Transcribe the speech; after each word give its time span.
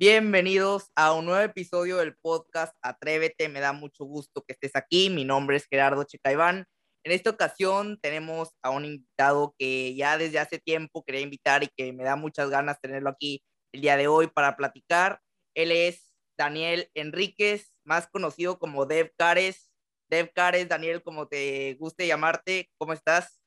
Bienvenidos 0.00 0.90
a 0.96 1.12
un 1.12 1.26
nuevo 1.26 1.42
episodio 1.42 1.98
del 1.98 2.16
podcast 2.16 2.74
Atrévete. 2.80 3.50
Me 3.50 3.60
da 3.60 3.74
mucho 3.74 4.06
gusto 4.06 4.42
que 4.42 4.54
estés 4.54 4.74
aquí. 4.74 5.10
Mi 5.10 5.26
nombre 5.26 5.58
es 5.58 5.66
Gerardo 5.68 6.04
Checaiván. 6.04 6.64
En 7.04 7.12
esta 7.12 7.28
ocasión 7.28 7.98
tenemos 8.00 8.48
a 8.62 8.70
un 8.70 8.86
invitado 8.86 9.54
que 9.58 9.94
ya 9.94 10.16
desde 10.16 10.38
hace 10.38 10.58
tiempo 10.58 11.04
quería 11.04 11.20
invitar 11.20 11.64
y 11.64 11.68
que 11.76 11.92
me 11.92 12.02
da 12.02 12.16
muchas 12.16 12.48
ganas 12.48 12.80
tenerlo 12.80 13.10
aquí 13.10 13.44
el 13.74 13.82
día 13.82 13.98
de 13.98 14.08
hoy 14.08 14.28
para 14.28 14.56
platicar. 14.56 15.20
Él 15.54 15.70
es 15.70 16.14
Daniel 16.38 16.88
Enríquez, 16.94 17.70
más 17.84 18.08
conocido 18.08 18.58
como 18.58 18.86
Dev 18.86 19.12
Cares. 19.18 19.70
Dev 20.08 20.32
Cares, 20.34 20.66
Daniel, 20.66 21.02
como 21.02 21.28
te 21.28 21.74
guste 21.74 22.06
llamarte, 22.06 22.70
¿cómo 22.78 22.94
estás? 22.94 23.38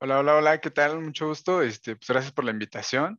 Hola, 0.00 0.20
hola, 0.20 0.36
hola, 0.36 0.58
¿qué 0.62 0.70
tal? 0.70 1.02
Mucho 1.02 1.26
gusto. 1.26 1.60
Este, 1.60 1.96
pues 1.96 2.08
gracias 2.08 2.32
por 2.32 2.46
la 2.46 2.50
invitación. 2.50 3.18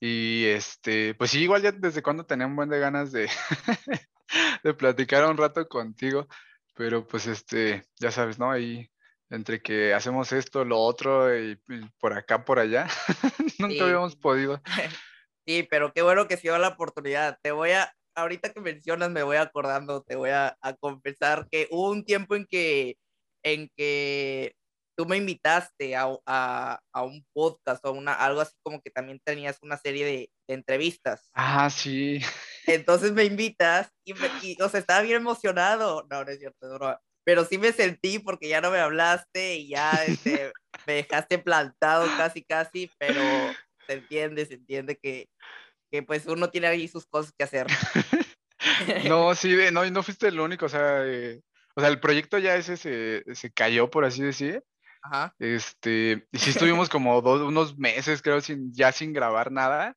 Y 0.00 0.46
este, 0.46 1.14
pues 1.14 1.30
sí, 1.30 1.40
igual 1.42 1.62
ya 1.62 1.72
desde 1.72 2.02
cuando 2.02 2.24
tenía 2.24 2.46
un 2.46 2.56
buen 2.56 2.68
de 2.68 2.78
ganas 2.78 3.10
de, 3.10 3.28
de 4.62 4.74
platicar 4.74 5.24
un 5.24 5.36
rato 5.36 5.66
contigo. 5.68 6.28
Pero 6.74 7.06
pues 7.06 7.26
este, 7.26 7.84
ya 7.98 8.12
sabes, 8.12 8.38
¿no? 8.38 8.50
Ahí 8.50 8.88
entre 9.30 9.60
que 9.60 9.92
hacemos 9.94 10.32
esto, 10.32 10.64
lo 10.64 10.78
otro 10.78 11.36
y, 11.36 11.60
por 11.98 12.12
acá, 12.12 12.44
por 12.44 12.58
allá, 12.58 12.86
nunca 13.58 13.84
habíamos 13.84 14.16
podido. 14.16 14.60
Sí, 15.46 15.62
pero 15.62 15.94
qué 15.94 16.02
bueno 16.02 16.28
que 16.28 16.36
se 16.36 16.42
dio 16.42 16.58
la 16.58 16.68
oportunidad. 16.68 17.38
Te 17.40 17.52
voy 17.52 17.70
a, 17.70 17.90
ahorita 18.14 18.52
que 18.52 18.60
mencionas, 18.60 19.10
me 19.10 19.22
voy 19.22 19.38
acordando, 19.38 20.02
te 20.02 20.14
voy 20.14 20.28
a, 20.28 20.58
a 20.60 20.74
confesar 20.74 21.48
que 21.50 21.68
hubo 21.70 21.90
un 21.90 22.04
tiempo 22.04 22.34
en 22.34 22.44
que, 22.44 22.98
en 23.42 23.70
que 23.74 24.52
tú 24.98 25.06
me 25.06 25.16
invitaste 25.16 25.94
a, 25.94 26.08
a, 26.26 26.80
a, 26.92 27.02
un 27.04 27.24
podcast 27.32 27.84
o 27.84 27.92
una, 27.92 28.14
algo 28.14 28.40
así 28.40 28.56
como 28.64 28.82
que 28.82 28.90
también 28.90 29.20
tenías 29.24 29.56
una 29.62 29.76
serie 29.76 30.04
de, 30.04 30.30
de 30.48 30.54
entrevistas. 30.54 31.30
Ah, 31.34 31.70
sí. 31.70 32.18
Entonces 32.66 33.12
me 33.12 33.24
invitas 33.24 33.88
y, 34.04 34.14
me, 34.14 34.28
y, 34.42 34.60
o 34.60 34.68
sea, 34.68 34.80
estaba 34.80 35.02
bien 35.02 35.18
emocionado. 35.18 36.04
No, 36.10 36.24
no 36.24 36.30
es 36.32 36.40
cierto, 36.40 36.78
no, 36.80 36.98
pero 37.24 37.44
sí 37.44 37.58
me 37.58 37.70
sentí 37.70 38.18
porque 38.18 38.48
ya 38.48 38.60
no 38.60 38.72
me 38.72 38.80
hablaste 38.80 39.54
y 39.54 39.68
ya 39.68 39.92
este, 40.04 40.50
me 40.86 40.94
dejaste 40.94 41.38
plantado 41.38 42.04
casi, 42.16 42.42
casi, 42.42 42.90
pero 42.98 43.20
se 43.86 43.92
entiende, 43.92 44.46
se 44.46 44.54
entiende 44.54 44.98
que, 45.00 45.28
que 45.92 46.02
pues 46.02 46.26
uno 46.26 46.50
tiene 46.50 46.66
ahí 46.66 46.88
sus 46.88 47.06
cosas 47.06 47.32
que 47.38 47.44
hacer. 47.44 47.68
no, 49.08 49.32
sí, 49.36 49.56
no, 49.70 49.88
no 49.88 50.02
fuiste 50.02 50.26
el 50.26 50.40
único, 50.40 50.66
o 50.66 50.68
sea, 50.68 51.06
eh, 51.06 51.40
o 51.76 51.80
sea, 51.80 51.88
el 51.88 52.00
proyecto 52.00 52.38
ya 52.38 52.56
ese 52.56 52.76
se, 52.76 53.22
se 53.32 53.52
cayó, 53.52 53.88
por 53.88 54.04
así 54.04 54.22
decir. 54.22 54.64
Ajá. 55.02 55.34
Este, 55.38 56.26
y 56.32 56.38
sí 56.38 56.50
estuvimos 56.76 56.88
como 56.88 57.20
dos, 57.22 57.42
unos 57.42 57.78
meses, 57.78 58.22
creo, 58.22 58.40
sin, 58.40 58.72
ya 58.72 58.92
sin 58.92 59.12
grabar 59.12 59.50
nada. 59.50 59.96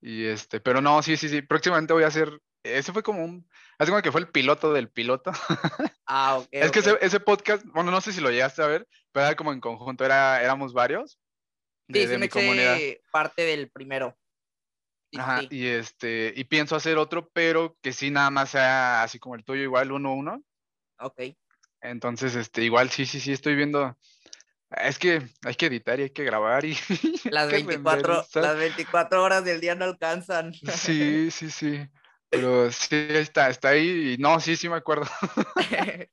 Y 0.00 0.24
este, 0.24 0.60
pero 0.60 0.80
no, 0.80 1.02
sí, 1.02 1.16
sí, 1.16 1.28
sí, 1.28 1.42
próximamente 1.42 1.92
voy 1.92 2.02
a 2.02 2.08
hacer, 2.08 2.40
ese 2.64 2.92
fue 2.92 3.02
como 3.02 3.24
un, 3.24 3.48
hace 3.78 3.90
como 3.90 4.02
que 4.02 4.10
fue 4.10 4.20
el 4.20 4.28
piloto 4.28 4.72
del 4.72 4.90
piloto. 4.90 5.32
Ah, 6.14 6.36
ok. 6.36 6.48
es 6.50 6.70
que 6.72 6.80
okay. 6.80 6.92
ese, 6.92 7.06
ese, 7.06 7.20
podcast, 7.20 7.64
bueno, 7.72 7.90
no 7.90 8.02
sé 8.02 8.12
si 8.12 8.20
lo 8.20 8.30
llegaste 8.30 8.60
a 8.60 8.66
ver, 8.66 8.86
pero 9.12 9.24
era 9.24 9.34
como 9.34 9.50
en 9.50 9.60
conjunto, 9.60 10.04
era, 10.04 10.42
éramos 10.42 10.74
varios. 10.74 11.18
Sí, 11.88 12.00
de 12.00 12.06
sí 12.06 12.18
mi 12.18 12.28
comunidad. 12.28 12.76
parte 13.10 13.44
del 13.44 13.70
primero. 13.70 14.14
Sí, 15.10 15.18
Ajá, 15.18 15.40
sí. 15.40 15.48
y 15.50 15.66
este, 15.68 16.34
y 16.36 16.44
pienso 16.44 16.76
hacer 16.76 16.98
otro, 16.98 17.30
pero 17.32 17.78
que 17.80 17.94
sí 17.94 18.10
nada 18.10 18.28
más 18.28 18.50
sea 18.50 19.02
así 19.02 19.18
como 19.18 19.36
el 19.36 19.44
tuyo, 19.44 19.62
igual 19.62 19.90
uno 19.90 20.12
uno. 20.12 20.42
Ok. 20.98 21.20
Entonces, 21.80 22.34
este, 22.34 22.62
igual 22.62 22.90
sí, 22.90 23.06
sí, 23.06 23.20
sí, 23.20 23.32
estoy 23.32 23.54
viendo. 23.54 23.96
Es 24.80 24.98
que 24.98 25.22
hay 25.44 25.54
que 25.54 25.66
editar 25.66 25.98
y 26.00 26.04
hay 26.04 26.10
que 26.10 26.24
grabar 26.24 26.64
y. 26.64 26.76
Las 27.30 27.50
24, 27.50 28.26
las 28.34 28.56
24 28.56 29.22
horas 29.22 29.44
del 29.44 29.60
día 29.60 29.74
no 29.74 29.84
alcanzan. 29.84 30.52
Sí, 30.76 31.30
sí, 31.30 31.50
sí. 31.50 31.86
Pero 32.28 32.72
sí 32.72 33.06
está, 33.10 33.50
está 33.50 33.70
ahí 33.70 34.14
y 34.14 34.16
no, 34.18 34.40
sí, 34.40 34.56
sí 34.56 34.68
me 34.68 34.76
acuerdo. 34.76 35.06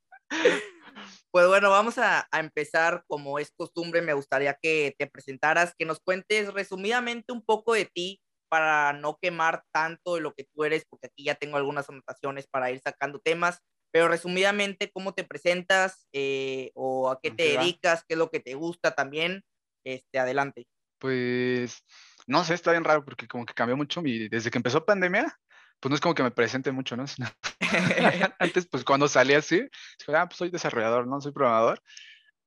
Pues 1.32 1.48
bueno, 1.48 1.70
vamos 1.70 2.00
a, 2.00 2.28
a, 2.32 2.40
empezar 2.40 3.04
como 3.06 3.38
es 3.38 3.52
costumbre. 3.52 4.02
Me 4.02 4.14
gustaría 4.14 4.58
que 4.60 4.96
te 4.98 5.06
presentaras, 5.06 5.76
que 5.78 5.86
nos 5.86 6.00
cuentes 6.00 6.52
resumidamente 6.52 7.32
un 7.32 7.46
poco 7.46 7.74
de 7.74 7.86
ti 7.86 8.20
para 8.50 8.94
no 8.94 9.18
quemar 9.22 9.64
tanto 9.72 10.16
de 10.16 10.22
lo 10.22 10.34
que 10.34 10.46
tú 10.46 10.64
eres, 10.64 10.86
porque 10.90 11.08
aquí 11.08 11.24
ya 11.24 11.36
tengo 11.36 11.58
algunas 11.58 11.88
anotaciones 11.88 12.48
para 12.48 12.72
ir 12.72 12.80
sacando 12.80 13.20
temas, 13.20 13.62
pero 13.92 14.08
resumidamente, 14.08 14.92
¿cómo 14.92 15.14
te 15.14 15.24
presentas 15.24 16.08
eh, 16.14 16.72
o 16.76 17.10
a 17.10 17.20
qué 17.22 17.32
te 17.32 17.38
¿Qué 17.38 17.58
dedicas? 17.58 18.02
Va? 18.02 18.06
¿Qué 18.08 18.14
es 18.14 18.18
lo 18.18 18.30
que 18.30 18.40
te 18.40 18.54
gusta 18.54 18.96
también? 18.96 19.44
Este, 19.84 20.20
adelante. 20.20 20.68
Pues, 21.00 21.84
no 22.28 22.44
sé, 22.44 22.54
está 22.54 22.72
bien 22.72 22.84
raro 22.84 23.04
porque 23.04 23.28
como 23.28 23.46
que 23.46 23.54
cambió 23.54 23.78
mucho 23.78 24.02
mi, 24.02 24.28
desde 24.28 24.52
que 24.52 24.58
empezó 24.58 24.86
pandemia, 24.86 25.34
pues 25.80 25.90
no 25.90 25.96
es 25.96 26.02
como 26.02 26.16
que 26.16 26.24
me 26.24 26.32
presente 26.32 26.72
mucho, 26.72 26.96
¿no? 26.98 27.06
Antes, 28.40 28.68
pues 28.68 28.84
cuando 28.84 29.08
salí 29.08 29.34
así, 29.34 29.58
dije, 29.58 30.16
ah, 30.16 30.28
pues 30.28 30.38
soy 30.38 30.50
desarrollador, 30.50 31.08
no 31.08 31.22
soy 31.22 31.32
programador. 31.32 31.82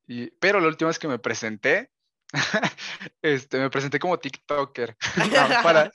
Y, 0.06 0.30
pero 0.32 0.60
la 0.60 0.68
última 0.68 0.88
vez 0.88 0.98
que 0.98 1.08
me 1.08 1.18
presenté, 1.18 1.90
este, 3.22 3.58
me 3.58 3.70
presenté 3.70 3.98
como 3.98 4.18
TikToker 4.18 4.96
para, 5.62 5.92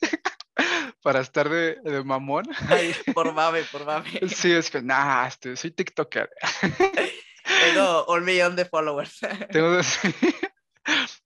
para 1.07 1.21
estar 1.21 1.47
de, 1.47 1.79
de 1.85 2.03
mamón. 2.03 2.43
por 3.15 3.31
mame, 3.31 3.63
por 3.71 3.85
mame. 3.85 4.09
Sí, 4.27 4.51
es 4.51 4.69
que, 4.69 4.81
nah, 4.81 5.25
este, 5.25 5.55
soy 5.55 5.71
TikToker. 5.71 6.29
Tengo 7.63 8.05
un 8.07 8.25
millón 8.25 8.57
de 8.57 8.65
followers. 8.65 9.17
Tengo, 9.53 9.79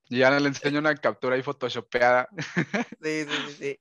y 0.08 0.18
ya 0.18 0.30
le 0.38 0.46
enseño 0.46 0.78
una 0.78 0.94
captura 0.94 1.34
ahí 1.34 1.42
photoshopeada. 1.42 2.28
Sí, 3.02 3.24
sí, 3.24 3.36
sí, 3.48 3.54
sí. 3.58 3.80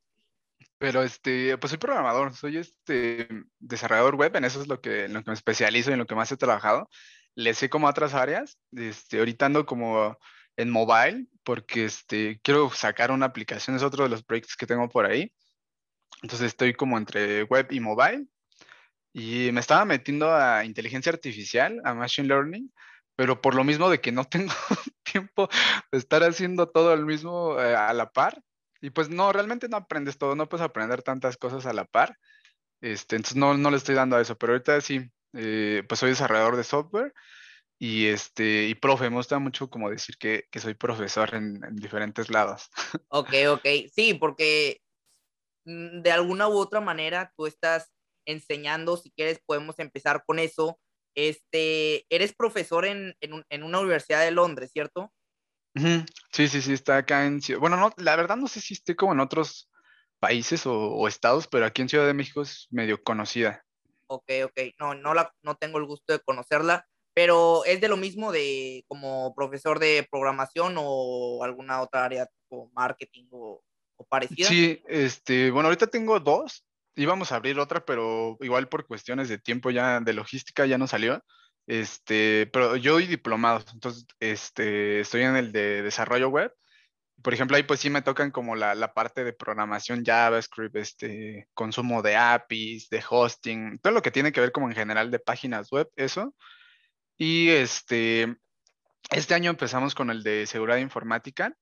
Pero 0.79 1.03
este, 1.03 1.56
pues 1.59 1.69
soy 1.69 1.78
programador, 1.78 2.35
soy 2.35 2.57
este 2.57 3.28
desarrollador 3.59 4.16
web, 4.16 4.35
en 4.35 4.45
eso 4.45 4.59
es 4.59 4.68
lo 4.68 4.81
que, 4.81 5.06
en 5.06 5.13
lo 5.13 5.23
que 5.23 5.29
me 5.29 5.35
especializo 5.35 5.91
y 5.91 5.94
en 5.94 6.00
lo 6.00 6.07
que 6.07 6.16
más 6.16 6.31
he 6.31 6.38
trabajado. 6.38 6.89
Le 7.35 7.53
sé 7.53 7.69
como 7.69 7.85
a 7.85 7.91
otras 7.91 8.16
áreas, 8.16 8.57
este, 8.72 9.19
ahorita 9.19 9.45
ando 9.45 9.68
como 9.68 10.18
en 10.57 10.72
mobile, 10.72 11.28
porque 11.44 11.85
este, 11.85 12.39
quiero 12.41 12.72
sacar 12.72 13.12
una 13.12 13.28
aplicación, 13.28 13.75
es 13.75 13.83
otro 13.83 14.03
de 14.06 14.09
los 14.09 14.23
proyectos 14.23 14.56
que 14.56 14.66
tengo 14.66 14.89
por 14.89 15.06
ahí. 15.06 15.31
Entonces 16.22 16.48
estoy 16.48 16.74
como 16.74 16.98
entre 16.98 17.44
web 17.44 17.68
y 17.72 17.80
mobile. 17.80 18.28
Y 19.14 19.52
me 19.52 19.59
estaba 19.59 19.86
metiendo 19.86 20.34
a 20.34 20.64
inteligencia 20.64 21.12
artificial, 21.12 21.82
a 21.84 21.94
machine 21.94 22.28
learning, 22.28 22.72
pero 23.16 23.42
por 23.42 23.56
lo 23.56 23.64
mismo 23.64 23.90
de 23.90 24.00
que 24.00 24.12
no 24.12 24.24
tengo 24.26 24.54
tiempo 25.04 25.50
de 25.92 25.98
estar 25.98 26.24
haciendo 26.24 26.70
todo 26.70 26.94
el 26.94 27.06
mismo 27.06 27.60
eh, 27.60 27.76
a 27.76 27.94
la 27.94 28.12
par, 28.12 28.42
y 28.81 28.90
pues 28.90 29.10
no, 29.10 29.31
realmente 29.31 29.70
no 29.70 29.78
aprendes 29.78 30.18
todo, 30.18 30.36
no 30.36 30.50
puedes 30.50 30.66
aprender 30.66 31.04
tantas 31.04 31.38
cosas 31.38 31.66
a 31.68 31.74
la 31.74 31.86
par. 31.86 32.18
Este, 32.81 33.16
entonces 33.16 33.38
no, 33.38 33.56
no 33.56 33.70
le 33.70 33.78
estoy 33.78 33.94
dando 33.94 34.16
a 34.16 34.22
eso, 34.22 34.38
pero 34.38 34.54
ahorita 34.54 34.81
sí, 34.81 35.12
eh, 35.34 35.84
pues 35.88 36.00
soy 36.00 36.10
desarrollador 36.10 36.58
de 36.58 36.64
software 36.64 37.14
y, 37.78 38.08
este, 38.08 38.66
y 38.66 38.76
profe, 38.76 39.10
me 39.10 39.18
gusta 39.18 39.38
mucho 39.38 39.70
como 39.70 39.90
decir 39.90 40.18
que, 40.18 40.46
que 40.52 40.60
soy 40.60 40.74
profesor 40.74 41.36
en, 41.36 41.64
en, 41.64 41.76
diferentes 41.76 42.30
lados. 42.30 42.70
Ok, 43.10 43.34
ok, 43.50 43.68
sí, 43.94 44.16
porque 44.16 44.81
de 45.66 46.12
alguna 46.12 46.48
u 46.48 46.58
otra 46.58 46.82
manera 46.82 47.34
tú 47.36 47.48
estás 47.48 47.92
enseñando, 48.26 48.98
si 48.98 49.12
quieres 49.12 49.40
podemos 49.46 49.80
empezar 49.80 50.24
con 50.26 50.40
eso. 50.40 50.80
Este, 51.16 52.06
eres 52.10 52.34
profesor 52.34 52.86
en, 52.86 53.16
en, 53.20 53.44
en 53.50 53.64
una 53.64 53.80
universidad 53.80 54.22
de 54.22 54.32
Londres, 54.32 54.72
¿cierto? 54.72 55.12
Sí, 56.32 56.48
sí, 56.48 56.62
sí, 56.62 56.74
está 56.74 56.98
acá 56.98 57.26
en 57.26 57.42
Ciudad. 57.42 57.60
Bueno, 57.60 57.78
no, 57.78 57.92
la 57.98 58.16
verdad 58.16 58.36
no 58.36 58.48
sé 58.48 58.60
si 58.60 58.74
esté 58.74 58.96
como 58.96 59.14
en 59.14 59.22
otros 59.22 59.70
países 60.20 60.66
o, 60.66 60.74
o, 60.74 61.08
estados, 61.08 61.48
pero 61.48 61.66
aquí 61.66 61.82
en 61.82 61.90
Ciudad 61.90 62.06
de 62.06 62.14
México 62.14 62.42
es 62.42 62.68
medio 62.72 63.02
conocida. 63.02 63.64
Ok, 64.08 64.30
ok, 64.46 64.60
no, 64.80 64.94
no, 64.94 65.14
la, 65.14 65.34
no 65.42 65.56
tengo 65.56 65.78
el 65.78 65.86
gusto 65.86 66.14
de 66.14 66.20
conocerla, 66.20 66.86
pero 67.14 67.64
es 67.66 67.80
de 67.80 67.88
lo 67.88 67.98
mismo 67.98 68.32
de 68.32 68.84
como 68.88 69.34
profesor 69.34 69.80
de 69.80 70.08
programación 70.12 70.76
o 70.78 71.44
alguna 71.44 71.82
otra 71.82 72.06
área 72.06 72.28
como 72.50 72.70
marketing 72.74 73.28
o 73.32 73.64
parecida. 74.12 74.48
Sí, 74.48 74.84
este, 74.88 75.52
bueno, 75.52 75.68
ahorita 75.70 75.88
tengo 75.88 76.20
dos, 76.20 76.66
íbamos 76.96 77.31
a 77.31 77.38
abrir 77.38 77.58
otra, 77.60 77.86
pero 77.86 78.38
igual 78.42 78.68
por 78.68 78.86
cuestiones 78.86 79.30
de 79.30 79.38
tiempo 79.38 79.72
ya, 79.72 80.02
de 80.02 80.13
logística 80.13 80.66
ya 80.66 80.78
no 80.78 80.86
salió. 80.86 81.24
Este, 81.66 82.50
pero 82.52 82.75
yo 82.75 82.94
doy 82.94 83.08
diplomados, 83.08 83.66
entonces 83.74 84.06
este, 84.19 85.00
estoy 85.00 85.22
en 85.22 85.38
el 85.38 85.52
de 85.54 85.81
desarrollo 85.81 86.28
web. 86.28 86.54
Por 87.24 87.34
ejemplo, 87.34 87.56
ahí 87.56 87.63
pues 87.63 87.80
sí 87.80 87.90
me 87.90 88.02
tocan 88.02 88.31
como 88.31 88.56
la, 88.56 88.75
la 88.75 88.94
parte 88.94 89.24
de 89.24 89.31
programación 89.31 90.04
JavaScript, 90.04 90.75
este, 90.75 91.48
consumo 91.54 92.02
de 92.02 92.18
APIs, 92.18 92.90
de 92.90 93.04
hosting, 93.07 93.80
todo 93.80 93.94
lo 93.94 94.02
que 94.02 94.12
tiene 94.12 94.31
que 94.31 94.42
ver 94.42 94.52
como 94.52 94.68
en 94.68 94.75
general 94.75 95.12
de 95.12 95.19
páginas 95.19 95.72
web, 95.72 95.88
eso. 95.96 96.36
Y 97.18 97.50
este, 97.50 98.36
este 99.12 99.36
año 99.36 99.52
empezamos 99.52 99.96
con 99.96 100.10
el 100.10 100.24
de 100.24 100.48
seguridad 100.48 100.78
informática 100.78 101.56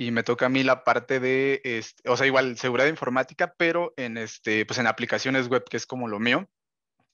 y 0.00 0.12
me 0.12 0.22
toca 0.22 0.46
a 0.46 0.48
mí 0.48 0.62
la 0.62 0.84
parte 0.84 1.18
de, 1.18 1.60
este, 1.64 2.08
o 2.08 2.16
sea, 2.16 2.24
igual 2.24 2.56
seguridad 2.56 2.86
informática, 2.86 3.52
pero 3.58 3.92
en, 3.96 4.16
este, 4.16 4.64
pues 4.64 4.78
en 4.78 4.86
aplicaciones 4.86 5.48
web, 5.48 5.64
que 5.68 5.76
es 5.76 5.86
como 5.86 6.06
lo 6.06 6.20
mío. 6.20 6.48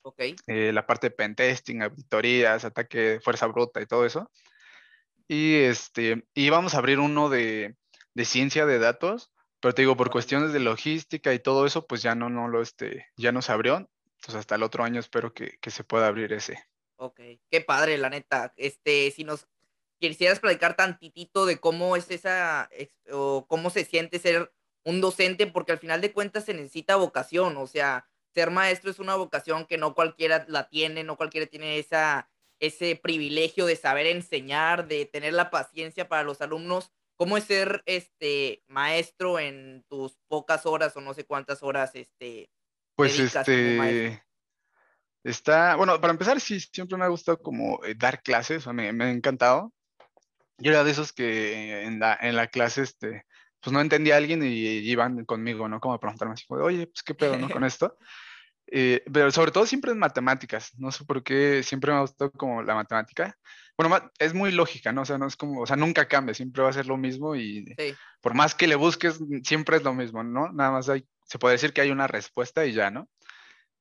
Okay. 0.03 0.35
Eh, 0.45 0.71
la 0.71 0.85
parte 0.85 1.09
de 1.09 1.15
pentesting, 1.15 1.81
auditorías, 1.81 2.63
ataque 2.63 2.99
de 2.99 3.19
fuerza 3.21 3.47
bruta 3.47 3.81
y 3.81 3.87
todo 3.87 4.05
eso. 4.05 4.31
Y 5.27 5.55
este, 5.55 6.27
y 6.35 6.51
vamos 6.51 6.75
a 6.75 6.77
abrir 6.77 6.99
uno 6.99 7.27
de, 7.27 7.75
de 8.13 8.25
ciencia 8.25 8.67
de 8.67 8.77
datos, 8.77 9.31
Pero 9.59 9.73
te 9.73 9.81
digo, 9.81 9.97
por 9.97 10.11
cuestiones 10.11 10.53
de 10.53 10.59
logística 10.59 11.33
y 11.33 11.39
todo 11.39 11.65
eso, 11.65 11.87
pues 11.87 12.03
ya 12.03 12.13
no, 12.13 12.29
no 12.29 12.47
lo, 12.47 12.61
este, 12.61 13.07
ya 13.17 13.31
no 13.31 13.41
se 13.41 13.51
abrió. 13.51 13.77
Entonces 13.77 14.35
hasta 14.35 14.53
el 14.53 14.63
otro 14.63 14.83
año 14.83 14.99
espero 14.99 15.33
que, 15.33 15.57
que 15.59 15.71
se 15.71 15.83
pueda 15.83 16.05
abrir 16.05 16.33
ese. 16.33 16.63
Ok, 16.97 17.19
qué 17.49 17.61
padre, 17.61 17.97
la 17.97 18.11
neta. 18.11 18.53
Este, 18.57 19.09
si 19.09 19.23
nos 19.23 19.47
quisieras 19.99 20.39
platicar 20.39 20.75
tantitito 20.75 21.45
de 21.45 21.59
cómo 21.59 21.95
es 21.95 22.09
esa, 22.11 22.69
o 23.11 23.45
cómo 23.47 23.69
se 23.69 23.85
siente 23.85 24.19
ser 24.19 24.53
un 24.83 25.01
docente, 25.01 25.47
porque 25.47 25.71
al 25.71 25.79
final 25.79 26.01
de 26.01 26.13
cuentas 26.13 26.45
se 26.45 26.53
necesita 26.53 26.95
vocación, 26.95 27.57
o 27.57 27.67
sea, 27.67 28.07
ser 28.33 28.51
maestro 28.51 28.91
es 28.91 28.99
una 28.99 29.15
vocación 29.15 29.65
que 29.65 29.77
no 29.77 29.95
cualquiera 29.95 30.45
la 30.47 30.69
tiene, 30.69 31.03
no 31.03 31.15
cualquiera 31.15 31.47
tiene 31.47 31.79
esa, 31.79 32.29
ese 32.59 32.95
privilegio 32.95 33.65
de 33.65 33.75
saber 33.77 34.07
enseñar, 34.07 34.87
de 34.87 35.05
tener 35.05 35.33
la 35.33 35.49
paciencia 35.49 36.07
para 36.07 36.23
los 36.23 36.41
alumnos. 36.41 36.91
¿Cómo 37.15 37.37
es 37.37 37.45
ser 37.45 37.81
este 37.85 38.63
maestro 38.67 39.39
en 39.39 39.85
tus 39.87 40.17
pocas 40.27 40.65
horas 40.65 40.95
o 40.97 41.01
no 41.01 41.13
sé 41.13 41.25
cuántas 41.25 41.63
horas 41.63 41.91
este 41.95 42.49
pues 42.95 43.17
este 43.19 44.21
está 45.23 45.75
bueno 45.75 45.99
para 46.01 46.11
empezar 46.11 46.41
sí 46.41 46.59
siempre 46.59 46.97
me 46.97 47.05
ha 47.05 47.09
gustado 47.09 47.41
como 47.41 47.83
eh, 47.85 47.95
dar 47.95 48.21
clases 48.21 48.67
o 48.67 48.73
me, 48.73 48.91
me, 48.91 49.05
ha 49.05 49.11
encantado 49.11 49.73
yo 50.57 50.71
era 50.71 50.83
de 50.83 50.91
esos 50.91 51.13
que 51.13 51.83
en 51.83 51.99
la, 51.99 52.17
en 52.21 52.35
la 52.35 52.47
clase 52.47 52.81
este 52.83 53.25
pues 53.65 53.73
no 53.73 53.81
entendía 53.81 54.13
a 54.13 54.17
alguien 54.17 54.43
y, 54.43 54.47
iban 54.47 55.25
conmigo, 55.25 55.67
¿no? 55.67 55.79
Como 55.79 55.95
a 55.95 55.99
preguntarme 55.99 56.35
así, 56.35 56.45
oye, 56.49 56.85
pues 56.85 57.01
qué 57.01 57.15
pedo, 57.15 57.35
¿no? 57.35 57.49
Con 57.49 57.63
esto. 57.65 57.97
Eh, 58.67 59.03
pero 59.11 59.31
sobre 59.31 59.51
todo 59.51 59.65
siempre 59.65 59.91
en 59.91 59.97
matemáticas, 59.97 60.71
no 60.77 60.91
sé 60.91 61.03
por 61.03 61.23
qué 61.23 61.63
siempre 61.63 61.91
me 61.91 61.97
ha 61.97 62.01
gustado 62.01 62.31
como 62.31 62.61
la 62.61 62.75
matemática. 62.75 63.35
Bueno, 63.75 64.11
es 64.19 64.35
muy 64.35 64.51
lógica, 64.51 64.91
¿no? 64.91 65.01
O 65.01 65.05
sea, 65.05 65.17
no 65.17 65.25
es 65.25 65.35
como, 65.35 65.61
o 65.61 65.65
sea, 65.65 65.75
nunca 65.75 66.07
cambia, 66.07 66.35
siempre 66.35 66.61
va 66.61 66.69
a 66.69 66.73
ser 66.73 66.85
lo 66.85 66.95
mismo 66.95 67.35
y 67.35 67.75
por 68.21 68.35
más 68.35 68.53
que 68.53 68.67
le 68.67 68.75
busques, 68.75 69.19
siempre 69.43 69.77
es 69.77 69.83
lo 69.83 69.95
mismo, 69.95 70.23
¿no? 70.23 70.51
Nada 70.51 70.69
más 70.69 70.87
hay, 70.87 71.03
se 71.25 71.39
puede 71.39 71.53
decir 71.53 71.73
que 71.73 71.81
hay 71.81 71.89
una 71.89 72.05
respuesta 72.05 72.67
y 72.67 72.73
ya, 72.73 72.91
¿no? 72.91 73.09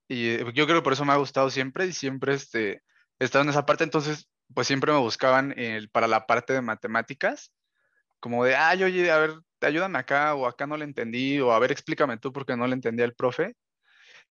Y 0.09 0.31
eh, 0.31 0.45
yo 0.55 0.67
creo 0.67 0.79
que 0.79 0.85
por 0.85 0.95
eso 0.95 1.05
me 1.05 1.13
ha 1.13 1.17
gustado 1.17 1.51
siempre 1.51 1.87
y 1.87 1.93
siempre 1.93 2.35
este, 2.35 2.83
he 3.19 3.25
estado 3.25 3.45
en 3.45 3.51
esa 3.51 3.67
parte, 3.67 3.85
entonces, 3.85 4.29
pues 4.53 4.67
siempre 4.67 4.93
me 4.93 4.99
buscaban 4.99 5.55
para 5.93 6.09
la 6.09 6.27
parte 6.27 6.53
de 6.53 6.61
matemáticas, 6.61 7.53
como 8.21 8.45
de, 8.45 8.57
ay, 8.57 8.83
oye, 8.85 9.11
a 9.11 9.19
ver, 9.19 9.35
ayúdame 9.61 9.99
acá 9.99 10.35
o 10.35 10.47
acá 10.47 10.67
no 10.67 10.77
le 10.77 10.85
entendí 10.85 11.41
o 11.41 11.53
a 11.53 11.59
ver, 11.59 11.73
explícame 11.73 12.19
tú 12.19 12.33
porque 12.33 12.57
no 12.57 12.67
le 12.67 12.75
entendí 12.75 13.03
al 13.03 13.15
profe 13.15 13.55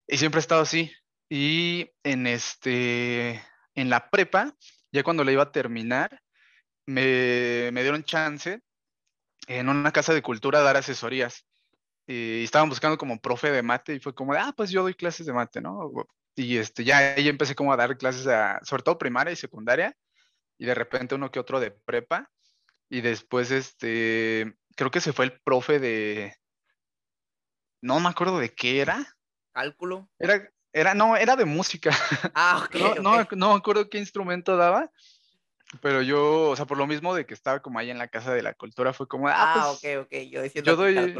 y 0.07 0.17
siempre 0.17 0.39
he 0.39 0.41
estado 0.41 0.61
así. 0.61 0.91
Y 1.29 1.89
en 2.03 2.27
este, 2.27 3.41
en 3.75 3.89
la 3.89 4.09
prepa, 4.09 4.55
ya 4.91 5.03
cuando 5.03 5.23
la 5.23 5.33
iba 5.33 5.43
a 5.43 5.51
terminar, 5.51 6.21
me, 6.85 7.69
me 7.73 7.81
dieron 7.81 8.03
chance 8.03 8.61
en 9.47 9.69
una 9.69 9.91
casa 9.91 10.13
de 10.13 10.21
cultura 10.21 10.61
dar 10.61 10.77
asesorías. 10.77 11.45
Y 12.07 12.43
estaban 12.43 12.69
buscando 12.69 12.97
como 12.97 13.19
profe 13.19 13.51
de 13.51 13.61
mate 13.61 13.95
y 13.95 13.99
fue 13.99 14.15
como 14.15 14.33
de, 14.33 14.39
ah, 14.39 14.53
pues 14.55 14.71
yo 14.71 14.81
doy 14.81 14.93
clases 14.93 15.25
de 15.25 15.33
mate, 15.33 15.59
¿no? 15.59 15.91
Y 16.37 16.57
este, 16.57 16.83
ya 16.83 17.15
ahí 17.15 17.27
empecé 17.27 17.55
como 17.55 17.73
a 17.73 17.77
dar 17.77 17.97
clases 17.97 18.27
a, 18.27 18.61
sobre 18.63 18.83
todo 18.83 18.99
primaria 18.99 19.33
y 19.33 19.35
secundaria, 19.35 19.97
y 20.57 20.65
de 20.65 20.75
repente 20.75 21.15
uno 21.15 21.31
que 21.31 21.39
otro 21.39 21.59
de 21.59 21.71
prepa. 21.71 22.29
Y 22.89 23.01
después, 23.01 23.51
este, 23.51 24.55
creo 24.75 24.91
que 24.91 25.01
se 25.01 25.11
fue 25.11 25.25
el 25.25 25.41
profe 25.41 25.79
de, 25.79 26.35
no 27.81 27.99
me 27.99 28.09
acuerdo 28.09 28.39
de 28.39 28.53
qué 28.53 28.81
era, 28.81 29.05
cálculo. 29.51 30.09
Era, 30.19 30.49
era, 30.71 30.93
no, 30.93 31.17
era 31.17 31.35
de 31.35 31.45
música. 31.45 31.91
Ah, 32.35 32.63
ok. 32.65 32.75
no, 33.01 33.17
no, 33.17 33.27
no 33.31 33.49
me 33.49 33.57
acuerdo 33.57 33.89
qué 33.89 33.97
instrumento 33.97 34.55
daba, 34.55 34.91
pero 35.81 36.01
yo, 36.01 36.49
o 36.49 36.55
sea, 36.55 36.65
por 36.65 36.77
lo 36.77 36.87
mismo 36.87 37.13
de 37.13 37.25
que 37.25 37.33
estaba 37.33 37.61
como 37.61 37.77
ahí 37.77 37.89
en 37.89 37.97
la 37.97 38.07
casa 38.07 38.33
de 38.33 38.41
la 38.41 38.53
cultura, 38.53 38.93
fue 38.93 39.07
como, 39.07 39.27
ah, 39.27 39.33
ah 39.35 39.75
pues, 39.81 39.97
ok, 39.97 40.05
ok, 40.05 40.29
yo 40.29 40.41
decía 40.41 40.61
yo 40.61 40.75
doy, 40.75 40.95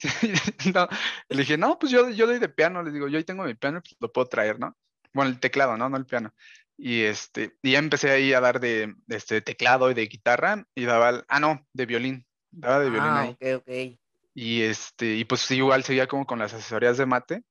no, 0.74 0.88
le 1.28 1.36
dije, 1.36 1.58
no, 1.58 1.78
pues 1.78 1.90
yo, 1.90 2.08
yo 2.10 2.26
doy 2.26 2.38
de 2.38 2.48
piano, 2.48 2.82
les 2.82 2.92
digo, 2.92 3.08
yo 3.08 3.18
ahí 3.18 3.24
tengo 3.24 3.44
mi 3.44 3.54
piano, 3.54 3.80
pues 3.80 3.96
lo 3.98 4.12
puedo 4.12 4.28
traer, 4.28 4.60
¿no? 4.60 4.76
Bueno, 5.12 5.30
el 5.30 5.40
teclado, 5.40 5.76
¿no? 5.76 5.88
No 5.88 5.96
el 5.96 6.06
piano. 6.06 6.32
Y 6.76 7.02
este, 7.02 7.56
y 7.62 7.72
ya 7.72 7.78
empecé 7.78 8.10
ahí 8.10 8.32
a 8.32 8.40
dar 8.40 8.60
de, 8.60 8.94
este 9.08 9.42
teclado 9.42 9.90
y 9.90 9.94
de 9.94 10.06
guitarra, 10.06 10.64
y 10.74 10.84
daba, 10.84 11.24
ah, 11.26 11.40
no, 11.40 11.66
de 11.72 11.86
violín, 11.86 12.26
daba 12.50 12.78
de 12.78 12.90
violín 12.90 13.10
ah, 13.10 13.20
ahí. 13.20 13.30
ok, 13.30 13.62
ok. 13.66 13.98
Y 14.34 14.62
este, 14.62 15.16
y 15.16 15.24
pues 15.24 15.50
igual 15.50 15.82
seguía 15.82 16.06
como 16.06 16.26
con 16.26 16.38
las 16.38 16.54
asesorías 16.54 16.96
de 16.96 17.06
mate, 17.06 17.42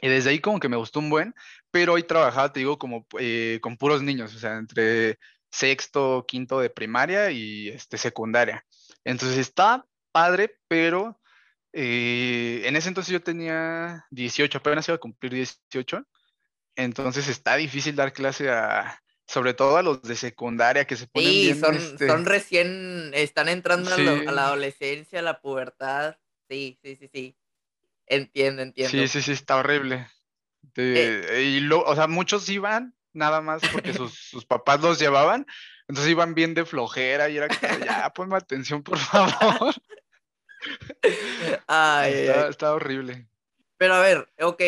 y 0.00 0.08
desde 0.08 0.30
ahí 0.30 0.40
como 0.40 0.60
que 0.60 0.68
me 0.68 0.76
gustó 0.76 1.00
un 1.00 1.10
buen, 1.10 1.34
pero 1.70 1.94
hoy 1.94 2.02
trabajaba, 2.04 2.52
te 2.52 2.60
digo, 2.60 2.78
como 2.78 3.06
eh, 3.18 3.58
con 3.62 3.76
puros 3.76 4.02
niños, 4.02 4.34
o 4.34 4.38
sea, 4.38 4.56
entre 4.58 5.18
sexto, 5.50 6.24
quinto 6.28 6.60
de 6.60 6.70
primaria 6.70 7.30
y 7.30 7.68
este, 7.68 7.98
secundaria. 7.98 8.64
Entonces 9.04 9.38
está 9.38 9.86
padre, 10.12 10.56
pero 10.68 11.20
eh, 11.72 12.62
en 12.64 12.76
ese 12.76 12.88
entonces 12.88 13.12
yo 13.12 13.22
tenía 13.22 14.04
18, 14.10 14.58
apenas 14.58 14.88
iba 14.88 14.96
a 14.96 14.98
cumplir 15.00 15.32
18. 15.34 16.04
Entonces 16.76 17.28
está 17.28 17.56
difícil 17.56 17.96
dar 17.96 18.12
clase 18.12 18.50
a, 18.50 19.00
sobre 19.26 19.54
todo 19.54 19.76
a 19.78 19.82
los 19.82 20.02
de 20.02 20.16
secundaria 20.16 20.86
que 20.86 20.96
se 20.96 21.08
ponen 21.08 21.40
sí, 21.40 21.40
bien, 21.40 21.64
son, 21.64 21.98
este 21.98 22.06
son 22.06 22.24
recién, 22.26 23.12
están 23.14 23.48
entrando 23.48 23.92
a, 23.94 23.98
lo- 23.98 24.22
a 24.26 24.32
la 24.32 24.44
adolescencia, 24.46 25.20
a 25.20 25.22
la 25.22 25.40
pubertad. 25.40 26.16
Sí, 26.48 26.78
sí, 26.82 26.96
sí, 26.96 27.08
sí. 27.12 27.36
Entiendo, 28.08 28.62
entiendo. 28.62 28.90
Sí, 28.90 29.08
sí, 29.08 29.22
sí, 29.22 29.32
está 29.32 29.56
horrible. 29.56 30.08
Eh, 30.76 31.56
y 31.56 31.60
lo, 31.60 31.82
o 31.82 31.94
sea, 31.94 32.06
muchos 32.06 32.48
iban 32.48 32.94
nada 33.12 33.40
más 33.40 33.62
porque 33.72 33.92
sus, 33.92 34.14
sus 34.14 34.44
papás 34.44 34.80
los 34.80 34.98
llevaban, 34.98 35.46
entonces 35.88 36.10
iban 36.10 36.34
bien 36.34 36.54
de 36.54 36.64
flojera 36.64 37.28
y 37.28 37.36
era 37.36 37.48
como, 37.48 37.84
ya, 37.84 38.10
ponme 38.14 38.36
atención, 38.36 38.82
por 38.82 38.98
favor. 38.98 39.74
ay, 41.66 42.12
Está, 42.14 42.44
ay. 42.44 42.50
está 42.50 42.74
horrible. 42.74 43.28
Pero 43.76 43.94
a 43.94 44.00
ver, 44.00 44.28
ok, 44.40 44.62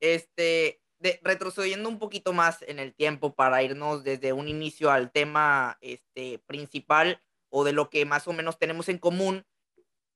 este, 0.00 0.82
de, 0.98 1.20
retrocediendo 1.22 1.88
un 1.88 1.98
poquito 1.98 2.32
más 2.32 2.62
en 2.62 2.78
el 2.78 2.94
tiempo 2.94 3.34
para 3.34 3.62
irnos 3.62 4.04
desde 4.04 4.32
un 4.32 4.48
inicio 4.48 4.90
al 4.90 5.10
tema 5.10 5.78
este, 5.80 6.38
principal 6.46 7.20
o 7.48 7.64
de 7.64 7.72
lo 7.72 7.90
que 7.90 8.04
más 8.04 8.28
o 8.28 8.32
menos 8.32 8.58
tenemos 8.58 8.88
en 8.88 8.98
común, 8.98 9.44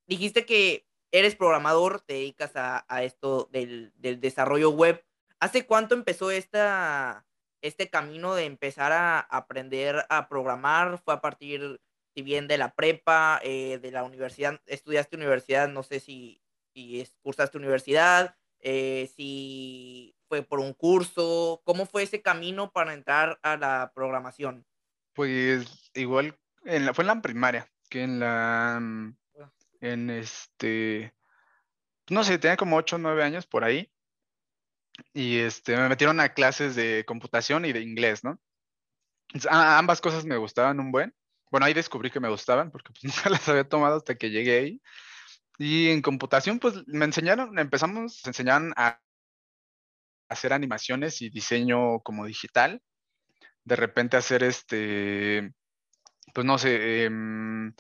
dijiste 0.06 0.46
que 0.46 0.86
eres 1.14 1.36
programador, 1.36 2.00
te 2.00 2.14
dedicas 2.14 2.56
a, 2.56 2.84
a 2.88 3.04
esto 3.04 3.48
del, 3.52 3.92
del 3.94 4.20
desarrollo 4.20 4.70
web. 4.70 5.04
¿Hace 5.38 5.64
cuánto 5.64 5.94
empezó 5.94 6.32
esta, 6.32 7.24
este 7.62 7.88
camino 7.88 8.34
de 8.34 8.46
empezar 8.46 8.90
a 8.90 9.20
aprender 9.20 10.04
a 10.08 10.28
programar? 10.28 10.98
¿Fue 10.98 11.14
a 11.14 11.20
partir, 11.20 11.80
si 12.16 12.22
bien 12.22 12.48
de 12.48 12.58
la 12.58 12.74
prepa, 12.74 13.38
eh, 13.44 13.78
de 13.80 13.92
la 13.92 14.02
universidad? 14.02 14.60
¿Estudiaste 14.66 15.16
universidad? 15.16 15.68
No 15.68 15.84
sé 15.84 16.00
si, 16.00 16.42
si 16.72 17.06
cursaste 17.22 17.58
universidad, 17.58 18.36
eh, 18.58 19.08
si 19.14 20.16
fue 20.28 20.42
por 20.42 20.58
un 20.58 20.72
curso. 20.72 21.62
¿Cómo 21.64 21.86
fue 21.86 22.02
ese 22.02 22.22
camino 22.22 22.72
para 22.72 22.92
entrar 22.92 23.38
a 23.42 23.56
la 23.56 23.92
programación? 23.94 24.66
Pues 25.12 25.92
igual, 25.94 26.36
en 26.64 26.86
la, 26.86 26.92
fue 26.92 27.04
en 27.04 27.08
la 27.08 27.22
primaria, 27.22 27.70
que 27.88 28.02
en 28.02 28.18
la, 28.18 28.80
mm. 28.80 29.16
En 29.84 30.10
este, 30.10 31.14
no 32.10 32.24
sé, 32.24 32.38
tenía 32.38 32.56
como 32.56 32.76
8 32.76 32.96
o 32.96 32.98
9 32.98 33.22
años 33.22 33.46
por 33.46 33.64
ahí, 33.64 33.90
y 35.12 35.38
este, 35.38 35.76
me 35.76 35.88
metieron 35.88 36.20
a 36.20 36.30
clases 36.30 36.74
de 36.76 37.04
computación 37.06 37.64
y 37.64 37.72
de 37.72 37.80
inglés, 37.80 38.24
¿no? 38.24 38.40
Ambas 39.48 40.00
cosas 40.00 40.24
me 40.24 40.36
gustaban 40.36 40.80
un 40.80 40.92
buen. 40.92 41.14
Bueno, 41.50 41.66
ahí 41.66 41.74
descubrí 41.74 42.10
que 42.10 42.20
me 42.20 42.28
gustaban 42.28 42.70
porque 42.70 42.92
pues 42.92 43.04
nunca 43.16 43.30
las 43.30 43.48
había 43.48 43.68
tomado 43.68 43.96
hasta 43.96 44.14
que 44.14 44.30
llegué 44.30 44.58
ahí. 44.58 44.82
Y 45.58 45.90
en 45.90 46.02
computación, 46.02 46.58
pues 46.58 46.74
me 46.86 47.04
enseñaron, 47.04 47.58
empezamos, 47.58 48.02
nos 48.02 48.26
enseñaron 48.26 48.72
a 48.76 49.00
hacer 50.28 50.52
animaciones 50.52 51.22
y 51.22 51.30
diseño 51.30 52.00
como 52.00 52.26
digital. 52.26 52.82
De 53.64 53.76
repente 53.76 54.16
hacer 54.16 54.42
este, 54.42 55.52
pues 56.34 56.44
no 56.44 56.58
sé, 56.58 57.04
em, 57.04 57.74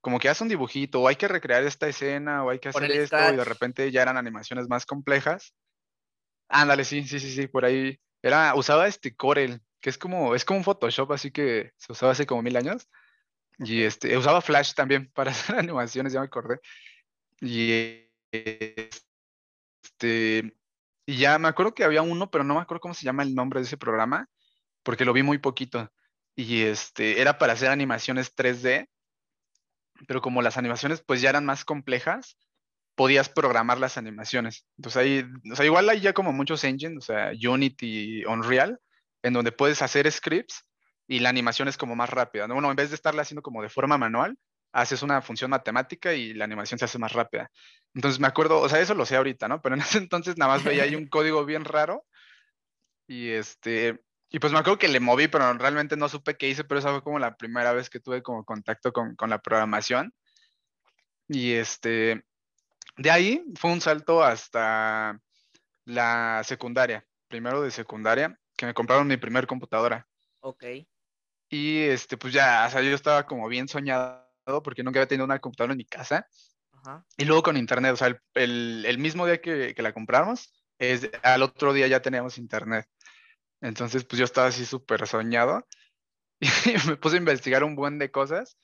como 0.00 0.18
que 0.18 0.28
hace 0.28 0.42
un 0.42 0.48
dibujito, 0.48 1.00
o 1.00 1.08
hay 1.08 1.16
que 1.16 1.28
recrear 1.28 1.62
esta 1.62 1.88
escena, 1.88 2.44
o 2.44 2.50
hay 2.50 2.58
que 2.58 2.70
hacer 2.70 2.90
esto, 2.90 3.32
y 3.32 3.36
de 3.36 3.44
repente 3.44 3.90
ya 3.90 4.02
eran 4.02 4.16
animaciones 4.16 4.68
más 4.68 4.86
complejas. 4.86 5.54
Ándale, 6.48 6.84
sí, 6.84 7.06
sí, 7.06 7.20
sí, 7.20 7.30
sí, 7.32 7.46
por 7.46 7.64
ahí. 7.64 8.00
Era, 8.22 8.54
usaba 8.54 8.86
este 8.86 9.14
Corel, 9.14 9.60
que 9.80 9.90
es 9.90 9.98
como, 9.98 10.34
es 10.34 10.44
como 10.44 10.58
un 10.58 10.64
Photoshop, 10.64 11.12
así 11.12 11.30
que 11.30 11.72
se 11.76 11.92
usaba 11.92 12.12
hace 12.12 12.26
como 12.26 12.42
mil 12.42 12.56
años. 12.56 12.88
Y 13.58 13.82
este, 13.82 14.16
usaba 14.16 14.40
Flash 14.40 14.74
también 14.74 15.10
para 15.14 15.30
hacer 15.30 15.56
animaciones, 15.56 16.12
ya 16.12 16.20
me 16.20 16.26
acordé. 16.26 16.60
Y 17.40 18.06
este, 20.00 20.54
y 21.06 21.16
ya 21.16 21.38
me 21.38 21.48
acuerdo 21.48 21.74
que 21.74 21.84
había 21.84 22.02
uno, 22.02 22.30
pero 22.30 22.44
no 22.44 22.54
me 22.54 22.60
acuerdo 22.60 22.80
cómo 22.80 22.94
se 22.94 23.04
llama 23.04 23.22
el 23.22 23.34
nombre 23.34 23.60
de 23.60 23.66
ese 23.66 23.76
programa, 23.76 24.28
porque 24.82 25.04
lo 25.04 25.12
vi 25.12 25.22
muy 25.22 25.38
poquito. 25.38 25.90
Y 26.36 26.62
este, 26.62 27.20
era 27.20 27.38
para 27.38 27.54
hacer 27.54 27.70
animaciones 27.70 28.34
3D, 28.34 28.88
pero 30.06 30.20
como 30.20 30.42
las 30.42 30.56
animaciones 30.56 31.02
pues 31.06 31.20
ya 31.20 31.30
eran 31.30 31.44
más 31.44 31.64
complejas, 31.64 32.36
podías 32.94 33.28
programar 33.28 33.78
las 33.78 33.96
animaciones. 33.96 34.66
Entonces 34.76 35.00
ahí, 35.00 35.24
o 35.50 35.56
sea, 35.56 35.64
igual 35.64 35.88
hay 35.88 36.00
ya 36.00 36.12
como 36.12 36.32
muchos 36.32 36.64
engines, 36.64 36.98
o 36.98 37.00
sea, 37.00 37.32
Unity, 37.32 38.24
Unreal, 38.26 38.78
en 39.22 39.32
donde 39.32 39.52
puedes 39.52 39.82
hacer 39.82 40.10
scripts 40.10 40.66
y 41.06 41.20
la 41.20 41.28
animación 41.28 41.68
es 41.68 41.76
como 41.76 41.96
más 41.96 42.10
rápida, 42.10 42.46
¿no? 42.46 42.54
Bueno, 42.54 42.70
en 42.70 42.76
vez 42.76 42.90
de 42.90 42.96
estarla 42.96 43.22
haciendo 43.22 43.42
como 43.42 43.62
de 43.62 43.68
forma 43.68 43.98
manual, 43.98 44.36
haces 44.72 45.02
una 45.02 45.20
función 45.22 45.50
matemática 45.50 46.14
y 46.14 46.34
la 46.34 46.44
animación 46.44 46.78
se 46.78 46.84
hace 46.84 46.98
más 46.98 47.12
rápida. 47.12 47.50
Entonces 47.94 48.20
me 48.20 48.26
acuerdo, 48.26 48.60
o 48.60 48.68
sea, 48.68 48.80
eso 48.80 48.94
lo 48.94 49.06
sé 49.06 49.16
ahorita, 49.16 49.48
¿no? 49.48 49.60
Pero 49.60 49.74
en 49.74 49.80
ese 49.80 49.98
entonces 49.98 50.36
nada 50.36 50.52
más 50.52 50.64
veía 50.64 50.84
ahí 50.84 50.94
un 50.94 51.08
código 51.08 51.44
bien 51.44 51.64
raro 51.64 52.04
y 53.06 53.30
este, 53.30 54.00
y 54.30 54.38
pues 54.38 54.52
me 54.52 54.60
acuerdo 54.60 54.78
que 54.78 54.88
le 54.88 55.00
moví, 55.00 55.26
pero 55.26 55.52
realmente 55.54 55.96
no 55.96 56.08
supe 56.08 56.36
qué 56.36 56.48
hice, 56.48 56.62
pero 56.62 56.78
esa 56.78 56.90
fue 56.90 57.02
como 57.02 57.18
la 57.18 57.36
primera 57.36 57.72
vez 57.72 57.90
que 57.90 57.98
tuve 57.98 58.22
como 58.22 58.44
contacto 58.44 58.92
con, 58.92 59.16
con 59.16 59.28
la 59.28 59.42
programación. 59.42 60.14
Y 61.26 61.52
este, 61.52 62.24
de 62.96 63.10
ahí 63.10 63.44
fue 63.56 63.72
un 63.72 63.80
salto 63.80 64.22
hasta 64.22 65.20
la 65.84 66.42
secundaria, 66.44 67.04
primero 67.28 67.62
de 67.62 67.72
secundaria, 67.72 68.38
que 68.56 68.66
me 68.66 68.74
compraron 68.74 69.08
mi 69.08 69.16
primer 69.16 69.48
computadora. 69.48 70.06
Ok. 70.40 70.64
Y 71.48 71.78
este, 71.78 72.16
pues 72.16 72.32
ya, 72.32 72.64
o 72.68 72.70
sea, 72.70 72.82
yo 72.82 72.94
estaba 72.94 73.26
como 73.26 73.48
bien 73.48 73.66
soñado 73.66 74.24
porque 74.62 74.84
nunca 74.84 75.00
había 75.00 75.08
tenido 75.08 75.24
una 75.24 75.40
computadora 75.40 75.72
en 75.72 75.78
mi 75.78 75.84
casa. 75.84 76.28
Ajá. 76.72 77.04
Y 77.16 77.24
luego 77.24 77.42
con 77.42 77.56
internet, 77.56 77.94
o 77.94 77.96
sea, 77.96 78.16
el, 78.34 78.84
el, 78.86 78.98
mismo 78.98 79.26
día 79.26 79.40
que, 79.40 79.74
que, 79.74 79.82
la 79.82 79.92
compramos, 79.92 80.52
es, 80.78 81.10
al 81.22 81.42
otro 81.42 81.72
día 81.72 81.88
ya 81.88 82.00
teníamos 82.00 82.38
internet. 82.38 82.86
Entonces, 83.60 84.04
pues 84.04 84.18
yo 84.18 84.24
estaba 84.24 84.48
así 84.48 84.64
súper 84.64 85.06
soñado 85.06 85.66
y 86.40 86.88
me 86.88 86.96
puse 86.96 87.16
a 87.16 87.18
investigar 87.18 87.64
un 87.64 87.76
buen 87.76 87.98
de 87.98 88.10
cosas 88.10 88.56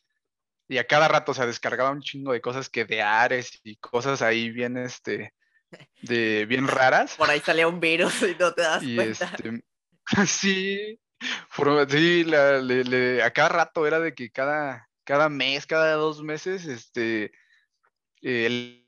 y 0.68 0.78
a 0.78 0.86
cada 0.86 1.08
rato, 1.08 1.32
o 1.32 1.34
sea, 1.34 1.46
descargaba 1.46 1.90
un 1.90 2.02
chingo 2.02 2.32
de 2.32 2.40
cosas 2.40 2.68
que 2.68 2.84
de 2.84 3.02
Ares 3.02 3.60
y 3.62 3.76
cosas 3.76 4.20
ahí 4.20 4.50
bien, 4.50 4.76
este, 4.76 5.32
de 6.02 6.44
bien 6.46 6.66
raras. 6.66 7.14
Por 7.14 7.30
ahí 7.30 7.40
salía 7.40 7.68
un 7.68 7.78
virus 7.78 8.22
y 8.22 8.34
no 8.38 8.52
te 8.52 8.62
das 8.62 8.82
y 8.82 8.96
cuenta. 8.96 9.32
Este, 9.36 9.62
sí, 10.26 11.00
sí, 11.88 12.24
la, 12.24 12.58
le, 12.58 13.22
a 13.22 13.30
cada 13.32 13.48
rato 13.48 13.86
era 13.86 14.00
de 14.00 14.14
que 14.14 14.30
cada, 14.30 14.88
cada 15.04 15.28
mes, 15.28 15.66
cada 15.66 15.94
dos 15.94 16.22
meses, 16.22 16.66
este, 16.66 17.30
le 18.20 18.84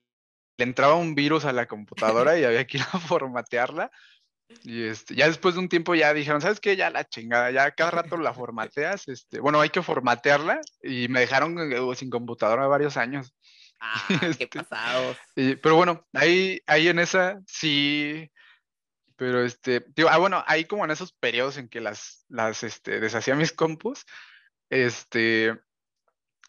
entraba 0.58 0.96
un 0.96 1.14
virus 1.14 1.44
a 1.44 1.52
la 1.52 1.66
computadora 1.66 2.38
y 2.38 2.44
había 2.44 2.66
que 2.66 2.78
ir 2.78 2.84
a 2.92 2.98
formatearla 2.98 3.90
y 4.64 4.84
este, 4.84 5.14
ya 5.14 5.26
después 5.26 5.54
de 5.54 5.60
un 5.60 5.68
tiempo 5.68 5.94
ya 5.94 6.14
dijeron, 6.14 6.40
¿sabes 6.40 6.60
qué? 6.60 6.76
Ya 6.76 6.90
la 6.90 7.04
chingada, 7.04 7.50
ya 7.50 7.70
cada 7.72 7.90
rato 7.90 8.16
la 8.16 8.32
formateas, 8.32 9.08
este, 9.08 9.40
bueno, 9.40 9.60
hay 9.60 9.70
que 9.70 9.82
formatearla 9.82 10.60
y 10.82 11.08
me 11.08 11.20
dejaron 11.20 11.72
eh, 11.72 11.96
sin 11.96 12.10
computadora 12.10 12.66
varios 12.66 12.96
años. 12.96 13.34
Ah, 13.80 14.02
qué 14.08 14.26
este, 14.26 14.48
pasados. 14.48 15.16
pero 15.36 15.76
bueno, 15.76 16.04
ahí, 16.12 16.60
ahí 16.66 16.88
en 16.88 16.98
esa 16.98 17.38
sí, 17.46 18.28
pero 19.14 19.44
este, 19.44 19.84
digo, 19.94 20.08
ah, 20.10 20.18
bueno, 20.18 20.42
ahí 20.48 20.64
como 20.64 20.84
en 20.84 20.90
esos 20.90 21.12
periodos 21.12 21.58
en 21.58 21.68
que 21.68 21.80
las, 21.80 22.24
las, 22.28 22.64
este, 22.64 22.98
deshacía 22.98 23.36
mis 23.36 23.52
compus, 23.52 24.04
este, 24.68 25.50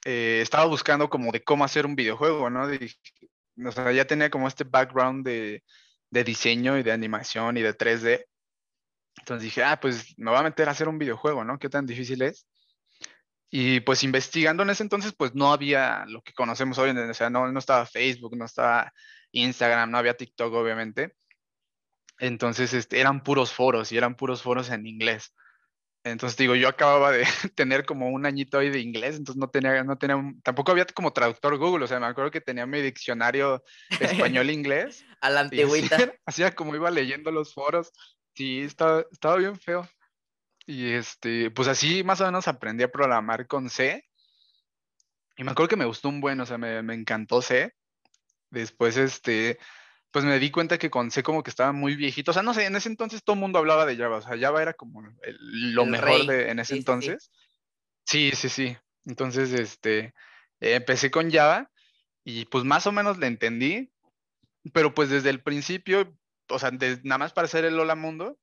eh, 0.05 0.39
estaba 0.41 0.65
buscando 0.65 1.07
como 1.07 1.31
de 1.31 1.43
cómo 1.43 1.63
hacer 1.63 1.85
un 1.85 1.95
videojuego, 1.95 2.49
¿no? 2.49 2.63
o 2.63 3.71
sea, 3.71 3.91
ya 3.91 4.05
tenía 4.05 4.31
como 4.31 4.47
este 4.47 4.63
background 4.63 5.23
de 5.23 5.63
de 6.11 6.23
diseño 6.23 6.77
y 6.77 6.83
de 6.83 6.91
animación 6.91 7.57
y 7.57 7.61
de 7.61 7.77
3D. 7.77 8.25
Entonces 9.19 9.43
dije, 9.43 9.63
ah, 9.63 9.79
pues 9.79 10.13
me 10.17 10.31
voy 10.31 10.39
a 10.39 10.43
meter 10.43 10.67
a 10.67 10.71
hacer 10.71 10.87
un 10.87 10.97
videojuego, 10.97 11.43
¿no? 11.43 11.59
¿Qué 11.59 11.69
tan 11.69 11.85
difícil 11.85 12.21
es? 12.21 12.47
Y 13.51 13.79
pues 13.81 14.03
investigando 14.03 14.63
en 14.63 14.69
ese 14.69 14.83
entonces, 14.83 15.13
pues 15.17 15.33
no 15.33 15.51
había 15.51 16.05
lo 16.07 16.21
que 16.21 16.33
conocemos 16.33 16.77
hoy, 16.77 16.91
o 16.91 17.13
sea, 17.13 17.29
no, 17.29 17.51
no 17.51 17.59
estaba 17.59 17.85
Facebook, 17.85 18.37
no 18.37 18.45
estaba 18.45 18.93
Instagram, 19.31 19.89
no 19.89 19.97
había 19.97 20.15
TikTok, 20.15 20.53
obviamente. 20.53 21.15
Entonces, 22.19 22.73
este, 22.73 22.99
eran 22.99 23.23
puros 23.23 23.51
foros 23.51 23.91
y 23.91 23.97
eran 23.97 24.15
puros 24.15 24.43
foros 24.43 24.69
en 24.69 24.85
inglés. 24.85 25.33
Entonces 26.03 26.37
digo, 26.37 26.55
yo 26.55 26.69
acababa 26.69 27.11
de 27.11 27.25
tener 27.55 27.85
como 27.85 28.09
un 28.09 28.25
añito 28.25 28.57
ahí 28.57 28.69
de 28.69 28.79
inglés, 28.79 29.17
entonces 29.17 29.39
no 29.39 29.49
tenía, 29.49 29.83
no 29.83 29.97
tenía, 29.97 30.17
tampoco 30.43 30.71
había 30.71 30.85
como 30.85 31.11
traductor 31.11 31.57
Google, 31.57 31.85
o 31.85 31.87
sea, 31.87 31.99
me 31.99 32.05
acuerdo 32.05 32.31
que 32.31 32.41
tenía 32.41 32.65
mi 32.65 32.81
diccionario 32.81 33.63
español-inglés. 33.99 35.05
A 35.21 35.29
la 35.29 35.41
antigüita. 35.41 35.97
Hacía 36.25 36.55
como 36.55 36.75
iba 36.75 36.89
leyendo 36.89 37.31
los 37.31 37.53
foros, 37.53 37.91
sí, 38.33 38.61
estaba, 38.61 39.05
estaba 39.11 39.35
bien 39.37 39.59
feo. 39.59 39.87
Y 40.65 40.91
este, 40.91 41.49
pues 41.51 41.67
así 41.67 42.03
más 42.03 42.21
o 42.21 42.25
menos 42.25 42.47
aprendí 42.47 42.83
a 42.83 42.91
programar 42.91 43.47
con 43.47 43.69
C. 43.69 44.05
Y 45.35 45.43
me 45.43 45.51
acuerdo 45.51 45.69
que 45.69 45.77
me 45.77 45.85
gustó 45.85 46.09
un 46.09 46.21
buen, 46.21 46.39
o 46.39 46.45
sea, 46.45 46.57
me, 46.57 46.83
me 46.83 46.93
encantó 46.93 47.41
C. 47.41 47.73
Después, 48.51 48.97
este, 48.97 49.57
pues 50.11 50.25
me 50.25 50.39
di 50.39 50.49
cuenta 50.49 50.77
que 50.77 50.89
con 50.89 51.11
C 51.11 51.21
como 51.23 51.43
que 51.43 51.49
estaba 51.49 51.71
muy 51.71 51.95
viejito. 51.95 52.31
O 52.31 52.33
sea, 52.33 52.43
no 52.43 52.53
sé, 52.53 52.65
en 52.65 52.75
ese 52.75 52.89
entonces 52.89 53.23
todo 53.23 53.35
el 53.35 53.39
mundo 53.39 53.59
hablaba 53.59 53.85
de 53.85 53.95
Java. 53.95 54.17
O 54.17 54.21
sea, 54.21 54.37
Java 54.39 54.61
era 54.61 54.73
como 54.73 55.03
lo 55.21 55.85
mejor 55.85 56.25
de, 56.25 56.49
en 56.49 56.59
ese 56.59 56.75
entonces. 56.75 57.31
Sí. 58.05 58.31
sí, 58.33 58.49
sí, 58.49 58.77
Entonces, 59.05 59.51
este, 59.53 60.13
empecé 60.59 61.11
con 61.11 61.31
Java 61.31 61.69
y 62.23 62.45
pues 62.45 62.63
más 62.63 62.87
o 62.87 62.91
menos 62.91 63.17
le 63.17 63.27
entendí. 63.27 63.91
Pero 64.73 64.93
pues 64.93 65.09
desde 65.09 65.29
el 65.29 65.41
principio, 65.41 66.17
o 66.49 66.59
sea, 66.59 66.71
nada 66.71 67.17
más 67.17 67.33
para 67.33 67.45
hacer 67.45 67.63
el 67.63 67.79
Hola 67.79 67.95
Mundo, 67.95 68.37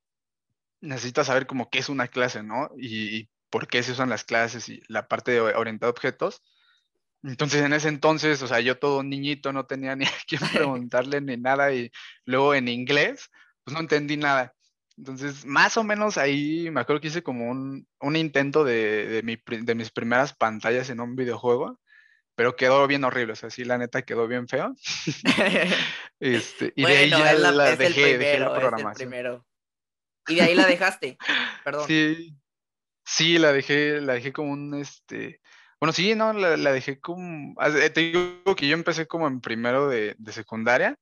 necesitas 0.81 1.27
saber 1.27 1.47
como 1.47 1.69
qué 1.69 1.81
es 1.81 1.89
una 1.89 2.09
clase, 2.09 2.43
¿no? 2.43 2.71
Y, 2.79 3.17
y 3.17 3.29
por 3.51 3.69
qué 3.69 3.83
se 3.83 3.93
usan 3.93 4.09
las 4.09 4.25
clases 4.25 4.69
y 4.69 4.83
la 4.89 5.09
parte 5.09 5.33
de 5.33 5.41
orientada 5.41 5.89
a 5.89 5.93
objetos. 5.93 6.43
Entonces 7.23 7.63
en 7.63 7.73
ese 7.73 7.89
entonces, 7.89 8.43
o 8.43 8.47
sea, 8.47 8.61
yo 8.61 8.79
todo 8.79 9.03
niñito, 9.03 9.53
no 9.53 9.67
tenía 9.67 9.97
ni 9.97 10.05
a 10.07 10.13
quién 10.27 10.41
preguntarle 10.53 11.21
ni 11.21 11.37
nada 11.37 11.73
y 11.73 11.91
luego 12.25 12.55
en 12.55 12.69
inglés, 12.69 13.31
pues 13.65 13.75
no 13.75 13.81
entendí 13.81 14.17
nada. 14.17 14.53
Entonces, 14.97 15.45
más 15.45 15.77
o 15.77 15.85
menos 15.85 16.17
ahí 16.17 16.71
me 16.71 16.81
acuerdo 16.81 17.03
que 17.03 17.09
hice 17.09 17.23
como 17.23 17.51
un, 17.51 17.87
un 18.01 18.17
intento 18.17 18.65
de, 18.65 19.07
de, 19.07 19.23
mi, 19.23 19.37
de, 19.47 19.75
mis 19.75 19.91
primeras 19.91 20.33
pantallas 20.35 20.89
en 20.89 21.01
un 21.01 21.17
videojuego, 21.17 21.79
pero 22.35 22.57
quedó 22.57 22.87
bien 22.87 23.05
horrible, 23.05 23.35
o 23.35 23.37
sea, 23.37 23.51
sí, 23.51 23.65
la 23.65 23.77
neta 23.77 24.03
quedó 24.03 24.27
bien 24.27 24.49
feo. 24.49 24.75
este, 26.21 26.73
y 26.77 26.85
de 26.85 26.97
ahí 26.97 27.11
ya 27.11 27.35
la, 27.35 27.77
dejé, 27.77 28.17
dejé, 28.17 28.39
la 28.39 28.55
programación. 28.55 29.43
Y 30.29 30.35
de 30.37 30.43
ahí 30.43 30.55
la 30.55 30.67
dejaste, 30.67 31.19
perdón. 31.63 31.87
Sí, 31.87 32.35
sí, 33.05 33.39
la 33.39 33.53
dejé, 33.53 34.01
la 34.01 34.15
dejé 34.15 34.33
como 34.33 34.53
un, 34.53 34.75
este, 34.75 35.41
bueno, 35.87 35.93
sí, 35.93 36.17
no, 36.17 36.33
la, 36.33 36.73
dejé 36.73 36.99
como. 36.99 37.55
Te 37.95 38.01
digo 38.01 38.57
que 38.57 38.67
yo 38.67 38.75
empecé 38.75 39.07
como 39.07 39.29
en 39.29 39.41
primero 39.41 39.89
de, 39.89 40.17
secundaria. 40.33 40.99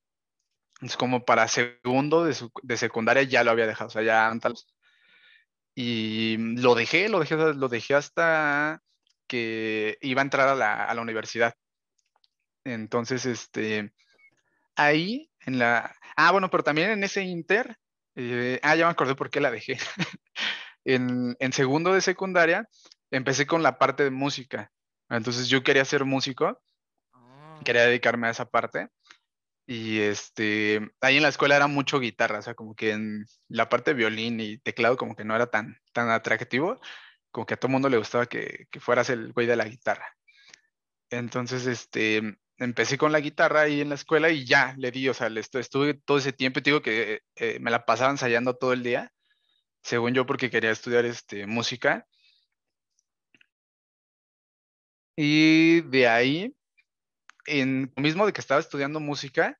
Es 0.82 0.98
como 0.98 1.24
para 1.24 1.48
segundo 1.48 2.24
de, 2.24 2.76
secundaria 2.76 3.22
ya 3.22 3.44
lo 3.44 3.50
había 3.50 3.66
dejado, 3.66 3.88
o 3.88 3.90
sea, 3.90 4.02
ya 4.02 4.28
antes. 4.28 4.66
Y 5.74 6.36
lo 6.60 6.74
dejé, 6.74 7.08
lo 7.08 7.20
dejé, 7.20 7.36
lo 7.36 7.68
dejé 7.68 7.94
hasta 7.94 8.82
que 9.26 9.96
iba 10.02 10.20
a 10.20 10.24
entrar 10.24 10.48
a 10.48 10.54
la, 10.54 10.84
a 10.84 10.94
la 10.94 11.00
universidad. 11.00 11.54
Entonces, 12.64 13.24
este, 13.24 13.90
ahí 14.76 15.30
en 15.46 15.58
la... 15.58 15.96
Ah, 16.16 16.30
bueno, 16.32 16.50
pero 16.50 16.62
también 16.62 16.90
en 16.90 17.04
ese 17.04 17.22
inter, 17.22 17.78
eh, 18.16 18.60
ah, 18.62 18.76
ya 18.76 18.84
me 18.84 18.92
acordé 18.92 19.14
por 19.14 19.30
qué 19.30 19.40
la 19.40 19.50
dejé. 19.50 19.78
en, 20.84 21.36
en 21.38 21.52
segundo 21.54 21.94
de 21.94 22.02
secundaria 22.02 22.68
empecé 23.10 23.46
con 23.46 23.62
la 23.62 23.78
parte 23.78 24.04
de 24.04 24.10
música. 24.10 24.70
Entonces 25.16 25.48
yo 25.48 25.62
quería 25.62 25.84
ser 25.84 26.04
músico, 26.04 26.60
ah. 27.12 27.60
quería 27.64 27.86
dedicarme 27.86 28.28
a 28.28 28.30
esa 28.30 28.46
parte. 28.46 28.88
Y 29.66 30.00
este, 30.00 30.90
ahí 31.00 31.16
en 31.16 31.22
la 31.22 31.30
escuela 31.30 31.56
era 31.56 31.66
mucho 31.68 31.98
guitarra, 31.98 32.40
o 32.40 32.42
sea, 32.42 32.54
como 32.54 32.74
que 32.74 32.90
en 32.92 33.24
la 33.48 33.68
parte 33.70 33.92
de 33.92 33.96
violín 33.96 34.38
y 34.40 34.58
teclado 34.58 34.96
como 34.98 35.16
que 35.16 35.24
no 35.24 35.34
era 35.34 35.46
tan, 35.46 35.78
tan 35.92 36.10
atractivo, 36.10 36.80
como 37.30 37.46
que 37.46 37.54
a 37.54 37.56
todo 37.56 37.70
mundo 37.70 37.88
le 37.88 37.96
gustaba 37.96 38.26
que, 38.26 38.66
que 38.70 38.80
fueras 38.80 39.08
el 39.10 39.32
güey 39.32 39.46
de 39.46 39.56
la 39.56 39.64
guitarra. 39.64 40.06
Entonces, 41.10 41.66
este, 41.66 42.36
empecé 42.58 42.98
con 42.98 43.12
la 43.12 43.20
guitarra 43.20 43.62
ahí 43.62 43.80
en 43.80 43.88
la 43.88 43.94
escuela 43.96 44.30
y 44.30 44.44
ya 44.44 44.74
le 44.78 44.90
di, 44.90 45.08
o 45.08 45.14
sea, 45.14 45.28
estuve 45.28 45.94
todo 45.94 46.18
ese 46.18 46.32
tiempo 46.32 46.58
y 46.58 46.62
te 46.62 46.70
digo 46.70 46.82
que 46.82 47.20
eh, 47.36 47.58
me 47.60 47.70
la 47.70 47.84
pasaba 47.84 48.10
ensayando 48.10 48.56
todo 48.56 48.72
el 48.72 48.82
día, 48.82 49.12
según 49.82 50.14
yo, 50.14 50.26
porque 50.26 50.50
quería 50.50 50.70
estudiar 50.70 51.04
este, 51.04 51.46
música. 51.46 52.06
Y 55.16 55.82
de 55.82 56.08
ahí, 56.08 56.56
en 57.46 57.92
lo 57.96 58.02
mismo 58.02 58.26
de 58.26 58.32
que 58.32 58.40
estaba 58.40 58.60
estudiando 58.60 59.00
música, 59.00 59.58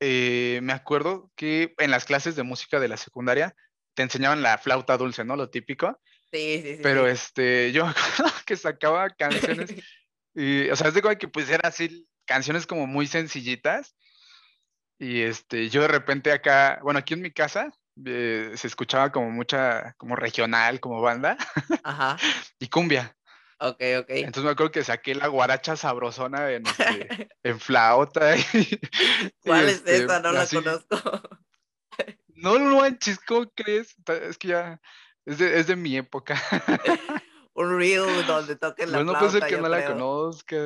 eh, 0.00 0.60
me 0.62 0.72
acuerdo 0.72 1.30
que 1.36 1.74
en 1.78 1.90
las 1.90 2.04
clases 2.04 2.36
de 2.36 2.42
música 2.42 2.80
de 2.80 2.88
la 2.88 2.96
secundaria 2.96 3.54
te 3.94 4.02
enseñaban 4.02 4.42
la 4.42 4.58
flauta 4.58 4.96
dulce, 4.96 5.24
¿no? 5.24 5.36
Lo 5.36 5.50
típico. 5.50 6.00
Sí, 6.32 6.60
sí, 6.62 6.76
sí. 6.76 6.80
Pero 6.82 7.06
este, 7.06 7.72
yo 7.72 7.84
me 7.86 7.90
acuerdo 7.96 8.32
que 8.44 8.56
sacaba 8.56 9.10
canciones, 9.10 9.74
y, 10.34 10.68
o 10.68 10.76
sea, 10.76 10.88
es 10.88 10.94
de 10.94 11.18
que 11.18 11.28
pues 11.28 11.48
eran 11.48 11.66
así 11.66 12.06
canciones 12.26 12.66
como 12.66 12.86
muy 12.86 13.06
sencillitas. 13.06 13.96
Y 14.98 15.22
este, 15.22 15.68
yo 15.68 15.82
de 15.82 15.88
repente 15.88 16.32
acá, 16.32 16.78
bueno, 16.82 16.98
aquí 16.98 17.14
en 17.14 17.22
mi 17.22 17.30
casa 17.30 17.70
eh, 18.04 18.52
se 18.54 18.66
escuchaba 18.66 19.12
como 19.12 19.30
mucha, 19.30 19.94
como 19.98 20.16
regional, 20.16 20.80
como 20.80 21.00
banda. 21.00 21.36
Ajá. 21.82 22.16
y 22.58 22.68
cumbia. 22.68 23.16
Ok, 23.58 23.80
ok. 24.00 24.06
Entonces 24.10 24.44
me 24.44 24.50
acuerdo 24.50 24.70
que 24.72 24.84
saqué 24.84 25.14
la 25.14 25.28
guaracha 25.28 25.76
sabrosona 25.76 26.50
en, 26.52 26.66
este, 26.66 27.28
en 27.42 27.58
flauta. 27.60 28.34
¿Cuál 29.40 29.68
es 29.68 29.76
este, 29.76 29.96
esa? 30.04 30.20
No 30.20 30.32
la 30.32 30.46
conozco. 30.46 30.96
no, 32.34 32.58
no 32.58 32.80
manches, 32.80 33.18
¿cómo 33.20 33.50
crees? 33.54 33.96
Es 34.22 34.36
que 34.36 34.48
ya 34.48 34.80
es 35.24 35.38
de, 35.38 35.58
es 35.58 35.66
de 35.66 35.76
mi 35.76 35.96
época. 35.96 36.40
un 37.54 37.78
reel 37.78 38.26
donde 38.26 38.56
toquen 38.56 38.92
la 38.92 38.98
Pues 38.98 39.06
no 39.06 39.12
flauta, 39.12 39.18
puede 39.30 39.40
ser 39.40 39.48
que 39.48 39.62
no 39.62 39.68
la 39.68 39.86
conozca. 39.86 40.56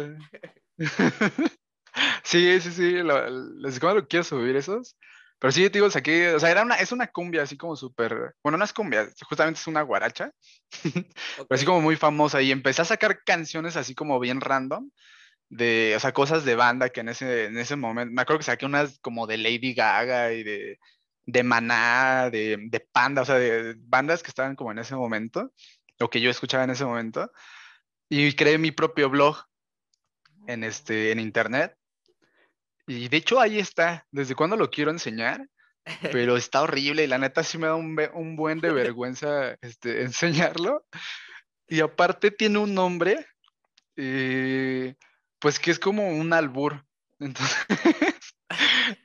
sí, 2.25 2.61
sí, 2.61 2.73
sí. 2.73 2.93
lo- 3.03 3.29
Les 3.61 3.75
digo, 3.75 3.95
lo 3.95 4.07
quiero 4.09 4.25
subir 4.25 4.57
esos. 4.57 4.97
Pero 5.41 5.53
sí, 5.53 5.63
te 5.65 5.79
digo, 5.79 5.91
saqué, 5.91 6.35
o 6.35 6.39
sea, 6.39 6.51
era 6.51 6.63
una, 6.63 6.75
es 6.77 6.93
una 6.93 7.07
cumbia 7.07 7.43
así 7.43 7.57
como 7.57 7.75
súper, 7.75 8.35
bueno, 8.43 8.59
no 8.59 8.65
es 8.65 8.75
cumbia, 8.75 9.09
justamente 9.27 9.59
es 9.59 9.67
una 9.67 9.81
guaracha, 9.81 10.33
pero 10.83 11.47
así 11.49 11.65
como 11.65 11.81
muy 11.81 11.97
famosa. 11.97 12.43
Y 12.43 12.53
empecé 12.53 12.83
a 12.83 12.85
sacar 12.85 13.25
canciones 13.25 13.77
así 13.77 13.95
como 13.95 14.21
bien 14.21 14.43
random, 14.43 14.91
de, 15.49 15.95
o 15.97 16.01
sea, 16.01 16.13
cosas 16.13 16.45
de 16.45 16.57
banda 16.57 16.91
que 16.91 17.01
en 17.01 17.09
ese, 17.09 17.47
en 17.47 17.57
ese 17.57 17.75
momento, 17.77 18.13
me 18.13 18.21
acuerdo 18.21 18.41
que 18.41 18.45
saqué 18.45 18.67
unas 18.67 18.99
como 19.01 19.27
de 19.27 19.39
Lady 19.39 19.73
Gaga 19.73 20.33
y 20.35 20.43
de, 20.43 20.79
de 21.25 21.43
Maná, 21.43 22.29
de, 22.31 22.59
de 22.61 22.81
Panda, 22.81 23.23
o 23.23 23.25
sea, 23.25 23.37
de 23.37 23.77
bandas 23.79 24.23
que 24.23 24.29
estaban 24.29 24.57
como 24.57 24.73
en 24.73 24.79
ese 24.79 24.95
momento, 24.95 25.53
o 26.01 26.11
que 26.11 26.21
yo 26.21 26.31
escuchaba 26.31 26.65
en 26.65 26.71
ese 26.71 26.85
momento. 26.85 27.33
Y 28.11 28.35
creé 28.35 28.59
mi 28.59 28.73
propio 28.73 29.09
blog 29.09 29.39
en, 30.47 30.65
este, 30.65 31.13
en 31.13 31.21
internet. 31.21 31.77
Y 32.91 33.09
de 33.09 33.19
hecho 33.19 33.39
ahí 33.39 33.61
está, 33.61 34.05
desde 34.11 34.35
cuando 34.35 34.57
lo 34.57 34.69
quiero 34.69 34.91
enseñar, 34.91 35.47
pero 36.11 36.37
está 36.37 36.61
horrible 36.61 37.05
y 37.05 37.07
la 37.07 37.19
neta 37.19 37.45
sí 37.45 37.57
me 37.57 37.69
da 37.69 37.77
un, 37.77 37.97
un 38.15 38.35
buen 38.35 38.61
de 38.61 38.73
vergüenza 38.73 39.57
este, 39.61 40.03
enseñarlo. 40.03 40.85
Y 41.69 41.83
aparte 41.83 42.33
tiene 42.33 42.59
un 42.59 42.75
nombre, 42.75 43.25
eh, 43.95 44.97
pues 45.39 45.61
que 45.61 45.71
es 45.71 45.79
como 45.79 46.09
un 46.09 46.33
albur. 46.33 46.85
Entonces, 47.21 47.57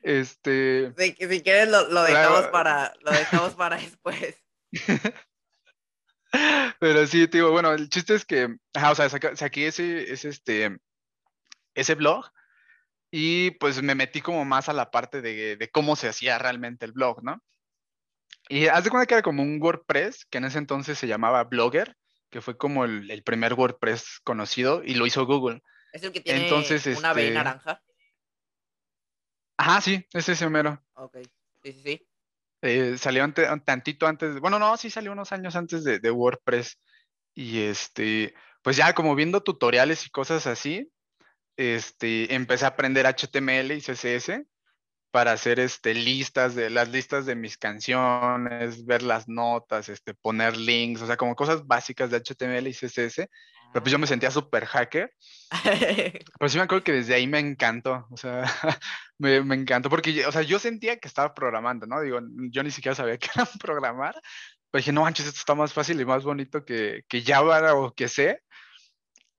este, 0.02 0.92
Si, 0.98 1.12
si 1.14 1.44
quieres 1.44 1.70
lo, 1.70 1.88
lo 1.88 2.02
dejamos 2.02 2.48
para 2.48 2.92
lo 3.02 3.12
dejamos 3.12 3.54
para 3.56 3.76
después. 3.76 4.36
pero 6.80 7.06
sí, 7.06 7.28
te 7.28 7.38
digo, 7.38 7.52
bueno, 7.52 7.72
el 7.72 7.88
chiste 7.90 8.16
es 8.16 8.26
que, 8.26 8.58
ajá, 8.74 8.90
o 8.90 8.96
sea, 8.96 9.10
saqué 9.10 9.68
ese, 9.68 10.12
ese, 10.12 10.30
este, 10.30 10.76
ese 11.76 11.94
blog 11.94 12.32
y 13.12 13.52
pues 13.52 13.82
me 13.82 13.96
metí 13.96 14.22
como 14.22 14.46
más 14.46 14.70
a 14.70 14.74
la 14.74 14.92
parte 14.92 15.22
de, 15.22 15.56
de 15.58 15.70
cómo 15.70 15.96
se 15.96 16.08
hacía 16.08 16.38
realmente 16.38 16.86
el 16.86 16.92
blog, 16.92 17.24
¿no? 17.24 17.42
Y 18.50 18.68
haz 18.68 18.84
de 18.84 18.90
cuenta 18.90 19.08
que 19.08 19.16
era 19.16 19.24
como 19.24 19.42
un 19.42 19.60
WordPress, 19.62 20.26
que 20.30 20.38
en 20.38 20.46
ese 20.46 20.58
entonces 20.60 20.98
se 21.00 21.08
llamaba 21.08 21.44
Blogger, 21.46 21.96
que 22.30 22.42
fue 22.42 22.58
como 22.58 22.86
el, 22.86 23.10
el 23.10 23.24
primer 23.24 23.54
WordPress 23.54 24.20
conocido 24.24 24.84
y 24.84 24.96
lo 24.96 25.06
hizo 25.08 25.26
Google. 25.26 25.62
Es 25.94 26.04
el 26.04 26.12
que 26.12 26.22
tiene 26.22 26.44
Entonces, 26.44 26.86
una 26.98 27.14
B 27.14 27.24
este- 27.24 27.34
naranja. 27.34 27.82
Ajá, 29.58 29.82
sí, 29.82 30.06
ese 30.12 30.34
es 30.34 30.42
ese 30.42 30.50
mero. 30.50 30.84
Ok. 30.96 31.18
Sí, 31.64 31.72
sí, 31.74 31.82
sí. 31.84 32.08
Eh, 32.62 32.98
salió 32.98 33.24
ante- 33.24 33.50
un 33.52 33.62
tantito 33.62 34.06
antes, 34.08 34.40
bueno, 34.40 34.60
no, 34.60 34.76
sí 34.78 34.90
salió 34.90 35.12
unos 35.12 35.32
años 35.32 35.56
antes 35.56 35.84
de, 35.84 36.00
de 36.00 36.12
WordPress. 36.12 36.80
Y 37.34 37.62
este, 37.62 38.34
pues 38.62 38.78
ya 38.78 38.94
como 38.94 39.16
viendo 39.16 39.42
tutoriales 39.44 40.06
y 40.06 40.10
cosas 40.10 40.48
así, 40.48 40.92
este, 41.58 42.34
empecé 42.34 42.66
a 42.66 42.70
aprender 42.70 43.06
HTML 43.06 43.72
y 43.76 43.82
CSS 43.82 44.44
para 45.12 45.32
hacer 45.32 45.60
este, 45.62 45.94
listas 45.94 46.56
de 46.56 46.70
las 46.70 46.90
listas 46.90 47.26
de 47.26 47.36
mis 47.36 47.58
canciones, 47.58 48.86
ver 48.86 49.02
las 49.02 49.30
notas, 49.30 49.88
este, 49.90 50.14
poner 50.14 50.58
links, 50.58 51.02
o 51.02 51.08
sea, 51.08 51.16
como 51.18 51.36
cosas 51.36 51.66
básicas 51.66 52.12
de 52.12 52.18
HTML 52.18 52.68
y 52.68 52.74
CSS. 52.74 53.30
Pero 53.72 53.84
pues 53.84 53.92
yo 53.92 54.00
me 54.00 54.08
sentía 54.08 54.32
súper 54.32 54.66
hacker. 54.66 55.12
Pero 56.40 56.50
sí 56.50 56.58
me 56.58 56.64
acuerdo 56.64 56.84
que 56.84 56.92
desde 56.94 57.14
ahí 57.14 57.28
me 57.28 57.40
encantó, 57.40 58.08
o 58.10 58.18
sea, 58.18 58.44
me, 59.18 59.42
me 59.42 59.56
encantó 59.56 59.90
porque, 59.90 60.14
yo- 60.14 60.28
o 60.28 60.32
sea, 60.32 60.42
yo 60.42 60.60
sentía 60.60 60.98
que 60.98 61.08
estaba 61.08 61.34
programando, 61.34 61.86
¿no? 61.88 62.02
Digo, 62.02 62.20
yo 62.52 62.64
ni 62.64 62.72
siquiera 62.72 62.96
sabía 62.96 63.18
que 63.18 63.30
era 63.34 63.46
programar, 63.60 64.16
pero 64.72 64.80
dije, 64.82 64.92
no 64.92 65.02
manches, 65.02 65.28
esto 65.28 65.40
está 65.40 65.56
más 65.56 65.72
fácil 65.74 66.00
y 66.02 66.06
más 66.06 66.24
bonito 66.24 66.66
que, 66.66 67.04
que 67.08 67.22
Java 67.22 67.74
o 67.76 67.94
que 67.94 68.08
sé. 68.08 68.42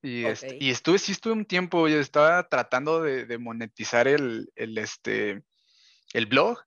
Y, 0.07 0.25
este, 0.25 0.47
Ok. 0.47 0.55
y 0.61 0.71
estuve, 0.71 0.99
sí 1.01 1.11
estuve 1.11 1.33
un 1.33 1.45
tiempo, 1.45 1.89
yo 1.89 1.99
estaba 1.99 2.49
tratando 2.49 3.03
de, 3.03 3.27
de 3.27 3.39
monetizar 3.39 4.07
el, 4.07 4.53
el, 4.55 4.79
este, 4.79 5.43
el 6.13 6.27
blog, 6.27 6.61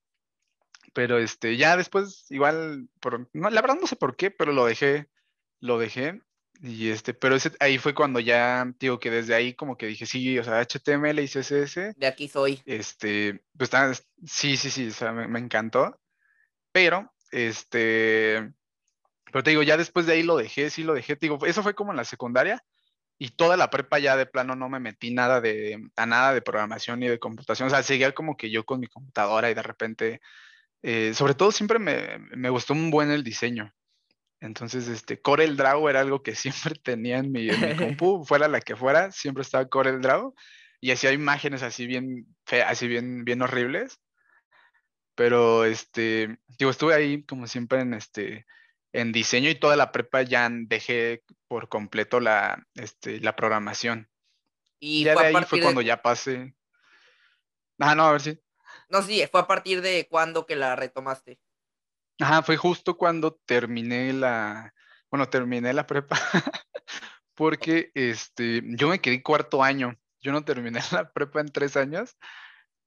pero 0.93 1.17
este, 1.17 1.55
ya 1.55 1.77
después, 1.77 2.25
igual, 2.29 2.89
por, 2.99 3.29
no, 3.31 3.49
la 3.49 3.61
verdad 3.61 3.77
no 3.79 3.87
sé 3.87 3.95
por 3.95 4.17
qué, 4.17 4.29
pero 4.29 4.51
lo 4.51 4.65
dejé, 4.65 5.07
lo 5.61 5.79
dejé. 5.79 6.21
Y 6.61 6.89
este, 6.89 7.13
pero 7.13 7.35
ese, 7.35 7.53
ahí 7.61 7.77
fue 7.77 7.93
cuando 7.95 8.19
ya, 8.19 8.69
digo 8.77 8.99
que 8.99 9.09
desde 9.09 9.33
ahí 9.35 9.53
como 9.53 9.77
que 9.77 9.85
dije, 9.85 10.05
sí, 10.05 10.37
o 10.37 10.43
sea, 10.43 10.59
HTML 10.59 11.19
y 11.21 11.27
CSS, 11.29 11.93
De 11.95 12.07
aquí 12.07 12.27
soy. 12.27 12.61
este, 12.65 13.41
pues 13.57 13.71
sí, 14.25 14.57
sí, 14.57 14.69
sí, 14.69 14.87
o 14.89 14.91
sea, 14.91 15.13
me, 15.13 15.29
me 15.29 15.39
encantó. 15.39 15.97
Pero, 16.73 17.13
este, 17.31 18.51
pero 19.31 19.43
te 19.43 19.51
digo, 19.51 19.63
ya 19.63 19.77
después 19.77 20.05
de 20.05 20.13
ahí 20.13 20.23
lo 20.23 20.35
dejé, 20.35 20.69
sí 20.69 20.83
lo 20.83 20.93
dejé, 20.93 21.15
te 21.15 21.27
digo, 21.27 21.45
eso 21.45 21.63
fue 21.63 21.73
como 21.73 21.91
en 21.91 21.97
la 21.97 22.03
secundaria 22.03 22.61
y 23.19 23.31
toda 23.31 23.57
la 23.57 23.69
prepa 23.69 23.99
ya 23.99 24.15
de 24.15 24.25
plano 24.25 24.55
no 24.55 24.69
me 24.69 24.79
metí 24.79 25.11
nada 25.13 25.41
de, 25.41 25.89
a 25.97 26.05
nada 26.05 26.33
de 26.33 26.41
programación 26.41 27.01
ni 27.01 27.09
de 27.09 27.19
computación, 27.19 27.67
o 27.67 27.69
sea, 27.69 27.83
seguía 27.83 28.13
como 28.13 28.37
que 28.37 28.49
yo 28.49 28.65
con 28.65 28.79
mi 28.79 28.87
computadora 28.87 29.51
y 29.51 29.53
de 29.53 29.61
repente, 29.61 30.21
eh, 30.81 31.13
sobre 31.13 31.35
todo 31.35 31.51
siempre 31.51 31.79
me, 31.79 32.17
me 32.35 32.49
gustó 32.49 32.73
un 32.73 32.89
buen 32.89 33.11
el 33.11 33.23
diseño. 33.23 33.73
Entonces, 34.39 34.87
este, 34.87 35.21
Corel 35.21 35.57
Draw 35.57 35.89
era 35.89 35.99
algo 35.99 36.23
que 36.23 36.33
siempre 36.73 36.75
tenía 36.81 37.17
en 37.17 37.31
mi, 37.31 37.49
en 37.49 37.61
mi 37.61 37.75
compu, 37.75 38.23
fuera 38.25 38.47
la 38.47 38.61
que 38.61 38.77
fuera, 38.77 39.11
siempre 39.11 39.41
estaba 39.41 39.67
Corel 39.67 40.01
Draw 40.01 40.33
y 40.79 40.91
hacía 40.91 41.11
imágenes 41.11 41.61
así 41.61 41.85
bien 41.87 42.25
feas, 42.45 42.71
así 42.71 42.87
bien, 42.87 43.25
bien 43.25 43.41
horribles. 43.41 43.99
Pero, 45.15 45.65
este, 45.65 46.39
digo, 46.57 46.71
estuve 46.71 46.93
ahí 46.95 47.23
como 47.23 47.47
siempre 47.47 47.81
en 47.81 47.93
este, 47.93 48.45
en 48.93 49.11
diseño 49.11 49.49
y 49.49 49.55
toda 49.55 49.75
la 49.75 49.91
prepa 49.91 50.21
ya 50.21 50.49
dejé 50.51 51.23
por 51.47 51.69
completo 51.69 52.19
la, 52.19 52.65
este, 52.75 53.19
la 53.19 53.35
programación. 53.35 54.09
Y 54.79 55.03
ya 55.03 55.15
de 55.15 55.25
ahí 55.27 55.43
fue 55.43 55.59
de- 55.59 55.63
cuando 55.63 55.81
ya 55.81 56.01
pasé. 56.01 56.55
Ah, 57.79 57.95
no, 57.95 58.03
a 58.05 58.11
ver 58.13 58.21
si. 58.21 58.39
No, 58.89 59.01
sí, 59.01 59.23
fue 59.31 59.41
a 59.41 59.47
partir 59.47 59.81
de 59.81 60.07
cuándo 60.09 60.45
que 60.45 60.55
la 60.55 60.75
retomaste. 60.75 61.39
Ajá, 62.19 62.41
fue 62.41 62.57
justo 62.57 62.97
cuando 62.97 63.35
terminé 63.45 64.11
la, 64.11 64.73
bueno, 65.09 65.29
terminé 65.29 65.71
la 65.73 65.87
prepa, 65.87 66.17
porque 67.35 67.91
este, 67.93 68.61
yo 68.65 68.89
me 68.89 68.99
quedé 68.99 69.23
cuarto 69.23 69.63
año. 69.63 69.95
Yo 70.21 70.31
no 70.33 70.43
terminé 70.43 70.79
la 70.91 71.11
prepa 71.11 71.39
en 71.39 71.47
tres 71.51 71.77
años, 71.77 72.17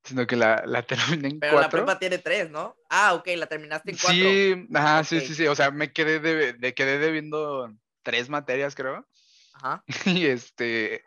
sino 0.04 0.26
que 0.26 0.36
la, 0.36 0.62
la 0.66 0.82
terminé 1.22 1.28
en 1.28 1.40
Pero 1.40 1.54
la 1.54 1.60
cuatro. 1.60 1.84
prepa 1.84 1.98
tiene 1.98 2.18
tres, 2.18 2.50
¿no? 2.50 2.76
Ah, 2.90 3.14
ok, 3.14 3.28
la 3.36 3.46
terminaste 3.46 3.90
en 3.90 3.96
cuatro. 3.98 4.18
Sí, 4.18 4.66
ajá, 4.74 5.04
sí, 5.04 5.18
Ok. 5.18 5.22
sí, 5.24 5.34
sí. 5.34 5.46
O 5.46 5.54
sea, 5.54 5.70
me 5.70 5.92
quedé 5.92 6.18
de, 6.20 6.52
de- 6.54 6.74
quedé 6.74 6.98
debiendo 6.98 7.72
tres 8.02 8.28
materias, 8.28 8.74
creo. 8.74 9.06
Ajá. 9.54 9.84
Y 10.06 10.26
este, 10.26 11.04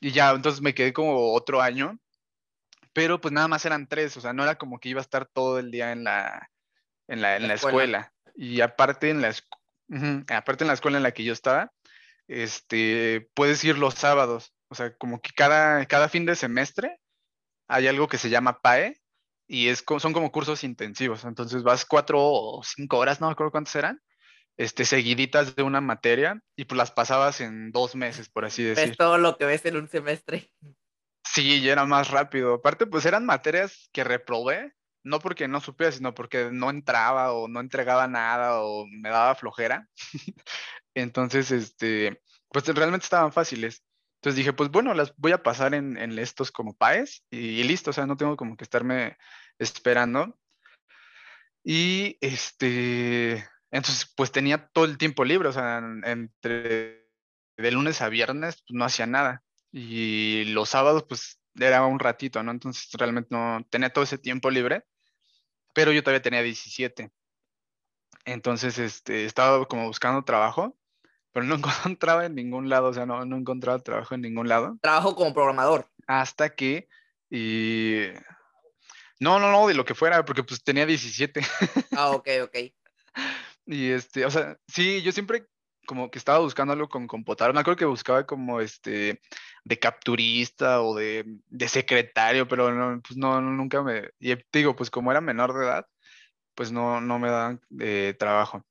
y 0.00 0.12
ya, 0.12 0.30
entonces 0.30 0.60
me 0.60 0.74
quedé 0.74 0.92
como 0.92 1.32
otro 1.32 1.60
año, 1.62 1.98
pero 2.92 3.20
pues 3.20 3.32
nada 3.32 3.48
más 3.48 3.64
eran 3.64 3.86
tres, 3.86 4.16
o 4.16 4.20
sea, 4.20 4.32
no 4.32 4.42
era 4.42 4.56
como 4.56 4.78
que 4.80 4.88
iba 4.88 5.00
a 5.00 5.02
estar 5.02 5.26
todo 5.26 5.58
el 5.58 5.70
día 5.70 5.92
en 5.92 6.04
la, 6.04 6.50
en 7.08 7.22
la, 7.22 7.36
en 7.36 7.42
La 7.42 7.48
la 7.48 7.54
escuela. 7.54 7.76
escuela. 7.76 8.14
Y 8.36 8.60
aparte 8.60 9.10
en 9.10 9.20
la, 9.22 9.30
esc- 9.30 9.46
ujú, 9.88 10.24
aparte 10.28 10.64
en 10.64 10.68
la 10.68 10.74
escuela 10.74 10.96
en 10.96 11.02
la 11.02 11.12
que 11.12 11.24
yo 11.24 11.32
estaba, 11.32 11.72
este, 12.28 13.28
puedes 13.34 13.62
ir 13.64 13.76
los 13.78 13.94
sábados, 13.94 14.52
o 14.68 14.74
sea, 14.74 14.94
como 14.96 15.20
que 15.20 15.30
cada, 15.34 15.84
cada 15.86 16.08
fin 16.08 16.24
de 16.26 16.36
semestre 16.36 16.99
hay 17.70 17.86
algo 17.86 18.08
que 18.08 18.18
se 18.18 18.30
llama 18.30 18.60
PAE 18.60 19.00
y 19.46 19.68
es, 19.68 19.84
son 19.98 20.12
como 20.12 20.30
cursos 20.32 20.64
intensivos, 20.64 21.24
entonces 21.24 21.62
vas 21.62 21.84
cuatro 21.84 22.18
o 22.20 22.62
cinco 22.62 22.98
horas, 22.98 23.20
no 23.20 23.28
me 23.28 23.32
acuerdo 23.32 23.52
cuántas 23.52 23.76
eran, 23.76 24.02
este, 24.56 24.84
seguiditas 24.84 25.56
de 25.56 25.62
una 25.62 25.80
materia 25.80 26.42
y 26.56 26.64
pues 26.64 26.76
las 26.76 26.90
pasabas 26.90 27.40
en 27.40 27.70
dos 27.70 27.94
meses, 27.94 28.28
por 28.28 28.44
así 28.44 28.62
decir. 28.62 28.88
Ves 28.88 28.96
todo 28.96 29.18
lo 29.18 29.38
que 29.38 29.44
ves 29.44 29.64
en 29.64 29.76
un 29.76 29.88
semestre. 29.88 30.50
Sí, 31.24 31.60
y 31.60 31.68
era 31.68 31.84
más 31.84 32.10
rápido. 32.10 32.54
Aparte, 32.54 32.86
pues 32.86 33.06
eran 33.06 33.24
materias 33.24 33.88
que 33.92 34.04
reprobé, 34.04 34.74
no 35.04 35.20
porque 35.20 35.48
no 35.48 35.60
supiera, 35.60 35.92
sino 35.92 36.12
porque 36.12 36.50
no 36.52 36.70
entraba 36.70 37.32
o 37.32 37.48
no 37.48 37.60
entregaba 37.60 38.08
nada 38.08 38.62
o 38.62 38.86
me 38.86 39.10
daba 39.10 39.34
flojera. 39.34 39.88
Entonces, 40.94 41.50
este, 41.52 42.20
pues 42.48 42.66
realmente 42.66 43.04
estaban 43.04 43.32
fáciles. 43.32 43.82
Entonces 44.20 44.36
dije, 44.36 44.52
pues 44.52 44.70
bueno, 44.70 44.92
las 44.92 45.14
voy 45.16 45.32
a 45.32 45.42
pasar 45.42 45.74
en, 45.74 45.96
en 45.96 46.18
estos 46.18 46.52
como 46.52 46.74
PAES 46.74 47.24
y, 47.30 47.38
y 47.38 47.64
listo, 47.64 47.88
o 47.90 47.92
sea, 47.94 48.04
no 48.06 48.18
tengo 48.18 48.36
como 48.36 48.54
que 48.56 48.64
estarme 48.64 49.16
esperando. 49.58 50.38
Y 51.64 52.18
este, 52.20 53.46
entonces, 53.70 54.12
pues 54.16 54.32
tenía 54.32 54.68
todo 54.68 54.84
el 54.84 54.98
tiempo 54.98 55.24
libre, 55.24 55.48
o 55.48 55.52
sea, 55.52 55.78
en- 55.78 56.04
entre 56.04 57.08
de 57.56 57.70
lunes 57.72 58.00
a 58.02 58.08
viernes, 58.08 58.62
pues 58.66 58.76
no 58.76 58.84
hacía 58.84 59.06
nada. 59.06 59.42
Y 59.72 60.44
los 60.46 60.68
sábados, 60.70 61.04
pues 61.08 61.40
era 61.58 61.84
un 61.86 61.98
ratito, 61.98 62.42
¿no? 62.42 62.50
Entonces 62.52 62.88
realmente 62.92 63.28
no 63.34 63.64
tenía 63.70 63.90
todo 63.92 64.04
ese 64.04 64.18
tiempo 64.18 64.50
libre, 64.50 64.84
pero 65.74 65.92
yo 65.92 66.02
todavía 66.02 66.22
tenía 66.22 66.42
17. 66.42 67.10
Entonces, 68.24 68.78
este, 68.78 69.24
estaba 69.24 69.66
como 69.66 69.86
buscando 69.86 70.24
trabajo, 70.24 70.76
pero 71.32 71.46
no 71.46 71.54
encontraba 71.94 72.26
en 72.26 72.34
ningún 72.34 72.68
lado, 72.68 72.88
o 72.88 72.92
sea, 72.92 73.06
no, 73.06 73.24
no 73.24 73.36
encontraba 73.36 73.78
trabajo 73.78 74.14
en 74.14 74.22
ningún 74.22 74.48
lado, 74.48 74.78
Trabajo 74.82 75.14
como 75.14 75.34
programador. 75.34 75.88
hasta 76.06 76.54
que, 76.54 76.88
y... 77.30 78.06
No, 79.18 79.38
no, 79.38 79.52
no, 79.52 79.68
de 79.68 79.74
lo 79.74 79.84
que 79.84 79.94
fuera, 79.94 80.24
porque 80.24 80.42
pues 80.42 80.62
tenía 80.64 80.86
17. 80.86 81.40
Ah, 81.96 82.10
ok, 82.12 82.28
ok. 82.44 82.56
Y 83.66 83.90
este, 83.90 84.24
o 84.24 84.30
sea, 84.30 84.56
sí, 84.66 85.02
yo 85.02 85.12
siempre 85.12 85.46
como 85.86 86.10
que 86.10 86.18
estaba 86.18 86.38
buscando 86.38 86.72
algo 86.72 86.88
con 86.88 87.06
computadora. 87.06 87.52
Me 87.52 87.60
acuerdo 87.60 87.78
que 87.78 87.84
buscaba 87.84 88.24
como 88.24 88.60
este 88.60 89.20
de 89.64 89.78
capturista 89.78 90.82
o 90.82 90.94
de, 90.94 91.24
de 91.48 91.68
secretario, 91.68 92.46
pero 92.46 92.72
no, 92.72 93.02
pues 93.02 93.16
no, 93.16 93.40
nunca 93.40 93.82
me. 93.82 94.10
Y 94.20 94.34
digo, 94.52 94.76
pues 94.76 94.88
como 94.88 95.10
era 95.10 95.20
menor 95.20 95.52
de 95.52 95.64
edad, 95.64 95.86
pues 96.54 96.70
no, 96.72 97.00
no 97.00 97.18
me 97.18 97.28
daban 97.28 97.60
eh, 97.80 98.14
trabajo. 98.18 98.64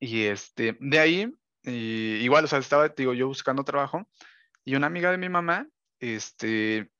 Y 0.00 0.24
este, 0.24 0.76
de 0.80 0.98
ahí, 0.98 1.32
igual, 1.62 2.44
o 2.44 2.48
sea, 2.48 2.58
estaba, 2.58 2.88
digo, 2.88 3.14
yo 3.14 3.28
buscando 3.28 3.64
trabajo 3.64 4.08
y 4.64 4.74
una 4.74 4.86
amiga 4.88 5.10
de 5.10 5.18
mi 5.18 5.28
mamá, 5.28 5.68
este, 6.00 6.90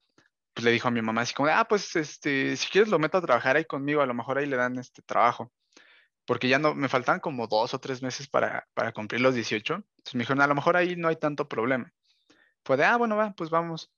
pues 0.55 0.65
le 0.65 0.71
dijo 0.71 0.89
a 0.89 0.91
mi 0.93 1.03
mamá 1.03 1.23
así 1.23 1.35
como, 1.35 1.49
ah, 1.49 1.67
pues, 1.67 1.97
este, 1.97 2.57
si 2.57 2.69
quieres 2.69 2.91
lo 2.91 2.99
meto 2.99 3.19
a 3.19 3.23
trabajar 3.23 3.57
ahí 3.57 3.65
conmigo, 3.65 4.03
a 4.03 4.07
lo 4.07 4.15
mejor 4.15 4.39
ahí 4.39 4.47
le 4.47 4.57
dan 4.57 4.79
este 4.79 5.03
trabajo 5.03 5.53
porque 6.31 6.49
ya 6.49 6.61
no, 6.61 6.77
me 6.77 6.89
faltan 6.89 7.19
como 7.19 7.49
dos 7.49 7.75
o 7.75 7.81
tres 7.81 8.03
meses 8.03 8.29
para, 8.29 8.69
para 8.73 8.93
cumplir 8.93 9.21
los 9.21 9.35
18. 9.35 9.75
Entonces 9.75 10.15
me 10.15 10.21
dijeron, 10.21 10.41
a 10.41 10.47
lo 10.47 10.55
mejor 10.55 10.77
ahí 10.77 10.95
no 10.95 11.09
hay 11.09 11.17
tanto 11.17 11.49
problema. 11.49 11.93
Fue 12.65 12.77
de, 12.77 12.85
ah, 12.85 12.97
bueno, 12.97 13.17
va, 13.17 13.33
pues 13.33 13.51
vamos. 13.51 13.91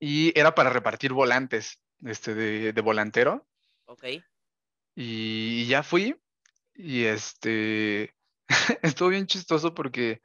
Y 0.00 0.36
era 0.36 0.52
para 0.56 0.70
repartir 0.70 1.12
volantes, 1.12 1.80
este, 2.04 2.34
de, 2.34 2.72
de 2.72 2.80
volantero. 2.80 3.46
Ok. 3.84 4.04
Y, 4.96 5.64
ya 5.66 5.84
fui, 5.84 6.16
y 6.74 7.04
este, 7.04 8.14
estuvo 8.82 9.08
bien 9.08 9.26
chistoso 9.26 9.74
porque 9.74 10.20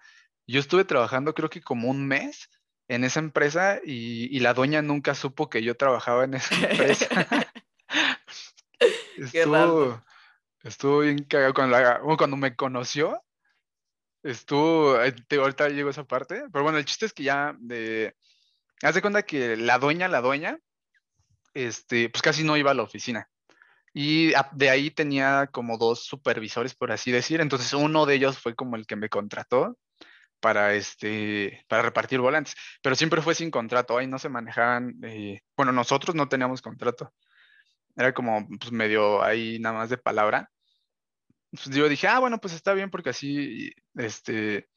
yo 0.47 0.59
estuve 0.59 0.85
trabajando 0.85 1.33
creo 1.33 1.49
que 1.49 1.61
como 1.61 1.89
un 1.89 2.07
mes 2.07 2.49
en 2.87 3.03
esa 3.03 3.19
empresa 3.19 3.79
y, 3.85 4.35
y 4.35 4.39
la 4.39 4.53
dueña 4.53 4.81
nunca 4.81 5.13
supo 5.13 5.49
que 5.49 5.61
yo 5.63 5.77
trabajaba 5.77 6.23
en 6.23 6.33
esa 6.35 6.55
empresa. 6.69 7.07
estuvo, 9.17 10.01
Estuvo 10.63 10.99
bien 10.99 11.23
cagado 11.23 11.53
cuando, 11.53 11.77
cuando 12.17 12.37
me 12.37 12.55
conoció. 12.55 13.23
Estuvo, 14.23 14.97
ahorita 14.97 15.69
llegó 15.69 15.89
esa 15.89 16.03
parte, 16.03 16.43
pero 16.51 16.63
bueno, 16.63 16.77
el 16.77 16.85
chiste 16.85 17.05
es 17.05 17.13
que 17.13 17.23
ya 17.23 17.55
de, 17.59 18.13
haz 18.83 18.95
de 18.95 19.01
cuenta 19.01 19.23
que 19.23 19.55
la 19.55 19.79
dueña, 19.79 20.09
la 20.09 20.19
dueña, 20.19 20.59
este, 21.53 22.09
pues 22.09 22.21
casi 22.21 22.43
no 22.43 22.57
iba 22.57 22.71
a 22.71 22.73
la 22.73 22.83
oficina. 22.83 23.29
Y 23.93 24.33
de 24.53 24.69
ahí 24.69 24.91
tenía 24.91 25.47
como 25.51 25.77
dos 25.77 26.05
supervisores, 26.05 26.75
por 26.75 26.91
así 26.91 27.11
decir. 27.11 27.41
Entonces 27.41 27.73
uno 27.73 28.05
de 28.05 28.15
ellos 28.15 28.39
fue 28.39 28.55
como 28.55 28.75
el 28.75 28.85
que 28.85 28.95
me 28.95 29.09
contrató 29.09 29.77
para, 30.39 30.73
este, 30.75 31.63
para 31.67 31.83
repartir 31.83 32.19
volantes. 32.19 32.55
Pero 32.81 32.95
siempre 32.95 33.21
fue 33.21 33.35
sin 33.35 33.51
contrato. 33.51 33.97
Ahí 33.97 34.07
no 34.07 34.19
se 34.19 34.29
manejaban, 34.29 34.95
eh, 35.03 35.41
bueno, 35.57 35.71
nosotros 35.71 36.15
no 36.15 36.29
teníamos 36.29 36.61
contrato 36.61 37.13
era 37.99 38.13
como 38.13 38.47
pues, 38.59 38.71
medio 38.71 39.21
ahí 39.21 39.59
nada 39.59 39.77
más 39.77 39.89
de 39.89 39.97
palabra. 39.97 40.49
Pues, 41.51 41.65
yo 41.75 41.89
dije, 41.89 42.07
ah, 42.07 42.19
bueno, 42.19 42.39
pues 42.39 42.53
está 42.53 42.73
bien 42.73 42.89
porque 42.89 43.09
así, 43.09 43.71
este, 43.95 44.69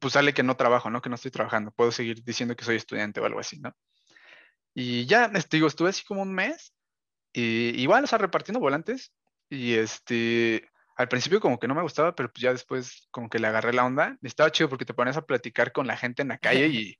pues 0.00 0.14
sale 0.14 0.34
que 0.34 0.42
no 0.42 0.56
trabajo, 0.56 0.90
¿no? 0.90 1.00
Que 1.02 1.08
no 1.08 1.16
estoy 1.16 1.30
trabajando. 1.30 1.70
Puedo 1.72 1.92
seguir 1.92 2.22
diciendo 2.24 2.56
que 2.56 2.64
soy 2.64 2.76
estudiante 2.76 3.20
o 3.20 3.26
algo 3.26 3.40
así, 3.40 3.60
¿no? 3.60 3.72
Y 4.74 5.06
ya, 5.06 5.26
este, 5.34 5.58
digo, 5.58 5.68
estuve 5.68 5.90
así 5.90 6.04
como 6.04 6.22
un 6.22 6.34
mes, 6.34 6.74
y 7.32 7.80
igual, 7.80 8.04
o 8.04 8.06
sea, 8.06 8.18
repartiendo 8.18 8.60
volantes, 8.60 9.12
y 9.48 9.74
este, 9.74 10.68
al 10.96 11.08
principio 11.08 11.40
como 11.40 11.58
que 11.58 11.68
no 11.68 11.74
me 11.74 11.82
gustaba, 11.82 12.14
pero 12.14 12.30
pues 12.32 12.42
ya 12.42 12.52
después 12.52 13.08
como 13.10 13.28
que 13.28 13.38
le 13.38 13.48
agarré 13.48 13.72
la 13.72 13.84
onda. 13.84 14.16
estaba 14.22 14.50
chido 14.50 14.68
porque 14.68 14.84
te 14.84 14.94
pones 14.94 15.16
a 15.16 15.26
platicar 15.26 15.72
con 15.72 15.86
la 15.86 15.96
gente 15.96 16.22
en 16.22 16.28
la 16.28 16.38
calle 16.38 16.66
y 16.68 16.98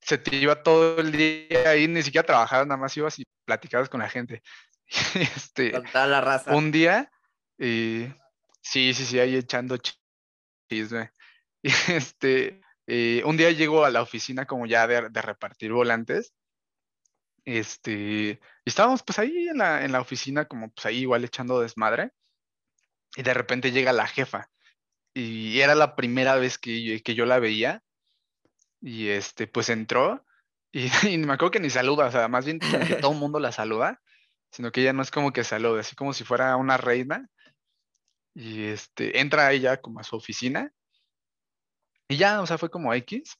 se 0.00 0.18
te 0.18 0.36
iba 0.36 0.62
todo 0.62 1.00
el 1.00 1.12
día 1.12 1.70
ahí, 1.70 1.88
ni 1.88 2.02
siquiera 2.02 2.26
trabajabas, 2.26 2.66
nada 2.66 2.80
más 2.80 2.96
ibas 2.96 3.18
y 3.18 3.24
platicabas 3.44 3.88
con 3.88 4.00
la 4.00 4.08
gente. 4.08 4.42
este, 5.14 5.72
la 5.92 6.20
raza. 6.20 6.54
Un 6.54 6.70
día, 6.70 7.10
sí, 7.58 8.12
sí, 8.62 8.94
sí, 8.94 9.18
ahí 9.18 9.36
echando 9.36 9.78
chisme. 10.70 11.10
Y 11.62 11.70
este, 11.92 12.60
un 13.24 13.38
día 13.38 13.50
llego 13.50 13.86
a 13.86 13.90
la 13.90 14.02
oficina 14.02 14.44
como 14.44 14.66
ya 14.66 14.86
de, 14.86 15.00
repartir 15.22 15.72
volantes. 15.72 16.34
Este, 17.44 18.40
estábamos 18.64 19.02
pues 19.02 19.18
ahí 19.18 19.48
en 19.48 19.58
la, 19.58 19.84
en 19.84 19.92
la 19.92 20.00
oficina 20.00 20.46
como 20.46 20.70
pues 20.72 20.86
ahí 20.86 21.00
igual 21.00 21.24
echando 21.24 21.60
desmadre. 21.60 22.12
Y 23.16 23.22
de 23.22 23.34
repente 23.34 23.72
llega 23.72 23.92
la 23.92 24.06
jefa. 24.06 24.50
Y 25.14 25.60
era 25.60 25.74
la 25.74 25.96
primera 25.96 26.36
vez 26.36 26.58
que, 26.58 27.02
que 27.04 27.14
yo 27.14 27.26
la 27.26 27.38
veía. 27.38 27.82
Y 28.80 29.08
este, 29.08 29.46
pues 29.46 29.68
entró. 29.68 30.24
Y, 30.76 31.18
me 31.18 31.34
acuerdo 31.34 31.52
que 31.52 31.60
ni 31.60 31.70
saluda, 31.70 32.06
o 32.06 32.10
sea, 32.10 32.26
más 32.26 32.44
bien 32.44 32.58
todo 33.00 33.12
el 33.12 33.18
mundo 33.18 33.38
la 33.38 33.52
saluda 33.52 34.02
sino 34.54 34.70
que 34.70 34.82
ella 34.82 34.92
no 34.92 35.02
es 35.02 35.10
como 35.10 35.32
que 35.32 35.42
salude, 35.42 35.80
así 35.80 35.96
como 35.96 36.12
si 36.12 36.22
fuera 36.22 36.56
una 36.56 36.76
reina. 36.76 37.28
Y 38.34 38.66
este, 38.66 39.18
entra 39.18 39.50
ella 39.50 39.80
como 39.80 39.98
a 39.98 40.04
su 40.04 40.14
oficina. 40.14 40.72
Y 42.08 42.18
ya, 42.18 42.40
o 42.40 42.46
sea, 42.46 42.56
fue 42.56 42.70
como 42.70 42.94
X. 42.94 43.36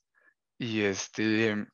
Y 0.59 0.81
este, 0.81 1.69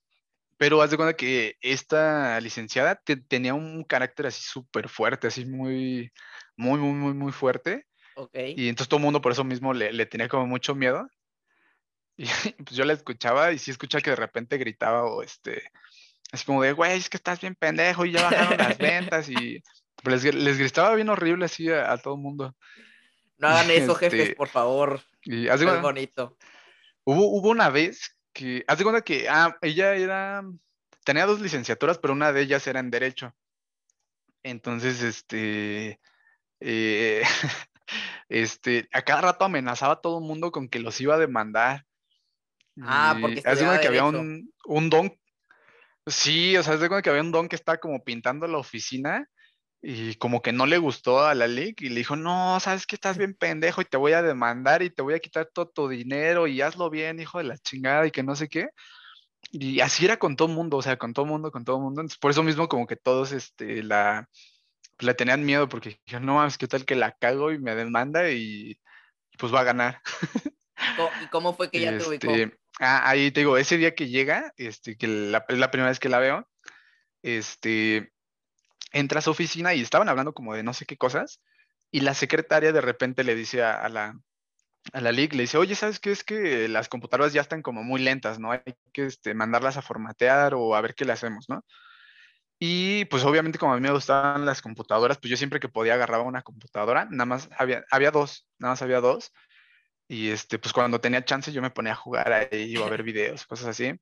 pero 0.61 0.83
haz 0.83 0.91
de 0.91 0.99
cuenta 0.99 1.17
que 1.17 1.57
esta 1.63 2.39
licenciada 2.39 3.01
tenía 3.29 3.55
un 3.55 3.83
carácter 3.83 4.27
así 4.27 4.43
súper 4.43 4.91
fuerte, 4.91 5.27
así 5.27 5.47
muy, 5.47 6.13
muy, 6.55 6.79
muy, 6.79 6.93
muy, 6.93 7.15
muy 7.15 7.33
fuerte. 7.33 7.87
Okay. 8.15 8.53
Y 8.59 8.69
entonces 8.69 8.87
todo 8.91 8.99
el 8.99 9.05
mundo 9.05 9.23
por 9.23 9.33
eso 9.33 9.43
mismo 9.43 9.73
le, 9.73 9.91
le 9.91 10.05
tenía 10.05 10.29
como 10.29 10.47
mucho 10.47 10.75
miedo. 10.75 11.09
Y 12.59 12.63
pues 12.63 12.77
yo 12.77 12.85
la 12.85 12.93
escuchaba 12.93 13.53
y 13.53 13.59
sí 13.59 13.71
escucha 13.71 14.03
que 14.03 14.11
de 14.11 14.17
repente 14.17 14.59
gritaba 14.59 15.05
o 15.05 15.23
este, 15.23 15.63
Así 16.31 16.45
como 16.45 16.63
de, 16.63 16.73
güey, 16.73 16.99
es 16.99 17.09
que 17.09 17.17
estás 17.17 17.41
bien 17.41 17.55
pendejo 17.55 18.05
y 18.05 18.13
ya 18.13 18.25
bajaron 18.25 18.59
las 18.59 18.77
ventas 18.77 19.31
y 19.31 19.63
les, 20.05 20.35
les 20.35 20.59
gritaba 20.59 20.95
bien 20.95 21.09
horrible 21.09 21.47
así 21.47 21.71
a, 21.71 21.97
todo 21.97 22.17
el 22.17 22.21
mundo. 22.21 22.55
No 23.39 23.49
hagan 23.49 23.71
eso, 23.71 23.95
jefes, 23.95 24.21
este, 24.21 24.35
por 24.35 24.49
favor. 24.49 25.01
Y 25.23 25.49
es 25.49 25.81
bonito. 25.81 26.37
Hubo, 27.05 27.29
hubo 27.29 27.49
una 27.49 27.71
vez 27.71 28.15
que, 28.33 28.65
haz 28.67 28.79
de 28.79 28.85
cuenta 28.85 29.03
que, 29.03 29.29
ah, 29.29 29.57
ella 29.63 29.95
era, 29.95 30.43
tenía 31.05 31.27
dos 31.27 31.41
licenciaturas, 31.41 31.99
pero 31.99 32.15
una 32.15 32.33
de 32.33 32.43
ellas 32.43 32.67
era 32.67 32.81
en 32.81 32.91
Derecho. 32.91 33.35
Entonces, 34.43 35.03
este, 35.03 36.01
eh, 36.61 37.23
este, 38.29 38.89
a 38.93 39.03
cada 39.03 39.21
rato 39.23 39.45
amenazaba 39.45 39.95
a 39.95 40.01
todo 40.01 40.19
el 40.19 40.25
mundo 40.25 40.51
con 40.51 40.69
que 40.69 40.81
los 40.81 41.01
iba 41.01 41.15
a 41.15 41.19
demandar. 41.19 41.87
Ah, 42.83 43.17
porque 43.21 43.43
haz 43.45 43.59
de 43.59 43.67
cuenta 43.67 43.81
que 43.81 43.89
había 43.89 44.05
un, 44.05 44.55
un 44.65 44.91
don 44.91 45.13
Sí, 46.07 46.57
o 46.57 46.63
sea, 46.63 46.75
es 46.75 46.81
de 46.81 46.89
cuando 46.89 47.03
que 47.03 47.11
había 47.11 47.23
un 47.23 47.33
don 47.33 47.49
que 47.49 47.57
estaba 47.57 47.79
como 47.79 48.03
pintando 48.03 48.47
la 48.47 48.59
oficina 48.59 49.29
y 49.83 50.15
como 50.17 50.43
que 50.43 50.53
no 50.53 50.67
le 50.67 50.79
gustó 50.79 51.25
a 51.25 51.35
la 51.35 51.47
Lick 51.47 51.81
y 51.83 51.89
le 51.89 51.97
dijo, 51.97 52.17
no, 52.17 52.61
sabes 52.61 52.87
que 52.87 52.97
estás 52.97 53.17
bien 53.17 53.35
pendejo 53.35 53.81
y 53.81 53.87
te 53.87 53.97
voy 53.97 54.13
a 54.13 54.23
demandar 54.23 54.83
y 54.83 54.91
te 54.91 55.03
voy 55.03 55.15
a 55.15 55.21
quitar 55.21 55.49
todo 55.53 55.69
tu 55.69 55.89
dinero 55.89 56.47
y 56.47 56.61
hazlo 56.61 56.91
bien, 56.91 57.21
hijo 57.21 57.39
de 57.39 57.45
la 57.45 57.59
chingada 57.59 58.07
y 58.07 58.11
que 58.11 58.23
no 58.23 58.37
sé 58.37 58.49
qué. 58.49 58.69
Y 59.51 59.81
así 59.81 60.05
era 60.05 60.19
con 60.19 60.37
todo 60.37 60.49
mundo, 60.49 60.77
o 60.77 60.83
sea, 60.83 60.97
con 60.97 61.15
todo 61.15 61.25
mundo, 61.25 61.51
con 61.51 61.65
todo 61.65 61.81
mundo. 61.81 62.01
Entonces, 62.03 62.19
por 62.19 62.31
eso 62.31 62.43
mismo 62.43 62.69
como 62.69 62.87
que 62.87 62.97
todos 62.97 63.33
este, 63.33 63.83
la, 63.83 64.29
la 64.99 65.15
tenían 65.15 65.45
miedo 65.45 65.69
porque 65.69 65.99
dijeron, 66.05 66.27
no 66.27 66.35
mames, 66.35 66.59
¿qué 66.59 66.69
tal 66.69 66.85
que 66.85 66.95
la 66.95 67.13
cago 67.13 67.51
y 67.51 67.59
me 67.59 67.75
demanda 67.75 68.31
y, 68.31 68.79
pues 69.39 69.53
va 69.53 69.61
a 69.61 69.65
ganar? 69.65 70.01
¿Y 71.23 71.27
cómo 71.29 71.55
fue 71.55 71.71
que 71.71 71.81
ya 71.81 71.97
te 71.97 72.07
ubicó? 72.07 72.31
Este, 72.31 72.61
Ah, 72.83 73.11
ahí 73.11 73.31
te 73.31 73.41
digo, 73.41 73.59
ese 73.59 73.77
día 73.77 73.95
que 73.95 74.09
llega, 74.09 74.55
este, 74.57 74.97
que 74.97 75.07
la, 75.07 75.45
es 75.49 75.59
la 75.59 75.71
primera 75.71 75.91
vez 75.91 76.01
que 76.01 76.09
la 76.09 76.19
veo, 76.19 76.49
este, 77.23 78.11
entra 78.93 79.21
a 79.21 79.23
su 79.23 79.31
oficina 79.31 79.75
y 79.75 79.81
estaban 79.81 80.09
hablando 80.09 80.33
como 80.35 80.55
de 80.55 80.63
no 80.63 80.75
sé 80.75 80.87
qué 80.87 80.97
cosas, 80.97 81.41
y 81.91 82.01
la 82.01 82.15
secretaria 82.15 82.73
de 82.73 82.81
repente 82.81 83.25
le 83.25 83.35
dice 83.35 83.63
a, 83.63 83.89
la, 83.89 84.19
a 84.93 85.01
la 85.01 85.13
LIC, 85.13 85.35
le 85.35 85.43
dice, 85.43 85.59
oye, 85.59 85.75
¿sabes 85.75 86.01
qué? 86.01 86.13
Es 86.13 86.25
que 86.25 86.69
las 86.69 86.89
computadoras 86.89 87.33
ya 87.33 87.41
están 87.41 87.63
como 87.63 87.83
muy 87.83 88.01
lentas, 88.01 88.39
¿no? 88.39 88.53
Hay 88.53 88.63
que 88.93 89.07
este, 89.07 89.35
mandarlas 89.35 89.77
a 89.77 89.83
formatear 89.83 90.55
o 90.55 90.75
a 90.75 90.81
ver 90.81 90.95
qué 90.95 91.05
le 91.05 91.13
hacemos, 91.13 91.49
¿no? 91.49 91.65
Y 92.59 93.07
pues 93.07 93.25
obviamente 93.25 93.59
como 93.59 93.73
a 93.73 93.77
mí 93.77 93.81
me 93.81 93.91
gustaban 93.91 94.45
las 94.45 94.61
computadoras, 94.63 95.19
pues 95.19 95.31
yo 95.31 95.37
siempre 95.37 95.61
que 95.61 95.69
podía 95.69 95.95
agarraba 95.95 96.25
una 96.25 96.43
computadora, 96.43 97.07
nada 97.11 97.25
más 97.25 97.49
había, 97.57 97.85
había 97.91 98.11
dos, 98.11 98.47
nada 98.59 98.73
más 98.73 98.83
había 98.83 99.01
dos, 99.01 99.33
y 100.07 100.31
este, 100.31 100.59
pues 100.59 100.73
cuando 100.73 101.01
tenía 101.01 101.25
chance 101.25 101.53
yo 101.53 101.63
me 101.63 101.71
ponía 101.71 101.93
a 101.93 101.97
jugar 101.97 102.33
ahí 102.33 102.77
o 102.77 102.85
a 102.85 102.91
ver 102.91 103.03
videos, 103.03 103.47
cosas 103.47 103.69
así. 103.69 103.99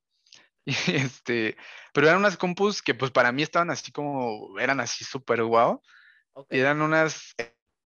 Este, 0.87 1.57
pero 1.93 2.09
eran 2.09 2.19
unas 2.21 2.37
compus 2.37 2.83
que 2.83 2.95
pues 2.95 3.11
para 3.11 3.33
mí 3.33 3.43
estaban 3.43 3.71
así 3.71 3.91
como, 3.93 4.59
eran 4.59 4.81
así 4.81 5.05
súper 5.05 5.43
guau. 5.43 5.83
Y 6.51 6.59
eran 6.61 6.83
unas, 6.83 7.35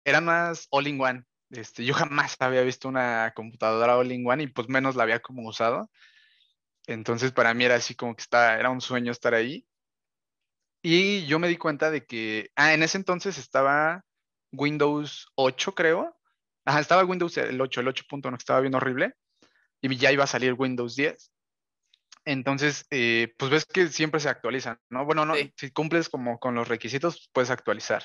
eran 0.06 0.24
unas 0.24 0.68
all-in-one. 0.72 1.24
Este, 1.52 1.84
yo 1.86 1.94
jamás 1.94 2.36
había 2.40 2.62
visto 2.62 2.88
una 2.88 3.34
computadora 3.36 3.98
all-in-one 3.98 4.44
y 4.44 4.48
pues 4.48 4.70
menos 4.70 4.96
la 4.96 5.04
había 5.04 5.20
como 5.20 5.48
usado. 5.48 5.90
Entonces 6.88 7.32
para 7.32 7.54
mí 7.54 7.66
era 7.66 7.76
así 7.76 7.96
como 7.96 8.16
que 8.16 8.22
estaba, 8.24 8.56
era 8.56 8.70
un 8.70 8.82
sueño 8.82 9.12
estar 9.12 9.34
ahí. 9.34 9.66
Y 10.82 11.26
yo 11.26 11.40
me 11.40 11.50
di 11.50 11.58
cuenta 11.58 11.92
de 11.92 12.06
que, 12.06 12.52
ah, 12.56 12.74
en 12.74 12.84
ese 12.84 12.98
entonces 12.98 13.38
estaba 13.38 14.04
Windows 14.52 15.28
8 15.36 15.76
creo, 15.76 16.20
Ajá, 16.66 16.80
estaba 16.82 17.04
Windows 17.04 17.36
el 17.38 17.60
8, 17.60 17.82
el 17.82 17.88
8.1 17.88 18.38
estaba 18.38 18.60
bien 18.60 18.76
horrible 18.76 19.14
y 19.82 19.96
ya 19.98 20.12
iba 20.12 20.26
a 20.26 20.28
salir 20.28 20.54
Windows 20.54 20.96
10. 20.96 21.32
Entonces, 22.32 22.86
eh, 22.92 23.34
pues 23.40 23.50
ves 23.50 23.66
que 23.66 23.88
siempre 23.88 24.20
se 24.20 24.30
actualizan, 24.30 24.78
¿no? 24.92 25.04
Bueno, 25.04 25.26
no, 25.26 25.34
si 25.56 25.72
cumples 25.72 26.10
como 26.10 26.40
con 26.40 26.54
los 26.54 26.68
requisitos, 26.68 27.28
puedes 27.34 27.50
actualizar. 27.50 28.04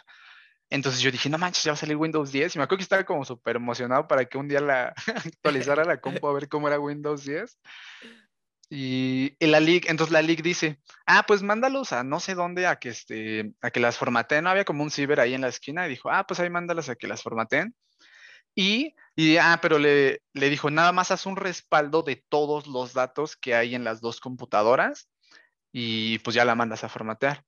Entonces 0.71 1.03
yo 1.03 1.11
dije, 1.11 1.29
no 1.29 1.37
manches, 1.37 1.65
ya 1.65 1.73
va 1.73 1.75
a 1.75 1.77
salir 1.77 1.97
Windows 1.97 2.33
10. 2.33 2.55
Y 2.55 2.59
me 2.59 2.65
acuerdo 2.65 2.79
que 2.79 2.85
estaba 2.85 3.05
como 3.05 3.27
súper 3.27 3.57
emocionado 3.57 4.09
para 4.09 4.25
que 4.25 4.39
un 4.39 4.49
día 4.49 4.61
la 4.61 4.95
actualizara 5.15 5.85
la 5.85 6.01
compu 6.01 6.27
a 6.27 6.33
ver 6.33 6.49
cómo 6.49 6.69
era 6.69 6.81
Windows 6.81 7.27
10. 7.27 7.59
Y, 8.71 9.37
la 9.41 9.61
LIG, 9.61 9.91
entonces 9.91 10.11
la 10.11 10.23
LIG 10.23 10.43
dice, 10.43 10.81
ah, 11.05 11.25
pues 11.27 11.43
mándalos 11.43 11.93
a 11.93 12.03
no 12.03 12.19
sé 12.19 12.35
dónde 12.35 12.67
a 12.67 12.77
que, 12.77 12.89
este, 12.89 13.53
a 13.61 13.71
que 13.71 13.81
las 13.81 13.99
formateen. 13.99 14.45
No 14.45 14.49
había 14.49 14.65
como 14.65 14.85
un 14.85 14.91
ciber 14.91 15.21
ahí 15.21 15.35
en 15.35 15.43
la 15.43 15.49
esquina 15.49 15.87
y 15.87 15.91
dijo, 15.91 16.11
ah, 16.11 16.27
pues 16.27 16.41
ahí 16.41 16.49
mándalas 16.49 16.89
a 16.89 16.97
que 16.97 17.09
las 17.09 17.23
formateen. 17.23 17.75
Y, 18.55 18.95
y 19.17 19.37
ah, 19.37 19.59
pero 19.63 19.79
le, 19.79 20.23
le 20.33 20.51
dijo, 20.51 20.71
nada 20.71 20.93
más 20.93 21.11
haz 21.11 21.27
un 21.27 21.37
respaldo 21.37 22.03
de 22.03 22.25
todos 22.29 22.67
los 22.67 22.95
datos 22.95 23.37
que 23.37 23.55
hay 23.55 23.75
en 23.75 23.85
las 23.85 24.01
dos 24.01 24.21
computadoras 24.21 25.09
y 25.73 26.19
pues 26.21 26.35
ya 26.35 26.45
la 26.45 26.55
mandas 26.55 26.85
a 26.85 26.89
formatear. 26.89 27.45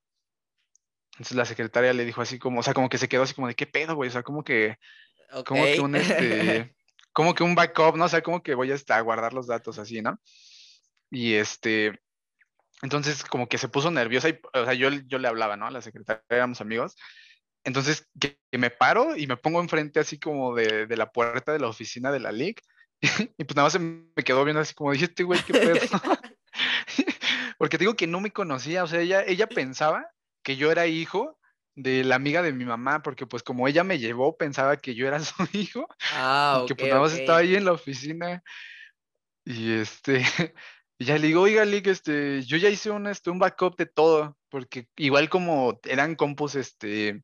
Entonces 1.12 1.37
la 1.37 1.44
secretaria 1.44 1.92
le 1.92 2.05
dijo 2.05 2.20
así 2.20 2.38
como, 2.38 2.61
o 2.61 2.62
sea, 2.62 2.74
como 2.74 2.88
que 2.88 2.98
se 2.98 3.09
quedó 3.09 3.22
así 3.22 3.35
como 3.35 3.48
de 3.48 3.55
qué 3.55 3.66
pedo, 3.66 3.94
güey, 3.94 4.09
o 4.09 4.12
sea, 4.12 4.22
como 4.22 4.44
que, 4.44 4.76
como 5.44 5.64
que 5.64 5.81
un 5.81 5.96
este, 5.96 6.74
como 7.12 7.35
que 7.35 7.42
un 7.42 7.55
backup, 7.55 7.96
¿no? 7.96 8.05
O 8.05 8.09
sea, 8.09 8.22
como 8.22 8.42
que 8.42 8.55
voy 8.55 8.70
a 8.70 9.00
guardar 9.00 9.33
los 9.33 9.46
datos 9.46 9.79
así, 9.79 10.02
¿no? 10.02 10.20
Y 11.11 11.35
este, 11.35 11.98
entonces 12.83 13.24
como 13.24 13.48
que 13.48 13.59
se 13.59 13.68
puso 13.68 13.90
nerviosa 13.90 14.29
y, 14.29 14.38
o 14.52 14.64
sea, 14.64 14.74
yo, 14.74 14.90
yo 14.90 15.18
le 15.18 15.29
hablaba, 15.29 15.57
¿no? 15.57 15.66
A 15.66 15.70
la 15.70 15.81
secretaria, 15.81 16.22
éramos 16.29 16.61
amigos. 16.61 16.96
Entonces 17.66 18.09
que, 18.18 18.38
me 18.52 18.70
paro 18.70 19.16
y 19.16 19.26
me 19.26 19.37
pongo 19.37 19.61
enfrente 19.61 20.00
así 20.00 20.18
como 20.18 20.55
de, 20.55 20.87
de 20.87 20.96
la 20.96 21.11
puerta 21.11 21.52
de 21.52 21.59
la 21.59 21.68
oficina 21.68 22.11
de 22.11 22.20
la 22.20 22.33
LIC 22.33 22.62
y 23.38 23.44
pues 23.44 23.57
nada 23.57 23.66
más 23.66 23.79
me 23.79 24.24
quedó 24.24 24.44
viendo 24.44 24.61
así 24.61 24.72
como, 24.72 24.92
dije, 24.92 25.07
este 25.07 25.24
güey, 25.24 25.42
qué 25.42 25.52
pedo. 25.52 25.74
Porque 27.59 27.76
digo 27.76 27.94
que 27.94 28.07
no 28.07 28.20
me 28.20 28.31
conocía, 28.31 28.85
o 28.85 28.87
sea, 28.87 29.00
ella, 29.00 29.22
ella 29.26 29.46
pensaba 29.46 30.09
que 30.42 30.57
yo 30.57 30.70
era 30.70 30.87
hijo 30.87 31.38
de 31.74 32.05
la 32.05 32.14
amiga 32.14 32.40
de 32.40 32.52
mi 32.52 32.64
mamá, 32.64 33.02
porque 33.02 33.26
pues 33.26 33.42
como 33.42 33.68
ella 33.68 33.85
me 33.85 33.98
llevó, 33.98 34.38
pensaba 34.38 34.79
que 34.79 34.94
yo 34.94 35.07
era 35.07 35.20
su 35.20 35.35
hijo. 35.52 35.87
Ah, 36.12 36.64
que 36.66 36.74
pues 36.74 36.88
nada 36.88 37.02
más 37.02 37.12
estaba 37.12 37.38
ahí 37.38 37.55
en 37.55 37.66
la 37.66 37.72
oficina. 37.72 38.42
Y 39.44 39.72
este, 39.72 40.22
y 40.98 41.05
ya 41.05 41.18
le 41.18 41.26
digo, 41.26 41.42
oiga, 41.42 41.64
Lick, 41.64 41.88
este, 41.88 42.42
yo 42.44 42.57
ya 42.57 42.70
hice 42.70 42.90
un, 42.90 43.07
este, 43.07 43.31
un 43.31 43.38
backup 43.38 43.76
de 43.76 43.87
todo, 43.87 44.38
porque 44.48 44.88
igual 44.96 45.29
como 45.29 45.79
eran 45.85 46.14
compus, 46.14 46.55
este, 46.55 47.22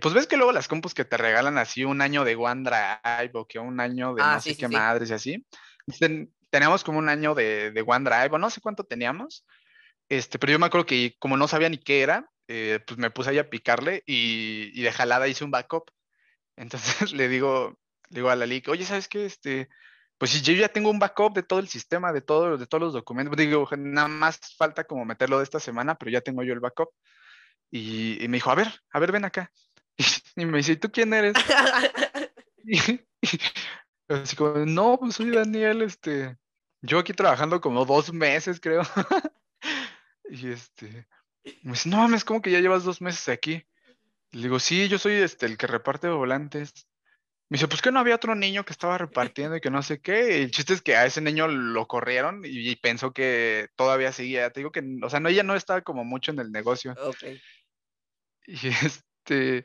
pues 0.00 0.14
ves 0.14 0.26
que 0.26 0.36
luego 0.36 0.52
las 0.52 0.68
compus 0.68 0.94
que 0.94 1.04
te 1.04 1.16
regalan 1.16 1.56
así 1.58 1.84
un 1.84 2.02
año 2.02 2.24
de 2.24 2.36
OneDrive 2.36 3.30
o 3.34 3.46
que 3.46 3.58
un 3.58 3.80
año 3.80 4.14
de 4.14 4.22
ah, 4.22 4.34
no 4.34 4.40
sé 4.40 4.56
qué 4.56 4.68
madres 4.68 5.10
y 5.10 5.14
así. 5.14 5.46
teníamos 6.50 6.84
como 6.84 6.98
un 6.98 7.08
año 7.08 7.34
de, 7.34 7.70
de 7.70 7.82
OneDrive 7.86 8.30
o 8.32 8.38
no 8.38 8.50
sé 8.50 8.60
cuánto 8.60 8.84
teníamos. 8.84 9.46
Este, 10.08 10.38
pero 10.38 10.52
yo 10.52 10.58
me 10.58 10.66
acuerdo 10.66 10.86
que 10.86 11.16
como 11.18 11.36
no 11.36 11.48
sabía 11.48 11.68
ni 11.68 11.78
qué 11.78 12.02
era, 12.02 12.30
eh, 12.48 12.80
pues 12.86 12.98
me 12.98 13.10
puse 13.10 13.30
ahí 13.30 13.38
a 13.38 13.50
picarle 13.50 14.02
y, 14.06 14.80
de 14.80 14.92
jalada 14.92 15.28
hice 15.28 15.44
un 15.44 15.50
backup. 15.50 15.90
Entonces 16.56 17.12
le 17.12 17.28
digo, 17.28 17.78
le 18.08 18.20
digo 18.20 18.30
a 18.30 18.36
la 18.36 18.46
LIC, 18.46 18.68
oye, 18.68 18.84
¿sabes 18.84 19.08
qué? 19.08 19.26
Este, 19.26 19.68
pues 20.16 20.30
si 20.32 20.40
yo 20.40 20.54
ya 20.54 20.68
tengo 20.68 20.90
un 20.90 20.98
backup 20.98 21.34
de 21.34 21.42
todo 21.42 21.58
el 21.58 21.68
sistema, 21.68 22.12
de, 22.12 22.22
todo, 22.22 22.56
de 22.56 22.66
todos 22.66 22.82
los 22.82 22.92
documentos, 22.94 23.36
digo, 23.36 23.68
nada 23.76 24.08
más 24.08 24.40
falta 24.56 24.84
como 24.84 25.04
meterlo 25.04 25.38
de 25.38 25.44
esta 25.44 25.60
semana, 25.60 25.94
pero 25.96 26.10
ya 26.10 26.22
tengo 26.22 26.42
yo 26.42 26.54
el 26.54 26.60
backup. 26.60 26.90
Y, 27.70 28.18
me 28.28 28.38
dijo, 28.38 28.50
a 28.50 28.54
ver, 28.54 28.68
a 28.92 28.98
ver, 28.98 29.12
ven 29.12 29.26
acá. 29.26 29.52
Y, 30.36 30.46
me 30.46 30.58
dice, 30.58 30.72
¿y 30.72 30.76
tú 30.76 30.88
quién 30.92 31.12
eres? 31.12 31.34
y, 32.64 33.00
así 34.08 34.36
como, 34.36 34.64
no, 34.64 34.96
pues 34.98 35.16
soy 35.16 35.30
Daniel, 35.30 35.82
este, 35.82 36.38
yo 36.80 37.00
aquí 37.00 37.12
trabajando 37.12 37.60
como 37.60 37.84
dos 37.84 38.12
meses, 38.12 38.60
creo. 38.60 38.82
Y 40.30 40.50
este, 40.50 41.08
me 41.62 41.72
dice, 41.72 41.88
no 41.88 41.96
mames, 41.96 42.22
como 42.22 42.42
que 42.42 42.50
ya 42.50 42.60
llevas 42.60 42.84
dos 42.84 43.00
meses 43.00 43.30
aquí. 43.30 43.64
Le 44.32 44.42
digo, 44.42 44.58
sí, 44.58 44.88
yo 44.88 44.98
soy 44.98 45.14
este, 45.14 45.46
el 45.46 45.56
que 45.56 45.66
reparte 45.66 46.08
volantes. 46.08 46.86
Me 47.48 47.56
dice, 47.56 47.66
pues 47.66 47.80
que 47.80 47.90
no 47.90 47.98
había 47.98 48.16
otro 48.16 48.34
niño 48.34 48.64
que 48.64 48.74
estaba 48.74 48.98
repartiendo 48.98 49.56
y 49.56 49.60
que 49.62 49.70
no 49.70 49.82
sé 49.82 50.00
qué. 50.00 50.38
Y 50.38 50.42
el 50.42 50.50
chiste 50.50 50.74
es 50.74 50.82
que 50.82 50.96
a 50.96 51.06
ese 51.06 51.22
niño 51.22 51.48
lo 51.48 51.88
corrieron 51.88 52.42
y, 52.44 52.76
pensó 52.76 53.14
que 53.14 53.70
todavía 53.74 54.12
seguía. 54.12 54.50
Te 54.50 54.60
digo 54.60 54.70
que, 54.70 54.82
o 55.02 55.08
sea, 55.08 55.18
no, 55.18 55.30
ella 55.30 55.44
no 55.44 55.56
estaba 55.56 55.80
como 55.80 56.04
mucho 56.04 56.30
en 56.30 56.40
el 56.40 56.52
negocio. 56.52 56.94
Ok. 57.02 57.24
Y 58.46 58.68
este, 58.68 59.64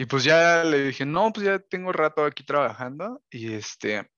y 0.00 0.06
pues 0.06 0.24
ya 0.24 0.64
le 0.64 0.82
dije, 0.82 1.04
no, 1.04 1.30
pues 1.30 1.44
ya 1.44 1.58
tengo 1.58 1.92
rato 1.92 2.24
aquí 2.24 2.42
trabajando. 2.42 3.22
Y 3.28 3.52
este, 3.52 4.10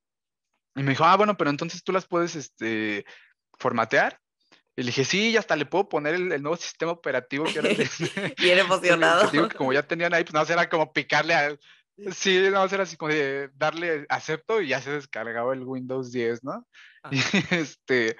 y 0.77 0.83
me 0.85 0.91
dijo, 0.91 1.03
ah, 1.03 1.17
bueno, 1.17 1.37
pero 1.37 1.51
entonces 1.51 1.83
tú 1.83 1.91
las 1.91 2.07
puedes, 2.07 2.37
este, 2.37 3.05
formatear. 3.59 4.21
Y 4.77 4.83
le 4.83 4.87
dije, 4.87 5.05
sí, 5.05 5.33
ya 5.33 5.41
hasta 5.41 5.57
le 5.57 5.67
puedo 5.67 5.89
poner 5.89 6.15
el, 6.15 6.41
nuevo 6.41 6.57
sistema 6.57 6.93
operativo 6.93 7.47
que 7.47 7.59
era 7.59 7.69
Bien 8.39 8.59
emocionado. 8.61 9.29
que 9.29 9.57
como 9.57 9.73
ya 9.73 9.83
tenían 9.83 10.15
ahí, 10.15 10.23
pues 10.23 10.35
nada, 10.35 10.53
era 10.53 10.69
como 10.69 10.93
picarle 10.93 11.35
al... 11.35 11.59
Sí, 12.13 12.39
nada 12.49 12.69
era 12.71 12.85
así 12.85 12.97
como 12.97 13.11
de 13.11 13.51
darle 13.55 14.07
acepto 14.09 14.61
y 14.61 14.69
ya 14.69 14.81
se 14.81 14.93
descargaba 14.93 15.53
el 15.53 15.65
Windows 15.65 16.13
10, 16.13 16.45
¿no? 16.45 16.65
Y 17.11 17.19
este, 17.57 18.17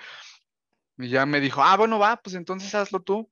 y 0.99 1.11
ya 1.11 1.27
me 1.27 1.39
dijo, 1.39 1.63
ah, 1.63 1.77
bueno, 1.77 2.01
va, 2.01 2.17
pues 2.17 2.35
entonces 2.35 2.75
hazlo 2.75 3.01
tú. 3.03 3.31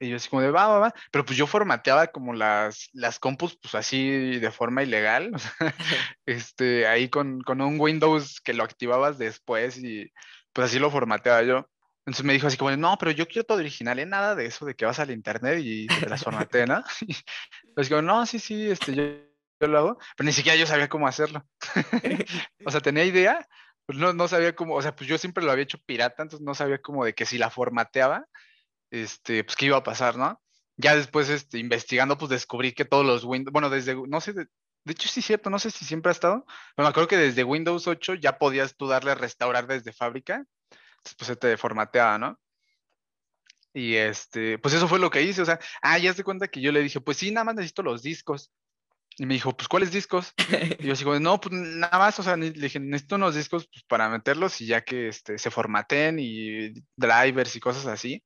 Y 0.00 0.10
yo 0.10 0.16
así 0.16 0.28
como 0.28 0.42
de, 0.42 0.50
va, 0.50 0.68
va, 0.68 0.78
va. 0.78 0.94
Pero 1.10 1.24
pues 1.24 1.36
yo 1.36 1.46
formateaba 1.46 2.08
como 2.08 2.32
las, 2.32 2.88
las 2.92 3.18
compus, 3.18 3.58
pues 3.60 3.74
así 3.74 4.38
de 4.38 4.50
forma 4.50 4.82
ilegal. 4.82 5.32
este, 6.26 6.86
ahí 6.86 7.08
con, 7.08 7.40
con 7.42 7.60
un 7.60 7.80
Windows 7.80 8.40
que 8.40 8.54
lo 8.54 8.64
activabas 8.64 9.18
después 9.18 9.78
y 9.78 10.12
pues 10.52 10.70
así 10.70 10.78
lo 10.78 10.90
formateaba 10.90 11.42
yo. 11.42 11.68
Entonces 12.08 12.24
me 12.24 12.32
dijo 12.32 12.46
así 12.46 12.56
como, 12.56 12.74
no, 12.74 12.96
pero 12.98 13.10
yo 13.10 13.28
quiero 13.28 13.44
todo 13.44 13.58
original, 13.58 13.98
¿eh? 13.98 14.06
Nada 14.06 14.34
de 14.34 14.46
eso 14.46 14.64
de 14.64 14.74
que 14.74 14.86
vas 14.86 14.98
al 14.98 15.10
internet 15.10 15.60
y 15.62 15.86
te 15.88 16.08
las 16.08 16.24
formateé, 16.24 16.66
¿no? 16.66 16.82
pues 17.74 17.90
digo, 17.90 18.00
no, 18.00 18.24
sí, 18.24 18.38
sí, 18.38 18.70
este, 18.70 18.94
yo, 18.94 19.04
lo 19.66 19.78
hago, 19.78 19.98
pero 20.16 20.26
ni 20.26 20.32
siquiera 20.32 20.56
yo 20.56 20.66
sabía 20.66 20.88
cómo 20.88 21.06
hacerlo. 21.06 21.44
o 22.64 22.70
sea, 22.70 22.80
tenía 22.80 23.04
idea, 23.04 23.46
pues 23.84 23.98
no, 23.98 24.14
no 24.14 24.26
sabía 24.26 24.56
cómo, 24.56 24.74
o 24.76 24.80
sea, 24.80 24.96
pues 24.96 25.06
yo 25.06 25.18
siempre 25.18 25.44
lo 25.44 25.52
había 25.52 25.64
hecho 25.64 25.78
pirata, 25.84 26.22
entonces 26.22 26.46
no 26.46 26.54
sabía 26.54 26.80
cómo 26.80 27.04
de 27.04 27.14
que 27.14 27.26
si 27.26 27.36
la 27.36 27.50
formateaba, 27.50 28.24
este, 28.90 29.44
pues 29.44 29.56
qué 29.56 29.66
iba 29.66 29.76
a 29.78 29.82
pasar, 29.82 30.16
¿no? 30.16 30.40
Ya 30.76 30.94
después, 30.96 31.28
este, 31.28 31.58
investigando, 31.58 32.18
pues 32.18 32.30
descubrí 32.30 32.72
que 32.72 32.84
todos 32.84 33.04
los 33.04 33.24
Windows, 33.24 33.52
bueno, 33.52 33.70
desde, 33.70 33.96
no 34.06 34.20
sé, 34.20 34.32
de, 34.32 34.46
de 34.84 34.92
hecho 34.92 35.08
sí 35.08 35.20
es 35.20 35.26
cierto, 35.26 35.50
no 35.50 35.58
sé 35.58 35.70
si 35.70 35.84
siempre 35.84 36.10
ha 36.10 36.12
estado, 36.12 36.44
pero 36.76 36.86
me 36.86 36.90
acuerdo 36.90 37.08
que 37.08 37.16
desde 37.16 37.44
Windows 37.44 37.86
8 37.86 38.14
ya 38.14 38.38
podías 38.38 38.76
tú 38.76 38.86
darle 38.86 39.12
a 39.12 39.14
restaurar 39.16 39.66
desde 39.66 39.92
fábrica 39.92 40.44
pues 41.16 41.26
se 41.26 41.36
te 41.36 41.56
formateaba, 41.56 42.18
¿no? 42.18 42.38
Y 43.72 43.94
este, 43.94 44.58
pues 44.58 44.74
eso 44.74 44.88
fue 44.88 44.98
lo 44.98 45.10
que 45.10 45.22
hice, 45.22 45.42
o 45.42 45.44
sea, 45.44 45.58
ah, 45.82 45.98
ya 45.98 46.12
se 46.12 46.24
cuenta 46.24 46.48
que 46.48 46.60
yo 46.60 46.72
le 46.72 46.82
dije, 46.82 47.00
pues 47.00 47.18
sí, 47.18 47.30
nada 47.30 47.44
más 47.44 47.54
necesito 47.54 47.82
los 47.82 48.02
discos. 48.02 48.50
Y 49.18 49.26
me 49.26 49.34
dijo, 49.34 49.56
pues 49.56 49.68
¿cuáles 49.68 49.90
discos? 49.90 50.32
Y 50.78 50.86
yo 50.86 50.94
digo, 50.94 51.18
no, 51.18 51.40
pues 51.40 51.52
nada 51.52 51.98
más, 51.98 52.18
o 52.18 52.22
sea, 52.22 52.36
le 52.36 52.50
dije, 52.52 52.78
necesito 52.80 53.16
unos 53.16 53.34
discos 53.34 53.68
pues, 53.72 53.84
para 53.84 54.08
meterlos 54.08 54.60
y 54.60 54.66
ya 54.66 54.82
que 54.82 55.08
este, 55.08 55.38
se 55.38 55.50
formaten 55.50 56.18
y 56.20 56.72
drivers 56.96 57.56
y 57.56 57.60
cosas 57.60 57.86
así. 57.86 58.22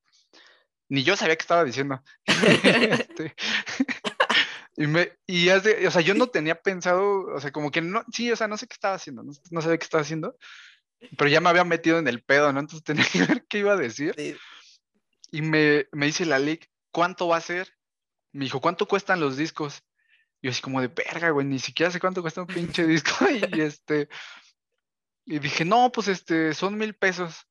Ni 0.92 1.04
yo 1.04 1.16
sabía 1.16 1.36
qué 1.36 1.40
estaba 1.40 1.64
diciendo. 1.64 2.02
este, 2.26 3.34
y, 4.76 4.86
me, 4.86 5.10
y 5.26 5.48
o 5.48 5.90
sea, 5.90 6.02
yo 6.02 6.12
no 6.12 6.26
tenía 6.26 6.60
pensado, 6.60 7.28
o 7.34 7.40
sea, 7.40 7.50
como 7.50 7.70
que 7.70 7.80
no, 7.80 8.04
sí, 8.12 8.30
o 8.30 8.36
sea, 8.36 8.46
no 8.46 8.58
sé 8.58 8.66
qué 8.66 8.74
estaba 8.74 8.96
haciendo, 8.96 9.22
no, 9.22 9.32
no 9.50 9.62
sabía 9.62 9.78
qué 9.78 9.84
estaba 9.84 10.02
haciendo, 10.02 10.36
pero 11.16 11.30
ya 11.30 11.40
me 11.40 11.48
había 11.48 11.64
metido 11.64 11.98
en 11.98 12.08
el 12.08 12.22
pedo, 12.22 12.52
¿no? 12.52 12.60
Entonces 12.60 12.84
tenía 12.84 13.06
que 13.10 13.24
ver 13.24 13.46
qué 13.48 13.60
iba 13.60 13.72
a 13.72 13.76
decir. 13.78 14.14
Y 15.30 15.40
me, 15.40 15.86
me 15.92 16.04
dice 16.04 16.26
la 16.26 16.38
LIC, 16.38 16.68
¿cuánto 16.90 17.26
va 17.26 17.38
a 17.38 17.40
ser? 17.40 17.72
Me 18.32 18.44
dijo, 18.44 18.60
¿cuánto 18.60 18.86
cuestan 18.86 19.18
los 19.18 19.38
discos? 19.38 19.82
Y 20.42 20.48
yo 20.48 20.50
así 20.50 20.60
como 20.60 20.82
de 20.82 20.88
verga, 20.88 21.30
güey, 21.30 21.46
ni 21.46 21.58
siquiera 21.58 21.90
sé 21.90 22.00
cuánto 22.00 22.20
cuesta 22.20 22.42
un 22.42 22.48
pinche 22.48 22.86
disco. 22.86 23.24
y 23.30 23.62
este, 23.62 24.10
y 25.24 25.38
dije, 25.38 25.64
no, 25.64 25.90
pues 25.90 26.08
este, 26.08 26.52
son 26.52 26.76
mil 26.76 26.92
pesos. 26.92 27.46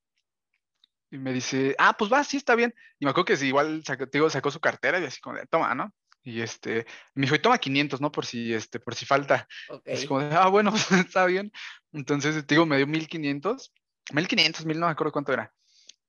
Y 1.12 1.17
me 1.17 1.34
dice, 1.34 1.76
ah, 1.78 1.95
pues 1.97 2.12
va, 2.12 2.24
sí, 2.24 2.38
está 2.38 2.56
bien. 2.56 2.74
Y 2.97 3.06
me 3.06 3.12
acuerdo 3.12 3.26
que 3.26 3.38
si 3.38 3.47
igual 3.47 3.84
sacó, 3.86 4.06
digo, 4.06 4.30
sacó 4.30 4.50
su 4.50 4.62
cartera 4.62 5.00
y 5.00 5.04
así 5.04 5.19
como 5.19 5.36
de, 5.36 5.45
toma, 5.45 5.76
¿no? 5.76 5.93
Y 6.24 6.41
este, 6.41 6.86
me 7.15 7.24
dijo, 7.24 7.36
y 7.36 7.39
toma 7.39 7.58
500, 7.58 8.00
¿no? 8.00 8.12
Por 8.12 8.26
si, 8.26 8.54
este, 8.54 8.80
por 8.80 8.95
si 8.95 9.06
falta. 9.06 9.47
Es 9.84 10.06
como 10.06 10.21
de, 10.21 10.34
ah, 10.36 10.47
bueno, 10.47 10.74
está 11.06 11.26
bien. 11.26 11.52
Entonces, 11.91 12.47
digo, 12.47 12.65
me 12.65 12.78
dio 12.78 12.88
1500, 12.88 13.74
1500, 14.13 14.65
1000, 14.65 14.80
no 14.80 14.86
me 14.86 14.91
acuerdo 14.91 15.12
cuánto 15.12 15.34
era. 15.34 15.54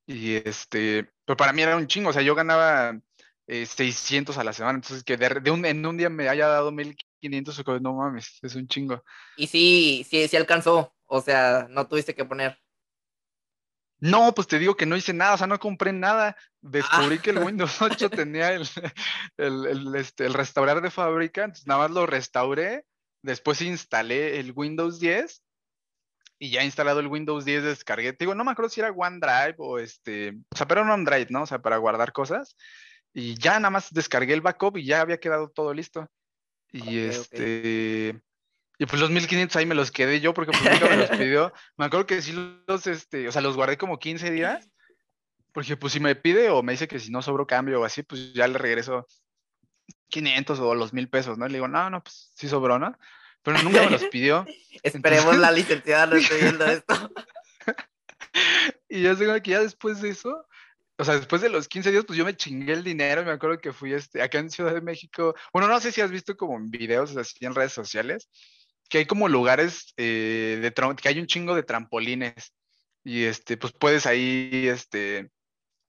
Y 0.06 0.34
este, 0.34 1.10
pero 1.24 1.36
para 1.36 1.52
mí 1.52 1.62
era 1.62 1.76
un 1.76 1.86
chingo, 1.86 2.10
o 2.10 2.12
sea, 2.12 2.22
yo 2.22 2.34
ganaba 2.34 2.98
600 3.46 4.36
eh, 4.36 4.40
a 4.40 4.44
la 4.44 4.52
semana, 4.52 4.76
entonces 4.76 5.04
que 5.04 5.16
de, 5.16 5.50
un, 5.50 5.64
en 5.64 5.84
un 5.86 5.96
día 5.96 6.10
me 6.10 6.28
haya 6.28 6.48
dado 6.48 6.72
1500, 6.72 7.62
no 7.80 7.94
mames, 7.94 8.38
es 8.42 8.54
un 8.54 8.66
chingo. 8.66 9.02
Y 9.36 9.46
sí, 9.46 10.06
sí, 10.08 10.26
sí 10.28 10.36
alcanzó, 10.36 10.94
o 11.06 11.20
sea, 11.20 11.66
no 11.70 11.86
tuviste 11.86 12.14
que 12.14 12.24
poner. 12.24 12.58
No, 14.02 14.34
pues 14.34 14.48
te 14.48 14.58
digo 14.58 14.76
que 14.76 14.84
no 14.84 14.96
hice 14.96 15.12
nada, 15.12 15.34
o 15.34 15.38
sea, 15.38 15.46
no 15.46 15.60
compré 15.60 15.92
nada. 15.92 16.36
Descubrí 16.60 17.20
que 17.20 17.30
el 17.30 17.38
ah. 17.38 17.40
Windows 17.44 17.80
8 17.80 18.10
tenía 18.10 18.52
el, 18.52 18.66
el, 19.36 19.94
este, 19.94 20.26
el, 20.26 20.34
restaurar 20.34 20.80
de 20.80 20.90
fábrica, 20.90 21.44
entonces 21.44 21.68
nada 21.68 21.82
más 21.82 21.92
lo 21.92 22.04
restauré, 22.04 22.84
después 23.22 23.62
instalé 23.62 24.40
el 24.40 24.52
Windows 24.56 24.98
10 24.98 25.44
y 26.40 26.50
ya 26.50 26.64
instalado 26.64 26.98
el 26.98 27.06
Windows 27.06 27.44
10 27.44 27.62
descargué. 27.62 28.12
Te 28.12 28.24
digo, 28.24 28.34
no 28.34 28.42
me 28.42 28.50
acuerdo 28.50 28.70
si 28.70 28.80
era 28.80 28.90
OneDrive 28.90 29.54
o 29.58 29.78
este, 29.78 30.30
o 30.52 30.56
sea, 30.56 30.66
pero 30.66 30.82
un 30.82 30.90
OneDrive, 30.90 31.28
¿no? 31.30 31.42
O 31.42 31.46
sea, 31.46 31.62
para 31.62 31.76
guardar 31.76 32.12
cosas. 32.12 32.56
y 33.14 33.36
ya 33.36 33.60
nada 33.60 33.70
más 33.70 33.92
descargué 33.92 34.34
el 34.34 34.40
backup 34.40 34.78
y 34.78 34.84
ya 34.84 35.00
había 35.00 35.20
quedado 35.20 35.48
todo 35.48 35.72
listo. 35.72 36.08
Y 36.72 36.98
este, 36.98 38.20
y 38.82 38.86
pues 38.86 39.00
los 39.00 39.10
1500 39.10 39.54
ahí 39.54 39.64
me 39.64 39.76
los 39.76 39.92
quedé 39.92 40.20
yo 40.20 40.34
porque 40.34 40.50
pues 40.50 40.64
nunca 40.64 40.88
me 40.88 40.96
los 40.96 41.10
pidió. 41.10 41.52
Me 41.76 41.84
acuerdo 41.84 42.04
que 42.04 42.20
sí 42.20 42.32
los, 42.66 42.88
este, 42.88 43.28
o 43.28 43.30
sea, 43.30 43.40
los 43.40 43.54
guardé 43.54 43.78
como 43.78 44.00
15 44.00 44.32
días. 44.32 44.68
Porque 45.52 45.76
pues 45.76 45.92
si 45.92 46.00
me 46.00 46.16
pide 46.16 46.50
o 46.50 46.64
me 46.64 46.72
dice 46.72 46.88
que 46.88 46.98
si 46.98 47.12
no 47.12 47.22
sobro 47.22 47.46
cambio 47.46 47.80
o 47.80 47.84
así, 47.84 48.02
pues 48.02 48.32
ya 48.34 48.48
le 48.48 48.58
regreso 48.58 49.06
500 50.08 50.58
o 50.58 50.74
los 50.74 50.92
1000 50.92 51.08
pesos, 51.08 51.38
¿no? 51.38 51.46
le 51.46 51.54
digo, 51.54 51.68
no, 51.68 51.90
no, 51.90 52.02
pues 52.02 52.32
sí 52.34 52.48
sobró, 52.48 52.80
¿no? 52.80 52.98
Pero 53.42 53.62
nunca 53.62 53.82
me 53.82 53.90
los 53.90 54.02
pidió. 54.06 54.44
Esperemos 54.82 55.38
la 55.38 55.52
licenciada 55.52 56.06
no 56.06 56.16
esté 56.16 56.38
viendo 56.38 56.64
esto. 56.64 57.12
y 58.88 59.02
ya 59.02 59.14
sé 59.14 59.42
que 59.42 59.50
ya 59.52 59.60
después 59.60 60.02
de 60.02 60.08
eso, 60.08 60.44
o 60.98 61.04
sea, 61.04 61.14
después 61.14 61.40
de 61.40 61.50
los 61.50 61.68
15 61.68 61.92
días, 61.92 62.04
pues 62.04 62.18
yo 62.18 62.24
me 62.24 62.36
chingué 62.36 62.72
el 62.72 62.82
dinero. 62.82 63.24
Me 63.24 63.30
acuerdo 63.30 63.60
que 63.60 63.72
fui 63.72 63.92
este, 63.92 64.22
acá 64.22 64.38
en 64.38 64.50
Ciudad 64.50 64.74
de 64.74 64.80
México. 64.80 65.36
Bueno, 65.52 65.68
no 65.68 65.78
sé 65.78 65.92
si 65.92 66.00
has 66.00 66.10
visto 66.10 66.36
como 66.36 66.56
en 66.56 66.70
videos 66.70 67.16
así 67.16 67.44
en 67.44 67.54
redes 67.54 67.72
sociales, 67.72 68.28
que 68.92 68.98
hay 68.98 69.06
como 69.06 69.26
lugares 69.26 69.94
eh, 69.96 70.58
de 70.60 70.96
que 70.96 71.08
hay 71.08 71.18
un 71.18 71.26
chingo 71.26 71.54
de 71.54 71.62
trampolines. 71.62 72.52
Y 73.02 73.24
este, 73.24 73.56
pues 73.56 73.72
puedes 73.72 74.04
ahí, 74.04 74.68
este, 74.68 75.30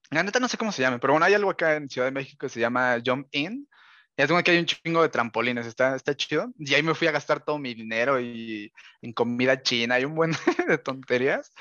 la 0.10 0.24
neta 0.24 0.40
no 0.40 0.48
sé 0.48 0.58
cómo 0.58 0.72
se 0.72 0.82
llama, 0.82 1.00
pero 1.00 1.12
bueno, 1.12 1.26
hay 1.26 1.34
algo 1.34 1.50
acá 1.50 1.76
en 1.76 1.90
Ciudad 1.90 2.08
de 2.08 2.14
México 2.14 2.48
que 2.48 2.50
se 2.50 2.62
llama 2.62 3.02
Jump 3.06 3.28
In. 3.34 3.68
Y 4.16 4.22
es 4.22 4.30
como 4.30 4.42
que 4.42 4.52
hay 4.52 4.58
un 4.58 4.68
chingo 4.68 5.02
de 5.02 5.10
trampolines, 5.10 5.66
está, 5.66 5.98
está 5.98 6.16
chido. 6.16 6.54
Y 6.58 6.76
ahí 6.76 6.82
me 6.82 6.96
fui 6.96 7.10
a 7.10 7.12
gastar 7.12 7.44
todo 7.44 7.60
mi 7.60 7.74
dinero 7.74 8.22
y 8.22 8.72
en 9.02 9.12
comida 9.12 9.62
china 9.62 10.00
y 10.00 10.06
un 10.06 10.16
buen 10.16 10.32
de 10.70 10.78
tonterías. 10.78 11.52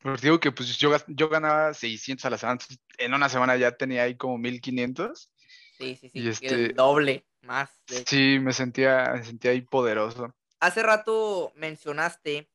Pues 0.00 0.20
digo 0.20 0.38
que 0.38 0.52
pues 0.52 0.76
yo, 0.76 0.94
yo 1.06 1.30
ganaba 1.30 1.72
600 1.72 2.26
a 2.26 2.30
la 2.30 2.36
semana, 2.36 2.60
en 2.98 3.14
una 3.14 3.30
semana 3.30 3.56
ya 3.56 3.72
tenía 3.72 4.02
ahí 4.02 4.18
como 4.18 4.36
1500. 4.36 5.32
Sí, 5.78 5.96
sí, 5.98 6.10
sí, 6.10 6.18
y 6.20 6.28
este, 6.28 6.68
doble 6.74 7.24
más. 7.40 7.70
Sí, 8.04 8.38
me 8.38 8.52
sentía, 8.52 9.14
me 9.14 9.24
sentía 9.24 9.52
ahí 9.52 9.62
poderoso. 9.62 10.34
Hace 10.64 10.82
rato 10.82 11.52
mencionaste 11.56 12.48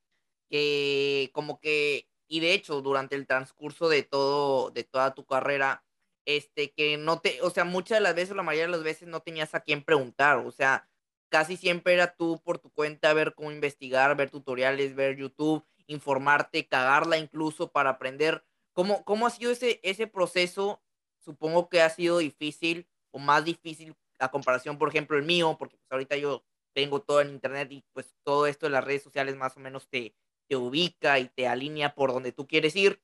que 0.49 1.29
como 1.31 1.59
que, 1.59 2.09
y 2.27 2.39
de 2.39 2.53
hecho 2.53 2.81
durante 2.81 3.15
el 3.15 3.27
transcurso 3.27 3.87
de 3.87 4.01
todo, 4.01 4.71
de 4.71 4.83
toda 4.83 5.13
tu 5.13 5.27
carrera, 5.27 5.85
este, 6.25 6.71
que 6.71 6.97
no 6.97 7.19
te, 7.19 7.39
o 7.43 7.51
sea, 7.51 7.65
muchas 7.65 7.97
de 7.97 8.01
las 8.01 8.15
veces, 8.15 8.35
la 8.35 8.41
mayoría 8.41 8.65
de 8.65 8.71
las 8.71 8.81
veces 8.81 9.07
no 9.07 9.19
tenías 9.19 9.53
a 9.53 9.59
quién 9.59 9.83
preguntar, 9.83 10.39
o 10.39 10.51
sea, 10.51 10.89
casi 11.29 11.55
siempre 11.55 11.93
era 11.93 12.15
tú 12.15 12.41
por 12.43 12.57
tu 12.57 12.71
cuenta 12.71 13.13
ver 13.13 13.35
cómo 13.35 13.51
investigar, 13.51 14.17
ver 14.17 14.31
tutoriales, 14.31 14.95
ver 14.95 15.15
YouTube 15.15 15.63
informarte, 15.85 16.67
cagarla 16.67 17.19
incluso 17.19 17.71
para 17.71 17.91
aprender. 17.91 18.43
¿Cómo, 18.73 19.03
cómo 19.03 19.27
ha 19.27 19.29
sido 19.29 19.51
ese, 19.51 19.79
ese 19.83 20.07
proceso? 20.07 20.81
Supongo 21.19 21.69
que 21.69 21.83
ha 21.83 21.89
sido 21.91 22.17
difícil 22.17 22.87
o 23.11 23.19
más 23.19 23.45
difícil 23.45 23.95
a 24.17 24.31
comparación, 24.31 24.79
por 24.79 24.89
ejemplo, 24.89 25.15
el 25.15 25.25
mío, 25.25 25.57
porque 25.59 25.77
pues 25.77 25.91
ahorita 25.91 26.17
yo 26.17 26.43
tengo 26.79 27.01
todo 27.01 27.19
en 27.19 27.31
internet 27.31 27.67
y 27.71 27.83
pues 27.91 28.15
todo 28.23 28.47
esto 28.47 28.65
de 28.65 28.71
las 28.71 28.85
redes 28.85 29.03
sociales 29.03 29.35
más 29.35 29.57
o 29.57 29.59
menos 29.59 29.89
te, 29.89 30.15
te 30.47 30.55
ubica 30.55 31.19
y 31.19 31.27
te 31.27 31.45
alinea 31.45 31.93
por 31.93 32.13
donde 32.13 32.31
tú 32.31 32.47
quieres 32.47 32.73
ir. 32.77 33.01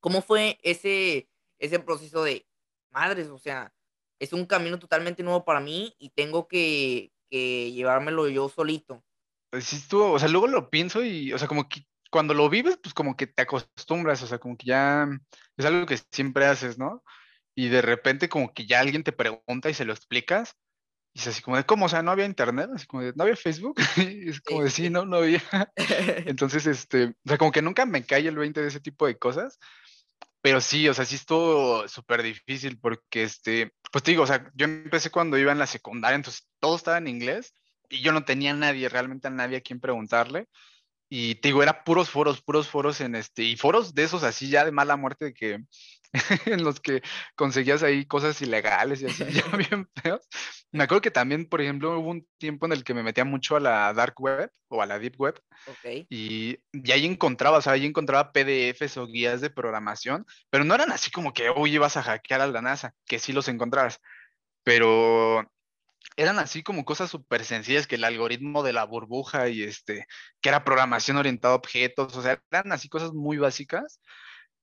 ¿Cómo 0.00 0.20
fue 0.20 0.58
ese, 0.64 1.28
ese 1.60 1.78
proceso 1.78 2.24
de 2.24 2.44
madres? 2.90 3.28
O 3.28 3.38
sea, 3.38 3.72
es 4.18 4.32
un 4.32 4.46
camino 4.46 4.80
totalmente 4.80 5.22
nuevo 5.22 5.44
para 5.44 5.60
mí 5.60 5.94
y 5.96 6.10
tengo 6.10 6.48
que, 6.48 7.12
que 7.30 7.70
llevármelo 7.70 8.28
yo 8.28 8.48
solito. 8.48 9.04
Pues 9.50 9.64
sí 9.64 9.76
estuvo, 9.76 10.10
o 10.10 10.18
sea, 10.18 10.28
luego 10.28 10.48
lo 10.48 10.68
pienso 10.68 11.04
y, 11.04 11.32
o 11.32 11.38
sea, 11.38 11.46
como 11.46 11.68
que 11.68 11.86
cuando 12.10 12.34
lo 12.34 12.50
vives, 12.50 12.78
pues 12.82 12.94
como 12.94 13.16
que 13.16 13.28
te 13.28 13.42
acostumbras, 13.42 14.24
o 14.24 14.26
sea, 14.26 14.40
como 14.40 14.56
que 14.56 14.66
ya 14.66 15.08
es 15.56 15.64
algo 15.64 15.86
que 15.86 16.00
siempre 16.10 16.46
haces, 16.46 16.78
¿no? 16.78 17.04
Y 17.54 17.68
de 17.68 17.80
repente 17.80 18.28
como 18.28 18.52
que 18.52 18.66
ya 18.66 18.80
alguien 18.80 19.04
te 19.04 19.12
pregunta 19.12 19.70
y 19.70 19.74
se 19.74 19.84
lo 19.84 19.92
explicas, 19.92 20.56
y 21.14 21.20
es 21.20 21.28
así 21.28 21.42
como 21.42 21.56
de, 21.56 21.64
¿cómo? 21.64 21.86
O 21.86 21.88
sea, 21.88 22.02
no 22.02 22.10
había 22.10 22.26
internet, 22.26 22.68
así 22.74 22.86
como 22.86 23.04
de, 23.04 23.12
¿no 23.14 23.22
había 23.22 23.36
Facebook? 23.36 23.76
y 23.96 24.30
es 24.30 24.40
como 24.40 24.64
de, 24.64 24.70
sí, 24.70 24.90
no, 24.90 25.06
no 25.06 25.18
había. 25.18 25.42
Entonces, 26.26 26.66
este, 26.66 27.04
o 27.04 27.28
sea, 27.28 27.38
como 27.38 27.52
que 27.52 27.62
nunca 27.62 27.86
me 27.86 28.04
cae 28.04 28.26
el 28.26 28.36
20 28.36 28.60
de 28.60 28.68
ese 28.68 28.80
tipo 28.80 29.06
de 29.06 29.16
cosas, 29.16 29.60
pero 30.42 30.60
sí, 30.60 30.88
o 30.88 30.94
sea, 30.94 31.04
sí 31.04 31.14
estuvo 31.14 31.86
súper 31.86 32.22
difícil 32.22 32.78
porque, 32.80 33.22
este, 33.22 33.72
pues 33.92 34.02
te 34.02 34.10
digo, 34.10 34.24
o 34.24 34.26
sea, 34.26 34.50
yo 34.54 34.64
empecé 34.64 35.10
cuando 35.10 35.38
iba 35.38 35.52
en 35.52 35.58
la 35.58 35.68
secundaria, 35.68 36.16
entonces 36.16 36.48
todo 36.58 36.74
estaba 36.74 36.98
en 36.98 37.06
inglés 37.06 37.54
y 37.88 38.00
yo 38.00 38.10
no 38.12 38.24
tenía 38.24 38.50
a 38.50 38.54
nadie, 38.54 38.88
realmente 38.88 39.28
a 39.28 39.30
nadie 39.30 39.58
a 39.58 39.62
quien 39.62 39.78
preguntarle. 39.78 40.48
Y 41.08 41.36
te 41.36 41.48
digo, 41.48 41.62
era 41.62 41.84
puros 41.84 42.10
foros, 42.10 42.42
puros 42.42 42.68
foros 42.68 43.00
en 43.00 43.14
este, 43.14 43.44
y 43.44 43.56
foros 43.56 43.94
de 43.94 44.02
esos 44.02 44.24
así 44.24 44.48
ya 44.48 44.64
de 44.64 44.72
mala 44.72 44.96
muerte, 44.96 45.26
de 45.26 45.34
que 45.34 45.64
en 46.46 46.62
los 46.62 46.80
que 46.80 47.02
conseguías 47.34 47.82
ahí 47.82 48.06
cosas 48.06 48.40
ilegales 48.40 49.02
y 49.02 49.06
así, 49.06 49.24
ya 49.30 49.44
bien 49.70 49.88
feos. 50.02 50.26
Me 50.72 50.84
acuerdo 50.84 51.02
que 51.02 51.10
también, 51.10 51.46
por 51.46 51.60
ejemplo, 51.60 51.98
hubo 51.98 52.10
un 52.10 52.26
tiempo 52.38 52.66
en 52.66 52.72
el 52.72 52.84
que 52.84 52.94
me 52.94 53.02
metía 53.02 53.24
mucho 53.24 53.56
a 53.56 53.60
la 53.60 53.92
dark 53.92 54.14
web 54.20 54.50
o 54.68 54.82
a 54.82 54.86
la 54.86 54.98
deep 54.98 55.20
web. 55.20 55.40
Y, 56.08 56.58
y, 56.72 56.92
ahí 56.92 57.04
encontraba, 57.06 57.58
o 57.58 57.62
sea, 57.62 57.74
ahí 57.74 57.86
encontraba 57.86 58.32
PDFs 58.32 58.96
o 58.96 59.06
guías 59.06 59.40
de 59.40 59.50
programación, 59.50 60.26
pero 60.50 60.64
no 60.64 60.74
eran 60.74 60.90
así 60.92 61.10
como 61.10 61.32
que, 61.32 61.50
uy, 61.50 61.74
ibas 61.74 61.96
a 61.96 62.02
hackear 62.02 62.40
a 62.40 62.46
la 62.46 62.62
NASA, 62.62 62.94
que 63.06 63.18
sí 63.18 63.32
los 63.32 63.48
encontrabas. 63.48 64.00
Pero 64.62 65.48
eran 66.16 66.38
así 66.38 66.62
como 66.62 66.84
cosas 66.84 67.10
súper 67.10 67.44
sencillas 67.44 67.86
que 67.86 67.96
el 67.96 68.04
algoritmo 68.04 68.62
de 68.62 68.72
la 68.72 68.84
burbuja 68.84 69.48
y 69.48 69.62
este, 69.62 70.06
que 70.40 70.48
era 70.48 70.64
programación 70.64 71.16
orientada 71.16 71.54
a 71.54 71.56
objetos, 71.56 72.16
o 72.16 72.22
sea, 72.22 72.40
eran 72.50 72.72
así 72.72 72.88
cosas 72.88 73.12
muy 73.12 73.36
básicas. 73.38 74.00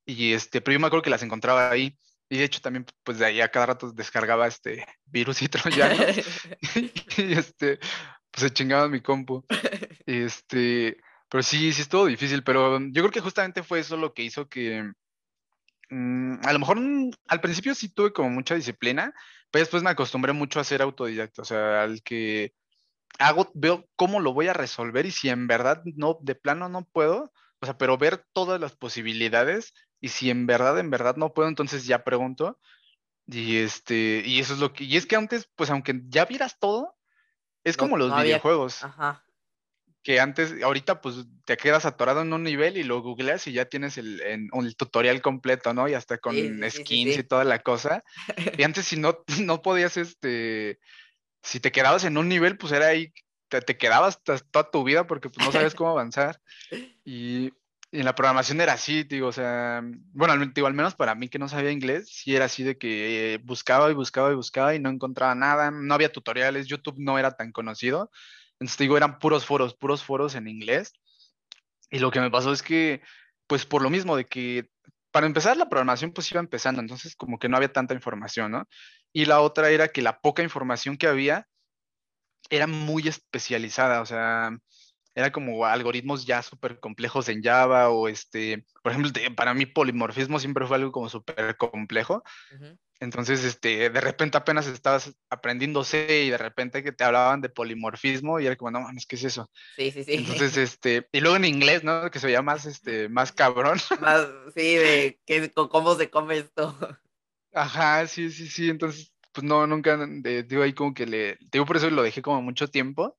Y 0.06 0.34
este, 0.34 0.62
pero 0.62 0.74
yo 0.74 0.80
me 0.80 0.88
acuerdo 0.88 1.04
que 1.04 1.10
las 1.10 1.24
encontraba 1.24 1.70
ahí. 1.70 1.98
Y 2.30 2.38
de 2.38 2.46
hecho 2.46 2.62
también, 2.62 2.86
pues 3.04 3.20
de 3.20 3.26
ahí 3.26 3.42
a 3.42 3.50
cada 3.50 3.68
rato 3.68 3.92
descargaba 3.92 4.48
este 4.48 4.86
virus 5.06 5.42
y 5.42 5.50
troyanos. 5.50 6.00
y 7.18 7.34
este, 7.34 7.78
pues 8.32 8.42
se 8.44 8.52
chingaba 8.52 8.88
mi 8.88 9.02
compu. 9.02 9.46
Este, 10.06 10.98
pero 11.30 11.44
sí, 11.44 11.72
sí 11.72 11.82
estuvo 11.82 12.06
difícil, 12.06 12.44
pero 12.44 12.80
yo 12.80 13.02
creo 13.04 13.12
que 13.12 13.22
justamente 13.22 13.64
fue 13.64 13.80
eso 13.80 13.98
lo 13.98 14.14
que 14.14 14.24
hizo 14.24 14.50
que, 14.50 14.92
mm, 15.90 16.40
a 16.44 16.54
lo 16.54 16.60
mejor 16.60 16.80
mm, 16.80 17.12
al 17.28 17.42
principio 17.42 17.74
sí 17.74 17.90
tuve 17.90 18.12
como 18.12 18.30
mucha 18.30 18.56
disciplina, 18.56 19.14
pero 19.50 19.62
después 19.64 19.84
me 19.84 19.90
acostumbré 19.90 20.34
mucho 20.34 20.60
a 20.60 20.66
ser 20.66 20.82
autodidacta, 20.82 21.42
o 21.42 21.46
sea, 21.46 21.84
al 21.84 22.02
que 22.04 22.54
hago, 23.20 23.52
veo 23.54 23.88
cómo 23.96 24.20
lo 24.20 24.34
voy 24.34 24.48
a 24.48 24.54
resolver 24.54 25.06
y 25.06 25.12
si 25.12 25.30
en 25.30 25.48
verdad 25.48 25.82
no, 25.96 26.18
de 26.22 26.36
plano 26.36 26.70
no 26.70 26.86
puedo, 26.86 27.32
o 27.62 27.66
sea, 27.66 27.78
pero 27.78 27.98
ver 27.98 28.26
todas 28.34 28.60
las 28.60 28.76
posibilidades 28.76 29.74
y 30.02 30.10
si 30.10 30.30
en 30.30 30.46
verdad, 30.46 30.78
en 30.80 30.90
verdad 30.90 31.16
no 31.16 31.34
puedo, 31.34 31.48
entonces 31.48 31.86
ya 31.86 32.04
pregunto. 32.04 32.60
Y 33.28 33.58
este, 33.58 34.24
y 34.26 34.40
eso 34.40 34.54
es 34.54 34.60
lo 34.60 34.74
que, 34.74 34.84
y 34.84 34.98
es 34.98 35.06
que 35.06 35.16
antes, 35.16 35.50
pues 35.56 35.70
aunque 35.70 36.02
ya 36.08 36.26
vieras 36.26 36.58
todo, 36.60 36.98
es 37.64 37.78
como 37.78 37.96
los 37.96 38.14
videojuegos. 38.22 38.84
Ajá 38.84 39.24
que 40.04 40.20
antes, 40.20 40.62
ahorita 40.64 41.02
pues 41.02 41.26
te 41.46 41.58
quedas 41.58 41.86
atorado 41.86 42.22
en 42.22 42.34
un 42.34 42.44
nivel 42.44 42.78
y 42.78 42.84
lo 42.84 43.02
googleas 43.02 43.46
y 43.48 43.54
ya 43.54 43.66
tienes 43.66 43.98
el, 43.98 44.22
el 44.22 44.76
tutorial 44.76 45.22
completo, 45.22 45.74
¿no? 45.74 45.88
Y 45.88 45.94
hasta 45.94 46.18
con 46.18 46.36
skins 46.70 47.18
y 47.18 47.24
toda 47.24 47.44
la 47.44 47.60
cosa. 47.60 48.04
Y 48.62 48.64
antes 48.64 48.86
si 48.86 48.98
no, 48.98 49.24
no 49.42 49.62
podías, 49.62 49.98
este, 49.98 50.80
si 51.44 51.60
te 51.60 51.72
quedabas 51.72 52.04
en 52.04 52.18
un 52.18 52.30
nivel, 52.30 52.58
pues 52.58 52.74
era 52.74 52.88
ahí, 52.88 53.14
te, 53.48 53.62
te 53.62 53.78
quedabas 53.78 54.22
toda 54.24 54.72
tu 54.72 54.84
vida 54.84 55.06
porque 55.06 55.30
pues 55.30 55.46
no 55.46 55.52
sabes 55.52 55.76
cómo 55.76 55.92
avanzar. 55.92 56.40
Y, 57.04 57.52
en 57.92 58.06
la 58.06 58.16
programación 58.16 58.62
era 58.62 58.74
así, 58.74 59.04
digo, 59.04 59.28
o 59.28 59.32
sea, 59.34 59.82
bueno, 60.14 60.38
digo, 60.54 60.68
al 60.68 60.74
menos 60.74 60.96
para 60.96 61.14
mí 61.14 61.28
que 61.28 61.40
no 61.40 61.50
sabía 61.50 61.72
inglés, 61.72 62.10
sí 62.10 62.36
era 62.36 62.46
así 62.46 62.64
de 62.64 62.78
que 62.78 63.42
buscaba 63.44 63.92
y 63.92 63.94
buscaba 63.94 64.32
y 64.32 64.36
buscaba 64.36 64.74
y 64.74 64.80
no 64.80 64.90
encontraba 64.90 65.36
nada, 65.36 65.72
no 65.72 65.94
había 65.94 66.12
tutoriales, 66.12 66.68
YouTube 66.68 66.96
no 67.00 67.20
era 67.20 67.32
tan 67.32 67.52
conocido. 67.52 68.10
Entonces 68.60 68.78
digo, 68.78 68.96
eran 68.96 69.20
puros 69.20 69.46
foros, 69.46 69.76
puros 69.76 70.04
foros 70.04 70.36
en 70.36 70.48
inglés. 70.48 70.94
Y 71.90 72.00
lo 72.00 72.12
que 72.12 72.22
me 72.22 72.32
pasó 72.32 72.54
es 72.54 72.64
que, 72.64 73.02
pues 73.48 73.66
por 73.66 73.82
lo 73.82 73.90
mismo 73.90 74.16
de 74.16 74.26
que, 74.26 74.70
para 75.12 75.26
empezar, 75.28 75.58
la 75.58 75.68
programación 75.68 76.14
pues 76.14 76.32
iba 76.32 76.40
empezando, 76.40 76.80
entonces 76.82 77.16
como 77.18 77.40
que 77.40 77.50
no 77.50 77.58
había 77.58 77.74
tanta 77.74 77.94
información, 77.94 78.52
¿no? 78.52 78.68
Y 79.12 79.26
la 79.26 79.42
otra 79.42 79.70
era 79.70 79.90
que 79.90 80.02
la 80.02 80.22
poca 80.22 80.44
información 80.44 80.96
que 80.96 81.08
había 81.08 81.48
era 82.50 82.68
muy 82.68 83.08
especializada, 83.08 84.02
o 84.02 84.06
sea, 84.06 84.58
era 85.16 85.32
como 85.32 85.66
algoritmos 85.66 86.26
ya 86.26 86.42
súper 86.42 86.80
complejos 86.80 87.28
en 87.30 87.44
Java 87.44 87.90
o 87.90 88.08
este, 88.08 88.66
por 88.82 88.92
ejemplo, 88.92 89.12
para 89.36 89.54
mí 89.54 89.66
polimorfismo 89.66 90.40
siempre 90.40 90.66
fue 90.66 90.78
algo 90.78 90.92
como 90.92 91.10
súper 91.10 91.58
complejo. 91.58 92.24
Entonces, 93.02 93.44
este, 93.44 93.90
de 93.90 94.02
repente 94.02 94.38
apenas 94.38 94.68
estabas 94.68 95.16
aprendiendo 95.30 95.84
C 95.84 96.26
y 96.26 96.30
de 96.30 96.38
repente 96.38 96.84
que 96.84 96.92
te 96.92 97.04
hablaban 97.04 97.42
de 97.42 97.50
polimorfismo 97.50 98.40
y 98.40 98.46
era 98.46 98.56
como, 98.56 98.70
no 98.70 98.82
mames, 98.82 99.08
¿qué 99.08 99.16
es 99.16 99.24
eso? 99.24 99.50
Sí, 99.76 99.90
sí, 99.90 100.04
sí. 100.04 100.14
Entonces, 100.14 100.56
este, 100.58 101.08
y 101.12 101.20
luego 101.20 101.36
en 101.36 101.46
inglés, 101.46 101.84
¿no? 101.84 102.12
Que 102.12 102.20
se 102.20 102.28
veía 102.28 102.44
más, 102.44 102.68
este, 102.68 103.10
más 103.10 103.32
cabrón. 103.32 103.80
Más, 104.02 104.28
sí, 104.54 104.76
de 104.76 105.20
¿qué, 105.26 105.52
cómo 105.52 105.96
se 105.96 106.12
come 106.12 106.38
esto. 106.38 106.78
Ajá, 107.54 108.06
sí, 108.06 108.30
sí, 108.30 108.48
sí. 108.48 108.70
Entonces, 108.70 109.12
pues 109.32 109.44
no, 109.44 109.66
nunca, 109.66 109.98
digo 110.46 110.62
ahí 110.62 110.74
como 110.74 110.94
que 110.94 111.08
le, 111.08 111.38
digo 111.52 111.66
por 111.66 111.78
eso 111.78 111.90
lo 111.90 112.04
dejé 112.04 112.22
como 112.22 112.42
mucho 112.44 112.68
tiempo, 112.68 113.18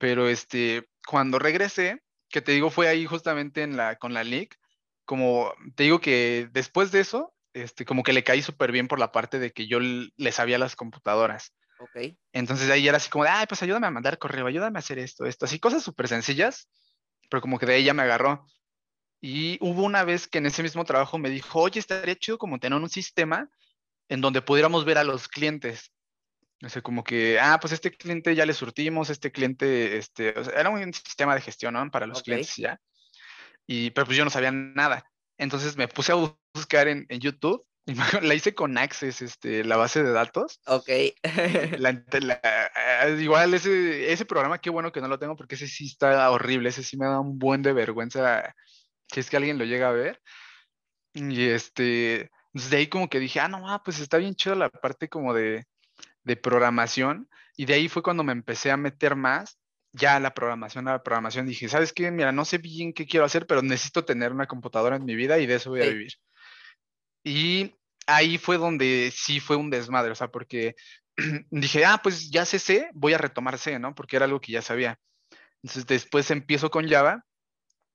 pero 0.00 0.30
este, 0.30 0.88
cuando 1.06 1.38
regresé, 1.38 2.02
que 2.30 2.40
te 2.40 2.52
digo 2.52 2.70
fue 2.70 2.88
ahí 2.88 3.04
justamente 3.04 3.62
en 3.62 3.76
la, 3.76 3.96
con 3.96 4.14
la 4.14 4.24
LIC, 4.24 4.56
como 5.04 5.52
te 5.76 5.82
digo 5.82 6.00
que 6.00 6.48
después 6.52 6.90
de 6.90 7.00
eso, 7.00 7.34
este, 7.52 7.84
como 7.84 8.02
que 8.02 8.14
le 8.14 8.24
caí 8.24 8.40
súper 8.40 8.72
bien 8.72 8.88
por 8.88 8.98
la 8.98 9.12
parte 9.12 9.38
de 9.38 9.52
que 9.52 9.66
yo 9.66 9.78
le 9.78 10.32
sabía 10.32 10.56
las 10.58 10.74
computadoras. 10.74 11.52
Ok. 11.80 12.14
Entonces 12.32 12.70
ahí 12.70 12.88
era 12.88 12.96
así 12.96 13.10
como 13.10 13.24
de, 13.24 13.30
ay, 13.30 13.44
pues 13.46 13.62
ayúdame 13.62 13.88
a 13.88 13.90
mandar 13.90 14.18
correo, 14.18 14.46
ayúdame 14.46 14.78
a 14.78 14.80
hacer 14.80 14.98
esto, 14.98 15.26
esto, 15.26 15.44
así 15.44 15.58
cosas 15.58 15.82
súper 15.82 16.08
sencillas, 16.08 16.66
pero 17.28 17.42
como 17.42 17.58
que 17.58 17.66
de 17.66 17.74
ahí 17.74 17.84
ya 17.84 17.92
me 17.92 18.02
agarró. 18.02 18.46
Y 19.20 19.58
hubo 19.60 19.82
una 19.82 20.04
vez 20.04 20.28
que 20.28 20.38
en 20.38 20.46
ese 20.46 20.62
mismo 20.62 20.86
trabajo 20.86 21.18
me 21.18 21.28
dijo, 21.28 21.60
oye, 21.60 21.78
estaría 21.78 22.16
chido 22.16 22.38
como 22.38 22.58
tener 22.58 22.78
un 22.78 22.88
sistema 22.88 23.50
en 24.08 24.22
donde 24.22 24.40
pudiéramos 24.40 24.86
ver 24.86 24.96
a 24.96 25.04
los 25.04 25.28
clientes. 25.28 25.92
O 26.62 26.68
sea, 26.68 26.82
como 26.82 27.02
que, 27.04 27.38
ah, 27.40 27.58
pues 27.60 27.72
este 27.72 27.90
cliente 27.90 28.34
ya 28.34 28.44
le 28.44 28.52
surtimos, 28.52 29.08
este 29.08 29.32
cliente, 29.32 29.96
este, 29.96 30.38
o 30.38 30.44
sea, 30.44 30.60
era 30.60 30.68
un 30.70 30.92
sistema 30.92 31.34
de 31.34 31.40
gestión, 31.40 31.74
¿no? 31.74 31.90
Para 31.90 32.06
los 32.06 32.18
Ok. 32.18 32.24
clientes 32.24 32.56
ya. 32.56 32.80
Y, 33.66 33.90
pero 33.90 34.06
pues 34.06 34.18
yo 34.18 34.24
no 34.24 34.30
sabía 34.30 34.50
nada. 34.52 35.04
Entonces 35.38 35.76
me 35.76 35.88
puse 35.88 36.12
a 36.12 36.16
buscar 36.54 36.88
en, 36.88 37.06
en 37.08 37.20
YouTube 37.20 37.64
la 38.22 38.34
hice 38.34 38.54
con 38.54 38.76
Access, 38.76 39.22
este, 39.22 39.64
la 39.64 39.76
base 39.76 40.02
de 40.02 40.12
datos. 40.12 40.60
Ok. 40.66 40.88
La- 41.78 41.92
la- 42.20 42.40
ah, 42.74 43.08
igual 43.08 43.54
ese, 43.54 44.12
ese 44.12 44.24
programa, 44.24 44.58
qué 44.58 44.70
bueno 44.70 44.92
que 44.92 45.00
no 45.00 45.08
lo 45.08 45.18
tengo 45.18 45.36
porque 45.36 45.54
ese 45.54 45.66
sí 45.66 45.86
está 45.86 46.30
horrible, 46.30 46.68
ese 46.68 46.82
sí 46.82 46.96
me 46.96 47.06
da 47.06 47.20
un 47.20 47.38
buen 47.38 47.62
de 47.62 47.72
vergüenza 47.72 48.54
si 49.12 49.20
es 49.20 49.30
que 49.30 49.36
alguien 49.36 49.58
lo 49.58 49.64
llega 49.64 49.88
a 49.88 49.92
ver. 49.92 50.20
Y 51.14 51.48
este, 51.48 52.30
pues, 52.52 52.70
de 52.70 52.76
ahí 52.76 52.86
como 52.88 53.08
que 53.08 53.18
dije, 53.18 53.40
ah, 53.40 53.48
no, 53.48 53.68
ah, 53.68 53.82
pues 53.82 53.98
está 53.98 54.18
bien 54.18 54.34
chido 54.34 54.54
la 54.54 54.68
parte 54.68 55.08
como 55.08 55.34
de, 55.34 55.64
de 56.24 56.36
programación. 56.36 57.28
Y 57.56 57.66
de 57.66 57.74
ahí 57.74 57.88
fue 57.88 58.02
cuando 58.02 58.24
me 58.24 58.32
empecé 58.32 58.70
a 58.70 58.76
meter 58.76 59.16
más 59.16 59.58
ya 59.92 60.16
a 60.16 60.20
la 60.20 60.34
programación, 60.34 60.88
a 60.88 60.92
la 60.92 61.02
programación. 61.02 61.46
Dije, 61.46 61.68
¿sabes 61.68 61.92
qué? 61.92 62.10
Mira, 62.10 62.32
no 62.32 62.44
sé 62.44 62.58
bien 62.58 62.92
qué 62.92 63.06
quiero 63.06 63.26
hacer, 63.26 63.46
pero 63.46 63.62
necesito 63.62 64.04
tener 64.04 64.32
una 64.32 64.46
computadora 64.46 64.96
en 64.96 65.04
mi 65.04 65.14
vida 65.14 65.38
y 65.38 65.46
de 65.46 65.56
eso 65.56 65.70
voy 65.70 65.82
a 65.82 65.88
vivir. 65.88 66.12
Y 67.24 67.74
ahí 68.06 68.38
fue 68.38 68.56
donde 68.56 69.12
sí 69.14 69.40
fue 69.40 69.56
un 69.56 69.70
desmadre, 69.70 70.12
o 70.12 70.14
sea, 70.14 70.28
porque 70.28 70.74
dije, 71.50 71.84
ah, 71.84 72.00
pues 72.02 72.30
ya 72.30 72.44
sé 72.44 72.58
C, 72.58 72.90
voy 72.94 73.12
a 73.12 73.18
retomar 73.18 73.58
C, 73.58 73.78
¿no? 73.78 73.94
Porque 73.94 74.16
era 74.16 74.26
algo 74.26 74.40
que 74.40 74.52
ya 74.52 74.62
sabía. 74.62 74.98
Entonces 75.62 75.86
después 75.86 76.30
empiezo 76.30 76.70
con 76.70 76.88
Java 76.88 77.24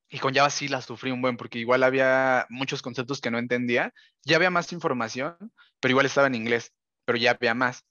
y 0.08 0.18
con 0.18 0.34
Java 0.34 0.50
sí 0.50 0.68
la 0.68 0.80
sufrí 0.82 1.10
un 1.10 1.22
buen, 1.22 1.36
porque 1.36 1.58
igual 1.58 1.82
había 1.82 2.46
muchos 2.48 2.82
conceptos 2.82 3.20
que 3.20 3.30
no 3.30 3.38
entendía. 3.38 3.92
Ya 4.24 4.36
había 4.36 4.50
más 4.50 4.72
información, 4.72 5.36
pero 5.80 5.92
igual 5.92 6.06
estaba 6.06 6.28
en 6.28 6.36
inglés, 6.36 6.72
pero 7.04 7.18
ya 7.18 7.32
había 7.32 7.54
más. 7.54 7.84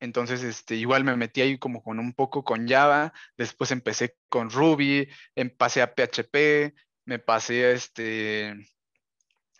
Entonces, 0.00 0.42
este, 0.42 0.74
igual 0.76 1.04
me 1.04 1.16
metí 1.16 1.40
ahí 1.40 1.58
como 1.58 1.82
con 1.82 1.98
un 1.98 2.12
poco 2.12 2.44
con 2.44 2.68
Java, 2.68 3.12
después 3.36 3.70
empecé 3.70 4.16
con 4.28 4.50
Ruby, 4.50 5.08
em- 5.34 5.50
pasé 5.50 5.82
a 5.82 5.94
PHP, 5.94 6.74
me 7.04 7.18
pasé 7.18 7.64
a 7.66 7.70
este, 7.72 8.54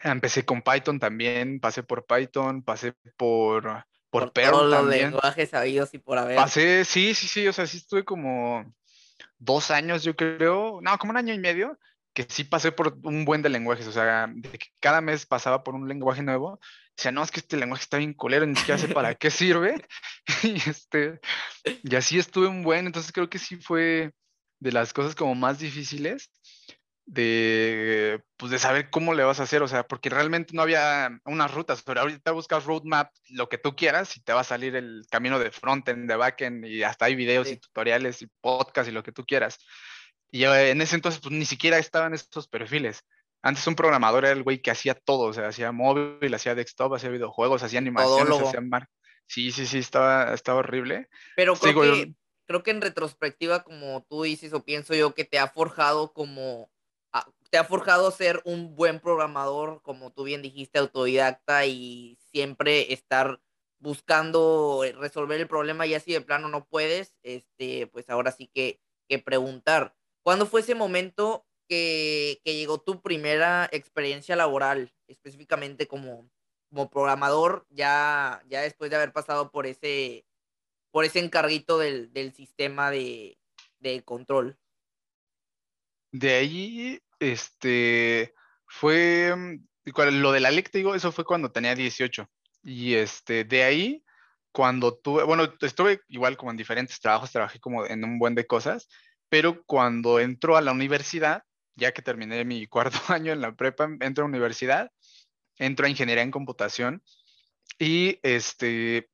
empecé 0.02 0.44
con 0.44 0.62
Python 0.62 0.98
también, 0.98 1.60
pasé 1.60 1.82
por 1.82 2.06
Python, 2.06 2.62
pasé 2.62 2.92
por, 3.16 3.64
por 4.10 4.24
Por 4.24 4.30
Perl 4.32 4.50
todos 4.50 4.70
los 4.70 4.80
también. 4.80 5.04
lenguajes 5.06 5.50
sabidos 5.50 5.94
y 5.94 5.98
por 5.98 6.18
haber. 6.18 6.36
Pasé, 6.36 6.84
sí, 6.84 7.14
sí, 7.14 7.26
sí, 7.28 7.48
o 7.48 7.52
sea, 7.52 7.66
sí 7.66 7.78
estuve 7.78 8.04
como 8.04 8.64
dos 9.38 9.70
años, 9.70 10.02
yo 10.04 10.14
creo, 10.16 10.80
no, 10.82 10.98
como 10.98 11.10
un 11.10 11.16
año 11.16 11.32
y 11.34 11.38
medio, 11.38 11.78
que 12.12 12.24
sí 12.28 12.44
pasé 12.44 12.72
por 12.72 12.98
un 13.04 13.24
buen 13.24 13.42
de 13.42 13.48
lenguajes, 13.48 13.86
o 13.86 13.92
sea, 13.92 14.26
de 14.28 14.50
que 14.58 14.66
cada 14.80 15.00
mes 15.00 15.26
pasaba 15.26 15.62
por 15.62 15.74
un 15.74 15.88
lenguaje 15.88 16.22
nuevo, 16.22 16.58
decía, 16.96 17.12
no, 17.12 17.22
es 17.22 17.30
que 17.30 17.40
este 17.40 17.56
lenguaje 17.56 17.82
está 17.82 17.98
bien 17.98 18.14
culero, 18.14 18.46
ni 18.46 18.56
siquiera 18.56 18.78
sé 18.78 18.88
para 18.88 19.14
qué 19.14 19.30
sirve, 19.30 19.86
y 20.42 20.56
este, 20.68 21.20
y 21.82 21.94
así 21.94 22.18
estuve 22.18 22.46
un 22.48 22.62
buen, 22.62 22.86
entonces 22.86 23.12
creo 23.12 23.28
que 23.28 23.38
sí 23.38 23.56
fue 23.56 24.12
de 24.60 24.72
las 24.72 24.92
cosas 24.92 25.14
como 25.14 25.34
más 25.34 25.58
difíciles 25.58 26.30
de, 27.06 28.20
pues 28.36 28.50
de 28.50 28.58
saber 28.58 28.90
cómo 28.90 29.14
le 29.14 29.22
vas 29.22 29.38
a 29.38 29.44
hacer, 29.44 29.62
o 29.62 29.68
sea, 29.68 29.86
porque 29.86 30.10
realmente 30.10 30.54
no 30.54 30.62
había 30.62 31.20
unas 31.24 31.54
rutas, 31.54 31.82
pero 31.82 32.00
ahorita 32.00 32.32
buscas 32.32 32.64
roadmap, 32.64 33.12
lo 33.30 33.48
que 33.48 33.58
tú 33.58 33.76
quieras, 33.76 34.16
y 34.16 34.20
te 34.22 34.32
va 34.32 34.40
a 34.40 34.44
salir 34.44 34.74
el 34.74 35.04
camino 35.08 35.38
de 35.38 35.52
frontend, 35.52 36.08
de 36.08 36.16
backend, 36.16 36.66
y 36.66 36.82
hasta 36.82 37.04
hay 37.04 37.14
videos 37.14 37.46
y 37.46 37.52
Sí. 37.52 37.58
tutoriales 37.58 38.22
y 38.22 38.28
podcasts 38.40 38.90
y 38.90 38.92
lo 38.92 39.04
que 39.04 39.12
tú 39.12 39.24
quieras. 39.24 39.58
Y 40.32 40.44
eh, 40.44 40.70
en 40.70 40.82
ese 40.82 40.96
entonces, 40.96 41.20
pues 41.20 41.32
ni 41.32 41.44
siquiera 41.44 41.78
estaban 41.78 42.12
estos 42.12 42.48
perfiles. 42.48 43.04
Antes 43.46 43.64
un 43.68 43.76
programador 43.76 44.24
era 44.24 44.32
el 44.32 44.42
güey 44.42 44.60
que 44.60 44.72
hacía 44.72 44.94
todo, 44.94 45.26
o 45.26 45.32
sea, 45.32 45.46
hacía 45.46 45.70
móvil, 45.70 46.34
hacía 46.34 46.56
desktop, 46.56 46.94
hacía 46.94 47.10
videojuegos, 47.10 47.62
hacía 47.62 47.78
animaciones, 47.78 48.24
Todólogo. 48.24 48.48
hacía 48.48 48.60
mar... 48.60 48.88
Sí, 49.28 49.52
sí, 49.52 49.66
sí, 49.66 49.78
estaba, 49.78 50.34
estaba 50.34 50.58
horrible. 50.58 51.08
Pero 51.36 51.54
creo 51.54 51.80
que, 51.80 52.14
creo 52.46 52.62
que 52.64 52.72
en 52.72 52.80
retrospectiva, 52.80 53.62
como 53.62 54.04
tú 54.08 54.24
dices, 54.24 54.52
o 54.52 54.64
pienso 54.64 54.94
yo, 54.94 55.14
que 55.14 55.24
te 55.24 55.38
ha 55.38 55.46
forjado 55.46 56.12
como, 56.12 56.72
a- 57.12 57.28
te 57.50 57.58
ha 57.58 57.64
forjado 57.64 58.10
ser 58.10 58.42
un 58.44 58.74
buen 58.74 58.98
programador, 58.98 59.80
como 59.82 60.10
tú 60.12 60.24
bien 60.24 60.42
dijiste, 60.42 60.80
autodidacta 60.80 61.66
y 61.66 62.18
siempre 62.32 62.92
estar 62.92 63.40
buscando 63.78 64.82
resolver 64.98 65.40
el 65.40 65.46
problema 65.46 65.86
y 65.86 65.94
así 65.94 66.12
de 66.12 66.20
plano 66.20 66.48
no 66.48 66.66
puedes, 66.66 67.16
este, 67.22 67.86
pues 67.86 68.10
ahora 68.10 68.32
sí 68.32 68.50
que, 68.52 68.80
que 69.08 69.20
preguntar. 69.20 69.94
¿Cuándo 70.24 70.46
fue 70.46 70.62
ese 70.62 70.74
momento 70.74 71.45
que, 71.68 72.40
que 72.44 72.54
llegó 72.54 72.80
tu 72.80 73.02
primera 73.02 73.68
experiencia 73.72 74.36
laboral, 74.36 74.92
específicamente 75.06 75.86
como, 75.86 76.30
como 76.70 76.90
programador, 76.90 77.66
ya, 77.70 78.42
ya 78.48 78.62
después 78.62 78.90
de 78.90 78.96
haber 78.96 79.12
pasado 79.12 79.50
por 79.50 79.66
ese, 79.66 80.26
por 80.90 81.04
ese 81.04 81.20
encarguito 81.20 81.78
del, 81.78 82.12
del 82.12 82.32
sistema 82.32 82.90
de, 82.90 83.38
de 83.80 84.02
control. 84.02 84.58
De 86.12 86.34
ahí, 86.34 87.00
este, 87.18 88.34
fue, 88.66 89.34
mm, 89.36 89.66
lo 90.20 90.32
de 90.32 90.40
la 90.40 90.50
LEC, 90.50 90.70
te 90.70 90.78
digo, 90.78 90.94
eso 90.94 91.12
fue 91.12 91.24
cuando 91.24 91.52
tenía 91.52 91.74
18. 91.74 92.28
Y 92.62 92.94
este, 92.94 93.44
de 93.44 93.62
ahí, 93.62 94.04
cuando 94.52 94.96
tuve, 94.96 95.24
bueno, 95.24 95.52
estuve 95.60 96.00
igual 96.08 96.36
como 96.36 96.50
en 96.50 96.56
diferentes 96.56 96.98
trabajos, 96.98 97.30
trabajé 97.30 97.60
como 97.60 97.86
en 97.86 98.04
un 98.04 98.18
buen 98.18 98.34
de 98.34 98.46
cosas, 98.46 98.88
pero 99.28 99.62
cuando 99.64 100.18
entro 100.18 100.56
a 100.56 100.62
la 100.62 100.72
universidad, 100.72 101.42
ya 101.76 101.92
que 101.92 102.02
terminé 102.02 102.44
mi 102.44 102.66
cuarto 102.68 102.98
año 103.08 103.32
en 103.32 103.40
la 103.40 103.54
prepa, 103.54 103.88
entro 104.00 104.24
a 104.24 104.28
universidad, 104.28 104.90
entro 105.58 105.86
a 105.86 105.90
ingeniería 105.90 106.22
en 106.22 106.30
computación 106.30 107.02
y 107.78 108.18
este, 108.22 109.08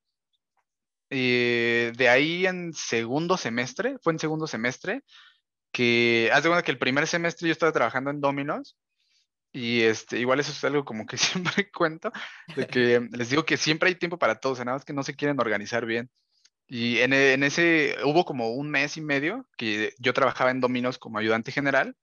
eh, 1.10 1.92
de 1.96 2.08
ahí 2.08 2.46
en 2.46 2.72
segundo 2.72 3.36
semestre, 3.36 3.96
fue 4.02 4.12
en 4.12 4.18
segundo 4.18 4.46
semestre, 4.46 5.02
que 5.72 6.30
haz 6.32 6.42
de 6.42 6.48
cuenta 6.50 6.64
que 6.64 6.70
el 6.70 6.78
primer 6.78 7.06
semestre 7.06 7.48
yo 7.48 7.52
estaba 7.52 7.72
trabajando 7.72 8.10
en 8.10 8.20
Domino's 8.20 8.76
y 9.52 9.82
este, 9.82 10.18
igual 10.18 10.40
eso 10.40 10.52
es 10.52 10.64
algo 10.64 10.84
como 10.84 11.06
que 11.06 11.16
siempre 11.18 11.70
cuento, 11.70 12.12
de 12.56 12.66
que 12.66 13.08
les 13.12 13.30
digo 13.30 13.44
que 13.44 13.56
siempre 13.56 13.88
hay 13.88 13.96
tiempo 13.96 14.18
para 14.18 14.40
todos, 14.40 14.58
nada 14.60 14.72
más 14.74 14.84
que 14.84 14.92
no 14.92 15.02
se 15.02 15.16
quieren 15.16 15.40
organizar 15.40 15.86
bien. 15.86 16.10
Y 16.68 17.00
en, 17.00 17.12
en 17.12 17.42
ese 17.42 17.96
hubo 18.04 18.24
como 18.24 18.50
un 18.52 18.70
mes 18.70 18.96
y 18.96 19.02
medio 19.02 19.46
que 19.58 19.94
yo 19.98 20.14
trabajaba 20.14 20.50
en 20.50 20.60
Domino's 20.60 20.98
como 20.98 21.18
ayudante 21.18 21.52
general 21.52 21.96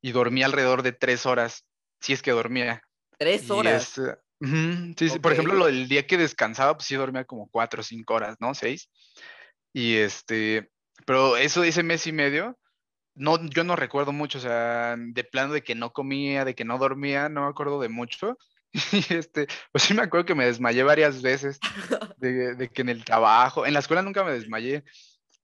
y 0.00 0.12
dormía 0.12 0.46
alrededor 0.46 0.82
de 0.82 0.92
tres 0.92 1.26
horas, 1.26 1.64
si 2.00 2.12
es 2.12 2.22
que 2.22 2.30
dormía. 2.30 2.82
Tres 3.18 3.50
horas. 3.50 3.98
es, 3.98 4.16
ujú, 4.40 4.94
sí, 4.96 5.08
sí, 5.08 5.18
por 5.18 5.32
ejemplo, 5.32 5.54
lo 5.54 5.66
del 5.66 5.88
día 5.88 6.06
que 6.06 6.16
descansaba, 6.16 6.76
pues 6.76 6.86
sí 6.86 6.94
dormía 6.94 7.24
como 7.24 7.48
cuatro 7.50 7.80
o 7.80 7.84
cinco 7.84 8.14
horas, 8.14 8.36
¿no? 8.40 8.54
Seis. 8.54 8.88
Y 9.72 9.96
este, 9.96 10.70
pero 11.04 11.36
eso, 11.36 11.64
ese 11.64 11.82
mes 11.82 12.06
y 12.06 12.12
medio, 12.12 12.58
no, 13.14 13.44
yo 13.48 13.64
no 13.64 13.76
recuerdo 13.76 14.12
mucho, 14.12 14.38
o 14.38 14.40
sea, 14.40 14.96
de 14.96 15.24
plano 15.24 15.52
de 15.52 15.62
que 15.62 15.74
no 15.74 15.92
comía, 15.92 16.44
de 16.44 16.54
que 16.54 16.64
no 16.64 16.78
dormía, 16.78 17.28
no 17.28 17.42
me 17.42 17.48
acuerdo 17.48 17.80
de 17.80 17.88
mucho. 17.88 18.38
Y 18.92 19.14
este, 19.14 19.46
pues 19.72 19.84
sí 19.84 19.94
me 19.94 20.02
acuerdo 20.02 20.26
que 20.26 20.34
me 20.34 20.44
desmayé 20.44 20.82
varias 20.82 21.22
veces, 21.22 21.58
de, 22.18 22.54
de 22.54 22.68
que 22.68 22.82
en 22.82 22.90
el 22.90 23.04
trabajo, 23.04 23.66
en 23.66 23.72
la 23.72 23.80
escuela 23.80 24.02
nunca 24.02 24.22
me 24.22 24.32
desmayé, 24.32 24.84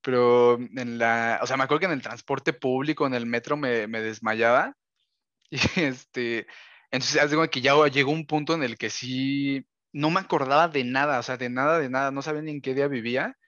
pero 0.04 0.56
en 0.58 0.98
la, 0.98 1.40
o 1.42 1.48
sea, 1.48 1.58
me 1.58 1.64
acuerdo 1.64 1.80
que 1.82 1.86
en 1.88 1.92
el 1.94 2.02
transporte 2.02 2.54
público, 2.54 3.06
en 3.08 3.14
el 3.14 3.26
metro 3.26 3.58
me, 3.58 3.88
me 3.88 4.02
desmayaba. 4.02 4.76
Y 5.50 5.58
este, 5.82 6.46
entonces, 6.92 7.20
cuenta 7.34 7.48
que 7.50 7.60
ya 7.62 7.74
llegó 7.88 8.12
un 8.12 8.26
punto 8.26 8.54
en 8.54 8.64
el 8.64 8.78
que 8.78 8.90
sí, 8.90 9.66
no 9.92 10.10
me 10.10 10.20
acordaba 10.20 10.68
de 10.68 10.84
nada, 10.84 11.20
o 11.20 11.24
sea, 11.24 11.36
de 11.38 11.50
nada, 11.50 11.78
de 11.80 11.90
nada, 11.90 12.10
no 12.12 12.22
sabía 12.22 12.42
ni 12.42 12.52
en 12.52 12.62
qué 12.62 12.74
día 12.74 12.88
vivía. 12.88 13.38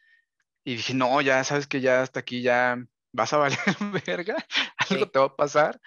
Y 0.65 0.77
dije, 0.77 0.95
no, 0.95 1.21
ya 1.23 1.45
sabes 1.45 1.67
que 1.69 1.81
ya 1.81 2.03
hasta 2.03 2.21
aquí 2.21 2.43
ya 2.43 2.79
vas 3.13 3.33
a 3.33 3.39
valer 3.39 3.59
verga, 4.07 4.37
algo 4.91 5.07
Sí. 5.07 5.11
te 5.13 5.19
va 5.21 5.27
a 5.27 5.37
pasar. 5.37 5.81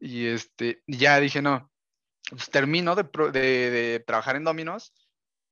Y 0.00 0.26
este, 0.26 0.82
ya 0.86 1.20
dije, 1.20 1.42
no, 1.42 1.70
pues 2.30 2.50
termino 2.50 2.94
de, 2.96 3.04
de- 3.32 3.70
de 3.70 4.00
trabajar 4.00 4.36
en 4.36 4.44
Dominos 4.44 4.92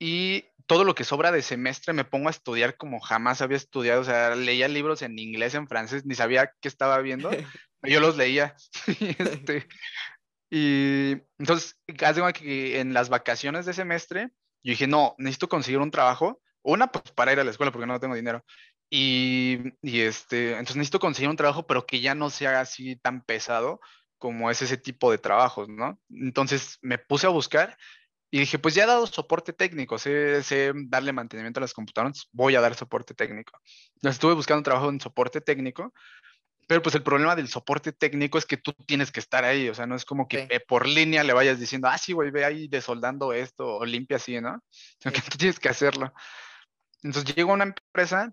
y 0.01 0.47
todo 0.67 0.85
lo 0.85 0.95
que 0.95 1.05
sobra 1.05 1.31
de 1.31 1.43
semestre 1.43 1.93
me 1.93 2.05
pongo 2.05 2.29
a 2.29 2.31
estudiar 2.31 2.77
como 2.77 3.01
jamás 3.01 3.43
había 3.43 3.59
estudiado, 3.59 4.01
o 4.01 4.05
sea, 4.05 4.35
leía 4.35 4.67
libros 4.67 5.03
en 5.03 5.19
inglés, 5.19 5.55
en 5.55 5.69
francés, 5.69 6.07
ni 6.07 6.15
sabía 6.15 6.55
qué 6.61 6.69
estaba 6.69 6.99
viendo, 7.01 7.31
yo 7.83 8.01
los 8.01 8.17
leía. 8.17 8.57
Y, 8.99 9.17
este, 9.23 9.69
y 10.51 11.13
entonces, 11.39 11.77
que 12.35 12.81
en 12.81 12.95
las 12.95 13.09
vacaciones 13.09 13.67
de 13.67 13.75
semestre, 13.75 14.31
yo 14.63 14.71
dije, 14.71 14.87
no, 14.87 15.15
necesito 15.19 15.49
conseguir 15.49 15.81
un 15.81 15.91
trabajo, 15.91 16.41
una, 16.63 16.91
pues 16.91 17.13
para 17.13 17.33
ir 17.33 17.41
a 17.41 17.45
la 17.45 17.51
escuela 17.51 17.71
porque 17.71 17.87
no 17.87 18.01
tengo 18.01 18.15
dinero. 18.15 18.45
Y, 18.91 19.59
y 19.83 20.01
este, 20.01 20.53
entonces 20.53 20.77
necesito 20.77 20.99
conseguir 20.99 21.31
un 21.31 21.37
trabajo, 21.37 21.67
pero 21.67 21.87
que 21.87 22.01
ya 22.01 22.15
no 22.15 22.31
sea 22.31 22.61
así 22.61 22.97
tan 22.97 23.23
pesado 23.23 23.81
como 24.19 24.51
es 24.51 24.63
ese 24.63 24.77
tipo 24.77 25.11
de 25.11 25.19
trabajos, 25.19 25.69
¿no? 25.69 25.99
Entonces 26.11 26.79
me 26.83 26.99
puse 26.99 27.27
a 27.27 27.31
buscar 27.31 27.77
Y 28.31 28.39
dije, 28.41 28.59
pues 28.59 28.75
ya 28.75 28.85
he 28.85 28.87
dado 28.87 29.07
soporte 29.07 29.53
técnico, 29.53 29.99
sé, 29.99 30.43
sé 30.45 30.73
darle 30.75 31.13
mantenimiento 31.13 31.59
a 31.59 31.63
las 31.63 31.75
computadoras, 31.75 32.29
voy 32.33 32.55
a 32.55 32.61
dar 32.61 32.75
soporte 32.77 33.13
técnico. 33.13 33.59
Entonces 33.97 34.17
estuve 34.17 34.35
buscando 34.35 34.63
trabajo 34.63 34.89
en 34.89 35.01
soporte 35.01 35.41
técnico, 35.41 35.93
pero 36.69 36.83
pues 36.83 36.95
el 36.95 37.03
problema 37.03 37.35
del 37.35 37.49
soporte 37.49 37.91
técnico 37.91 38.39
es 38.39 38.47
que 38.47 38.57
tú 38.57 38.73
tienes 38.87 39.11
que 39.11 39.19
estar 39.19 39.45
ahí, 39.45 39.69
o 39.69 39.75
sea, 39.75 39.87
no 39.87 39.97
es 39.97 40.05
como 40.05 40.29
que 40.29 40.47
eh, 40.49 40.61
por 40.61 40.87
línea 40.87 41.25
le 41.25 41.33
vayas 41.33 41.59
diciendo, 41.59 41.89
ah, 41.89 41.99
sí, 41.99 42.13
güey, 42.13 42.31
ve 42.31 42.45
ahí 42.45 42.69
desoldando 42.69 43.33
esto 43.33 43.79
o 43.79 43.85
limpia 43.85 44.19
así, 44.19 44.41
¿no? 44.41 44.63
Sino 45.01 45.13
que 45.13 45.21
tú 45.23 45.37
tienes 45.37 45.59
que 45.59 45.69
hacerlo. 45.69 46.13
Entonces 47.03 47.35
llego 47.35 47.51
a 47.51 47.55
una 47.55 47.65
empresa 47.65 48.33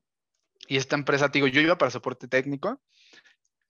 y 0.68 0.78
esta 0.78 0.96
empresa, 0.96 1.32
te 1.32 1.40
digo, 1.40 1.48
yo 1.48 1.62
iba 1.62 1.80
para 1.80 1.90
soporte 1.90 2.28
técnico 2.28 2.80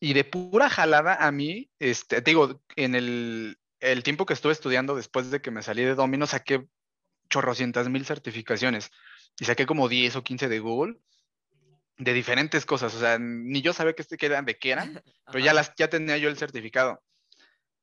y 0.01 0.13
de 0.13 0.25
pura 0.25 0.69
jalada 0.69 1.15
a 1.15 1.31
mí, 1.31 1.71
este, 1.79 2.21
te 2.21 2.31
digo, 2.31 2.61
en 2.75 2.95
el, 2.95 3.57
el 3.79 4.03
tiempo 4.03 4.25
que 4.25 4.33
estuve 4.33 4.53
estudiando 4.53 4.95
después 4.95 5.31
de 5.31 5.41
que 5.41 5.51
me 5.51 5.61
salí 5.61 5.83
de 5.83 5.95
Domino, 5.95 6.27
saqué 6.27 6.67
chorrocientas 7.29 7.89
mil 7.89 8.05
certificaciones 8.05 8.91
y 9.39 9.45
saqué 9.45 9.65
como 9.65 9.89
10 9.89 10.15
o 10.15 10.23
15 10.23 10.47
de 10.47 10.59
Google 10.59 10.97
de 11.97 12.13
diferentes 12.13 12.65
cosas. 12.65 12.93
O 12.95 12.99
sea, 12.99 13.17
ni 13.19 13.61
yo 13.61 13.73
sabía 13.73 13.93
que, 13.93 14.01
este, 14.01 14.23
eran, 14.25 14.45
de 14.45 14.57
qué 14.57 14.71
eran, 14.71 15.01
pero 15.25 15.39
ya, 15.39 15.53
las, 15.53 15.73
ya 15.77 15.89
tenía 15.89 16.17
yo 16.17 16.29
el 16.29 16.37
certificado. 16.37 17.01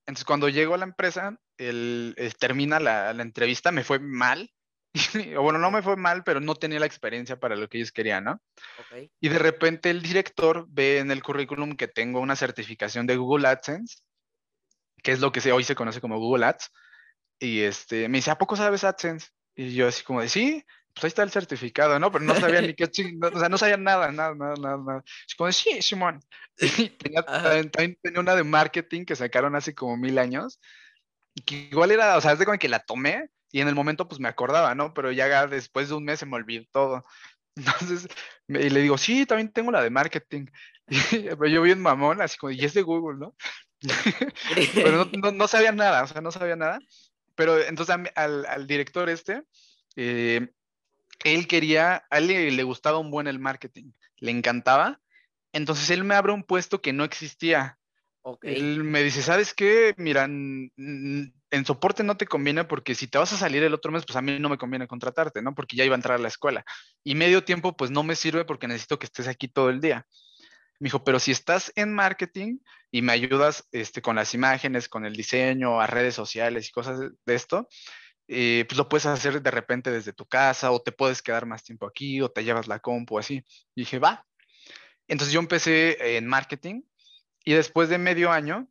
Entonces, 0.07 0.25
cuando 0.25 0.49
llego 0.49 0.75
a 0.75 0.79
la 0.79 0.85
empresa, 0.85 1.39
el, 1.57 2.15
eh, 2.17 2.31
termina 2.39 2.79
la, 2.79 3.13
la, 3.13 3.23
entrevista, 3.23 3.73
me 3.73 3.85
fue 3.85 3.99
mal. 3.99 4.51
o 5.37 5.43
bueno, 5.43 5.59
no 5.59 5.71
me 5.71 5.83
fue 5.83 5.97
mal, 5.97 6.23
pero 6.25 6.41
no 6.41 6.55
tenía 6.55 6.79
la 6.79 6.87
experiencia 6.87 7.41
para 7.41 7.57
lo 7.57 7.69
que 7.69 7.79
ellos 7.79 7.91
querían, 7.91 8.25
¿no? 8.25 8.41
Okay. 8.87 9.11
Y 9.21 9.29
de 9.29 9.39
repente 9.39 9.91
el 9.91 10.03
director 10.03 10.67
ve 10.69 10.99
en 10.99 11.11
el 11.11 11.23
currículum 11.23 11.77
que 11.77 11.89
tengo 11.89 12.21
una 12.21 12.37
certificación 12.37 13.07
de 13.07 13.17
Google 13.17 13.49
AdSense 13.49 13.97
que 15.05 15.13
es 15.13 15.21
lo 15.21 15.31
que 15.31 15.53
hoy 15.53 15.63
se 15.63 15.77
conoce 15.77 16.01
como 16.01 16.19
Google 16.19 16.47
Ads. 16.47 16.73
Y 17.39 17.61
este, 17.61 18.09
me 18.09 18.19
dice, 18.19 18.31
¿a 18.31 18.39
poco 18.39 18.57
sabes 18.57 18.83
AdSense? 18.83 19.29
Y 19.55 19.75
yo 19.75 19.87
así 19.87 20.03
como 20.03 20.23
de, 20.23 20.29
sí, 20.29 20.65
pues 20.95 21.05
ahí 21.05 21.09
está 21.09 21.23
el 21.23 21.31
certificado, 21.31 21.99
¿no? 22.01 22.11
Pero 22.11 22.25
no 22.25 22.35
sabía 22.35 22.63
ni 22.63 22.75
qué 22.75 22.85
o 22.85 23.39
sea, 23.39 23.49
no 23.49 23.59
sabía 23.59 23.77
nada, 23.77 24.11
nada, 24.11 24.35
nada, 24.35 24.55
nada, 24.57 24.79
nada. 24.79 25.05
como 25.37 25.49
de, 25.49 25.53
sí, 25.53 25.83
Simón. 25.83 26.21
Y 26.79 26.89
tenía, 26.91 27.23
también, 27.23 27.99
tenía 28.01 28.21
una 28.21 28.35
de 28.35 28.45
marketing 28.45 29.05
que 29.05 29.17
sacaron 29.17 29.57
hace 29.57 29.75
como 29.75 29.97
mil 29.97 30.19
años, 30.19 30.61
que 31.45 31.69
igual 31.71 31.91
era, 31.91 32.17
o 32.17 32.21
sea, 32.21 32.33
es 32.33 32.39
de 32.39 32.47
como 32.47 32.59
que 32.59 32.69
la 32.69 32.79
tomé, 32.79 33.29
y 33.51 33.61
en 33.61 33.69
el 33.69 33.75
momento 33.75 34.09
pues 34.09 34.21
me 34.21 34.29
acordaba, 34.29 34.75
¿no? 34.75 34.95
Pero 34.95 35.13
ya 35.13 35.47
después 35.47 35.89
de 35.89 35.95
un 35.95 36.05
mes 36.05 36.21
se 36.21 36.27
me 36.27 36.37
olvidó 36.37 36.65
todo. 36.73 37.05
Entonces, 37.57 38.09
y 38.49 38.71
le 38.71 38.81
digo, 38.81 38.97
sí, 38.99 39.27
también 39.27 39.53
tengo 39.53 39.71
la 39.71 39.83
de 39.83 39.91
marketing. 39.91 40.47
Y 41.47 41.51
yo 41.51 41.63
bien 41.63 41.81
mamón, 41.81 42.21
así 42.21 42.37
como, 42.37 42.51
y 42.51 42.65
es 42.65 42.75
de 42.75 42.83
Google, 42.83 43.19
¿no? 43.19 43.35
Pero 44.75 45.05
no, 45.13 45.33
no, 45.33 45.49
sabía 45.49 45.73
nada, 45.73 46.05
o 46.05 46.07
sea, 46.07 46.21
no 46.21 46.33
sabía 46.33 46.57
nada. 46.57 46.79
Pero 47.35 47.61
entonces 47.61 47.97
al, 48.15 48.47
al 48.47 48.67
director 48.67 49.09
este, 49.09 49.43
eh, 49.97 50.49
él 51.25 51.47
quería, 51.47 52.05
a 52.11 52.19
él 52.19 52.29
le, 52.29 52.63
gustaba 52.63 52.99
un 52.99 53.11
buen 53.11 53.27
el 53.27 53.39
marketing, 53.39 53.93
le 54.19 54.31
encantaba. 54.31 55.01
Entonces 55.53 55.91
él 55.91 56.05
me 56.05 56.15
abre 56.15 56.33
un 56.33 56.43
puesto 56.43 56.81
que 56.81 56.93
no 56.93 57.05
existía. 57.05 57.79
Él 58.43 58.85
me 58.85 59.03
dice, 59.03 59.23
¿sabes 59.23 59.53
qué? 59.53 59.95
Mira, 59.99 60.25
en 60.25 61.67
soporte 61.67 62.03
no 62.03 62.17
te 62.17 62.27
conviene 62.27 62.65
porque 62.65 62.95
si 62.95 63.07
te 63.07 63.19
vas 63.19 63.33
a 63.33 63.37
salir 63.37 63.63
el 63.63 63.75
otro 63.75 63.93
mes, 63.93 64.05
pues 64.05 64.17
a 64.17 64.23
mí 64.23 64.39
no 64.39 64.49
me 64.49 64.59
conviene 64.59 64.89
contratarte, 64.89 65.43
¿no? 65.43 65.55
Porque 65.55 65.77
ya 65.77 65.85
iba 65.85 65.95
a 65.95 65.97
entrar 65.97 66.19
a 66.19 66.23
la 66.23 66.29
escuela. 66.29 66.65
Y 67.05 67.15
medio 67.15 67.45
tiempo, 67.45 67.77
pues 67.77 67.91
no 67.91 68.03
me 68.03 68.17
sirve 68.17 68.45
porque 68.45 68.67
necesito 68.67 68.99
que 68.99 69.07
estés 69.07 69.29
aquí 69.29 69.47
todo 69.47 69.71
el 69.71 69.81
día. 69.81 70.07
Me 70.81 70.87
dijo, 70.87 71.05
pero 71.05 71.21
si 71.21 71.31
estás 71.31 71.73
en 71.77 71.93
marketing 71.93 72.59
y 72.91 73.03
me 73.03 73.13
ayudas 73.13 73.69
este, 73.73 74.03
con 74.03 74.17
las 74.17 74.35
imágenes, 74.35 74.89
con 74.89 75.05
el 75.05 75.15
diseño, 75.15 75.81
a 75.81 75.87
redes 75.87 76.15
sociales 76.15 76.69
y 76.69 76.73
cosas 76.73 76.99
de 77.01 77.35
esto, 77.35 77.69
eh, 78.27 78.65
pues 78.69 78.77
lo 78.79 78.89
puedes 78.89 79.07
hacer 79.07 79.41
de 79.41 79.51
repente 79.51 79.91
desde 79.91 80.13
tu 80.13 80.27
casa 80.27 80.71
o 80.73 80.83
te 80.83 80.93
puedes 80.93 81.23
quedar 81.23 81.47
más 81.47 81.63
tiempo 81.63 81.87
aquí 81.87 82.21
o 82.21 82.31
te 82.31 82.43
llevas 82.43 82.67
la 82.67 82.81
compu 82.81 83.19
así. 83.19 83.45
Y 83.75 83.83
dije, 83.83 83.99
va. 83.99 84.27
Entonces 85.07 85.33
yo 85.33 85.41
empecé 85.41 86.17
en 86.17 86.27
marketing 86.27 86.83
y 87.45 87.53
después 87.53 87.89
de 87.89 87.99
medio 87.99 88.33
año, 88.33 88.69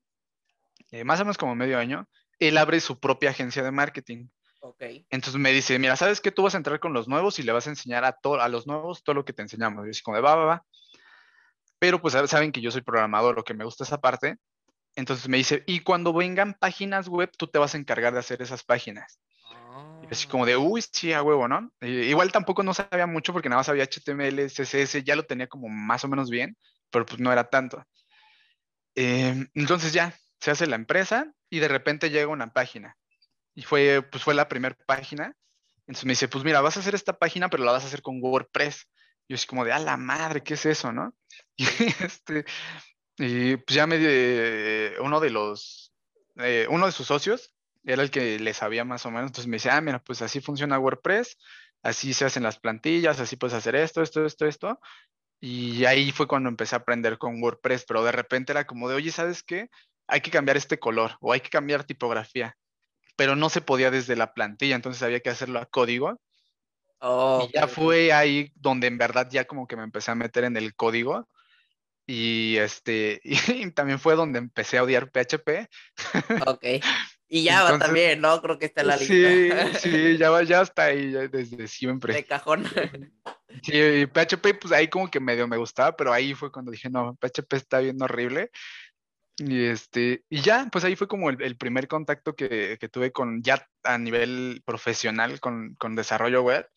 eh, 0.91 1.03
más 1.03 1.19
o 1.19 1.23
menos 1.23 1.37
como 1.37 1.55
medio 1.55 1.77
año, 1.77 2.09
él 2.39 2.57
abre 2.57 2.79
su 2.81 2.99
propia 2.99 3.29
agencia 3.29 3.63
de 3.63 3.71
marketing. 3.71 4.27
Okay. 4.59 5.05
Entonces 5.09 5.39
me 5.39 5.51
dice, 5.51 5.77
mira, 5.77 5.95
¿sabes 5.95 6.21
qué? 6.21 6.31
Tú 6.31 6.43
vas 6.43 6.55
a 6.55 6.57
entrar 6.57 6.79
con 6.79 6.93
los 6.93 7.07
nuevos 7.07 7.37
y 7.39 7.43
le 7.43 7.51
vas 7.51 7.67
a 7.67 7.69
enseñar 7.69 8.03
a, 8.05 8.17
a 8.39 8.49
los 8.49 8.65
nuevos 8.65 9.03
todo 9.03 9.13
lo 9.13 9.25
que 9.25 9.33
te 9.33 9.41
enseñamos. 9.41 9.83
Y 9.83 9.87
yo 9.87 9.91
así 9.91 10.01
como 10.01 10.21
va, 10.21 10.35
va, 10.35 10.45
va 10.45 10.65
pero 11.83 11.99
pues 11.99 12.13
saben 12.29 12.53
que 12.53 12.61
yo 12.61 12.71
soy 12.71 12.79
programador, 12.79 13.35
lo 13.35 13.43
que 13.43 13.53
me 13.53 13.65
gusta 13.65 13.83
esa 13.83 13.99
parte. 13.99 14.37
Entonces 14.95 15.27
me 15.27 15.35
dice, 15.35 15.65
y 15.67 15.81
cuando 15.81 16.13
vengan 16.13 16.53
páginas 16.53 17.09
web, 17.09 17.29
tú 17.37 17.47
te 17.47 17.59
vas 17.59 17.75
a 17.75 17.77
encargar 17.77 18.13
de 18.13 18.19
hacer 18.19 18.41
esas 18.41 18.63
páginas. 18.63 19.19
Y 20.01 20.07
así 20.09 20.25
como 20.25 20.45
de, 20.45 20.55
uy, 20.55 20.81
sí, 20.81 21.11
a 21.11 21.21
huevo, 21.21 21.49
¿no? 21.49 21.73
igual 21.81 22.31
tampoco 22.31 22.63
no 22.63 22.73
sabía 22.73 23.05
mucho 23.05 23.33
porque 23.33 23.49
nada 23.49 23.59
más 23.59 23.65
sabía 23.65 23.83
HTML, 23.83 24.49
CSS, 24.49 25.03
ya 25.03 25.17
lo 25.17 25.23
tenía 25.23 25.47
como 25.47 25.67
más 25.67 26.05
o 26.05 26.07
menos 26.07 26.29
bien, 26.29 26.55
pero 26.89 27.05
pues 27.05 27.19
no 27.19 27.33
era 27.33 27.49
tanto. 27.49 27.83
Em, 28.95 29.49
entonces 29.53 29.91
ya, 29.91 30.17
se 30.39 30.51
hace 30.51 30.67
la 30.67 30.77
empresa 30.77 31.33
y 31.49 31.59
de 31.59 31.67
repente 31.67 32.11
llega 32.11 32.27
una 32.27 32.53
página. 32.53 32.95
Y 33.55 33.63
fue, 33.63 34.01
pues 34.09 34.23
fue 34.23 34.35
la 34.35 34.47
primera 34.47 34.77
página. 34.85 35.35
Entonces 35.79 36.05
me 36.05 36.13
dice, 36.13 36.29
pues 36.29 36.45
mira, 36.45 36.61
vas 36.61 36.77
a 36.77 36.79
hacer 36.79 36.95
esta 36.95 37.19
página, 37.19 37.49
pero 37.49 37.65
la 37.65 37.73
vas 37.73 37.83
a 37.83 37.87
hacer 37.87 38.01
con 38.01 38.23
WordPress. 38.23 38.87
Yo 39.27 39.35
así 39.35 39.47
como 39.47 39.65
de, 39.65 39.71
a 39.71 39.79
la 39.79 39.97
madre, 39.97 40.43
¿qué 40.43 40.55
es 40.55 40.65
eso, 40.65 40.91
no? 40.91 41.13
Y, 41.57 41.65
este, 42.03 42.45
y 43.17 43.57
pues 43.57 43.75
ya 43.75 43.85
me, 43.85 43.97
uno 44.99 45.19
de 45.19 45.29
los, 45.29 45.93
eh, 46.37 46.67
uno 46.69 46.87
de 46.87 46.91
sus 46.91 47.07
socios 47.07 47.53
era 47.83 48.01
el 48.01 48.11
que 48.11 48.39
le 48.39 48.53
sabía 48.53 48.85
más 48.85 49.05
o 49.05 49.11
menos, 49.11 49.27
entonces 49.27 49.47
me 49.47 49.57
dice, 49.57 49.69
ah, 49.69 49.81
mira, 49.81 49.99
pues 50.03 50.21
así 50.21 50.39
funciona 50.41 50.79
WordPress, 50.79 51.37
así 51.83 52.13
se 52.13 52.25
hacen 52.25 52.43
las 52.43 52.59
plantillas, 52.59 53.19
así 53.19 53.35
puedes 53.35 53.53
hacer 53.53 53.75
esto, 53.75 54.01
esto, 54.01 54.25
esto, 54.25 54.45
esto. 54.47 54.79
Y 55.39 55.85
ahí 55.85 56.11
fue 56.11 56.27
cuando 56.27 56.49
empecé 56.49 56.75
a 56.75 56.79
aprender 56.79 57.17
con 57.17 57.41
WordPress, 57.41 57.85
pero 57.85 58.03
de 58.03 58.13
repente 58.13 58.53
era 58.53 58.65
como 58.65 58.87
de, 58.89 58.95
oye, 58.95 59.11
¿sabes 59.11 59.43
qué? 59.43 59.69
Hay 60.07 60.21
que 60.21 60.31
cambiar 60.31 60.57
este 60.57 60.79
color 60.79 61.17
o 61.19 61.33
hay 61.33 61.41
que 61.41 61.49
cambiar 61.49 61.83
tipografía, 61.83 62.57
pero 63.17 63.35
no 63.35 63.49
se 63.49 63.61
podía 63.61 63.91
desde 63.91 64.15
la 64.15 64.33
plantilla, 64.33 64.75
entonces 64.75 65.03
había 65.03 65.19
que 65.19 65.29
hacerlo 65.29 65.59
a 65.59 65.65
código 65.65 66.19
Oh, 67.05 67.45
y 67.49 67.53
ya 67.53 67.67
fue 67.67 68.13
ahí 68.13 68.49
donde 68.55 68.87
en 68.87 68.97
verdad 68.97 69.27
ya 69.29 69.43
como 69.43 69.67
que 69.67 69.75
me 69.75 69.83
empecé 69.83 70.11
a 70.11 70.15
meter 70.15 70.45
en 70.45 70.55
el 70.55 70.73
código. 70.73 71.27
Y 72.05 72.55
este, 72.57 73.19
y 73.23 73.71
también 73.71 73.99
fue 73.99 74.15
donde 74.15 74.39
empecé 74.39 74.77
a 74.77 74.83
odiar 74.83 75.11
PHP. 75.11 75.67
Ok. 76.47 76.65
Y 77.29 77.47
Java 77.47 77.79
también, 77.79 78.21
¿no? 78.21 78.39
Creo 78.43 78.59
que 78.59 78.67
está 78.67 78.81
en 78.81 78.87
la 78.87 78.95
lista. 78.95 79.79
Sí, 79.79 79.89
sí, 79.89 80.17
Java 80.19 80.43
ya 80.43 80.61
está 80.61 80.83
ahí 80.83 81.13
desde 81.31 81.67
siempre. 81.67 82.13
De 82.13 82.25
cajón. 82.25 82.63
Sí, 83.63 83.73
y 83.73 84.05
PHP, 84.05 84.53
pues 84.61 84.71
ahí 84.71 84.87
como 84.87 85.09
que 85.09 85.19
medio 85.19 85.47
me 85.47 85.57
gustaba, 85.57 85.95
pero 85.95 86.13
ahí 86.13 86.35
fue 86.35 86.51
cuando 86.51 86.71
dije, 86.71 86.91
no, 86.91 87.15
PHP 87.15 87.53
está 87.53 87.79
bien 87.79 87.99
horrible. 88.03 88.51
Y 89.37 89.65
este, 89.65 90.23
y 90.29 90.41
ya, 90.41 90.67
pues 90.71 90.83
ahí 90.83 90.95
fue 90.95 91.07
como 91.07 91.29
el, 91.29 91.57
primer 91.57 91.87
contacto 91.87 92.35
que, 92.35 92.77
que, 92.79 92.89
tuve 92.89 93.11
con 93.11 93.41
ya 93.41 93.67
a 93.83 93.97
nivel 93.97 94.61
profesional 94.63 95.39
con, 95.39 95.75
con, 95.75 95.95
desarrollo 95.95 96.43
web. 96.43 96.69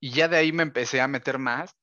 Y 0.00 0.10
ya 0.12 0.28
de 0.28 0.38
ahí 0.38 0.52
me 0.52 0.62
empecé 0.62 1.02
a 1.02 1.08
meter 1.08 1.38
más, 1.38 1.76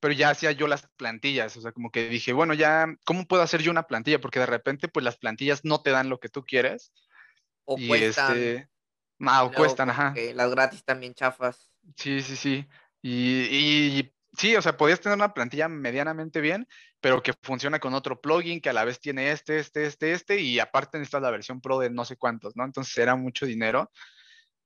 pero 0.00 0.14
ya 0.14 0.30
hacía 0.30 0.52
yo 0.52 0.68
las 0.68 0.88
plantillas, 0.96 1.56
o 1.56 1.60
sea, 1.60 1.72
como 1.72 1.90
que 1.90 2.08
dije, 2.08 2.32
bueno, 2.32 2.54
ya, 2.54 2.86
¿cómo 3.04 3.26
puedo 3.26 3.42
hacer 3.42 3.62
yo 3.62 3.70
una 3.70 3.86
plantilla? 3.86 4.20
Porque 4.20 4.40
de 4.40 4.46
repente, 4.46 4.88
pues 4.88 5.04
las 5.04 5.18
plantillas 5.18 5.64
no 5.64 5.82
te 5.82 5.90
dan 5.90 6.08
lo 6.08 6.18
que 6.18 6.30
tú 6.30 6.44
quieres. 6.44 6.92
O 7.64 7.76
y 7.78 7.88
cuestan. 7.88 8.36
Este, 8.36 8.68
ah, 9.20 9.44
o 9.44 9.52
cuestan, 9.52 9.90
ajá. 9.90 10.14
Las 10.34 10.50
gratis 10.50 10.82
también 10.84 11.14
chafas. 11.14 11.70
Sí, 11.96 12.22
sí, 12.22 12.36
sí. 12.36 12.66
Y, 13.02 14.00
y 14.00 14.14
sí, 14.36 14.56
o 14.56 14.62
sea, 14.62 14.76
podías 14.76 15.00
tener 15.00 15.16
una 15.16 15.34
plantilla 15.34 15.68
medianamente 15.68 16.40
bien, 16.40 16.66
pero 17.00 17.22
que 17.22 17.32
funciona 17.42 17.78
con 17.78 17.94
otro 17.94 18.20
plugin 18.20 18.60
que 18.60 18.70
a 18.70 18.72
la 18.72 18.84
vez 18.84 19.00
tiene 19.00 19.30
este, 19.30 19.58
este, 19.58 19.86
este, 19.86 20.12
este, 20.12 20.40
y 20.40 20.58
aparte 20.58 20.98
necesitas 20.98 21.22
la 21.22 21.30
versión 21.30 21.60
pro 21.60 21.78
de 21.78 21.90
no 21.90 22.04
sé 22.04 22.16
cuántos, 22.16 22.56
¿no? 22.56 22.64
Entonces 22.64 22.96
era 22.98 23.14
mucho 23.14 23.46
dinero. 23.46 23.90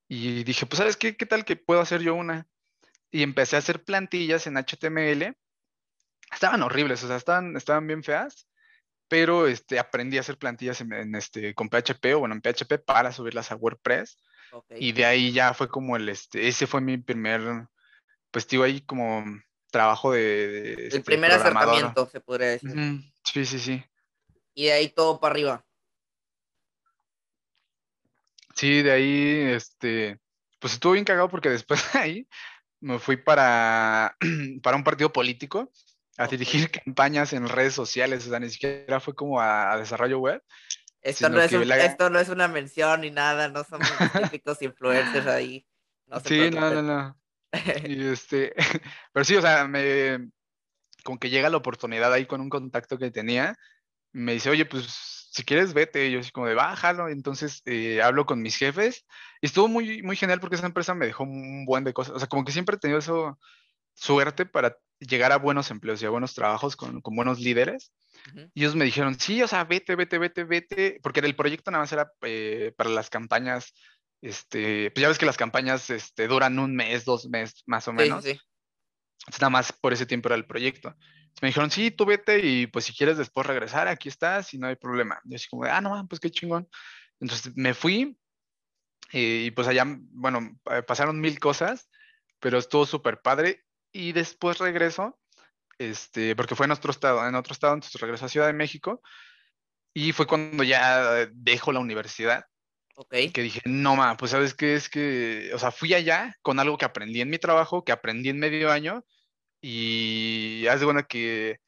Y 0.09 0.45
dije, 0.45 0.67
pues, 0.67 0.79
¿sabes 0.79 0.97
qué? 0.97 1.17
¿Qué 1.17 1.27
tal 1.27 1.45
que 1.45 1.57
puedo 1.57 1.81
hacer 1.81 2.01
yo 2.03 2.15
una? 2.15 2.47
Y 3.11 3.23
empecé 3.23 3.57
a 3.57 3.61
hacer 3.61 3.85
plantillas 3.85 4.47
en 4.47 4.57
HTML. 4.57 5.37
Estaban 6.33 6.63
horribles, 6.63 7.03
o 7.05 7.09
sea, 7.09 7.17
estaban, 7.17 7.57
estaban 7.57 7.87
bien 7.87 8.03
feas, 8.03 8.49
pero 9.09 9.47
este, 9.47 9.79
aprendí 9.79 10.17
a 10.17 10.21
hacer 10.21 10.39
plantillas 10.39 10.81
en, 10.81 11.15
este, 11.15 11.55
con 11.55 11.69
PHP 11.69 12.15
o 12.15 12.21
bueno, 12.21 12.35
en 12.35 12.41
PHP 12.41 12.79
para 12.85 13.13
subirlas 13.13 13.53
a 13.53 13.57
WordPress. 13.57 14.17
Y 14.71 14.93
de 14.93 15.05
ahí 15.05 15.33
ya 15.33 15.55
fue 15.55 15.69
como 15.69 15.97
el, 15.97 16.09
este, 16.09 16.49
ese 16.49 16.67
fue 16.67 16.81
mi 16.81 16.99
primer, 16.99 17.67
pues 18.31 18.47
digo 18.49 18.65
ahí 18.65 18.83
como 18.83 19.25
trabajo 19.73 20.13
de... 20.13 20.75
el 20.75 20.81
este, 20.87 21.01
primer 21.01 21.33
acercamiento, 21.33 22.07
se 22.07 22.21
podría 22.21 22.49
decir. 22.51 22.71
Sí, 23.25 23.45
sí, 23.45 23.59
sí. 23.59 23.85
Y 24.55 24.67
de 24.67 24.73
ahí 24.73 24.89
todo 24.89 25.19
para 25.19 25.33
arriba. 25.33 25.65
Sí, 28.55 28.83
de 28.83 28.93
ahí, 28.93 29.55
este, 29.55 30.21
pues 30.61 30.75
estuvo 30.75 30.93
bien 30.93 31.05
cagado 31.05 31.29
porque 31.29 31.49
después 31.49 31.83
de 31.93 31.99
ahí 31.99 32.29
me 32.81 32.99
fui 32.99 33.17
para, 33.17 34.17
para 34.63 34.77
un 34.77 34.85
partido 34.85 35.13
político 35.13 35.73
a 36.19 36.27
dirigir 36.27 36.71
campañas 36.85 37.33
en 37.33 37.49
redes 37.49 37.75
sociales, 37.75 38.27
o 38.27 38.31
sea, 38.31 38.41
ni 38.41 38.51
siquiera 38.51 39.01
fue 39.01 39.15
como 39.15 39.41
a, 39.41 39.77
desarrollo 39.79 40.19
web. 40.19 40.43
Esto 41.01 41.29
no, 41.29 41.41
es 41.41 41.53
esto 41.53 42.11
no 42.11 42.21
es 42.21 42.29
una 42.29 42.47
mención 42.47 43.01
ni 43.01 43.11
nada, 43.11 43.49
no 43.49 43.65
somos 43.65 43.89
típicos 44.31 44.63
influencers 44.63 45.27
ahí. 45.27 45.67
sí, 46.25 46.51
no, 46.51 46.71
no, 46.71 46.83
no. 46.83 47.22
Y 47.85 48.09
este, 48.09 48.55
pero 49.13 49.25
sí, 49.25 49.37
o 49.37 49.43
sea, 49.43 49.67
me, 49.67 50.31
con 51.05 51.19
que 51.19 51.31
llega 51.31 51.51
la 51.51 51.59
oportunidad 51.59 52.13
ahí 52.13 52.27
con 52.27 52.41
un 52.41 52.49
contacto 52.49 52.99
que 52.99 53.11
tenía, 53.11 53.57
me 54.13 54.35
dice, 54.35 54.51
oye, 54.51 54.65
pues 54.67 54.87
si 55.33 55.45
quieres 55.45 55.73
vete, 55.73 56.07
y 56.07 56.13
yo 56.13 56.21
así 56.21 56.31
como 56.31 56.47
de 56.47 56.55
bájalo, 56.55 57.09
entonces 57.09 57.63
eh, 57.65 58.03
hablo 58.03 58.27
con 58.27 58.43
mis 58.43 58.57
jefes, 58.57 59.07
y 59.41 59.47
estuvo 59.47 59.69
muy, 59.69 60.03
muy 60.03 60.17
genial 60.17 60.41
porque 60.41 60.57
esa 60.57 60.67
empresa 60.67 60.95
me 60.95 61.07
dejó 61.07 61.25
un 61.25 61.65
buen 61.65 61.85
de 61.85 61.95
cosas, 61.95 62.15
o 62.15 62.19
sea, 62.19 62.29
como 62.29 62.45
que 62.45 62.53
siempre 62.53 62.77
he 62.77 62.79
tenido 62.79 62.99
eso, 62.99 63.39
suerte 63.95 64.47
para 64.47 64.77
llegar 64.99 65.33
a 65.33 65.39
buenos 65.39 65.71
empleos 65.71 66.03
y 66.03 66.07
a 66.07 66.11
buenos 66.11 66.35
trabajos 66.35 66.77
con, 66.77 67.01
con 67.01 67.17
buenos 67.17 67.41
líderes, 67.41 67.93
y 68.55 68.61
ellos 68.61 68.77
me 68.77 68.85
dijeron, 68.85 69.19
sí, 69.19 69.43
o 69.43 69.49
sea, 69.49 69.65
vete, 69.65 69.97
vete, 69.97 70.19
vete, 70.19 70.45
vete, 70.45 71.01
porque 71.03 71.21
el 71.21 71.35
proyecto 71.35 71.71
nada 71.71 71.83
más 71.83 71.93
era 71.93 72.13
eh, 72.23 72.73
para 72.77 72.91
las 72.91 73.11
campañas, 73.11 73.75
este, 74.23 74.91
pues 74.93 75.03
ya 75.03 75.09
ves 75.09 75.19
que 75.19 75.27
las 75.27 75.37
campañas 75.37 75.91
este, 75.91 76.29
duran 76.29 76.59
un 76.59 76.75
mes, 76.75 77.05
dos 77.05 77.29
meses, 77.29 77.65
más 77.67 77.89
o 77.89 77.93
menos. 77.93 78.25
Sí, 78.25 78.33
sí. 78.33 78.41
Entonces, 79.21 79.41
nada 79.41 79.51
más 79.51 79.73
por 79.73 79.93
ese 79.93 80.07
tiempo 80.07 80.29
era 80.29 80.37
el 80.37 80.47
proyecto. 80.47 80.97
me 81.41 81.49
dijeron, 81.49 81.71
sí, 81.71 81.91
tú 81.91 82.05
vete 82.07 82.39
y 82.39 82.67
pues 82.69 82.85
si 82.85 82.93
quieres 82.93 83.19
después 83.19 83.47
regresar, 83.47 83.89
aquí 83.89 84.09
estás 84.09 84.55
y 84.55 84.59
no 84.59 84.69
hay 84.69 84.77
problema. 84.77 85.21
Yo 85.25 85.37
así 85.37 85.49
como, 85.49 85.65
ah, 85.65 85.81
no, 85.81 86.07
pues 86.09 86.21
qué 86.21 86.31
chingón. 86.31 86.69
Entonces 87.21 87.53
me 87.57 87.75
fui 87.75 88.17
y, 89.13 89.51
pues 89.51 89.69
allá, 89.69 89.85
bueno, 89.87 90.59
pasaron 90.87 91.21
mil 91.21 91.39
cosas, 91.39 91.91
pero 92.41 92.59
estuvo 92.59 92.87
súper 92.87 93.21
padre. 93.21 93.65
Y 93.93 94.13
después 94.13 94.59
regreso, 94.59 95.21
este, 95.79 96.35
porque 96.35 96.55
fue 96.55 96.67
en 96.67 96.73
otro 96.73 96.91
estado, 96.91 97.27
en 97.29 97.35
otro 97.35 97.53
estado, 97.53 97.75
entonces 97.75 98.01
regreso 98.01 98.25
a 98.25 98.29
Ciudad 98.29 98.47
de 98.47 98.55
México. 98.55 99.03
Y 99.95 100.13
fue 100.13 100.27
cuando 100.27 100.65
ya 100.65 101.27
dejo 101.33 101.73
la 101.73 101.81
universidad. 101.81 102.47
Ok. 102.95 103.15
Que 103.33 103.43
dije, 103.43 103.61
no, 103.65 103.97
ma, 103.97 104.17
pues 104.17 104.31
sabes 104.31 104.55
qué 104.55 104.75
es 104.75 104.89
que, 104.89 105.51
o 105.55 105.59
sea, 105.59 105.71
fui 105.71 105.95
allá 105.95 106.35
con 106.43 106.61
algo 106.61 106.77
que 106.77 106.85
aprendí 106.85 107.21
en 107.21 107.31
mi 107.31 107.39
trabajo, 107.39 107.85
que 107.85 107.93
aprendí 107.93 108.29
en 108.29 108.39
medio 108.39 108.71
año 108.71 109.05
y 109.61 110.67
haz 110.69 110.81
de 110.81 110.87
buena 110.87 111.05
que, 111.05 111.59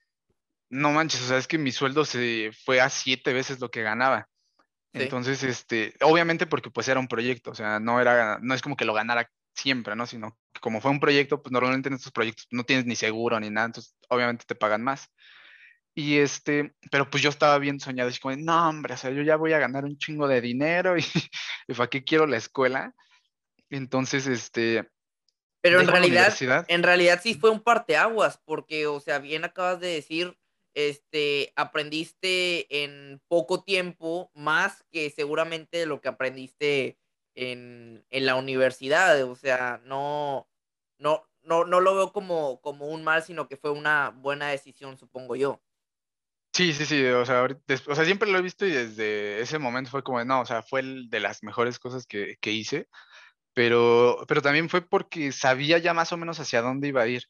no 0.75 0.93
manches, 0.93 1.23
o 1.23 1.29
sea, 1.29 1.39
es 1.39 1.47
que 1.47 1.59
mi 1.59 1.73
sueldo 1.73 2.05
se 2.05 2.51
fue 2.65 2.81
a 2.81 2.89
siete 2.91 3.33
veces 3.33 3.61
lo 3.61 3.71
que 3.71 3.83
ganaba. 3.83 4.29
Entonces, 4.93 5.43
este, 5.43 5.95
obviamente 6.03 6.47
porque 6.47 6.71
pues 6.71 6.87
era 6.87 7.01
un 7.01 7.09
proyecto, 7.09 7.51
o 7.51 7.55
sea, 7.55 7.81
no 7.81 8.01
era, 8.01 8.39
no 8.41 8.55
es 8.55 8.63
como 8.63 8.77
que 8.77 8.85
lo 8.85 8.95
ganara 8.95 9.29
siempre, 9.53 9.97
¿no? 9.97 10.07
Sino 10.07 10.39
que 10.53 10.61
como 10.61 10.81
fue 10.81 10.93
un 10.93 11.01
proyecto, 11.01 11.43
pues 11.43 11.53
normalmente 11.53 11.89
en 11.89 11.97
estos 11.97 12.13
proyectos 12.13 12.47
no 12.51 12.65
tienes 12.65 12.87
ni 12.87 12.95
seguro 12.95 13.39
ni 13.41 13.51
nada, 13.51 13.67
entonces 13.67 13.97
obviamente 14.09 14.45
te 14.47 14.55
pagan 14.55 14.83
más. 14.83 15.09
Y 15.95 16.19
este, 16.19 16.75
pero 16.91 17.09
pues 17.09 17.23
yo 17.23 17.31
estaba 17.31 17.59
bien 17.59 17.79
soñado, 17.79 18.09
así 18.09 18.19
como, 18.19 18.35
no, 18.37 18.69
hombre, 18.69 18.95
o 18.95 18.97
sea, 18.97 19.11
yo 19.11 19.23
ya 19.23 19.37
voy 19.37 19.53
a 19.53 19.59
ganar 19.59 19.85
un 19.85 19.97
chingo 19.97 20.27
de 20.27 20.41
dinero 20.41 20.99
y, 20.99 21.05
y 21.69 21.75
¿para 21.75 21.89
qué 21.89 22.03
quiero 22.03 22.27
la 22.27 22.37
escuela? 22.37 22.95
Entonces, 23.71 24.27
este, 24.27 24.89
pero 25.65 25.81
en 25.81 25.89
realidad, 25.89 26.67
en 26.69 26.83
realidad 26.83 27.21
sí 27.23 27.37
fue 27.37 27.49
un 27.49 27.63
parteaguas, 27.63 28.39
porque, 28.45 28.87
o 28.87 29.01
sea, 29.01 29.19
bien 29.19 29.45
acabas 29.45 29.81
de 29.81 29.87
decir, 29.87 30.37
este, 30.75 31.55
aprendiste 31.57 32.85
en 32.85 33.23
poco 33.29 33.65
tiempo 33.65 34.31
más 34.35 34.85
que 34.91 35.09
seguramente 35.09 35.87
lo 35.87 36.03
que 36.03 36.09
aprendiste 36.09 36.99
en, 37.35 38.05
la 38.11 38.35
universidad. 38.35 39.23
O 39.23 39.37
sea, 39.37 39.81
no, 39.87 40.47
no, 40.99 41.27
no, 41.41 41.65
no 41.65 41.81
lo 41.81 41.95
veo 41.95 42.13
como, 42.13 42.61
como 42.61 42.89
un 42.89 43.03
mal, 43.03 43.23
sino 43.23 43.49
que 43.49 43.57
fue 43.57 43.71
una 43.71 44.11
buena 44.11 44.49
decisión, 44.49 44.99
supongo 44.99 45.35
yo. 45.35 45.63
Sí, 46.55 46.73
sí, 46.73 46.87
sí, 46.87 47.05
o 47.05 47.27
sea, 47.27 47.43
o 47.43 47.95
sea, 47.95 48.05
siempre 48.05 48.31
lo 48.31 48.39
he 48.39 48.43
visto 48.43 48.65
y 48.65 48.71
desde 48.71 49.41
ese 49.41 49.59
momento 49.59 49.91
fue 49.91 50.05
como, 50.05 50.25
no, 50.25 50.41
o 50.41 50.47
sea, 50.47 50.63
fue 50.63 50.81
el 50.81 51.11
de 51.11 51.21
las 51.21 51.43
mejores 51.43 51.81
cosas 51.81 52.07
que, 52.07 52.37
que 52.41 52.53
hice 52.53 52.89
pero, 53.55 54.25
pero 54.29 54.43
también 54.43 54.69
fue 54.69 54.83
porque 54.83 55.33
sabía 55.33 55.79
ya 55.79 55.95
más 55.95 56.13
o 56.13 56.17
menos 56.17 56.39
hacia 56.41 56.61
dónde 56.61 56.89
iba 56.89 57.03
a 57.03 57.07
ir. 57.07 57.23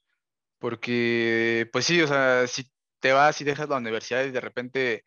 Porque, 0.59 1.69
pues 1.73 1.85
sí, 1.85 2.01
o 2.01 2.09
sea, 2.09 2.47
si 2.47 2.65
te 2.99 3.13
vas 3.13 3.41
y 3.41 3.45
dejas 3.45 3.69
la 3.69 3.77
universidad 3.77 4.25
y 4.25 4.31
de 4.31 4.41
repente 4.41 5.05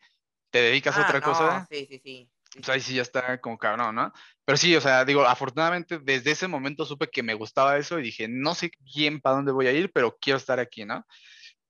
te 0.50 0.62
dedicas 0.62 0.96
a 0.96 1.00
ah, 1.00 1.04
otra 1.04 1.20
cosa, 1.20 1.66
sí, 1.68 1.86
sí, 1.90 2.00
sí. 2.02 2.30
Pues 2.54 2.68
ahí 2.68 2.80
sí 2.80 2.94
ya 2.94 3.02
está 3.02 3.40
como 3.40 3.58
cabrón, 3.58 3.94
¿no? 3.96 4.12
Pero 4.44 4.56
sí, 4.56 4.74
o 4.76 4.80
sea, 4.80 5.04
digo, 5.04 5.26
afortunadamente 5.26 5.98
desde 5.98 6.30
ese 6.30 6.48
momento 6.48 6.86
supe 6.86 7.08
que 7.08 7.22
me 7.22 7.34
gustaba 7.34 7.76
eso 7.76 7.98
y 7.98 8.04
dije, 8.04 8.26
no 8.28 8.54
sé 8.54 8.70
bien 8.94 9.20
para 9.20 9.36
dónde 9.36 9.52
voy 9.52 9.66
a 9.66 9.72
ir, 9.72 9.90
pero 9.92 10.16
quiero 10.18 10.38
estar 10.38 10.60
aquí, 10.60 10.84
¿no? 10.84 11.04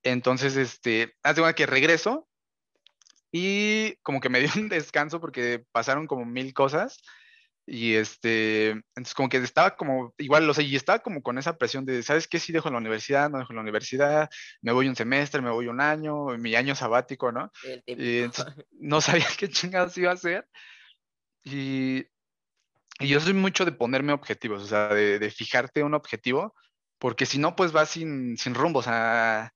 Entonces, 0.03 0.55
este, 0.55 1.15
hace 1.23 1.41
que 1.55 1.65
regreso 1.65 2.28
y 3.31 3.95
como 4.01 4.19
que 4.19 4.29
me 4.29 4.39
dio 4.39 4.49
un 4.57 4.69
descanso 4.69 5.19
porque 5.19 5.63
pasaron 5.71 6.07
como 6.07 6.25
mil 6.25 6.53
cosas 6.53 6.99
y 7.71 7.93
este, 7.93 8.69
entonces 8.69 9.13
como 9.13 9.29
que 9.29 9.37
estaba 9.37 9.75
como, 9.75 10.15
igual, 10.17 10.49
o 10.49 10.53
sea, 10.55 10.63
y 10.63 10.75
estaba 10.75 10.99
como 10.99 11.21
con 11.21 11.37
esa 11.37 11.57
presión 11.57 11.85
de, 11.85 12.01
¿sabes 12.01 12.27
qué? 12.27 12.39
Si 12.39 12.51
dejo 12.51 12.71
la 12.71 12.79
universidad, 12.79 13.29
no 13.29 13.37
dejo 13.37 13.53
la 13.53 13.61
universidad, 13.61 14.27
me 14.61 14.71
voy 14.71 14.87
un 14.87 14.95
semestre, 14.95 15.41
me 15.41 15.51
voy 15.51 15.67
un 15.67 15.79
año, 15.79 16.29
mi 16.39 16.55
año 16.55 16.73
sabático, 16.73 17.31
¿no? 17.31 17.51
Y 17.85 18.23
no 18.71 19.01
sabía 19.01 19.27
qué 19.37 19.49
chingados 19.49 19.95
iba 19.99 20.09
a 20.09 20.15
hacer. 20.15 20.47
Y, 21.43 22.07
y, 22.99 23.07
yo 23.07 23.19
soy 23.19 23.33
mucho 23.33 23.65
de 23.65 23.71
ponerme 23.71 24.13
objetivos, 24.13 24.63
o 24.63 24.67
sea, 24.67 24.87
de, 24.87 25.19
de 25.19 25.29
fijarte 25.29 25.83
un 25.83 25.93
objetivo, 25.93 26.55
porque 26.97 27.27
si 27.27 27.37
no, 27.37 27.55
pues 27.55 27.71
vas 27.71 27.91
sin, 27.91 28.35
sin 28.37 28.55
rumbo, 28.55 28.79
o 28.79 28.83
sea, 28.83 29.53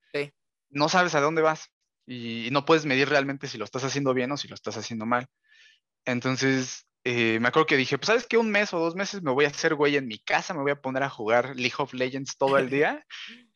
no 0.69 0.88
sabes 0.88 1.15
a 1.15 1.21
dónde 1.21 1.41
vas 1.41 1.72
y, 2.06 2.49
no 2.51 2.66
puedes 2.66 2.86
medir 2.86 3.10
realmente 3.10 3.47
si 3.47 3.58
lo 3.58 3.66
estás 3.66 3.84
haciendo 3.84 4.14
bien 4.14 4.32
o 4.32 4.38
si 4.38 4.47
lo 4.47 4.56
estás 4.56 4.78
haciendo 4.78 5.06
mal. 5.06 5.28
Entonces, 6.06 6.86
eh, 7.06 7.39
me 7.39 7.49
acuerdo 7.49 7.66
que 7.66 7.78
dije, 7.78 7.97
pues 7.97 8.08
sabes 8.08 8.28
que 8.28 8.38
un 8.38 8.51
mes 8.51 8.74
o 8.74 8.80
dos 8.80 8.95
meses 8.95 9.22
me 9.22 9.32
voy 9.32 9.45
a 9.45 9.49
hacer 9.49 9.76
güey 9.76 9.95
en 9.97 10.08
mi 10.08 10.20
casa, 10.20 10.54
me 10.54 10.62
voy 10.62 10.72
a 10.72 10.82
poner 10.82 11.04
a 11.04 11.10
jugar 11.10 11.56
League 11.56 11.76
of 11.78 11.93
Legends 11.93 12.38
todo 12.38 12.58
el 12.58 12.70
día. 12.70 13.06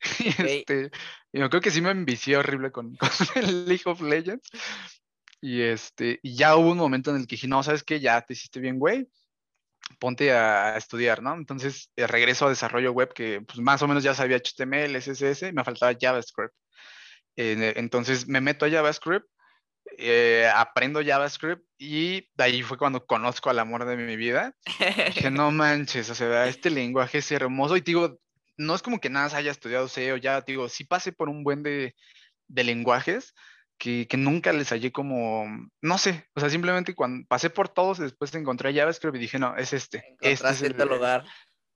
y, 0.18 0.28
este, 0.28 0.90
y 1.32 1.38
me 1.38 1.44
acuerdo 1.44 1.62
que 1.62 1.70
sí 1.70 1.80
me 1.80 1.90
envicié 1.90 2.36
horrible 2.36 2.72
con, 2.72 2.96
con, 2.96 3.10
el 3.36 3.66
League 3.66 3.84
of 3.86 4.00
Legends. 4.00 4.48
Y, 5.40 5.62
este, 5.62 6.18
y 6.22 6.34
ya 6.34 6.56
hubo 6.56 6.72
un 6.72 6.78
momento 6.78 7.10
en 7.10 7.18
el 7.18 7.26
que 7.26 7.36
dije, 7.36 7.48
no, 7.48 7.62
sabes 7.62 7.84
que 7.84 8.00
ya 8.00 8.20
te 8.22 8.32
hiciste 8.32 8.60
bien 8.60 8.78
güey, 8.78 9.08
ponte 9.98 10.32
a, 10.32 10.76
estudiar, 10.76 11.22
¿no? 11.22 11.34
Entonces 11.34 11.90
eh, 11.96 12.06
regreso 12.06 12.46
a 12.46 12.50
desarrollo 12.50 12.92
web 12.92 13.12
que 13.14 13.40
pues, 13.42 13.58
más 13.60 13.80
o 13.82 13.88
menos 13.88 14.02
ya 14.02 14.14
sabía 14.14 14.38
HTML, 14.38 14.96
CSS, 14.98 15.52
me 15.52 15.64
faltaba 15.64 15.96
JavaScript. 15.98 16.54
Entonces 17.38 18.26
me 18.26 18.40
meto 18.40 18.66
a 18.66 18.70
JavaScript 18.70 19.26
eh, 19.96 20.48
aprendo 20.54 21.02
JavaScript 21.04 21.64
y 21.78 22.28
de 22.36 22.44
ahí 22.44 22.62
fue 22.62 22.78
cuando 22.78 23.06
conozco 23.06 23.50
al 23.50 23.58
amor 23.58 23.84
de 23.84 23.96
mi 23.96 24.16
vida. 24.16 24.54
Dije, 25.06 25.30
no 25.30 25.50
manches, 25.50 26.10
o 26.10 26.14
sea, 26.14 26.46
este 26.46 26.70
lenguaje 26.70 27.18
es 27.18 27.32
hermoso 27.32 27.76
y 27.76 27.80
digo, 27.80 28.18
no 28.56 28.74
es 28.74 28.82
como 28.82 29.00
que 29.00 29.10
nada 29.10 29.36
haya 29.36 29.50
estudiado 29.50 29.88
SEO, 29.88 30.16
ya 30.16 30.40
digo, 30.42 30.68
sí 30.68 30.84
pasé 30.84 31.12
por 31.12 31.28
un 31.28 31.42
buen 31.42 31.62
de, 31.62 31.94
de 32.48 32.64
lenguajes 32.64 33.34
que, 33.78 34.06
que, 34.08 34.16
nunca 34.16 34.52
les 34.52 34.70
hallé 34.70 34.90
como, 34.90 35.46
no 35.80 35.98
sé, 35.98 36.26
o 36.34 36.40
sea, 36.40 36.50
simplemente 36.50 36.94
cuando 36.94 37.26
pasé 37.28 37.48
por 37.48 37.68
todos, 37.68 37.98
después 37.98 38.34
encontré 38.34 38.74
JavaScript 38.74 39.16
y 39.16 39.20
dije, 39.20 39.38
no, 39.38 39.56
es 39.56 39.72
este. 39.72 40.16
Este 40.20 40.48
es 40.48 40.62
el 40.62 40.76
lugar. 40.76 41.24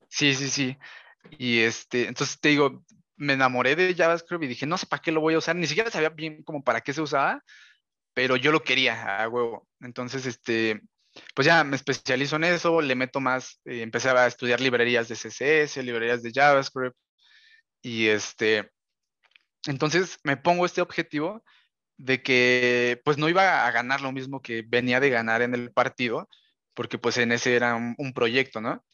Sí, 0.08 0.34
sí, 0.34 0.50
sí. 0.50 0.76
Y 1.38 1.60
este, 1.60 2.08
entonces 2.08 2.40
te 2.40 2.48
digo, 2.50 2.84
me 3.16 3.34
enamoré 3.34 3.76
de 3.76 3.94
JavaScript 3.94 4.44
y 4.44 4.48
dije, 4.48 4.66
no 4.66 4.78
sé 4.78 4.86
para 4.86 5.02
qué 5.02 5.12
lo 5.12 5.20
voy 5.20 5.34
a 5.34 5.38
usar, 5.38 5.56
ni 5.56 5.66
siquiera 5.66 5.90
sabía 5.90 6.10
bien 6.10 6.42
como 6.42 6.62
para 6.62 6.80
qué 6.80 6.92
se 6.92 7.02
usaba, 7.02 7.42
pero 8.14 8.36
yo 8.36 8.52
lo 8.52 8.62
quería 8.62 9.22
a 9.22 9.28
huevo. 9.28 9.68
Entonces, 9.80 10.26
este, 10.26 10.80
pues 11.34 11.46
ya 11.46 11.64
me 11.64 11.76
especializo 11.76 12.36
en 12.36 12.44
eso, 12.44 12.80
le 12.80 12.94
meto 12.94 13.20
más, 13.20 13.60
eh, 13.64 13.82
empecé 13.82 14.10
a 14.10 14.26
estudiar 14.26 14.60
librerías 14.60 15.08
de 15.08 15.16
CSS, 15.16 15.82
librerías 15.82 16.22
de 16.22 16.32
JavaScript, 16.32 16.96
y 17.82 18.06
este, 18.08 18.70
entonces 19.66 20.18
me 20.24 20.36
pongo 20.36 20.66
este 20.66 20.80
objetivo 20.80 21.42
de 21.98 22.22
que 22.22 23.00
pues 23.04 23.18
no 23.18 23.28
iba 23.28 23.66
a 23.66 23.70
ganar 23.70 24.00
lo 24.00 24.12
mismo 24.12 24.40
que 24.40 24.62
venía 24.66 25.00
de 25.00 25.10
ganar 25.10 25.42
en 25.42 25.54
el 25.54 25.72
partido, 25.72 26.28
porque 26.74 26.98
pues 26.98 27.18
en 27.18 27.32
ese 27.32 27.54
era 27.54 27.74
un, 27.74 28.12
proyecto, 28.14 28.60
¿no? 28.60 28.84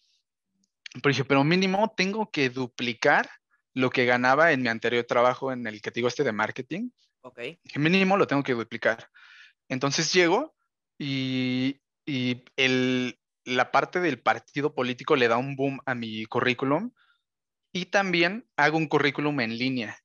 Pero 0.94 1.08
dije, 1.08 1.24
pero 1.24 1.44
mínimo 1.44 1.94
tengo 1.96 2.30
que 2.30 2.50
duplicar 2.50 3.28
lo 3.74 3.90
que 3.90 4.06
ganaba 4.06 4.52
en 4.52 4.62
mi 4.62 4.68
anterior 4.68 5.04
trabajo 5.04 5.52
en 5.52 5.66
el 5.66 5.80
que 5.80 5.90
digo 5.90 6.08
este 6.08 6.24
de 6.24 6.32
marketing, 6.32 6.90
Ok. 7.20 7.40
mínimo 7.76 8.16
lo 8.16 8.26
tengo 8.26 8.42
que 8.42 8.54
duplicar. 8.54 9.08
Entonces 9.68 10.12
llego 10.12 10.54
y, 10.98 11.80
y 12.06 12.44
el, 12.56 13.18
la 13.44 13.70
parte 13.70 14.00
del 14.00 14.20
partido 14.20 14.74
político 14.74 15.16
le 15.16 15.28
da 15.28 15.36
un 15.36 15.56
boom 15.56 15.80
a 15.84 15.94
mi 15.94 16.24
currículum 16.26 16.92
y 17.72 17.86
también 17.86 18.48
hago 18.56 18.78
un 18.78 18.88
currículum 18.88 19.40
en 19.40 19.58
línea, 19.58 19.98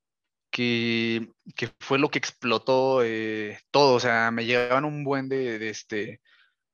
que, 0.51 1.29
que 1.55 1.69
fue 1.79 1.97
lo 1.97 2.09
que 2.09 2.19
explotó 2.19 3.03
eh, 3.03 3.59
todo. 3.71 3.95
O 3.95 3.99
sea, 3.99 4.31
me 4.31 4.45
llegaban 4.45 4.85
un 4.85 5.03
buen 5.03 5.29
de, 5.29 5.57
de 5.57 5.69
este, 5.69 6.21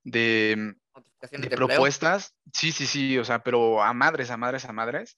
de, 0.04 0.74
de 1.32 1.50
propuestas. 1.50 2.36
Sí, 2.52 2.72
sí, 2.72 2.88
sí, 2.88 3.18
o 3.18 3.24
sea, 3.24 3.44
pero 3.44 3.82
a 3.84 3.94
madres, 3.94 4.32
a 4.32 4.38
madres, 4.38 4.66
a 4.66 4.74
madres. 4.74 5.16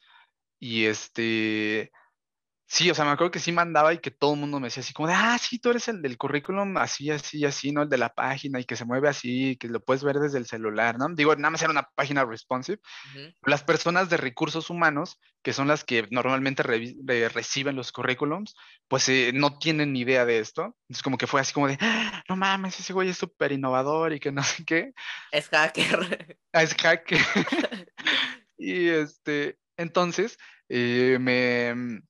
Y 0.61 0.85
este, 0.85 1.91
Sí, 2.73 2.89
o 2.89 2.95
sea, 2.95 3.03
me 3.03 3.11
acuerdo 3.11 3.31
que 3.31 3.39
sí 3.39 3.51
mandaba 3.51 3.93
y 3.93 3.97
que 3.97 4.11
todo 4.11 4.33
el 4.33 4.39
mundo 4.39 4.61
me 4.61 4.67
decía 4.67 4.79
así 4.79 4.93
como 4.93 5.09
de, 5.09 5.13
ah, 5.13 5.37
sí, 5.37 5.59
tú 5.59 5.71
eres 5.71 5.89
el 5.89 6.01
del 6.01 6.17
currículum, 6.17 6.77
así, 6.77 7.11
así, 7.11 7.43
así, 7.43 7.73
¿no? 7.73 7.81
El 7.81 7.89
de 7.89 7.97
la 7.97 8.13
página 8.13 8.61
y 8.61 8.63
que 8.63 8.77
se 8.77 8.85
mueve 8.85 9.09
así, 9.09 9.57
que 9.57 9.67
lo 9.67 9.83
puedes 9.83 10.05
ver 10.05 10.19
desde 10.19 10.37
el 10.37 10.45
celular, 10.45 10.97
¿no? 10.97 11.09
Digo, 11.13 11.35
nada 11.35 11.49
más 11.49 11.61
era 11.61 11.71
una 11.71 11.89
página 11.93 12.23
responsive. 12.23 12.79
Las 13.43 13.61
personas 13.65 14.09
de 14.09 14.15
recursos 14.15 14.69
humanos, 14.69 15.19
que 15.43 15.51
son 15.51 15.67
las 15.67 15.83
que 15.83 16.07
normalmente 16.11 16.63
reciben 16.63 17.75
los 17.75 17.91
currículums, 17.91 18.55
pues 18.87 19.09
eh, 19.09 19.31
no 19.33 19.57
tienen 19.57 19.91
ni 19.91 19.99
idea 19.99 20.25
de 20.25 20.39
esto. 20.39 20.77
Entonces 20.87 21.03
como 21.03 21.17
que 21.17 21.27
fue 21.27 21.41
así 21.41 21.51
como 21.51 21.67
de, 21.67 21.77
ah, 21.81 22.23
no 22.29 22.37
mames, 22.37 22.79
ese 22.79 22.93
güey 22.93 23.09
es 23.09 23.17
súper 23.17 23.51
innovador 23.51 24.13
y 24.13 24.21
que 24.21 24.31
no 24.31 24.43
sé 24.43 24.63
qué. 24.63 24.93
Es 25.33 25.49
hacker. 25.49 26.37
Ah, 26.53 26.63
es 26.63 26.73
hacker. 26.73 27.19
y 28.57 28.87
este, 28.87 29.57
entonces, 29.81 30.37
eh, 30.69 31.17
me 31.19 32.01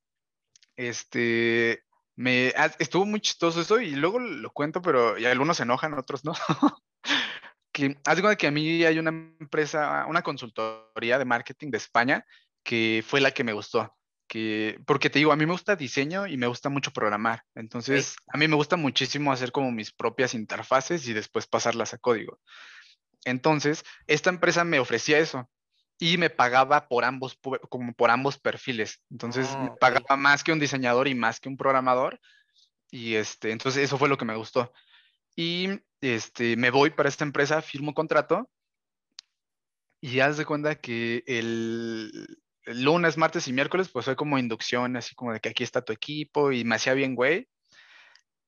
este, 0.75 1.83
me, 2.15 2.53
ah, 2.57 2.71
estuvo 2.79 3.05
muy 3.05 3.21
chistoso 3.21 3.61
eso 3.61 3.79
y 3.79 3.91
luego 3.91 4.19
lo 4.19 4.51
cuento, 4.51 4.81
pero 4.81 5.17
y 5.17 5.25
algunos 5.25 5.57
se 5.57 5.63
enojan, 5.63 5.93
otros 5.93 6.25
no. 6.25 6.33
que 7.71 7.97
hace 8.05 8.21
cuenta 8.21 8.35
que 8.35 8.47
a 8.47 8.51
mí 8.51 8.83
hay 8.83 8.99
una 8.99 9.09
empresa, 9.09 10.05
una 10.07 10.21
consultoría 10.21 11.17
de 11.17 11.25
marketing 11.25 11.71
de 11.71 11.77
España 11.77 12.25
que 12.63 13.03
fue 13.05 13.21
la 13.21 13.31
que 13.31 13.43
me 13.43 13.53
gustó. 13.53 13.95
Que, 14.27 14.79
porque 14.87 15.09
te 15.09 15.19
digo, 15.19 15.33
a 15.33 15.35
mí 15.35 15.45
me 15.45 15.51
gusta 15.51 15.75
diseño 15.75 16.25
y 16.25 16.37
me 16.37 16.47
gusta 16.47 16.69
mucho 16.69 16.91
programar. 16.91 17.43
Entonces, 17.53 18.15
a 18.27 18.37
mí 18.37 18.47
me 18.47 18.55
gusta 18.55 18.77
muchísimo 18.77 19.31
hacer 19.31 19.51
como 19.51 19.71
mis 19.71 19.91
propias 19.91 20.33
interfaces 20.33 21.05
y 21.07 21.13
después 21.13 21.47
pasarlas 21.47 21.93
a 21.93 21.97
código. 21.97 22.39
Entonces, 23.25 23.83
esta 24.07 24.29
empresa 24.29 24.63
me 24.63 24.79
ofrecía 24.79 25.19
eso 25.19 25.49
y 26.01 26.17
me 26.17 26.31
pagaba 26.31 26.87
por 26.87 27.05
ambos, 27.05 27.37
como 27.69 27.93
por 27.93 28.09
ambos 28.09 28.39
perfiles. 28.39 29.03
Entonces 29.11 29.55
me 29.55 29.67
ah, 29.67 29.75
pagaba 29.79 30.17
más 30.17 30.43
que 30.43 30.51
un 30.51 30.57
diseñador 30.57 31.07
y 31.07 31.13
más 31.13 31.39
que 31.39 31.47
un 31.47 31.57
programador. 31.57 32.19
Y 32.89 33.13
este, 33.13 33.51
entonces 33.51 33.83
eso 33.83 33.99
fue 33.99 34.09
lo 34.09 34.17
que 34.17 34.25
me 34.25 34.35
gustó. 34.35 34.73
Y 35.35 35.69
este, 36.01 36.57
me 36.57 36.71
voy 36.71 36.89
para 36.89 37.07
esta 37.07 37.23
empresa, 37.23 37.61
firmo 37.61 37.93
contrato 37.93 38.49
y 40.01 40.21
haz 40.21 40.37
de 40.37 40.45
cuenta 40.45 40.73
que 40.73 41.23
el, 41.27 42.39
lunes, 42.65 43.15
martes 43.15 43.47
y 43.47 43.53
miércoles, 43.53 43.89
pues 43.89 44.05
fue 44.05 44.15
como 44.15 44.39
inducción, 44.39 44.95
así 44.95 45.13
como 45.13 45.33
de 45.33 45.39
que 45.39 45.49
aquí 45.49 45.63
está 45.63 45.83
tu 45.83 45.93
equipo 45.93 46.51
y 46.51 46.63
me 46.63 46.77
hacía 46.77 46.95
bien, 46.95 47.13
güey. 47.13 47.47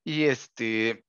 Y 0.04 0.24
este, 0.24 1.06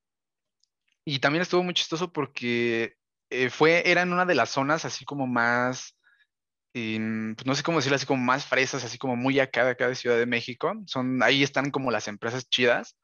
y 1.06 1.20
también 1.20 1.40
estuvo 1.40 1.62
muy 1.62 1.72
chistoso 1.72 2.12
porque 2.12 2.96
eh, 3.30 3.48
fue, 3.48 3.90
era 3.90 4.02
en 4.02 4.12
una 4.12 4.26
de 4.26 4.34
las 4.34 4.50
zonas 4.50 4.84
así 4.84 5.06
como 5.06 5.26
más, 5.26 5.96
Mm, 6.74 7.34
pues 7.34 7.46
no 7.46 7.54
sé 7.54 7.62
cómo 7.62 7.78
decirlo, 7.78 7.96
así 7.96 8.06
como 8.06 8.22
más 8.22 8.46
fresas, 8.46 8.84
así 8.84 8.98
como 8.98 9.14
muy 9.14 9.38
acá 9.38 9.64
de 9.64 9.70
acá 9.70 9.88
de 9.88 9.94
Ciudad 9.94 10.18
de 10.18 10.26
México. 10.26 10.72
Son, 10.86 11.22
ahí 11.22 11.42
están 11.42 11.70
como 11.70 11.90
las 11.90 12.08
empresas 12.08 12.48
chidas. 12.48 12.96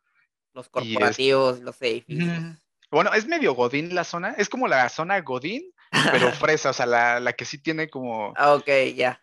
Los 0.52 0.68
corporativos, 0.68 1.60
los 1.60 1.80
edificios. 1.80 2.56
Bueno, 2.90 3.12
es 3.14 3.26
medio 3.26 3.54
Godín 3.54 3.94
la 3.94 4.02
zona, 4.02 4.34
es 4.36 4.48
como 4.48 4.66
la 4.66 4.88
zona 4.88 5.20
Godín, 5.20 5.62
pero 6.10 6.32
fresa, 6.32 6.70
o 6.70 6.72
sea, 6.72 6.86
la, 6.86 7.20
la, 7.20 7.32
que 7.32 7.44
sí 7.44 7.58
tiene 7.58 7.88
como. 7.88 8.34
Ah, 8.36 8.54
ok, 8.54 8.68
ya. 8.96 9.22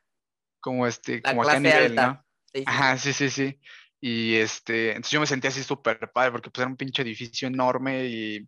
Como 0.61 0.87
este, 0.87 1.21
como 1.21 1.43
acá 1.43 1.57
a 1.57 1.59
nivel, 1.59 1.95
¿no? 1.95 2.25
Ajá, 2.65 2.97
sí, 2.97 3.11
sí, 3.11 3.29
sí. 3.29 3.59
Y 3.99 4.35
este, 4.35 4.89
entonces 4.89 5.11
yo 5.11 5.19
me 5.19 5.25
sentía 5.25 5.49
así 5.49 5.63
súper 5.63 5.99
padre 6.13 6.31
porque 6.31 6.49
pues 6.49 6.61
era 6.61 6.69
un 6.69 6.77
pinche 6.77 7.01
edificio 7.01 7.47
enorme 7.47 8.05
y 8.05 8.47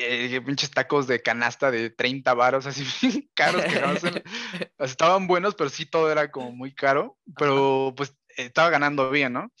eh, 0.00 0.40
pinches 0.40 0.70
tacos 0.70 1.06
de 1.06 1.22
canasta 1.22 1.70
de 1.70 1.90
30 1.90 2.34
varos, 2.34 2.66
así 2.66 2.84
caros 3.34 3.64
que 3.64 4.24
estaban 4.78 5.26
buenos, 5.26 5.54
pero 5.54 5.70
sí 5.70 5.86
todo 5.86 6.10
era 6.10 6.30
como 6.30 6.52
muy 6.52 6.74
caro, 6.74 7.18
pero 7.36 7.94
pues 7.96 8.14
estaba 8.36 8.70
ganando 8.70 9.10
bien, 9.10 9.32
¿no? 9.32 9.52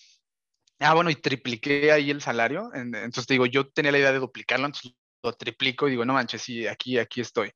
Ah, 0.80 0.94
bueno, 0.94 1.10
y 1.10 1.16
tripliqué 1.16 1.90
ahí 1.90 2.10
el 2.10 2.22
salario, 2.22 2.70
entonces 2.72 3.26
te 3.26 3.34
digo, 3.34 3.46
yo 3.46 3.68
tenía 3.68 3.90
la 3.90 3.98
idea 3.98 4.12
de 4.12 4.20
duplicarlo, 4.20 4.66
entonces 4.66 4.92
lo 5.22 5.32
triplico 5.32 5.88
y 5.88 5.92
digo, 5.92 6.04
no 6.04 6.12
manches, 6.12 6.42
sí, 6.42 6.66
aquí, 6.66 6.98
aquí 6.98 7.20
estoy. 7.20 7.52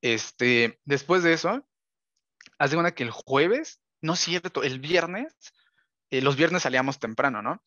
Este, 0.00 0.80
después 0.84 1.22
de 1.22 1.34
eso, 1.34 1.68
hace 2.58 2.76
una 2.76 2.92
que 2.92 3.02
el 3.02 3.10
jueves, 3.10 3.80
no 4.00 4.14
es 4.14 4.20
cierto, 4.20 4.62
el 4.62 4.80
viernes, 4.80 5.34
eh, 6.10 6.22
los 6.22 6.36
viernes 6.36 6.62
salíamos 6.62 6.98
temprano, 6.98 7.42
¿no? 7.42 7.62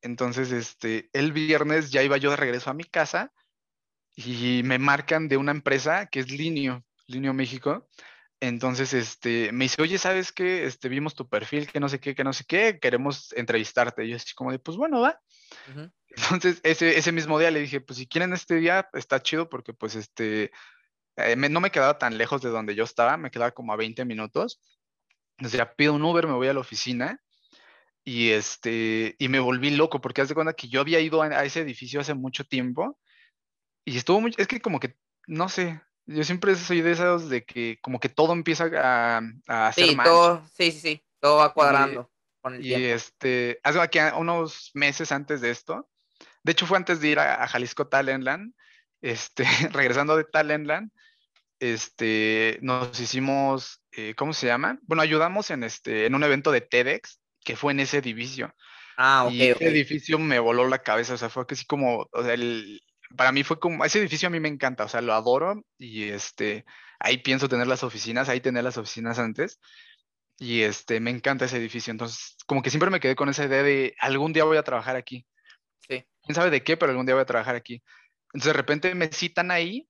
Entonces, 0.00 0.50
este, 0.50 1.08
el 1.12 1.32
viernes 1.32 1.92
ya 1.92 2.02
iba 2.02 2.16
yo 2.16 2.30
de 2.30 2.36
regreso 2.36 2.70
a 2.70 2.74
mi 2.74 2.84
casa 2.84 3.32
y 4.16 4.62
me 4.64 4.78
marcan 4.78 5.28
de 5.28 5.36
una 5.36 5.52
empresa 5.52 6.06
que 6.06 6.20
es 6.20 6.30
Linio, 6.30 6.84
Linio 7.06 7.32
México. 7.32 7.88
Entonces, 8.40 8.92
este, 8.92 9.52
me 9.52 9.66
dice, 9.66 9.80
oye, 9.80 9.98
¿sabes 9.98 10.32
qué? 10.32 10.64
Este, 10.64 10.88
vimos 10.88 11.14
tu 11.14 11.28
perfil, 11.28 11.70
que 11.70 11.78
no 11.78 11.88
sé 11.88 12.00
qué, 12.00 12.14
que 12.14 12.24
no 12.24 12.32
sé 12.32 12.44
qué, 12.44 12.78
queremos 12.80 13.32
entrevistarte. 13.34 14.04
Y 14.04 14.10
yo 14.10 14.16
así 14.16 14.34
como 14.34 14.50
de, 14.50 14.58
pues 14.58 14.76
bueno, 14.76 15.00
va. 15.00 15.20
Entonces, 16.08 16.60
ese, 16.64 16.98
ese 16.98 17.12
mismo 17.12 17.38
día 17.38 17.50
le 17.50 17.60
dije, 17.60 17.80
pues 17.80 17.98
si 17.98 18.06
quieren 18.06 18.32
este 18.32 18.56
día, 18.56 18.88
está 18.94 19.22
chido 19.22 19.48
porque 19.48 19.72
pues 19.72 19.94
este, 19.94 20.50
eh, 21.16 21.36
no 21.36 21.60
me 21.60 21.70
quedaba 21.70 21.98
tan 21.98 22.18
lejos 22.18 22.42
de 22.42 22.50
donde 22.50 22.74
yo 22.74 22.84
estaba, 22.84 23.16
me 23.16 23.30
quedaba 23.30 23.52
como 23.52 23.72
a 23.72 23.76
20 23.76 24.04
minutos. 24.04 24.60
Entonces 25.38 25.58
ya 25.58 25.74
pido 25.74 25.94
un 25.94 26.02
Uber, 26.02 26.26
me 26.26 26.34
voy 26.34 26.48
a 26.48 26.52
la 26.52 26.60
oficina 26.60 27.20
y 28.04 28.30
este, 28.30 29.14
y 29.18 29.28
me 29.28 29.38
volví 29.38 29.70
loco 29.70 30.00
porque 30.00 30.20
haz 30.20 30.28
de 30.28 30.34
cuenta 30.34 30.52
que 30.52 30.68
yo 30.68 30.80
había 30.80 31.00
ido 31.00 31.22
a 31.22 31.44
ese 31.44 31.60
edificio 31.60 32.00
hace 32.00 32.14
mucho 32.14 32.44
tiempo 32.44 32.98
y 33.84 33.96
estuvo 33.96 34.20
muy, 34.20 34.34
es 34.36 34.46
que 34.46 34.60
como 34.60 34.80
que, 34.80 34.96
no 35.26 35.48
sé, 35.48 35.80
yo 36.06 36.24
siempre 36.24 36.54
soy 36.56 36.80
de 36.80 36.92
esos 36.92 37.28
de 37.28 37.44
que 37.44 37.78
como 37.80 38.00
que 38.00 38.08
todo 38.08 38.32
empieza 38.32 38.68
a, 38.76 39.20
a 39.48 39.68
hacer 39.68 39.88
sí, 39.88 39.96
Todo, 40.02 40.44
sí, 40.56 40.72
sí, 40.72 40.80
sí, 40.80 41.04
todo 41.20 41.38
va 41.38 41.52
cuadrando. 41.52 42.10
Y, 42.10 42.40
con 42.42 42.54
el 42.54 42.66
y 42.66 42.74
este, 42.74 43.60
hace 43.62 43.80
aquí 43.80 43.98
unos 44.16 44.70
meses 44.74 45.12
antes 45.12 45.40
de 45.40 45.50
esto, 45.50 45.88
de 46.42 46.52
hecho 46.52 46.66
fue 46.66 46.76
antes 46.76 47.00
de 47.00 47.08
ir 47.08 47.18
a, 47.18 47.46
Jalisco 47.46 47.86
Talentland, 47.86 48.54
este, 49.00 49.44
regresando 49.72 50.16
de 50.16 50.24
Talentland, 50.24 50.90
este, 51.60 52.58
nos 52.62 52.98
hicimos, 52.98 53.82
eh, 53.92 54.14
¿cómo 54.16 54.32
se 54.32 54.48
llama? 54.48 54.80
Bueno, 54.82 55.02
ayudamos 55.02 55.50
en, 55.50 55.62
este, 55.62 56.06
en 56.06 56.14
un 56.16 56.24
evento 56.24 56.50
de 56.50 56.60
TEDx 56.60 57.20
que 57.44 57.54
fue 57.54 57.72
en 57.72 57.80
ese 57.80 57.98
edificio. 57.98 58.52
Ah, 58.96 59.24
ok. 59.26 59.32
Y 59.32 59.42
ese 59.42 59.68
edificio 59.68 60.18
me 60.18 60.40
voló 60.40 60.66
la 60.68 60.82
cabeza, 60.82 61.14
o 61.14 61.16
sea, 61.16 61.28
fue 61.28 61.46
que 61.46 61.54
sí 61.54 61.64
como, 61.64 62.08
o 62.10 62.22
sea, 62.22 62.34
el, 62.34 62.82
para 63.16 63.32
mí 63.32 63.42
fue 63.42 63.58
como, 63.58 63.84
ese 63.84 63.98
edificio 63.98 64.28
a 64.28 64.30
mí 64.30 64.40
me 64.40 64.48
encanta, 64.48 64.84
o 64.84 64.88
sea, 64.88 65.00
lo 65.00 65.14
adoro 65.14 65.64
y 65.78 66.04
este, 66.04 66.64
ahí 66.98 67.18
pienso 67.18 67.48
tener 67.48 67.66
las 67.66 67.82
oficinas, 67.82 68.28
ahí 68.28 68.40
tener 68.40 68.64
las 68.64 68.78
oficinas 68.78 69.18
antes 69.18 69.60
y 70.38 70.62
este, 70.62 71.00
me 71.00 71.10
encanta 71.10 71.44
ese 71.44 71.58
edificio, 71.58 71.90
entonces 71.90 72.36
como 72.46 72.62
que 72.62 72.70
siempre 72.70 72.90
me 72.90 73.00
quedé 73.00 73.14
con 73.14 73.28
esa 73.28 73.44
idea 73.44 73.62
de 73.62 73.94
algún 74.00 74.32
día 74.32 74.44
voy 74.44 74.56
a 74.56 74.64
trabajar 74.64 74.96
aquí. 74.96 75.26
Sí. 75.88 76.04
Quién 76.22 76.34
sabe 76.34 76.50
de 76.50 76.62
qué, 76.62 76.76
pero 76.76 76.90
algún 76.90 77.06
día 77.06 77.14
voy 77.14 77.22
a 77.22 77.26
trabajar 77.26 77.54
aquí. 77.54 77.82
Entonces 78.32 78.52
de 78.52 78.52
repente 78.52 78.94
me 78.94 79.08
citan 79.08 79.50
ahí 79.50 79.88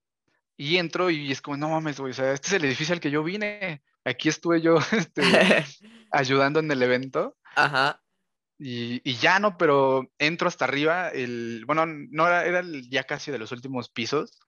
y 0.56 0.76
entro 0.76 1.10
y 1.10 1.32
es 1.32 1.40
como, 1.40 1.56
no 1.56 1.70
mames, 1.70 1.98
güey, 1.98 2.10
o 2.10 2.14
sea, 2.14 2.32
este 2.32 2.48
es 2.48 2.52
el 2.54 2.64
edificio 2.64 2.94
al 2.94 3.00
que 3.00 3.10
yo 3.10 3.22
vine, 3.22 3.82
aquí 4.04 4.28
estuve 4.28 4.60
yo 4.60 4.76
este, 4.92 5.22
ayudando 6.10 6.60
en 6.60 6.70
el 6.70 6.82
evento. 6.82 7.36
Ajá. 7.54 8.01
Y, 8.64 9.16
ya 9.16 9.40
no, 9.40 9.58
pero 9.58 10.08
entro 10.18 10.46
hasta 10.46 10.66
arriba, 10.66 11.08
el, 11.08 11.64
bueno, 11.66 11.84
no 11.86 12.28
era, 12.28 12.46
era 12.46 12.62
ya 12.88 13.02
casi 13.02 13.32
de 13.32 13.38
los 13.38 13.50
últimos 13.50 13.90
pisos, 13.90 14.38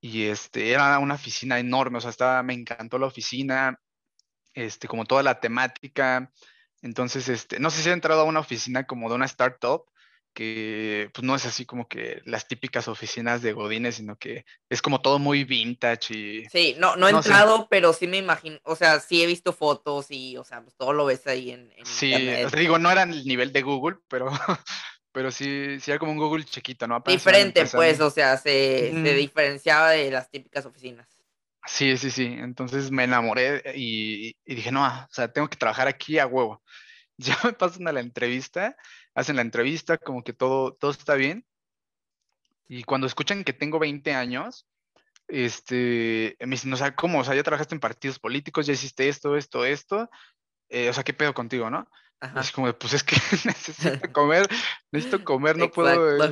y 0.00 0.26
este, 0.26 0.70
era 0.70 1.00
una 1.00 1.14
oficina 1.14 1.58
enorme, 1.58 1.98
o 1.98 2.00
sea, 2.00 2.10
estaba, 2.10 2.44
me 2.44 2.54
encantó 2.54 2.98
la 2.98 3.06
oficina, 3.06 3.80
este, 4.54 4.86
como 4.86 5.04
toda 5.04 5.24
la 5.24 5.40
temática, 5.40 6.32
entonces, 6.80 7.28
este, 7.28 7.58
no 7.58 7.70
sé 7.70 7.82
si 7.82 7.88
he 7.88 7.92
entrado 7.92 8.20
a 8.20 8.24
una 8.24 8.38
oficina 8.38 8.86
como 8.86 9.08
de 9.08 9.16
una 9.16 9.26
startup, 9.26 9.84
que 10.40 11.10
pues 11.12 11.22
no 11.22 11.34
es 11.34 11.44
así 11.44 11.66
como 11.66 11.86
que 11.86 12.22
las 12.24 12.48
típicas 12.48 12.88
oficinas 12.88 13.42
de 13.42 13.52
Godines, 13.52 13.96
sino 13.96 14.16
que 14.16 14.46
es 14.70 14.80
como 14.80 15.02
todo 15.02 15.18
muy 15.18 15.44
vintage 15.44 16.14
y... 16.14 16.46
Sí, 16.46 16.74
no, 16.78 16.96
no 16.96 17.08
he 17.08 17.10
entrado, 17.10 17.68
pero 17.68 17.92
sí 17.92 18.06
me 18.06 18.16
imagino, 18.16 18.58
o 18.62 18.74
sea, 18.74 19.00
sí 19.00 19.22
he 19.22 19.26
visto 19.26 19.52
fotos 19.52 20.06
y, 20.08 20.38
o 20.38 20.44
sea, 20.44 20.62
pues 20.62 20.74
todo 20.76 20.94
lo 20.94 21.04
ves 21.04 21.26
ahí 21.26 21.50
en... 21.50 21.70
sí, 21.84 22.14
digo, 22.56 22.78
no 22.78 22.90
era 22.90 23.02
el 23.02 23.22
nivel 23.26 23.52
de 23.52 23.60
Google, 23.60 23.98
pero, 24.08 24.30
pero 25.12 25.30
sí, 25.30 25.78
sí 25.78 25.90
era 25.90 25.98
como 25.98 26.12
un 26.12 26.18
Google 26.18 26.44
chiquito, 26.44 26.86
¿no? 26.86 27.02
Diferente, 27.06 27.66
pues, 27.66 28.00
o 28.00 28.08
sea, 28.08 28.38
se, 28.38 28.92
se 28.92 29.14
diferenciaba 29.14 29.90
de 29.90 30.10
las 30.10 30.30
típicas 30.30 30.64
oficinas. 30.64 31.06
Sí, 31.66 31.98
sí, 31.98 32.10
sí, 32.10 32.24
entonces 32.24 32.90
me 32.90 33.04
enamoré 33.04 33.62
y, 33.74 34.34
y 34.46 34.54
dije, 34.54 34.72
no, 34.72 34.86
o 34.86 35.08
sea, 35.10 35.30
tengo 35.30 35.50
que 35.50 35.58
trabajar 35.58 35.86
aquí 35.86 36.18
a 36.18 36.26
huevo. 36.26 36.62
Ya 37.22 37.38
me 37.44 37.52
pasan 37.52 37.86
a 37.86 37.92
la 37.92 38.00
entrevista 38.00 38.76
hacen 39.14 39.36
la 39.36 39.42
entrevista, 39.42 39.98
como 39.98 40.22
que 40.22 40.32
todo, 40.32 40.74
todo 40.74 40.90
está 40.90 41.14
bien. 41.14 41.44
Y 42.68 42.84
cuando 42.84 43.06
escuchan 43.06 43.44
que 43.44 43.52
tengo 43.52 43.78
20 43.78 44.12
años, 44.14 44.66
este, 45.28 46.36
me 46.40 46.50
dicen, 46.50 46.72
o 46.72 46.76
sea, 46.76 46.94
¿cómo? 46.94 47.20
O 47.20 47.24
sea, 47.24 47.34
ya 47.34 47.42
trabajaste 47.42 47.74
en 47.74 47.80
partidos 47.80 48.18
políticos, 48.18 48.66
ya 48.66 48.72
hiciste 48.72 49.08
esto, 49.08 49.36
esto, 49.36 49.64
esto. 49.64 50.08
Eh, 50.68 50.88
o 50.88 50.92
sea, 50.92 51.02
¿qué 51.02 51.12
pedo 51.12 51.34
contigo, 51.34 51.68
no? 51.68 51.88
Es 52.36 52.52
como, 52.52 52.72
pues 52.74 52.92
es 52.92 53.02
que 53.02 53.16
necesito 53.44 54.12
comer, 54.12 54.48
necesito 54.92 55.24
comer, 55.24 55.56
no 55.56 55.70
puedo, 55.70 56.24
eh, 56.24 56.30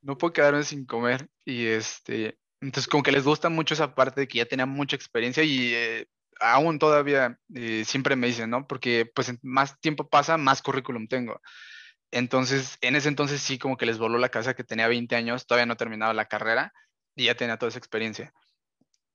no 0.00 0.16
puedo 0.16 0.32
quedarme 0.32 0.62
sin 0.62 0.86
comer. 0.86 1.28
Y 1.44 1.66
este, 1.66 2.38
entonces 2.60 2.88
como 2.88 3.02
que 3.02 3.12
les 3.12 3.24
gusta 3.24 3.48
mucho 3.48 3.74
esa 3.74 3.94
parte 3.94 4.22
de 4.22 4.28
que 4.28 4.38
ya 4.38 4.46
tenía 4.46 4.66
mucha 4.66 4.96
experiencia 4.96 5.42
y 5.42 5.74
eh, 5.74 6.08
aún 6.40 6.78
todavía 6.78 7.38
eh, 7.54 7.84
siempre 7.84 8.16
me 8.16 8.26
dicen, 8.26 8.50
¿no? 8.50 8.66
Porque 8.66 9.10
pues 9.14 9.32
más 9.42 9.78
tiempo 9.80 10.08
pasa, 10.08 10.36
más 10.36 10.62
currículum 10.62 11.08
tengo. 11.08 11.40
Entonces, 12.10 12.78
en 12.80 12.96
ese 12.96 13.08
entonces 13.08 13.42
sí 13.42 13.58
como 13.58 13.76
que 13.76 13.86
les 13.86 13.98
voló 13.98 14.18
la 14.18 14.30
cabeza 14.30 14.54
que 14.54 14.64
tenía 14.64 14.88
20 14.88 15.14
años, 15.16 15.46
todavía 15.46 15.66
no 15.66 15.76
terminaba 15.76 16.14
la 16.14 16.26
carrera 16.26 16.72
y 17.14 17.26
ya 17.26 17.34
tenía 17.34 17.58
toda 17.58 17.68
esa 17.70 17.78
experiencia. 17.78 18.32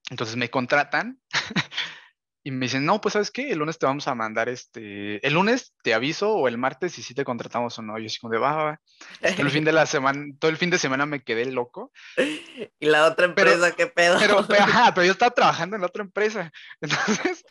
Entonces 0.10 0.36
me 0.36 0.50
contratan 0.50 1.20
y 2.46 2.52
me 2.52 2.66
dicen, 2.66 2.86
no, 2.86 3.00
pues 3.00 3.14
sabes 3.14 3.32
qué, 3.32 3.52
el 3.52 3.60
lunes 3.60 3.80
te 3.80 3.86
vamos 3.86 4.06
a 4.10 4.16
mandar 4.16 4.50
este, 4.50 5.26
el 5.26 5.34
lunes 5.34 5.74
te 5.82 5.94
aviso 5.94 6.34
o 6.34 6.50
el 6.50 6.58
martes 6.58 6.92
si 6.92 7.02
sí 7.02 7.14
te 7.14 7.24
contratamos 7.24 7.80
o 7.80 7.82
no. 7.82 7.98
Yo 7.98 8.08
así 8.08 8.20
como 8.20 8.34
de, 8.34 8.40
va, 8.40 8.56
va, 8.56 8.82
Todo 9.22 9.44
el 9.44 9.50
fin 9.50 9.64
de 9.64 9.72
la 9.72 9.86
semana, 9.86 10.26
todo 10.40 10.52
el 10.52 10.58
fin 10.58 10.70
de 10.70 10.78
semana 10.78 11.06
me 11.06 11.24
quedé 11.24 11.46
loco. 11.46 11.92
Y 12.80 12.86
la 12.88 13.06
otra 13.06 13.26
empresa, 13.26 13.72
¿qué 13.72 13.88
pedo? 13.88 14.18
Pero, 14.20 14.46
pero, 14.46 14.64
ajá, 14.64 14.94
pero 14.94 15.06
yo 15.06 15.14
estaba 15.14 15.32
trabajando 15.32 15.78
en 15.78 15.82
la 15.82 15.88
otra 15.88 16.04
empresa. 16.04 16.52
Entonces, 16.82 17.46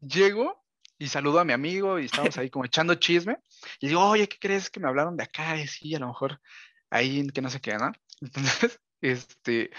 llego 0.00 0.62
y 0.96 1.08
saludo 1.08 1.40
a 1.40 1.44
mi 1.44 1.52
amigo 1.52 1.98
y 1.98 2.04
estamos 2.04 2.38
ahí 2.38 2.50
como 2.50 2.64
echando 2.64 2.94
chisme. 2.94 3.38
Y 3.80 3.88
digo, 3.88 4.04
oye, 4.04 4.28
¿qué 4.28 4.38
crees 4.38 4.70
que 4.70 4.78
me 4.78 4.88
hablaron 4.88 5.16
de 5.16 5.24
acá? 5.24 5.56
Y 5.56 5.66
sí, 5.66 5.92
a 5.94 5.98
lo 5.98 6.06
mejor 6.06 6.40
ahí 6.88 7.26
que 7.30 7.42
no 7.42 7.50
sé 7.50 7.60
qué, 7.60 7.76
¿no? 7.76 7.90
Entonces, 8.20 8.78
este, 9.00 9.70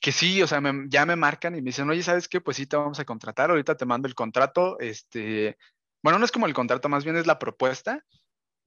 que 0.00 0.12
sí, 0.12 0.42
o 0.42 0.46
sea, 0.46 0.60
ya 0.88 1.06
me 1.06 1.16
marcan 1.16 1.54
y 1.54 1.62
me 1.62 1.66
dicen, 1.70 1.88
oye, 1.88 2.02
¿sabes 2.02 2.28
qué? 2.28 2.40
Pues 2.40 2.56
sí, 2.56 2.66
te 2.66 2.76
vamos 2.76 2.98
a 3.00 3.04
contratar, 3.04 3.50
ahorita 3.50 3.76
te 3.76 3.86
mando 3.86 4.08
el 4.08 4.14
contrato, 4.14 4.78
este, 4.78 5.56
bueno, 6.02 6.18
no 6.18 6.24
es 6.24 6.32
como 6.32 6.46
el 6.46 6.54
contrato, 6.54 6.88
más 6.88 7.04
bien 7.04 7.16
es 7.16 7.26
la 7.26 7.38
propuesta. 7.38 8.04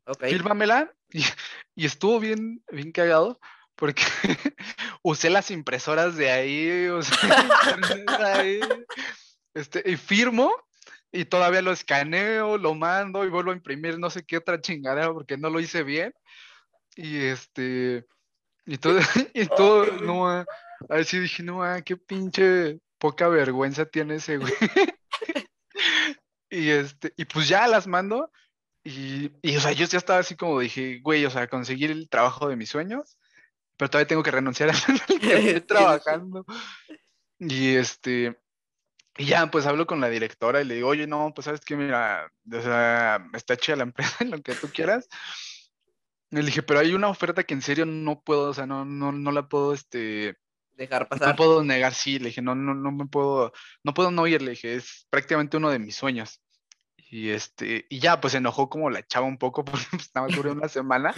Ok. 0.06 0.26
Fírmamela 0.26 0.94
y, 1.10 1.24
y 1.76 1.86
estuvo 1.86 2.20
bien, 2.20 2.64
bien 2.72 2.92
cagado 2.92 3.40
porque 3.76 4.04
usé 5.04 5.30
las 5.30 5.52
impresoras 5.52 6.16
de 6.18 6.32
ahí, 6.32 6.88
o 6.88 7.02
sea, 7.02 7.18
ahí, 8.36 8.60
este, 9.54 9.90
y 9.90 9.96
firmo 9.96 10.54
y 11.12 11.26
todavía 11.26 11.62
lo 11.62 11.72
escaneo, 11.72 12.58
lo 12.58 12.76
mando 12.76 13.26
y 13.26 13.30
vuelvo 13.30 13.52
a 13.52 13.56
imprimir 13.56 13.98
no 13.98 14.10
sé 14.10 14.24
qué 14.26 14.38
otra 14.38 14.62
chingadera 14.62 15.12
porque 15.14 15.38
no 15.38 15.50
lo 15.50 15.60
hice 15.60 15.84
bien. 15.84 16.14
Y 16.96 17.18
este, 17.18 18.06
y 18.66 18.78
todo, 18.78 19.00
y 19.34 19.46
todo, 19.48 19.86
no, 20.02 20.46
a 20.88 20.96
ver 20.96 21.06
si 21.06 21.20
dije, 21.20 21.44
no, 21.44 21.62
qué 21.86 21.98
pinche 21.98 22.80
poca 22.98 23.28
vergüenza 23.28 23.86
tiene 23.86 24.16
ese 24.16 24.38
güey. 24.38 24.54
y 26.50 26.70
este, 26.70 27.14
y 27.18 27.26
pues 27.26 27.48
ya 27.48 27.68
las 27.68 27.88
mando. 27.88 28.32
Y, 28.84 29.32
y, 29.42 29.58
o 29.58 29.60
sea, 29.60 29.74
yo 29.74 29.86
ya 29.86 29.98
estaba 29.98 30.20
así 30.20 30.36
como 30.36 30.60
dije, 30.60 31.00
güey, 31.02 31.26
o 31.26 31.30
sea, 31.30 31.48
conseguir 31.48 31.92
el 31.92 32.10
trabajo 32.10 32.48
de 32.48 32.56
mis 32.56 32.70
sueños, 32.70 33.18
pero 33.78 33.90
todavía 33.90 34.08
tengo 34.08 34.24
que 34.24 34.32
renunciar 34.32 34.70
a 34.70 34.74
que 35.22 35.36
estoy 35.36 35.62
trabajando. 35.62 36.46
Y 37.40 37.76
este, 37.76 38.38
y 39.20 39.26
ya, 39.26 39.52
pues 39.52 39.66
hablo 39.66 39.86
con 39.86 40.00
la 40.00 40.10
directora 40.10 40.62
y 40.62 40.66
le 40.66 40.76
digo, 40.76 40.88
oye, 40.88 41.06
no, 41.06 41.34
pues 41.36 41.46
sabes 41.46 41.60
que, 41.60 41.76
mira, 41.76 42.32
o 42.50 42.62
sea, 42.62 43.28
está 43.34 43.56
hecha 43.56 43.76
la 43.76 43.84
empresa 43.84 44.16
en 44.22 44.32
lo 44.32 44.42
que 44.42 44.56
tú 44.56 44.70
quieras. 44.70 45.10
Y 46.32 46.38
le 46.38 46.44
dije, 46.44 46.64
pero 46.64 46.80
hay 46.80 46.94
una 46.94 47.10
oferta 47.10 47.44
que 47.44 47.54
en 47.54 47.62
serio 47.62 47.86
no 47.86 48.22
puedo, 48.22 48.50
o 48.50 48.54
sea, 48.54 48.66
no, 48.66 48.86
no, 48.86 49.12
no 49.12 49.32
la 49.32 49.50
puedo, 49.50 49.74
este... 49.74 50.38
Dejar 50.80 51.10
pasar. 51.10 51.28
No 51.28 51.36
puedo 51.36 51.62
negar, 51.62 51.94
sí, 51.94 52.20
le 52.20 52.30
dije, 52.30 52.42
no, 52.42 52.56
no, 52.56 52.74
no 52.74 52.92
me 52.94 53.06
puedo, 53.06 53.52
no 53.84 53.94
puedo 53.94 54.12
no 54.12 54.26
ir, 54.28 54.42
le 54.42 54.52
dije, 54.52 54.76
es 54.76 55.06
prácticamente 55.10 55.58
uno 55.58 55.70
de 55.70 55.78
mis 55.78 55.94
sueños. 55.94 56.42
Y 56.96 57.32
este, 57.32 57.86
y 57.90 58.00
ya, 58.00 58.22
pues 58.22 58.32
se 58.32 58.38
enojó 58.38 58.70
como 58.70 58.90
la 58.90 59.06
chava 59.06 59.26
un 59.26 59.38
poco 59.38 59.66
porque 59.66 59.86
estaba 59.98 60.28
pues, 60.28 60.38
durante 60.38 60.60
una 60.60 60.70
semana. 60.70 61.14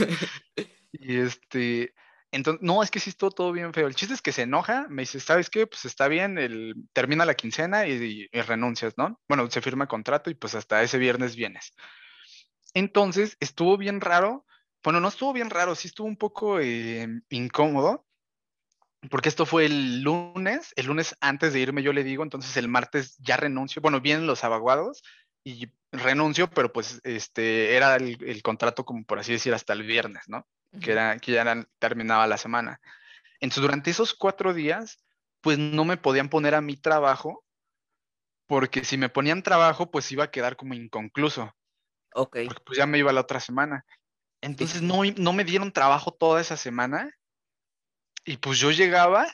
Y 0.91 1.17
este, 1.17 1.93
entonces, 2.31 2.63
no, 2.63 2.81
es 2.81 2.89
que 2.89 2.99
sí 2.99 3.11
estuvo 3.11 3.29
todo 3.29 3.51
bien 3.51 3.71
feo. 3.71 3.85
El 3.85 3.93
chiste 3.93 4.15
es 4.15 4.21
que 4.23 4.31
se 4.31 4.41
enoja, 4.41 4.87
me 4.89 5.03
dice, 5.03 5.19
¿sabes 5.19 5.51
qué? 5.51 5.67
Pues 5.67 5.85
está 5.85 6.07
bien, 6.07 6.39
el, 6.39 6.73
termina 6.91 7.23
la 7.23 7.35
quincena 7.35 7.85
y, 7.85 8.27
renuncias, 8.33 8.97
¿no? 8.97 9.21
Bueno, 9.29 9.47
se 9.51 9.61
firma 9.61 9.83
el 9.83 9.89
contrato 9.89 10.31
y 10.31 10.33
pues 10.33 10.55
hasta 10.55 10.81
ese 10.81 10.97
viernes 10.97 11.35
vienes. 11.35 11.75
Entonces, 12.73 13.37
estuvo 13.39 13.77
bien 13.77 14.01
raro. 14.01 14.47
Bueno, 14.83 14.99
no 15.01 15.09
estuvo 15.09 15.33
bien 15.33 15.51
raro, 15.51 15.75
sí 15.75 15.87
estuvo 15.87 16.07
un 16.07 16.17
poco 16.17 16.59
eh, 16.59 17.07
incómodo, 17.29 18.07
porque 19.09 19.29
esto 19.29 19.45
fue 19.45 19.65
el 19.65 20.01
lunes, 20.01 20.73
el 20.75 20.85
lunes 20.85 21.15
antes 21.21 21.53
de 21.53 21.59
irme 21.59 21.83
yo 21.83 21.93
le 21.93 22.03
digo, 22.03 22.23
entonces 22.23 22.55
el 22.57 22.67
martes 22.67 23.17
ya 23.19 23.37
renuncio, 23.37 23.81
bueno, 23.81 24.01
vienen 24.01 24.27
los 24.27 24.43
abaguados 24.43 25.03
y 25.43 25.69
renuncio, 25.91 26.49
pero 26.49 26.71
pues 26.71 27.01
este 27.03 27.75
era 27.75 27.95
el, 27.95 28.23
el 28.23 28.41
contrato 28.43 28.85
como 28.85 29.03
por 29.03 29.19
así 29.19 29.33
decir 29.33 29.53
hasta 29.53 29.73
el 29.73 29.83
viernes, 29.83 30.23
¿no? 30.27 30.47
que, 30.79 30.91
era, 30.91 31.17
que 31.19 31.33
ya 31.33 31.67
terminaba 31.79 32.27
la 32.27 32.37
semana. 32.37 32.79
Entonces, 33.39 33.61
durante 33.61 33.91
esos 33.91 34.13
cuatro 34.13 34.53
días, 34.53 35.03
pues 35.41 35.57
no 35.57 35.83
me 35.85 35.97
podían 35.97 36.29
poner 36.29 36.55
a 36.55 36.61
mi 36.61 36.77
trabajo, 36.77 37.43
porque 38.47 38.83
si 38.83 38.97
me 38.97 39.09
ponían 39.09 39.43
trabajo, 39.43 39.91
pues 39.91 40.11
iba 40.11 40.25
a 40.25 40.31
quedar 40.31 40.55
como 40.55 40.73
inconcluso. 40.73 41.53
Ok. 42.13 42.37
Porque 42.45 42.63
pues 42.65 42.77
ya 42.77 42.85
me 42.85 42.99
iba 42.99 43.11
la 43.11 43.21
otra 43.21 43.39
semana. 43.39 43.85
Entonces 44.41 44.81
no, 44.81 45.01
no 45.17 45.33
me 45.33 45.43
dieron 45.43 45.71
trabajo 45.71 46.11
toda 46.11 46.41
esa 46.41 46.57
semana. 46.57 47.11
Y 48.23 48.37
pues 48.37 48.59
yo 48.59 48.71
llegaba 48.71 49.27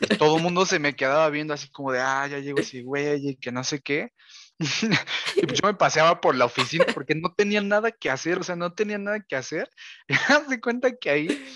y 0.00 0.16
todo 0.16 0.36
el 0.36 0.42
mundo 0.42 0.66
se 0.66 0.78
me 0.78 0.94
quedaba 0.94 1.28
viendo 1.30 1.54
así 1.54 1.70
como 1.70 1.92
de, 1.92 2.00
ah, 2.00 2.26
ya 2.26 2.38
llego 2.38 2.58
ese 2.58 2.82
güey, 2.82 3.30
y 3.30 3.36
que 3.36 3.50
no 3.50 3.64
sé 3.64 3.80
qué. 3.80 4.12
y 5.36 5.46
pues 5.46 5.60
yo 5.60 5.66
me 5.66 5.74
paseaba 5.74 6.20
por 6.20 6.34
la 6.34 6.46
oficina 6.46 6.84
porque 6.94 7.14
no 7.14 7.32
tenía 7.34 7.60
nada 7.60 7.90
que 7.90 8.10
hacer, 8.10 8.38
o 8.38 8.42
sea, 8.42 8.56
no 8.56 8.72
tenía 8.72 8.98
nada 8.98 9.20
que 9.20 9.36
hacer. 9.36 9.70
Y 10.08 10.14
me 10.14 10.48
de 10.48 10.60
cuenta 10.60 10.96
que 10.96 11.10
ahí, 11.10 11.46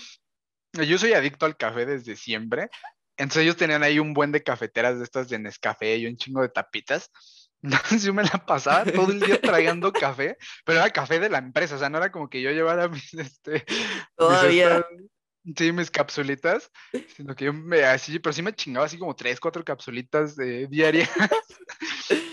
yo 0.73 0.97
soy 0.97 1.13
adicto 1.13 1.45
al 1.45 1.57
café 1.57 1.85
desde 1.85 2.15
siempre. 2.15 2.69
Entonces 3.17 3.43
ellos 3.43 3.57
tenían 3.57 3.83
ahí 3.83 3.99
un 3.99 4.13
buen 4.13 4.31
de 4.31 4.43
cafeteras 4.43 4.97
de 4.97 5.03
estas 5.03 5.29
de 5.29 5.37
Nescafé 5.37 5.97
y 5.97 6.07
un 6.07 6.17
chingo 6.17 6.41
de 6.41 6.49
tapitas. 6.49 7.11
Entonces 7.61 8.03
yo 8.03 8.13
me 8.13 8.23
la 8.23 8.43
pasaba 8.43 8.85
todo 8.85 9.11
el 9.11 9.19
día 9.19 9.39
trayendo 9.39 9.93
café, 9.93 10.37
pero 10.65 10.79
era 10.79 10.89
café 10.89 11.19
de 11.19 11.29
la 11.29 11.37
empresa, 11.37 11.75
o 11.75 11.77
sea, 11.77 11.89
no 11.89 11.99
era 11.99 12.11
como 12.11 12.27
que 12.27 12.41
yo 12.41 12.49
llevara 12.49 12.87
mis, 12.87 13.13
este, 13.13 13.63
Todavía. 14.15 14.83
Sí, 15.55 15.71
mis 15.71 15.91
capsulitas, 15.91 16.71
sino 17.15 17.35
que 17.35 17.45
yo 17.45 17.53
me, 17.53 17.83
así, 17.83 18.19
pero 18.19 18.33
sí 18.33 18.41
me 18.41 18.53
chingaba 18.53 18.85
así 18.85 18.97
como 18.97 19.15
tres, 19.15 19.39
cuatro 19.39 19.63
capsulitas 19.63 20.35
de 20.35 20.67
diarias. 20.67 21.09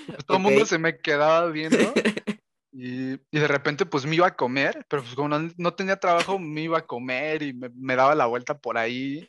Pues, 0.08 0.24
todo 0.24 0.38
el 0.38 0.42
mundo 0.42 0.64
se 0.64 0.78
me 0.78 0.98
quedaba 0.98 1.46
viendo. 1.50 1.78
Y, 2.80 3.16
de 3.32 3.48
repente 3.48 3.86
pues 3.86 4.06
me 4.06 4.14
iba 4.14 4.28
a 4.28 4.36
comer, 4.36 4.86
pero 4.88 5.02
pues 5.02 5.16
como 5.16 5.28
no, 5.28 5.74
tenía 5.74 5.96
trabajo, 5.96 6.38
me 6.38 6.62
iba 6.62 6.78
a 6.78 6.86
comer 6.86 7.42
y 7.42 7.52
me, 7.52 7.96
daba 7.96 8.14
la 8.14 8.26
vuelta 8.26 8.56
por 8.56 8.78
ahí. 8.78 9.28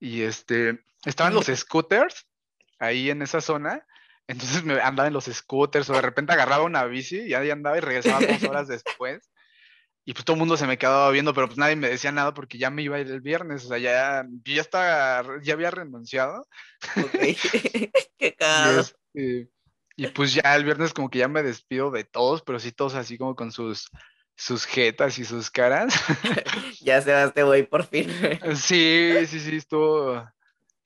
Y 0.00 0.22
este, 0.22 0.80
estaban 1.04 1.32
los 1.32 1.46
scooters 1.46 2.26
ahí 2.80 3.10
en 3.10 3.22
esa 3.22 3.40
zona. 3.40 3.86
Entonces 4.26 4.64
me 4.64 4.80
andaba 4.80 5.06
en 5.06 5.14
los 5.14 5.26
scooters 5.26 5.88
o 5.90 5.92
de 5.92 6.00
repente 6.00 6.32
agarraba 6.32 6.64
una 6.64 6.84
bici 6.84 7.20
y 7.20 7.34
ahí 7.34 7.50
andaba 7.50 7.78
y 7.78 7.80
regresaba 7.80 8.26
dos 8.26 8.42
horas 8.42 8.66
después. 8.68 9.30
Y 10.04 10.14
pues 10.14 10.24
todo 10.24 10.34
el 10.34 10.40
mundo 10.40 10.56
se 10.56 10.66
me 10.66 10.78
quedaba 10.78 11.10
viendo, 11.10 11.34
pero 11.34 11.46
pues 11.46 11.58
nadie 11.58 11.76
me 11.76 11.88
decía 11.88 12.10
nada 12.10 12.32
porque 12.34 12.58
ya 12.58 12.70
me 12.70 12.82
iba 12.82 12.96
a 12.96 13.00
ir 13.00 13.10
el 13.10 13.20
viernes. 13.20 13.64
O 13.64 13.68
sea, 13.68 13.78
ya, 13.78 14.26
yo 14.44 14.54
ya 14.54 14.60
estaba, 14.60 15.40
ya 15.42 15.54
había 15.54 15.70
renunciado. 15.70 16.48
Ok. 16.96 17.14
Qué 18.18 18.34
caro. 18.34 18.82
Y 19.96 20.06
pues 20.08 20.32
ya 20.32 20.56
el 20.56 20.64
viernes 20.64 20.94
como 20.94 21.10
que 21.10 21.18
ya 21.18 21.28
me 21.28 21.42
despido 21.42 21.90
de 21.90 22.04
todos, 22.04 22.42
pero 22.42 22.58
sí 22.58 22.72
todos 22.72 22.94
así 22.94 23.18
como 23.18 23.34
con 23.34 23.52
sus, 23.52 23.90
sus 24.34 24.64
jetas 24.64 25.18
y 25.18 25.24
sus 25.26 25.50
caras. 25.50 25.94
ya 26.80 27.02
se 27.02 27.22
este 27.22 27.42
güey 27.42 27.64
por 27.64 27.84
fin. 27.84 28.08
sí, 28.56 29.12
sí, 29.26 29.40
sí, 29.40 29.56
estuvo, 29.56 30.26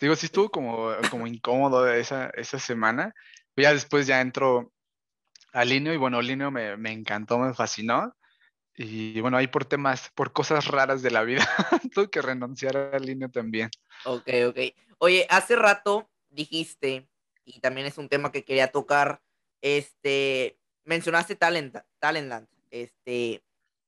digo, 0.01 0.17
sí 0.17 0.27
estuvo 0.27 0.51
como, 0.51 0.91
como 1.11 1.29
incómodo 1.29 1.89
esa, 1.89 2.31
esa 2.31 2.59
semana. 2.59 3.15
Ya 3.57 3.73
después 3.73 4.09
ya 4.09 4.21
entro 4.21 4.73
a 5.53 5.65
Lineo 5.65 5.95
y 5.95 5.97
bueno, 5.97 6.21
Lineo 6.21 6.51
me, 6.51 6.77
me 6.77 6.91
encantó, 6.91 7.39
me 7.39 7.55
fascinó. 7.55 8.12
Y 8.77 9.20
bueno, 9.20 9.37
ahí 9.37 9.47
por 9.47 9.64
temas, 9.64 10.11
por 10.14 10.33
cosas 10.33 10.66
raras 10.66 11.03
de 11.03 11.11
la 11.11 11.22
vida, 11.22 11.47
tuve 11.95 12.11
que 12.11 12.22
renunciar 12.22 12.77
a 12.77 12.99
Lineo 12.99 13.31
también. 13.31 13.70
Ok, 14.05 14.29
ok. 14.49 14.59
Oye, 14.99 15.27
hace 15.31 15.57
rato 15.57 16.11
dijiste 16.31 17.09
y 17.45 17.61
también 17.61 17.87
es 17.87 17.99
un 17.99 18.09
tema 18.09 18.33
que 18.33 18.45
quería 18.45 18.72
tocar. 18.72 19.22
Este, 19.61 20.59
mencionaste 20.85 21.37
Talent, 21.37 21.77
Talentland, 22.01 22.49
este, 22.70 23.45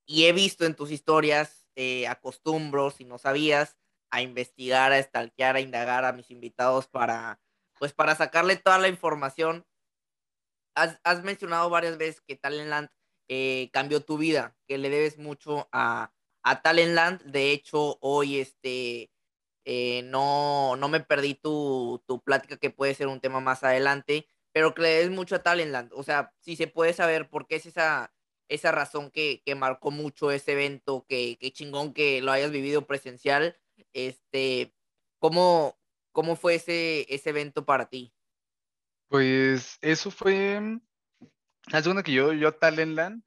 y 0.07 0.26
he 0.26 0.32
visto 0.32 0.64
en 0.64 0.74
tus 0.74 0.91
historias, 0.93 1.66
eh, 1.74 2.07
acostumbro, 2.07 2.91
si 2.91 3.05
no 3.05 3.18
sabías, 3.18 3.76
a 4.11 4.22
investigar, 4.22 4.93
a 4.93 5.03
stalkear, 5.03 5.57
a 5.57 5.61
indagar 5.61 6.05
a 6.05 6.12
mis 6.12 6.30
invitados 6.30 6.87
para, 6.87 7.41
pues, 7.78 7.93
para 7.93 8.14
sacarle 8.14 8.57
toda 8.57 8.78
la 8.78 8.89
información. 8.89 9.66
Has, 10.76 11.01
has 11.03 11.24
mencionado 11.24 11.68
varias 11.70 11.99
veces 11.99 12.20
que 12.20 12.37
Talentland 12.37 12.89
eh, 13.29 13.70
cambió 13.72 14.01
tu 14.05 14.18
vida, 14.18 14.57
que 14.66 14.79
le 14.79 14.91
debes 14.91 15.18
mucho 15.18 15.68
a, 15.72 16.12
a 16.43 16.62
Talentland. 16.62 17.22
De 17.22 17.53
hecho, 17.53 17.99
hoy, 18.01 18.39
este, 18.39 19.11
eh, 19.64 20.03
no, 20.05 20.77
no 20.77 20.89
me 20.89 21.01
perdí 21.01 21.35
tu, 21.35 22.03
tu 22.07 22.22
plática, 22.22 22.57
que 22.57 22.70
puede 22.70 22.95
ser 22.95 23.09
un 23.09 23.20
tema 23.20 23.41
más 23.41 23.64
adelante, 23.64 24.29
pero 24.53 24.74
que 24.74 24.83
le 24.83 24.89
des 24.89 25.11
mucho 25.11 25.37
a 25.37 25.43
Talentland. 25.43 25.93
O 25.93 26.03
sea, 26.03 26.33
si 26.41 26.57
se 26.57 26.66
puede 26.66 26.93
saber 26.93 27.29
por 27.29 27.47
qué 27.47 27.57
es 27.57 27.66
esa, 27.66 28.14
esa 28.49 28.72
razón 28.72 29.11
que, 29.11 29.43
que 29.45 29.55
marcó 29.55 29.91
mucho 29.91 30.31
ese 30.31 30.53
evento, 30.53 31.05
que, 31.09 31.37
que, 31.39 31.53
chingón 31.53 31.93
que 31.93 32.22
lo 32.22 32.33
hayas 32.33 32.51
vivido 32.51 32.87
presencial. 32.87 33.59
Este, 33.93 34.72
¿cómo, 35.18 35.79
cómo 36.12 36.37
fue 36.37 36.55
ese, 36.55 37.07
ese 37.12 37.31
evento 37.31 37.64
para 37.64 37.89
ti? 37.89 38.12
Pues 39.09 39.79
eso 39.83 40.11
fue, 40.11 40.81
la 41.67 41.83
segunda 41.83 42.03
que 42.03 42.12
yo, 42.12 42.33
yo 42.33 42.49
a 42.49 42.59
Talentland, 42.59 43.23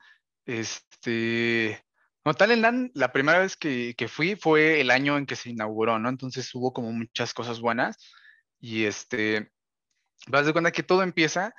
este, 0.46 1.84
no, 2.26 2.34
Talentland, 2.34 2.92
la 2.94 3.12
primera 3.12 3.40
vez 3.40 3.58
que, 3.58 3.96
que, 3.98 4.08
fui 4.08 4.36
fue 4.36 4.82
el 4.82 4.92
año 4.92 5.18
en 5.18 5.26
que 5.26 5.36
se 5.36 5.50
inauguró, 5.50 6.00
¿no? 6.00 6.10
Entonces 6.10 6.54
hubo 6.56 6.74
como 6.74 6.92
muchas 6.92 7.34
cosas 7.34 7.60
buenas 7.60 7.98
y 8.60 8.86
este, 8.86 9.52
vas 10.28 10.46
de 10.46 10.54
cuenta 10.54 10.72
que 10.72 10.84
todo 10.84 11.04
empieza 11.04 11.54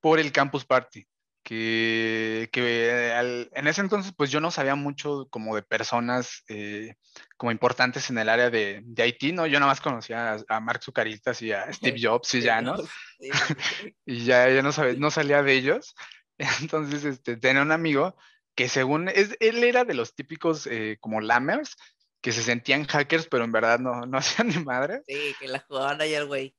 por 0.00 0.18
el 0.18 0.32
Campus 0.32 0.64
Party 0.64 1.06
que, 1.44 2.48
que 2.50 3.12
en 3.52 3.66
ese 3.66 3.82
entonces 3.82 4.12
pues 4.16 4.30
yo 4.30 4.40
no 4.40 4.50
sabía 4.50 4.74
mucho 4.74 5.28
como 5.30 5.54
de 5.54 5.62
personas 5.62 6.42
eh, 6.48 6.94
como 7.36 7.52
importantes 7.52 8.08
en 8.08 8.18
el 8.18 8.30
área 8.30 8.50
de, 8.50 8.80
de 8.82 9.02
Haití, 9.02 9.32
¿no? 9.32 9.46
Yo 9.46 9.60
nada 9.60 9.70
más 9.70 9.82
conocía 9.82 10.38
a, 10.48 10.60
Mark 10.60 10.82
Zuckerberg 10.82 11.20
y 11.42 11.52
a 11.52 11.70
Steve 11.72 12.00
Jobs 12.02 12.34
y 12.34 12.40
ya, 12.40 12.62
¿no? 12.62 12.76
y 14.06 14.24
ya, 14.24 14.48
ya 14.48 14.62
no, 14.62 14.72
sabía, 14.72 14.94
no 14.94 15.10
salía 15.10 15.42
de 15.42 15.52
ellos. 15.52 15.94
Entonces 16.60 17.04
este, 17.04 17.36
tenía 17.36 17.62
un 17.62 17.72
amigo 17.72 18.16
que 18.54 18.68
según, 18.68 19.08
es, 19.08 19.36
él 19.40 19.64
era 19.64 19.84
de 19.84 19.94
los 19.94 20.14
típicos 20.14 20.66
eh, 20.66 20.98
como 21.00 21.20
lammers, 21.20 21.76
que 22.20 22.32
se 22.32 22.42
sentían 22.42 22.86
hackers, 22.86 23.26
pero 23.26 23.44
en 23.44 23.52
verdad 23.52 23.78
no, 23.78 24.06
no 24.06 24.18
hacían 24.18 24.48
ni 24.48 24.58
madre. 24.58 25.02
Sí, 25.06 25.34
que 25.38 25.48
la 25.48 25.60
jugaban 25.60 26.00
el 26.00 26.26
güey. 26.26 26.54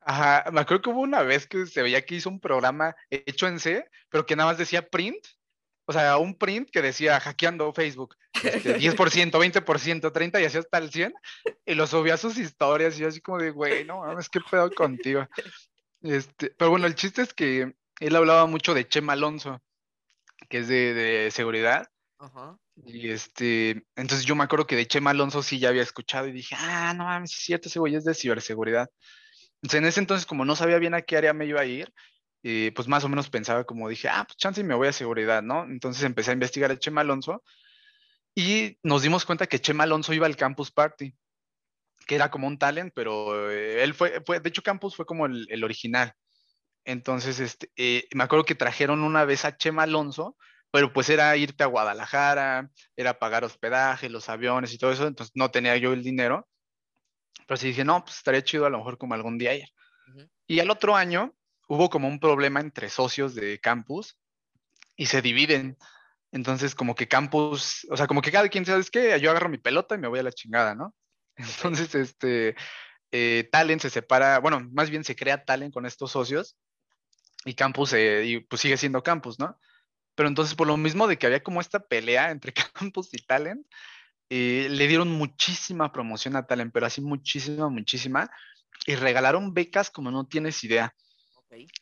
Ajá, 0.00 0.50
me 0.52 0.60
acuerdo 0.60 0.82
que 0.82 0.90
hubo 0.90 1.00
una 1.00 1.22
vez 1.22 1.48
que 1.48 1.66
se 1.66 1.82
veía 1.82 2.04
que 2.04 2.14
hizo 2.14 2.28
un 2.28 2.38
programa 2.38 2.94
hecho 3.10 3.48
en 3.48 3.58
C, 3.58 3.88
pero 4.08 4.24
que 4.24 4.36
nada 4.36 4.50
más 4.50 4.58
decía 4.58 4.88
print, 4.88 5.18
o 5.84 5.92
sea, 5.92 6.18
un 6.18 6.36
print 6.36 6.70
que 6.70 6.80
decía 6.80 7.18
hackeando 7.18 7.72
Facebook, 7.72 8.14
este, 8.34 8.78
10%, 8.78 9.30
20%, 9.32 10.12
30% 10.12 10.40
y 10.40 10.44
así 10.44 10.58
hasta 10.58 10.78
el 10.78 10.90
100, 10.90 11.14
y 11.64 11.74
lo 11.74 11.88
subía 11.88 12.14
a 12.14 12.18
sus 12.18 12.38
historias 12.38 12.96
y 12.96 13.02
yo 13.02 13.08
así 13.08 13.20
como 13.20 13.38
de, 13.38 13.50
güey, 13.50 13.84
no 13.84 14.00
mames, 14.00 14.28
qué 14.28 14.40
pedo 14.48 14.70
contigo. 14.70 15.26
Este, 16.02 16.50
pero 16.56 16.70
bueno, 16.70 16.86
el 16.86 16.94
chiste 16.94 17.22
es 17.22 17.34
que 17.34 17.74
él 18.00 18.16
hablaba 18.16 18.46
mucho 18.46 18.74
de 18.74 18.88
Chema 18.88 19.14
Alonso, 19.14 19.62
que 20.48 20.58
es 20.58 20.68
de, 20.68 20.94
de 20.94 21.30
seguridad. 21.30 21.88
Ajá. 22.18 22.56
Y 22.76 23.10
este, 23.10 23.82
entonces 23.94 24.24
yo 24.24 24.36
me 24.36 24.44
acuerdo 24.44 24.66
que 24.66 24.76
de 24.76 24.86
Chema 24.86 25.10
Alonso 25.10 25.42
sí 25.42 25.58
ya 25.58 25.70
había 25.70 25.82
escuchado 25.82 26.26
y 26.28 26.32
dije, 26.32 26.54
ah, 26.58 26.92
no 26.94 27.04
mames, 27.04 27.32
es 27.32 27.38
cierto, 27.38 27.68
ese 27.68 27.78
güey 27.78 27.94
es 27.94 28.04
de 28.04 28.14
ciberseguridad 28.14 28.88
en 29.74 29.84
ese 29.84 30.00
entonces, 30.00 30.26
como 30.26 30.44
no 30.44 30.56
sabía 30.56 30.78
bien 30.78 30.94
a 30.94 31.02
qué 31.02 31.16
área 31.16 31.32
me 31.32 31.46
iba 31.46 31.60
a 31.60 31.64
ir, 31.64 31.92
eh, 32.42 32.72
pues 32.74 32.88
más 32.88 33.04
o 33.04 33.08
menos 33.08 33.30
pensaba 33.30 33.64
como 33.64 33.88
dije, 33.88 34.08
ah, 34.08 34.24
pues 34.26 34.36
chance 34.36 34.60
y 34.60 34.64
me 34.64 34.74
voy 34.74 34.88
a 34.88 34.92
seguridad, 34.92 35.42
¿no? 35.42 35.64
Entonces 35.64 36.04
empecé 36.04 36.30
a 36.30 36.34
investigar 36.34 36.70
a 36.70 36.78
Chema 36.78 37.00
Alonso 37.00 37.42
y 38.34 38.78
nos 38.82 39.02
dimos 39.02 39.24
cuenta 39.24 39.46
que 39.46 39.58
Chema 39.58 39.84
Alonso 39.84 40.12
iba 40.12 40.26
al 40.26 40.36
Campus 40.36 40.70
Party, 40.70 41.14
que 42.06 42.14
era 42.14 42.30
como 42.30 42.46
un 42.46 42.58
talent, 42.58 42.92
pero 42.94 43.50
eh, 43.50 43.82
él 43.82 43.94
fue, 43.94 44.22
fue, 44.24 44.40
de 44.40 44.48
hecho 44.48 44.62
Campus 44.62 44.94
fue 44.94 45.06
como 45.06 45.26
el, 45.26 45.46
el 45.50 45.64
original. 45.64 46.14
Entonces, 46.86 47.40
este, 47.40 47.72
eh, 47.76 48.08
me 48.14 48.22
acuerdo 48.22 48.44
que 48.44 48.54
trajeron 48.54 49.02
una 49.02 49.24
vez 49.24 49.44
a 49.44 49.56
Chema 49.56 49.82
Alonso, 49.82 50.36
pero 50.70 50.92
pues 50.92 51.08
era 51.08 51.36
irte 51.36 51.64
a 51.64 51.66
Guadalajara, 51.66 52.70
era 52.94 53.18
pagar 53.18 53.42
hospedaje, 53.42 54.08
los 54.08 54.28
aviones 54.28 54.72
y 54.72 54.78
todo 54.78 54.92
eso, 54.92 55.08
entonces 55.08 55.32
no 55.34 55.50
tenía 55.50 55.76
yo 55.76 55.92
el 55.92 56.04
dinero. 56.04 56.48
Pero 57.44 57.56
sí 57.56 57.68
dije, 57.68 57.84
no, 57.84 58.04
pues 58.04 58.18
estaría 58.18 58.44
chido 58.44 58.66
a 58.66 58.70
lo 58.70 58.78
mejor 58.78 58.98
como 58.98 59.14
algún 59.14 59.36
día 59.36 59.54
ir. 59.54 59.68
Y 60.46 60.60
al 60.60 60.70
otro 60.70 60.94
año 60.94 61.34
hubo 61.66 61.90
como 61.90 62.06
un 62.06 62.20
problema 62.20 62.60
entre 62.60 62.88
socios 62.88 63.34
de 63.34 63.58
campus 63.58 64.16
y 64.94 65.06
se 65.06 65.22
dividen. 65.22 65.76
Entonces, 66.30 66.76
como 66.76 66.94
que 66.94 67.08
campus, 67.08 67.84
o 67.90 67.96
sea, 67.96 68.06
como 68.06 68.22
que 68.22 68.30
cada 68.30 68.48
quien, 68.48 68.64
¿sabes 68.64 68.92
qué? 68.92 69.18
Yo 69.20 69.30
agarro 69.30 69.48
mi 69.48 69.58
pelota 69.58 69.96
y 69.96 69.98
me 69.98 70.08
voy 70.08 70.20
a 70.20 70.24
la 70.24 70.32
chingada, 70.32 70.76
¿no? 70.76 70.94
Entonces, 71.36 71.96
este, 71.96 72.54
eh, 73.10 73.48
Talent 73.50 73.82
se 73.82 73.90
separa, 73.90 74.38
bueno, 74.38 74.68
más 74.72 74.88
bien 74.88 75.02
se 75.02 75.16
crea 75.16 75.44
Talent 75.44 75.74
con 75.74 75.84
estos 75.84 76.12
socios 76.12 76.56
y 77.44 77.54
campus, 77.54 77.92
eh, 77.92 78.24
y 78.24 78.40
pues 78.40 78.60
sigue 78.62 78.76
siendo 78.76 79.02
campus, 79.02 79.38
¿no? 79.38 79.58
Pero 80.14 80.28
entonces, 80.28 80.54
por 80.54 80.66
lo 80.66 80.76
mismo 80.76 81.06
de 81.06 81.18
que 81.18 81.26
había 81.26 81.42
como 81.42 81.60
esta 81.60 81.80
pelea 81.80 82.30
entre 82.32 82.52
campus 82.52 83.12
y 83.12 83.18
Talent, 83.18 83.66
eh, 84.28 84.68
le 84.70 84.88
dieron 84.88 85.12
muchísima 85.12 85.92
promoción 85.92 86.36
a 86.36 86.46
Talent, 86.46 86.72
pero 86.72 86.86
así 86.86 87.00
muchísima, 87.00 87.68
muchísima, 87.68 88.30
y 88.86 88.96
regalaron 88.96 89.54
becas 89.54 89.90
como 89.90 90.10
no 90.10 90.26
tienes 90.26 90.62
idea. 90.64 90.94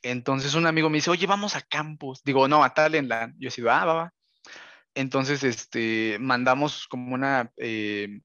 Entonces 0.03 0.55
un 0.55 0.67
amigo 0.67 0.91
me 0.91 0.99
dice, 0.99 1.11
oye, 1.11 1.27
vamos 1.27 1.57
a 1.57 1.63
campus. 1.63 2.23
Digo, 2.23 2.47
no, 2.49 2.63
a 2.63 2.75
Talentland. 2.75 3.35
Yo 3.39 3.49
he 3.49 3.51
sido, 3.51 3.71
ah, 3.71 3.85
va, 3.85 3.95
va. 3.95 4.15
Entonces, 4.95 5.43
este, 5.43 6.19
mandamos 6.21 6.87
como 6.87 7.15
una, 7.15 7.51
eh, 7.57 8.21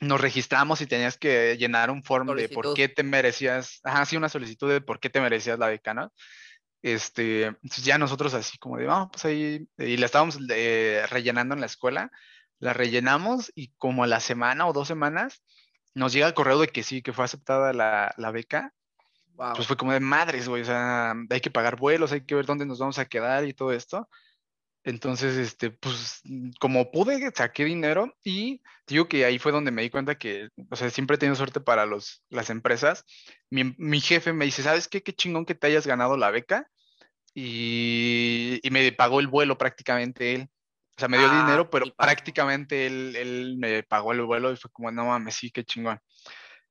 nos 0.00 0.20
registramos 0.20 0.80
y 0.80 0.86
tenías 0.86 1.16
que 1.16 1.56
llenar 1.56 1.90
un 1.90 2.02
form 2.02 2.34
de 2.36 2.48
por 2.50 2.74
qué 2.74 2.88
te 2.88 3.02
merecías, 3.02 3.80
ajá, 3.82 4.04
sí, 4.04 4.16
una 4.16 4.28
solicitud 4.28 4.70
de 4.70 4.82
por 4.82 5.00
qué 5.00 5.08
te 5.08 5.20
merecías 5.20 5.58
la 5.58 5.68
beca, 5.68 5.94
¿no? 5.94 6.12
Este, 6.86 7.56
ya 7.82 7.98
nosotros 7.98 8.32
así 8.34 8.58
como 8.58 8.76
de, 8.76 8.86
vamos, 8.86 9.08
pues 9.10 9.24
ahí, 9.24 9.68
y 9.76 9.96
la 9.96 10.06
estábamos 10.06 10.38
eh, 10.50 11.04
rellenando 11.10 11.54
en 11.54 11.60
la 11.60 11.66
escuela 11.66 12.12
la 12.58 12.72
rellenamos 12.72 13.52
y 13.54 13.72
como 13.76 14.04
a 14.04 14.06
la 14.06 14.20
semana 14.20 14.66
o 14.66 14.72
dos 14.72 14.88
semanas 14.88 15.42
nos 15.94 16.12
llega 16.12 16.26
el 16.26 16.34
correo 16.34 16.60
de 16.60 16.68
que 16.68 16.82
sí, 16.82 17.02
que 17.02 17.12
fue 17.12 17.24
aceptada 17.24 17.72
la, 17.72 18.14
la 18.18 18.30
beca. 18.30 18.72
Pues 19.54 19.66
fue 19.66 19.76
como 19.76 19.92
de 19.92 20.00
madres, 20.00 20.48
güey, 20.48 20.62
o 20.62 20.64
sea, 20.64 21.14
hay 21.28 21.40
que 21.40 21.50
pagar 21.50 21.76
vuelos, 21.76 22.12
hay 22.12 22.22
que 22.22 22.34
ver 22.34 22.46
dónde 22.46 22.64
nos 22.64 22.78
vamos 22.78 22.98
a 22.98 23.04
quedar 23.04 23.46
y 23.46 23.52
todo 23.52 23.72
esto. 23.72 24.08
Entonces, 24.82 25.36
este, 25.36 25.70
pues, 25.70 26.22
como 26.58 26.90
pude, 26.90 27.30
saqué 27.34 27.64
dinero 27.64 28.14
y 28.24 28.62
digo 28.86 29.08
que 29.08 29.26
ahí 29.26 29.38
fue 29.38 29.52
donde 29.52 29.72
me 29.72 29.82
di 29.82 29.90
cuenta 29.90 30.16
que, 30.16 30.48
o 30.70 30.76
sea, 30.76 30.88
siempre 30.88 31.16
he 31.16 31.18
tenido 31.18 31.34
suerte 31.34 31.60
para 31.60 31.84
los, 31.84 32.22
las 32.30 32.48
empresas. 32.48 33.04
Mi, 33.50 33.74
mi 33.76 34.00
jefe 34.00 34.32
me 34.32 34.46
dice, 34.46 34.62
¿sabes 34.62 34.88
qué? 34.88 35.02
Qué 35.02 35.12
chingón 35.12 35.44
que 35.44 35.54
te 35.54 35.66
hayas 35.66 35.86
ganado 35.86 36.16
la 36.16 36.30
beca. 36.30 36.70
Y, 37.38 38.60
y 38.62 38.70
me 38.70 38.90
pagó 38.92 39.20
el 39.20 39.26
vuelo 39.26 39.58
prácticamente 39.58 40.34
él. 40.34 40.48
O 40.96 40.98
sea, 40.98 41.08
me 41.08 41.18
dio 41.18 41.28
dinero, 41.28 41.64
ah, 41.66 41.70
pero 41.70 41.94
prácticamente 41.94 42.86
él, 42.86 43.56
me 43.58 43.82
pagó 43.82 44.12
el 44.12 44.22
vuelo 44.22 44.50
y 44.50 44.56
fue 44.56 44.70
como, 44.70 44.90
no 44.90 45.04
mames, 45.04 45.34
sí, 45.34 45.50
qué 45.50 45.62
chingón. 45.62 46.00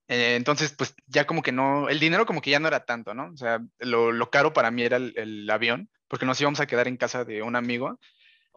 Eh, 0.08 0.36
entonces, 0.36 0.74
pues 0.76 0.96
ya 1.06 1.28
como 1.28 1.44
que 1.44 1.52
no, 1.52 1.88
el 1.88 2.00
dinero 2.00 2.26
como 2.26 2.42
que 2.42 2.50
ya 2.50 2.60
no 2.60 2.68
era 2.68 2.84
tanto, 2.84 3.14
¿no? 3.14 3.32
O 3.32 3.38
sea, 3.38 3.60
lo, 3.78 4.30
caro 4.32 4.54
para 4.54 4.72
mí 4.72 4.82
era 4.82 4.98
el, 4.98 5.48
avión, 5.52 5.92
porque 6.08 6.26
nos 6.26 6.42
íbamos 6.42 6.60
a 6.60 6.66
quedar 6.66 6.88
en 6.88 6.98
casa 6.98 7.24
de 7.24 7.44
un 7.44 7.56
amigo. 7.56 8.00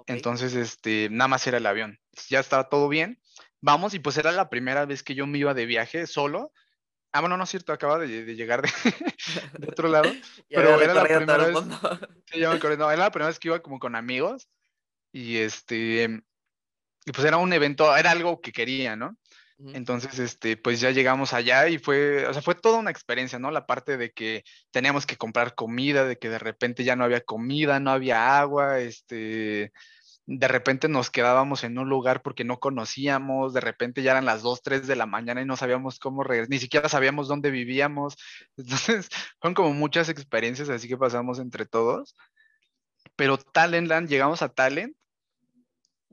Entonces, 0.07 0.55
este, 0.55 1.09
nada 1.11 1.29
más 1.29 1.47
era 1.47 1.59
el 1.59 1.67
avión. 1.67 1.99
Ya 2.31 2.41
estaba 2.41 2.71
todo 2.71 2.89
bien. 2.89 3.21
Vamos, 3.61 3.93
y 3.93 3.99
pues 3.99 4.17
era 4.17 4.33
la 4.33 4.49
primera 4.49 4.87
vez 4.87 5.03
que 5.03 5.15
yo 5.15 5.27
me 5.27 5.37
iba 5.37 5.53
de 5.53 5.67
viaje 5.67 6.07
solo. 6.07 6.53
Ah, 7.13 7.21
bueno, 7.21 7.37
no 7.37 7.45
es 7.45 7.51
cierto, 7.51 7.73
acaba 7.73 7.99
de, 7.99 8.35
llegar 8.35 8.63
de, 9.59 9.69
otro 9.69 9.89
lado. 9.89 10.11
pero 10.51 10.81
era 10.81 10.95
la 10.95 11.05
primera 11.05 11.37
vez. 11.39 11.57
Sí, 12.27 12.41
ya 12.41 12.51
me 12.51 12.57
acordé, 12.57 12.77
no, 12.77 12.91
era 12.91 13.05
la 13.05 13.11
primera 13.11 13.29
vez 13.29 13.39
que 13.39 13.49
iba 13.49 13.61
como 13.61 13.79
con 13.79 13.97
amigos. 13.97 14.49
Y 15.13 15.39
este, 15.39 16.23
y 17.07 17.13
pues 17.13 17.27
era 17.27 17.39
un 17.39 17.53
evento, 17.53 17.97
era 17.97 18.11
algo 18.11 18.41
que 18.41 18.53
quería, 18.53 18.97
¿no? 18.97 19.17
Entonces, 19.61 20.21
este, 20.21 20.57
pues 20.57 20.81
ya 20.81 20.93
llegamos 20.93 21.33
allá 21.33 21.67
y 21.67 21.79
fue, 21.79 22.25
o 22.27 22.33
sea, 22.33 22.43
fue 22.43 22.55
toda 22.55 22.79
una 22.79 22.93
experiencia, 22.93 23.41
¿no? 23.41 23.51
La 23.51 23.67
parte 23.67 23.97
de 23.97 24.13
que 24.13 24.45
teníamos 24.71 25.05
que 25.05 25.17
comprar 25.17 25.57
comida, 25.57 26.05
de 26.05 26.17
que 26.17 26.29
de 26.29 26.39
repente 26.39 26.85
ya 26.85 26.95
no 26.95 27.03
había 27.03 27.23
comida, 27.23 27.81
no 27.81 27.91
había 27.91 28.39
agua, 28.39 28.79
este, 28.79 29.73
de 30.31 30.47
repente 30.47 30.89
nos 30.89 31.11
quedábamos 31.11 31.65
en 31.65 31.79
un 31.79 31.89
lugar 31.89 32.21
porque 32.21 32.45
no 32.45 32.61
conocíamos, 32.61 33.55
de 33.55 33.61
repente 33.61 34.03
ya 34.03 34.11
eran 34.11 34.27
las 34.27 34.43
2, 34.43 34.61
3 34.63 34.87
de 34.87 34.95
la 34.95 35.07
mañana 35.07 35.41
y 35.41 35.47
no 35.47 35.57
sabíamos 35.57 35.99
cómo 35.99 36.23
regresar, 36.23 36.51
ni 36.51 36.59
siquiera 36.59 36.91
sabíamos 36.91 37.29
dónde 37.29 37.51
vivíamos. 37.51 38.15
Entonces, 38.59 39.09
fueron 39.41 39.55
como 39.55 39.73
muchas 39.73 40.11
experiencias 40.11 40.69
así 40.69 40.87
que 40.87 40.99
pasamos 40.99 41.39
entre 41.39 41.65
todos. 41.65 42.15
Pero 43.17 43.39
Talentland, 43.39 44.09
llegamos 44.09 44.43
a 44.43 44.51
Talent 44.51 44.95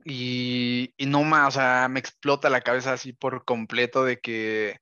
y, 0.02 0.94
no 0.98 1.22
más, 1.22 1.48
o 1.48 1.50
sea, 1.50 1.88
me 1.90 2.00
explota 2.00 2.48
la 2.48 2.62
cabeza 2.62 2.94
así 2.94 3.12
por 3.12 3.44
completo 3.44 4.02
de 4.02 4.18
que, 4.18 4.78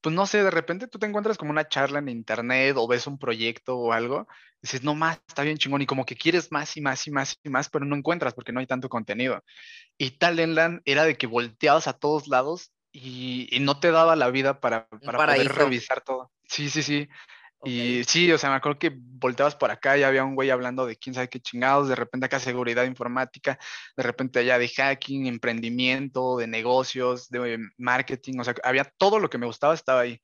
pues 0.00 0.14
no 0.14 0.26
sé, 0.26 0.42
de 0.42 0.50
repente 0.50 0.88
tú 0.88 0.98
te 0.98 1.06
encuentras 1.06 1.36
como 1.36 1.50
una 1.50 1.68
charla 1.68 1.98
en 1.98 2.08
internet 2.08 2.76
o 2.76 2.88
ves 2.88 3.06
un 3.06 3.18
proyecto 3.18 3.76
o 3.76 3.92
algo, 3.92 4.26
y 4.56 4.62
dices, 4.62 4.82
no 4.82 4.94
más, 4.94 5.20
está 5.26 5.42
bien 5.42 5.58
chingón, 5.58 5.82
y 5.82 5.86
como 5.86 6.04
que 6.04 6.16
quieres 6.16 6.50
más 6.52 6.76
y 6.76 6.80
más 6.80 7.06
y 7.06 7.10
más 7.10 7.38
y 7.42 7.48
más, 7.48 7.68
pero 7.68 7.84
no 7.84 7.96
encuentras 7.96 8.34
porque 8.34 8.52
no 8.52 8.60
hay 8.60 8.66
tanto 8.66 8.88
contenido. 8.88 9.44
Y 9.98 10.12
Talentland 10.12 10.80
era 10.84 11.04
de 11.04 11.16
que 11.16 11.26
volteabas 11.26 11.88
a 11.88 11.92
todos 11.92 12.28
lados 12.28 12.72
y, 12.92 13.48
no 13.60 13.78
te 13.78 13.90
daba 13.90 14.16
la 14.16 14.30
vida 14.30 14.60
para, 14.60 14.88
para 15.04 15.18
poder 15.26 15.52
revisar 15.52 16.00
todo. 16.00 16.30
Sí, 16.46 16.70
sí, 16.70 16.82
sí. 16.82 17.08
Y 17.62 18.04
sí, 18.04 18.32
o 18.32 18.38
sea, 18.38 18.50
me 18.50 18.56
acuerdo 18.56 18.78
que 18.78 18.92
volteabas 18.94 19.54
por 19.54 19.70
acá 19.70 19.98
y 19.98 20.02
había 20.02 20.24
un 20.24 20.34
güey 20.34 20.50
hablando 20.50 20.86
de 20.86 20.96
quién 20.96 21.14
sabe 21.14 21.28
qué 21.28 21.40
chingados, 21.40 21.88
de 21.88 21.94
repente 21.94 22.26
acá 22.26 22.40
seguridad 22.40 22.84
informática, 22.84 23.58
de 23.96 24.02
repente 24.02 24.38
allá 24.38 24.58
de 24.58 24.68
hacking, 24.68 25.26
emprendimiento, 25.26 26.38
de 26.38 26.46
negocios, 26.46 27.28
de 27.28 27.58
marketing, 27.76 28.38
o 28.40 28.44
sea, 28.44 28.54
había 28.64 28.84
todo 28.84 29.18
lo 29.18 29.28
que 29.28 29.38
me 29.38 29.46
gustaba 29.46 29.74
estaba 29.74 30.00
ahí. 30.00 30.20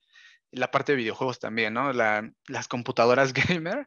La 0.51 0.71
parte 0.71 0.93
de 0.93 0.97
videojuegos 0.97 1.39
también, 1.39 1.73
¿no? 1.73 1.91
las 1.93 2.67
computadoras 2.67 3.33
gamer, 3.61 3.85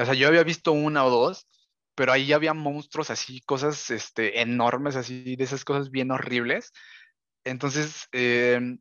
o 0.00 0.04
sea, 0.04 0.14
yo 0.14 0.28
había 0.28 0.44
visto 0.44 0.72
una 0.72 1.04
o 1.04 1.10
dos, 1.10 1.46
pero 1.94 2.12
ahí 2.12 2.32
había 2.32 2.54
monstruos 2.54 3.10
así, 3.10 3.40
cosas 3.42 3.90
este, 3.90 4.40
enormes, 4.40 4.96
así, 4.96 5.36
de 5.36 5.44
esas 5.44 5.64
cosas 5.64 5.90
bien 5.90 6.10
horribles. 6.12 6.72
Entonces, 7.44 8.08
em, 8.12 8.78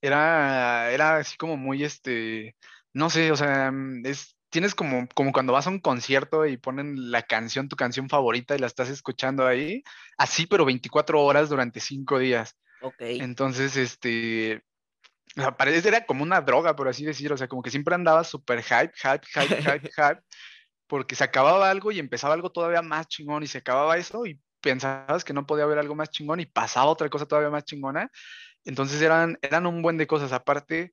era, 0.00 0.90
era 0.92 1.18
así 1.18 1.36
como 1.36 1.56
muy, 1.56 1.84
este, 1.84 2.56
no 2.92 3.10
sé, 3.10 3.32
o 3.32 3.36
sea, 3.36 3.70
mm, 3.70 4.06
es 4.06 4.36
tienes 4.52 4.74
como, 4.74 5.08
como 5.14 5.32
cuando 5.32 5.54
vas 5.54 5.66
a 5.66 5.70
un 5.70 5.80
concierto 5.80 6.44
y 6.46 6.58
ponen 6.58 7.10
la 7.10 7.22
canción, 7.22 7.70
tu 7.70 7.74
canción 7.74 8.10
favorita 8.10 8.54
y 8.54 8.58
la 8.58 8.66
estás 8.66 8.90
escuchando 8.90 9.46
ahí, 9.46 9.82
así, 10.18 10.46
pero 10.46 10.66
24 10.66 11.22
horas 11.22 11.48
durante 11.48 11.80
5 11.80 12.18
días. 12.18 12.54
Ok. 12.82 13.00
Entonces, 13.00 13.78
este, 13.78 14.62
o 15.38 15.40
sea, 15.40 15.56
parece, 15.56 15.88
era 15.88 16.04
como 16.04 16.22
una 16.22 16.42
droga, 16.42 16.76
por 16.76 16.86
así 16.86 17.02
decirlo, 17.02 17.34
o 17.34 17.38
sea, 17.38 17.48
como 17.48 17.62
que 17.62 17.70
siempre 17.70 17.94
andaba 17.94 18.24
súper 18.24 18.62
hype, 18.62 18.92
hype, 18.94 19.26
hype, 19.26 19.62
hype, 19.62 19.90
hype, 19.96 20.20
porque 20.86 21.14
se 21.14 21.24
acababa 21.24 21.70
algo 21.70 21.90
y 21.90 21.98
empezaba 21.98 22.34
algo 22.34 22.52
todavía 22.52 22.82
más 22.82 23.08
chingón 23.08 23.42
y 23.42 23.46
se 23.46 23.58
acababa 23.58 23.96
eso 23.96 24.26
y 24.26 24.38
pensabas 24.60 25.24
que 25.24 25.32
no 25.32 25.46
podía 25.46 25.64
haber 25.64 25.78
algo 25.78 25.94
más 25.94 26.10
chingón 26.10 26.40
y 26.40 26.46
pasaba 26.46 26.90
otra 26.90 27.08
cosa 27.08 27.24
todavía 27.24 27.48
más 27.48 27.64
chingona. 27.64 28.10
Entonces 28.64 29.00
eran, 29.00 29.38
eran 29.40 29.66
un 29.66 29.80
buen 29.80 29.96
de 29.96 30.06
cosas. 30.06 30.32
Aparte, 30.32 30.92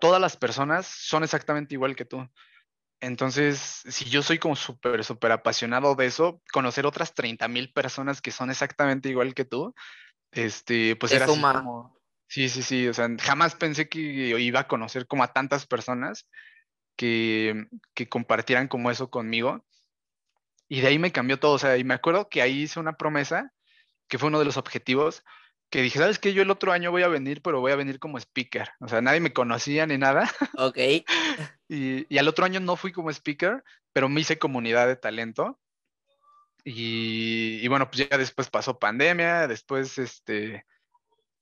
todas 0.00 0.20
las 0.20 0.36
personas 0.36 0.86
son 0.86 1.22
exactamente 1.22 1.74
igual 1.74 1.94
que 1.94 2.04
tú. 2.04 2.28
Entonces, 3.00 3.82
si 3.88 4.04
yo 4.06 4.22
soy 4.22 4.38
como 4.38 4.56
súper, 4.56 5.04
súper 5.04 5.32
apasionado 5.32 5.94
de 5.94 6.06
eso, 6.06 6.42
conocer 6.52 6.84
otras 6.84 7.14
30 7.14 7.48
mil 7.48 7.72
personas 7.72 8.20
que 8.20 8.30
son 8.30 8.50
exactamente 8.50 9.08
igual 9.08 9.34
que 9.34 9.46
tú, 9.46 9.74
este, 10.32 10.96
pues 10.96 11.12
era 11.12 11.24
así 11.24 11.40
como... 11.40 11.98
Sí, 12.28 12.48
sí, 12.48 12.62
sí, 12.62 12.86
o 12.86 12.94
sea, 12.94 13.08
jamás 13.20 13.56
pensé 13.56 13.88
que 13.88 13.98
iba 13.98 14.60
a 14.60 14.68
conocer 14.68 15.06
como 15.06 15.24
a 15.24 15.32
tantas 15.32 15.66
personas 15.66 16.28
que, 16.94 17.66
que 17.94 18.08
compartieran 18.08 18.68
como 18.68 18.90
eso 18.90 19.10
conmigo. 19.10 19.64
Y 20.68 20.82
de 20.82 20.88
ahí 20.88 20.98
me 21.00 21.10
cambió 21.10 21.40
todo, 21.40 21.54
o 21.54 21.58
sea, 21.58 21.76
y 21.76 21.82
me 21.82 21.94
acuerdo 21.94 22.28
que 22.28 22.42
ahí 22.42 22.62
hice 22.62 22.78
una 22.78 22.96
promesa, 22.96 23.52
que 24.06 24.18
fue 24.18 24.28
uno 24.28 24.38
de 24.38 24.44
los 24.44 24.58
objetivos, 24.58 25.24
que 25.70 25.82
dije, 25.82 25.98
¿sabes 25.98 26.18
qué? 26.18 26.32
Yo 26.34 26.42
el 26.42 26.50
otro 26.50 26.72
año 26.72 26.90
voy 26.90 27.02
a 27.02 27.08
venir, 27.08 27.42
pero 27.42 27.60
voy 27.60 27.72
a 27.72 27.76
venir 27.76 27.98
como 27.98 28.18
speaker. 28.18 28.70
O 28.80 28.88
sea, 28.88 29.00
nadie 29.00 29.20
me 29.20 29.32
conocía 29.32 29.86
ni 29.86 29.98
nada. 29.98 30.28
Ok. 30.58 30.76
y, 31.68 32.12
y 32.12 32.18
al 32.18 32.28
otro 32.28 32.44
año 32.44 32.60
no 32.60 32.76
fui 32.76 32.92
como 32.92 33.10
speaker, 33.10 33.62
pero 33.92 34.08
me 34.08 34.20
hice 34.20 34.38
comunidad 34.38 34.88
de 34.88 34.96
talento. 34.96 35.58
Y, 36.64 37.60
y, 37.62 37.68
bueno, 37.68 37.88
pues 37.90 38.08
ya 38.08 38.18
después 38.18 38.50
pasó 38.50 38.78
pandemia, 38.78 39.48
después 39.48 39.96
este, 39.96 40.66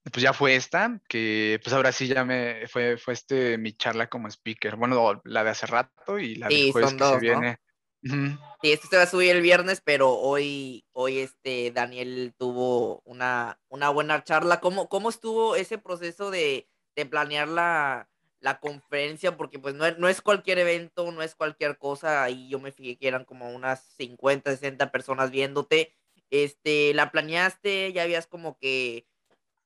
pues 0.04 0.22
ya 0.22 0.32
fue 0.32 0.54
esta, 0.54 1.00
que 1.08 1.60
pues 1.62 1.74
ahora 1.74 1.92
sí 1.92 2.06
ya 2.06 2.24
me 2.24 2.66
fue, 2.68 2.98
fue 2.98 3.14
este 3.14 3.58
mi 3.58 3.72
charla 3.72 4.08
como 4.08 4.28
speaker. 4.28 4.76
Bueno, 4.76 5.20
la 5.24 5.44
de 5.44 5.50
hace 5.50 5.66
rato 5.66 6.18
y 6.18 6.36
la 6.36 6.48
de 6.48 6.70
jueves 6.70 6.94
que 6.94 7.04
se 7.04 7.18
viene. 7.18 7.58
Sí, 8.03 8.72
esto 8.72 8.86
se 8.88 8.96
va 8.96 9.03
a 9.03 9.07
subir 9.07 9.30
el 9.30 9.42
viernes, 9.42 9.80
pero 9.84 10.12
hoy, 10.12 10.84
hoy 10.92 11.18
este 11.18 11.72
Daniel 11.72 12.32
tuvo 12.38 13.03
una, 13.05 13.61
una 13.68 13.90
buena 13.90 14.22
charla. 14.22 14.61
¿Cómo, 14.61 14.88
¿Cómo 14.88 15.09
estuvo 15.09 15.57
ese 15.57 15.78
proceso 15.78 16.30
de, 16.30 16.68
de 16.96 17.07
planear 17.07 17.49
la, 17.49 18.09
la, 18.40 18.61
conferencia? 18.61 19.36
Porque 19.36 19.59
pues 19.59 19.74
no 19.74 19.90
no 19.92 20.09
es 20.09 20.22
cualquier 20.22 20.59
evento, 20.59 21.11
no 21.11 21.22
es 21.22 21.34
cualquier 21.34 21.76
cosa. 21.78 22.22
Ahí 22.22 22.49
yo 22.49 22.61
me 22.61 22.72
fijé 22.72 22.96
que 22.96 23.09
eran 23.09 23.24
como 23.24 23.51
unas 23.51 23.82
50, 23.96 24.51
60 24.53 24.92
personas 24.92 25.30
viéndote. 25.30 25.94
Este, 26.30 26.94
¿la 26.94 27.11
planeaste? 27.11 27.92
¿Ya 27.92 28.03
habías 28.03 28.26
como 28.26 28.59
que, 28.59 29.07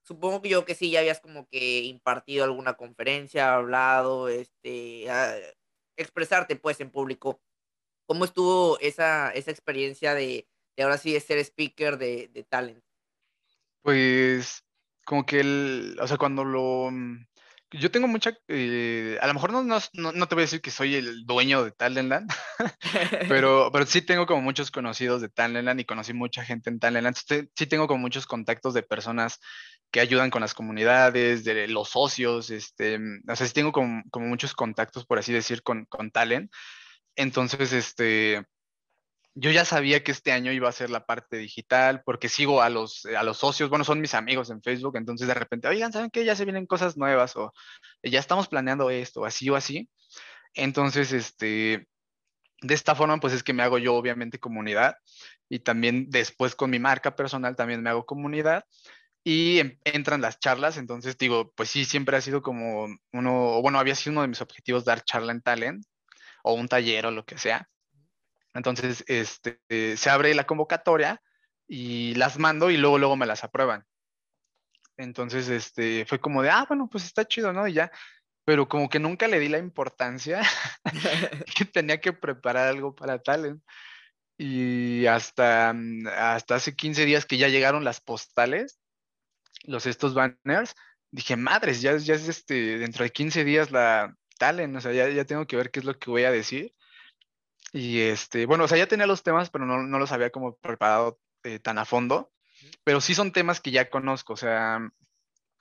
supongo 0.02 0.42
que 0.42 0.48
yo 0.48 0.64
que 0.64 0.74
sí, 0.74 0.90
ya 0.90 1.00
habías 1.00 1.20
como 1.20 1.48
que 1.48 1.80
impartido 1.82 2.44
alguna 2.44 2.74
conferencia, 2.74 3.54
hablado, 3.54 4.28
este, 4.28 5.10
a, 5.10 5.36
expresarte 5.96 6.56
pues 6.56 6.80
en 6.80 6.90
público? 6.90 7.40
¿Cómo 8.06 8.24
estuvo 8.24 8.78
esa, 8.80 9.30
esa 9.30 9.50
experiencia 9.50 10.14
de, 10.14 10.46
de, 10.76 10.82
ahora 10.82 10.98
sí 10.98 11.12
de 11.12 11.20
ser 11.20 11.38
speaker 11.38 11.98
de, 11.98 12.28
de 12.32 12.44
talent? 12.44 12.82
Pues 13.82 14.64
como 15.04 15.26
que 15.26 15.40
el, 15.40 15.96
o 16.00 16.06
sea, 16.06 16.16
cuando 16.16 16.44
lo, 16.44 16.90
mm, 16.90 17.26
yo 17.72 17.90
tengo 17.90 18.06
mucha, 18.06 18.36
eh, 18.48 19.18
a 19.20 19.26
lo 19.26 19.34
mejor 19.34 19.52
no, 19.52 19.62
no, 19.62 19.80
no, 19.94 20.28
te 20.28 20.34
voy 20.34 20.42
a 20.42 20.46
decir 20.46 20.60
que 20.60 20.70
soy 20.70 20.94
el 20.96 21.24
dueño 21.24 21.64
de 21.64 21.72
Talentland, 21.72 22.30
pero, 23.28 23.70
pero 23.72 23.86
sí 23.86 24.02
tengo 24.02 24.26
como 24.26 24.42
muchos 24.42 24.70
conocidos 24.70 25.22
de 25.22 25.28
Talentland 25.28 25.80
y 25.80 25.84
conocí 25.84 26.12
mucha 26.12 26.44
gente 26.44 26.70
en 26.70 26.78
Talentland. 26.78 27.16
Sí, 27.16 27.48
sí 27.56 27.66
tengo 27.66 27.86
como 27.86 28.00
muchos 28.00 28.26
contactos 28.26 28.74
de 28.74 28.82
personas 28.82 29.40
que 29.90 30.00
ayudan 30.00 30.30
con 30.30 30.40
las 30.42 30.54
comunidades, 30.54 31.44
de 31.44 31.68
los 31.68 31.90
socios, 31.90 32.50
este, 32.50 32.98
mm, 32.98 33.22
o 33.28 33.36
sea, 33.36 33.46
sí 33.46 33.54
tengo 33.54 33.72
como, 33.72 34.02
como 34.10 34.26
muchos 34.26 34.54
contactos, 34.54 35.06
por 35.06 35.18
así 35.18 35.32
decir, 35.32 35.62
con, 35.62 35.86
con 35.86 36.10
Talent. 36.10 36.50
Entonces, 37.16 37.72
este, 37.72 38.44
yo 39.34 39.50
ya 39.50 39.64
sabía 39.64 40.02
que 40.04 40.12
este 40.12 40.32
año 40.32 40.52
iba 40.52 40.68
a 40.68 40.72
ser 40.72 40.90
la 40.90 41.06
parte 41.06 41.38
digital 41.38 42.02
porque 42.04 42.28
sigo 42.28 42.62
a 42.62 42.68
los, 42.68 43.06
a 43.06 43.22
los 43.22 43.38
socios, 43.38 43.70
bueno, 43.70 43.84
son 43.84 44.00
mis 44.00 44.14
amigos 44.14 44.50
en 44.50 44.62
Facebook, 44.62 44.96
entonces 44.96 45.26
de 45.26 45.34
repente, 45.34 45.68
oigan, 45.68 45.92
¿saben 45.92 46.10
qué? 46.10 46.24
Ya 46.24 46.36
se 46.36 46.44
vienen 46.44 46.66
cosas 46.66 46.96
nuevas 46.96 47.36
o 47.36 47.52
ya 48.02 48.20
estamos 48.20 48.48
planeando 48.48 48.90
esto, 48.90 49.24
así 49.24 49.48
o 49.48 49.56
así. 49.56 49.88
Entonces, 50.54 51.12
este, 51.12 51.88
de 52.60 52.74
esta 52.74 52.94
forma, 52.94 53.18
pues 53.20 53.32
es 53.32 53.42
que 53.42 53.54
me 53.54 53.62
hago 53.62 53.78
yo 53.78 53.94
obviamente 53.94 54.38
comunidad 54.38 54.96
y 55.48 55.60
también 55.60 56.10
después 56.10 56.54
con 56.54 56.70
mi 56.70 56.78
marca 56.78 57.16
personal 57.16 57.56
también 57.56 57.82
me 57.82 57.90
hago 57.90 58.06
comunidad 58.06 58.64
y 59.24 59.60
entran 59.84 60.20
las 60.20 60.40
charlas, 60.40 60.76
entonces 60.76 61.16
digo, 61.16 61.52
pues 61.54 61.70
sí, 61.70 61.84
siempre 61.84 62.16
ha 62.16 62.20
sido 62.20 62.42
como 62.42 62.88
uno, 63.12 63.62
bueno, 63.62 63.78
había 63.78 63.94
sido 63.94 64.12
uno 64.12 64.22
de 64.22 64.28
mis 64.28 64.40
objetivos 64.40 64.84
dar 64.84 65.04
charla 65.04 65.32
en 65.32 65.42
talent 65.42 65.84
o 66.42 66.54
un 66.54 66.68
taller 66.68 67.06
o 67.06 67.10
lo 67.10 67.24
que 67.24 67.38
sea. 67.38 67.68
Entonces, 68.54 69.04
este, 69.06 69.60
se 69.96 70.10
abre 70.10 70.34
la 70.34 70.44
convocatoria 70.44 71.22
y 71.66 72.14
las 72.16 72.38
mando 72.38 72.70
y 72.70 72.76
luego, 72.76 72.98
luego 72.98 73.16
me 73.16 73.26
las 73.26 73.44
aprueban. 73.44 73.86
Entonces, 74.96 75.48
este, 75.48 76.04
fue 76.06 76.20
como 76.20 76.42
de, 76.42 76.50
ah, 76.50 76.64
bueno, 76.68 76.88
pues 76.90 77.04
está 77.04 77.24
chido, 77.24 77.52
¿no? 77.52 77.66
Y 77.66 77.72
ya, 77.72 77.90
pero 78.44 78.68
como 78.68 78.88
que 78.88 78.98
nunca 78.98 79.28
le 79.28 79.38
di 79.38 79.48
la 79.48 79.58
importancia 79.58 80.42
que 81.56 81.64
tenía 81.64 82.00
que 82.00 82.12
preparar 82.12 82.68
algo 82.68 82.94
para 82.94 83.22
talent. 83.22 83.62
Y 84.36 85.06
hasta, 85.06 85.72
mm, 85.74 86.08
hasta 86.08 86.56
hace 86.56 86.74
15 86.76 87.04
días 87.04 87.26
que 87.26 87.38
ya 87.38 87.48
llegaron 87.48 87.84
las 87.84 88.00
postales, 88.00 88.80
los 89.64 89.86
estos 89.86 90.14
banners, 90.14 90.74
dije, 91.10 91.36
madres, 91.36 91.80
ya, 91.82 91.96
ya 91.96 92.14
es 92.14 92.28
este, 92.28 92.78
dentro 92.78 93.04
de 93.04 93.10
15 93.10 93.44
días 93.44 93.70
la, 93.70 94.16
talent, 94.42 94.76
o 94.76 94.80
sea, 94.80 94.92
ya, 94.92 95.08
ya 95.08 95.24
tengo 95.24 95.46
que 95.46 95.54
ver 95.56 95.70
qué 95.70 95.78
es 95.78 95.84
lo 95.84 95.96
que 95.96 96.10
voy 96.10 96.24
a 96.24 96.32
decir. 96.32 96.74
Y 97.72 98.00
este, 98.00 98.44
bueno, 98.44 98.64
o 98.64 98.68
sea, 98.68 98.76
ya 98.76 98.88
tenía 98.88 99.06
los 99.06 99.22
temas, 99.22 99.50
pero 99.50 99.66
no, 99.66 99.84
no 99.84 99.98
los 100.00 100.10
había 100.10 100.30
como 100.30 100.56
preparado 100.56 101.20
eh, 101.44 101.60
tan 101.60 101.78
a 101.78 101.84
fondo, 101.84 102.32
pero 102.82 103.00
sí 103.00 103.14
son 103.14 103.30
temas 103.30 103.60
que 103.60 103.70
ya 103.70 103.88
conozco, 103.88 104.32
o 104.32 104.36
sea, 104.36 104.80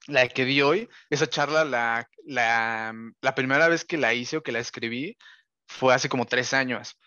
la 0.08 0.28
que 0.30 0.46
di 0.46 0.64
hoy, 0.64 0.90
esa 1.12 1.28
charla, 1.28 1.64
la, 1.64 2.10
la, 2.26 2.96
la 3.22 3.36
primera 3.36 3.68
vez 3.68 3.86
que 3.86 3.98
la 3.98 4.16
hice 4.16 4.38
o 4.38 4.44
que 4.44 4.52
la 4.52 4.60
escribí 4.60 5.16
fue 5.68 5.94
hace 5.94 6.10
como 6.10 6.26
tres 6.26 6.54
años. 6.54 6.98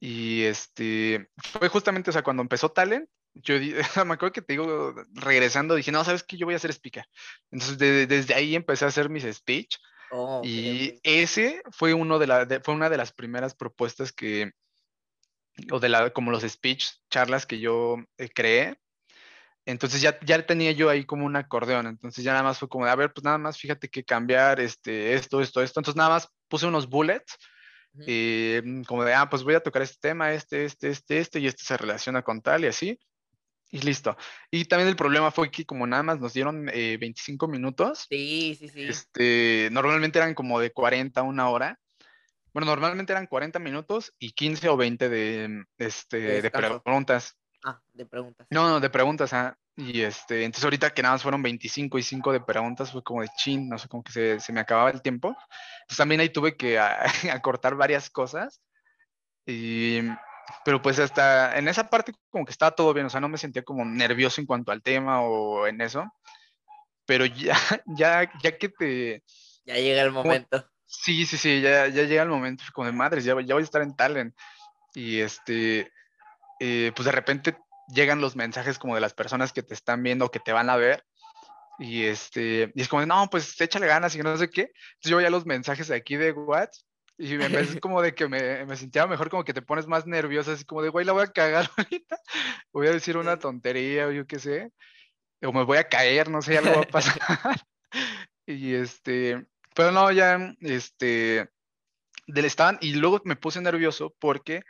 Y 0.00 0.42
este, 0.42 1.30
fue 1.38 1.68
justamente, 1.68 2.10
o 2.10 2.12
sea, 2.12 2.22
cuando 2.22 2.42
empezó 2.42 2.70
Talent, 2.70 3.08
yo 3.34 3.54
me 4.06 4.14
acuerdo 4.14 4.32
que 4.32 4.42
te 4.42 4.52
digo, 4.52 4.94
regresando, 5.14 5.76
dije, 5.76 5.92
no, 5.92 6.04
sabes 6.04 6.24
que 6.24 6.36
yo 6.36 6.44
voy 6.44 6.54
a 6.54 6.58
hacer 6.58 6.72
speaker. 6.72 7.06
Entonces, 7.50 7.78
desde 7.78 8.34
ahí 8.34 8.54
empecé 8.54 8.84
a 8.84 8.88
hacer 8.88 9.08
mis 9.08 9.24
speech 9.24 9.78
Oh, 10.14 10.42
y 10.44 11.00
ese 11.02 11.62
fue, 11.70 11.94
uno 11.94 12.18
de 12.18 12.26
la, 12.26 12.46
fue 12.62 12.74
una 12.74 12.90
de 12.90 12.98
las 12.98 13.12
primeras 13.12 13.54
propuestas 13.54 14.12
que, 14.12 14.52
o 15.70 15.80
de 15.80 15.88
la, 15.88 16.10
como 16.10 16.30
los 16.30 16.42
speech, 16.42 16.86
charlas 17.08 17.46
que 17.46 17.58
yo 17.58 17.96
eh, 18.18 18.28
creé. 18.28 18.76
Entonces 19.64 20.02
ya, 20.02 20.18
ya 20.20 20.44
tenía 20.44 20.72
yo 20.72 20.90
ahí 20.90 21.06
como 21.06 21.24
un 21.24 21.36
acordeón, 21.36 21.86
entonces 21.86 22.24
ya 22.24 22.32
nada 22.32 22.42
más 22.42 22.58
fue 22.58 22.68
como 22.68 22.84
de, 22.84 22.90
a 22.90 22.96
ver, 22.96 23.12
pues 23.12 23.24
nada 23.24 23.38
más 23.38 23.56
fíjate 23.56 23.88
que 23.88 24.04
cambiar 24.04 24.60
este, 24.60 25.14
esto, 25.14 25.40
esto, 25.40 25.62
esto. 25.62 25.80
Entonces 25.80 25.96
nada 25.96 26.10
más 26.10 26.28
puse 26.48 26.66
unos 26.66 26.88
bullets, 26.88 27.38
eh, 28.06 28.62
como 28.86 29.04
de, 29.04 29.14
ah, 29.14 29.30
pues 29.30 29.44
voy 29.44 29.54
a 29.54 29.62
tocar 29.62 29.80
este 29.80 29.98
tema, 30.00 30.32
este, 30.32 30.64
este, 30.64 30.88
este, 30.88 31.18
este, 31.18 31.40
y 31.40 31.46
este 31.46 31.64
se 31.64 31.76
relaciona 31.76 32.22
con 32.22 32.42
tal 32.42 32.64
y 32.64 32.66
así 32.66 32.98
y 33.72 33.80
listo. 33.80 34.16
Y 34.50 34.66
también 34.66 34.88
el 34.88 34.96
problema 34.96 35.30
fue 35.30 35.50
que 35.50 35.64
como 35.64 35.86
nada 35.86 36.02
más 36.02 36.20
nos 36.20 36.34
dieron 36.34 36.66
25 36.66 37.46
eh, 37.46 37.48
minutos. 37.48 38.06
Sí, 38.08 38.54
sí, 38.58 38.68
sí. 38.68 38.82
Este, 38.84 39.70
normalmente 39.72 40.18
eran 40.18 40.34
como 40.34 40.60
de 40.60 40.70
40 40.70 41.20
a 41.20 41.24
una 41.24 41.48
hora. 41.48 41.80
Bueno, 42.52 42.66
normalmente 42.66 43.14
eran 43.14 43.26
40 43.26 43.58
minutos 43.58 44.12
y 44.18 44.32
15 44.32 44.68
o 44.68 44.76
20 44.76 45.08
de, 45.08 45.64
este, 45.78 46.42
de, 46.42 46.50
preguntas. 46.50 47.34
Ah, 47.64 47.80
de 47.94 48.04
preguntas. 48.04 48.46
No, 48.50 48.68
no, 48.68 48.78
de 48.78 48.90
preguntas, 48.90 49.32
ah. 49.32 49.56
Y 49.74 50.02
este, 50.02 50.44
entonces 50.44 50.64
ahorita 50.64 50.90
que 50.90 51.00
nada 51.00 51.14
más 51.14 51.22
fueron 51.22 51.42
25 51.42 51.98
y 51.98 52.02
5 52.02 52.32
de 52.32 52.40
preguntas, 52.40 52.92
fue 52.92 53.02
como 53.02 53.22
de 53.22 53.28
chin, 53.38 53.70
no 53.70 53.78
sé, 53.78 53.88
como 53.88 54.04
que 54.04 54.12
se, 54.12 54.38
se 54.38 54.52
me 54.52 54.60
acababa 54.60 54.90
el 54.90 55.00
tiempo. 55.00 55.28
Entonces 55.28 55.96
también 55.96 56.20
ahí 56.20 56.28
tuve 56.28 56.58
que 56.58 56.78
acortar 57.32 57.74
varias 57.74 58.10
cosas. 58.10 58.60
Y 59.46 60.00
pero 60.64 60.80
pues 60.80 60.98
hasta 60.98 61.56
en 61.58 61.68
esa 61.68 61.88
parte 61.88 62.12
como 62.30 62.44
que 62.44 62.52
estaba 62.52 62.72
todo 62.72 62.94
bien, 62.94 63.06
o 63.06 63.10
sea, 63.10 63.20
no 63.20 63.28
me 63.28 63.38
sentía 63.38 63.62
como 63.62 63.84
nervioso 63.84 64.40
en 64.40 64.46
cuanto 64.46 64.72
al 64.72 64.82
tema 64.82 65.22
o 65.22 65.66
en 65.66 65.80
eso, 65.80 66.04
pero 67.06 67.26
ya, 67.26 67.56
ya, 67.86 68.30
ya 68.42 68.58
que 68.58 68.68
te... 68.68 69.22
Ya 69.64 69.74
llega 69.74 70.02
el 70.02 70.10
momento. 70.10 70.68
sí, 70.86 71.26
sí, 71.26 71.36
sí, 71.36 71.60
ya, 71.60 71.88
ya 71.88 72.04
llega 72.04 72.22
el 72.22 72.28
momento, 72.28 72.64
como 72.72 72.86
de 72.86 72.92
madres, 72.92 73.24
ya, 73.24 73.34
ya 73.40 73.54
voy 73.54 73.62
a 73.62 73.64
estar 73.64 73.82
en 73.82 73.96
Talent. 73.96 74.34
Y 74.94 75.20
este, 75.20 75.90
eh, 76.60 76.92
pues 76.94 77.06
de 77.06 77.12
repente 77.12 77.56
llegan 77.88 78.20
los 78.20 78.36
mensajes 78.36 78.78
como 78.78 78.94
de 78.94 79.00
las 79.00 79.14
personas 79.14 79.52
que 79.52 79.62
te 79.62 79.74
están 79.74 80.02
viendo, 80.02 80.30
que 80.30 80.40
te 80.40 80.52
van 80.52 80.68
a 80.68 80.76
ver, 80.76 81.04
y 81.78 82.04
este, 82.04 82.72
y 82.74 82.82
es 82.82 82.88
como, 82.88 83.04
no, 83.06 83.28
pues 83.30 83.60
échale 83.60 83.86
ganas 83.86 84.14
y 84.14 84.18
no 84.18 84.36
sé 84.36 84.50
qué. 84.50 84.62
Entonces 84.62 85.10
yo 85.10 85.16
veía 85.16 85.30
los 85.30 85.46
mensajes 85.46 85.88
de 85.88 85.96
aquí 85.96 86.16
de 86.16 86.32
WhatsApp 86.32 86.84
Y 87.22 87.34
en 87.34 87.52
vez 87.52 87.78
como 87.80 88.02
de 88.02 88.16
que 88.16 88.26
me, 88.26 88.66
me, 88.66 88.76
sentía 88.76 89.06
mejor, 89.06 89.30
como 89.30 89.44
que 89.44 89.54
te 89.54 89.62
pones 89.62 89.86
más 89.86 90.08
nerviosa, 90.08 90.54
así 90.54 90.64
como 90.64 90.82
de, 90.82 90.88
güey, 90.88 91.06
la 91.06 91.12
voy 91.12 91.22
a 91.22 91.28
cagar 91.28 91.70
ahorita, 91.76 92.16
voy 92.72 92.88
a 92.88 92.90
decir 92.90 93.16
una 93.16 93.38
tontería 93.38 94.08
o 94.08 94.10
yo 94.10 94.26
qué 94.26 94.40
sé, 94.40 94.72
o 95.40 95.52
me 95.52 95.62
voy 95.62 95.78
a 95.78 95.88
caer, 95.88 96.28
no 96.28 96.42
sé, 96.42 96.58
algo 96.58 96.74
va 96.74 96.80
a 96.80 96.82
pasar. 96.82 97.20
y 98.46 98.74
este, 98.74 99.46
pero 99.72 99.92
no, 99.92 100.10
ya, 100.10 100.52
este, 100.62 101.48
del 102.26 102.44
estaban, 102.44 102.78
y 102.80 102.94
luego 102.94 103.22
me 103.24 103.36
puse 103.36 103.60
nervioso 103.60 104.12
porque 104.18 104.62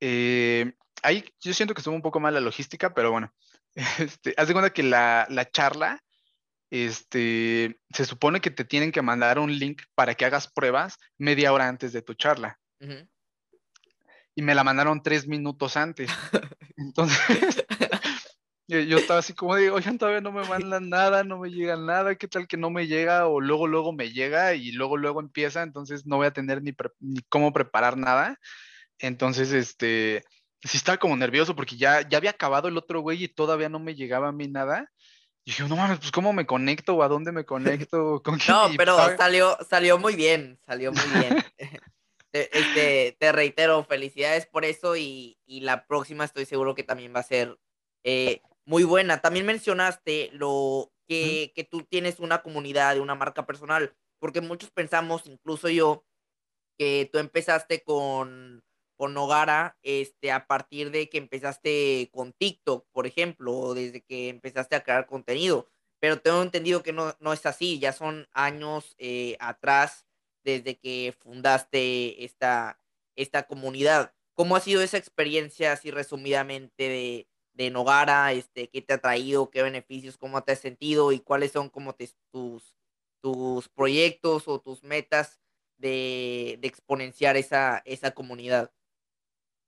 eh, 0.00 0.72
ahí 1.02 1.22
yo 1.42 1.52
siento 1.52 1.74
que 1.74 1.80
estuvo 1.80 1.94
un 1.94 2.00
poco 2.00 2.18
mal 2.18 2.32
la 2.32 2.40
logística, 2.40 2.94
pero 2.94 3.10
bueno, 3.10 3.30
este, 3.98 4.32
haz 4.38 4.48
de 4.48 4.54
cuenta 4.54 4.72
que 4.72 4.84
la, 4.84 5.26
la 5.28 5.50
charla, 5.50 6.02
este, 6.70 7.80
se 7.92 8.04
supone 8.04 8.40
que 8.40 8.50
te 8.50 8.64
tienen 8.64 8.92
que 8.92 9.02
mandar 9.02 9.38
un 9.38 9.58
link 9.58 9.82
para 9.94 10.14
que 10.14 10.24
hagas 10.24 10.50
pruebas 10.50 10.96
media 11.18 11.52
hora 11.52 11.68
antes 11.68 11.92
de 11.92 12.02
tu 12.02 12.14
charla. 12.14 12.58
Y 14.34 14.42
me 14.42 14.54
la 14.54 14.64
mandaron 14.64 15.02
tres 15.02 15.26
minutos 15.26 15.76
antes. 15.76 16.08
Entonces, 16.76 17.64
yo 18.68 18.98
estaba 18.98 19.18
así 19.18 19.34
como 19.34 19.56
de, 19.56 19.70
oigan, 19.70 19.98
todavía 19.98 20.20
no 20.20 20.32
me 20.32 20.46
mandan 20.46 20.88
nada, 20.88 21.24
no 21.24 21.38
me 21.38 21.50
llega 21.50 21.76
nada, 21.76 22.14
¿qué 22.14 22.28
tal 22.28 22.46
que 22.46 22.56
no 22.56 22.70
me 22.70 22.86
llega? 22.86 23.26
O 23.26 23.40
luego, 23.40 23.66
luego 23.66 23.92
me 23.92 24.12
llega 24.12 24.54
y 24.54 24.72
luego, 24.72 24.96
luego 24.96 25.20
empieza, 25.20 25.62
entonces 25.62 26.06
no 26.06 26.16
voy 26.16 26.28
a 26.28 26.32
tener 26.32 26.62
ni, 26.62 26.72
ni 27.00 27.20
cómo 27.28 27.52
preparar 27.52 27.96
nada. 27.96 28.38
Entonces, 28.98 29.52
este, 29.52 30.24
sí 30.62 30.76
estaba 30.76 30.98
como 30.98 31.16
nervioso 31.16 31.56
porque 31.56 31.76
ya, 31.76 32.08
ya 32.08 32.18
había 32.18 32.30
acabado 32.30 32.68
el 32.68 32.76
otro 32.76 33.00
güey 33.00 33.24
y 33.24 33.28
todavía 33.28 33.68
no 33.68 33.80
me 33.80 33.94
llegaba 33.94 34.28
a 34.28 34.32
mí 34.32 34.46
nada. 34.46 34.90
Y 35.44 35.50
dije, 35.52 35.62
no 35.68 35.76
mames, 35.76 35.98
pues 35.98 36.12
¿cómo 36.12 36.32
me 36.32 36.46
conecto? 36.46 36.96
¿O 36.96 37.02
a 37.02 37.08
dónde 37.08 37.32
me 37.32 37.44
conecto? 37.44 38.22
¿Con 38.22 38.38
no, 38.48 38.68
pero 38.76 38.96
salió, 39.16 39.56
salió 39.68 39.98
muy 39.98 40.14
bien, 40.14 40.58
salió 40.66 40.92
muy 40.92 41.20
bien. 41.20 41.44
este, 42.32 43.16
te 43.18 43.32
reitero, 43.32 43.84
felicidades 43.84 44.46
por 44.46 44.64
eso 44.64 44.96
y, 44.96 45.38
y, 45.46 45.60
la 45.60 45.86
próxima 45.86 46.24
estoy 46.24 46.44
seguro 46.44 46.74
que 46.74 46.82
también 46.82 47.14
va 47.14 47.20
a 47.20 47.24
ser 47.24 47.58
eh, 48.04 48.42
muy 48.64 48.84
buena. 48.84 49.20
También 49.20 49.46
mencionaste 49.46 50.30
lo 50.32 50.92
que, 51.08 51.52
que 51.54 51.64
tú 51.64 51.82
tienes 51.84 52.20
una 52.20 52.42
comunidad, 52.42 52.98
una 52.98 53.14
marca 53.14 53.46
personal, 53.46 53.96
porque 54.18 54.40
muchos 54.40 54.70
pensamos, 54.70 55.26
incluso 55.26 55.68
yo, 55.68 56.04
que 56.78 57.08
tú 57.12 57.18
empezaste 57.18 57.82
con, 57.82 58.62
con 59.00 59.14
Nogara 59.14 59.78
este, 59.82 60.30
a 60.30 60.46
partir 60.46 60.90
de 60.90 61.08
que 61.08 61.16
empezaste 61.16 62.10
con 62.12 62.34
TikTok, 62.34 62.86
por 62.92 63.06
ejemplo, 63.06 63.56
o 63.56 63.72
desde 63.72 64.02
que 64.02 64.28
empezaste 64.28 64.76
a 64.76 64.82
crear 64.82 65.06
contenido. 65.06 65.70
Pero 66.00 66.20
tengo 66.20 66.42
entendido 66.42 66.82
que 66.82 66.92
no, 66.92 67.16
no 67.18 67.32
es 67.32 67.46
así, 67.46 67.78
ya 67.78 67.94
son 67.94 68.28
años 68.34 68.94
eh, 68.98 69.38
atrás 69.40 70.04
desde 70.44 70.78
que 70.78 71.14
fundaste 71.18 72.26
esta, 72.26 72.78
esta 73.16 73.44
comunidad. 73.44 74.12
¿Cómo 74.34 74.54
ha 74.54 74.60
sido 74.60 74.82
esa 74.82 74.98
experiencia, 74.98 75.72
así 75.72 75.90
resumidamente, 75.90 76.82
de, 76.82 77.28
de 77.54 77.70
Nogara, 77.70 78.34
este, 78.34 78.68
qué 78.68 78.82
te 78.82 78.92
ha 78.92 78.98
traído, 78.98 79.48
qué 79.48 79.62
beneficios, 79.62 80.18
cómo 80.18 80.42
te 80.42 80.52
has 80.52 80.58
sentido 80.58 81.12
y 81.12 81.20
cuáles 81.20 81.52
son 81.52 81.70
como 81.70 81.94
tus, 81.94 82.76
tus 83.22 83.68
proyectos 83.70 84.46
o 84.46 84.60
tus 84.60 84.82
metas 84.82 85.40
de, 85.78 86.58
exponenciar 86.60 87.38
esa, 87.38 87.80
esa 87.86 88.10
comunidad. 88.10 88.70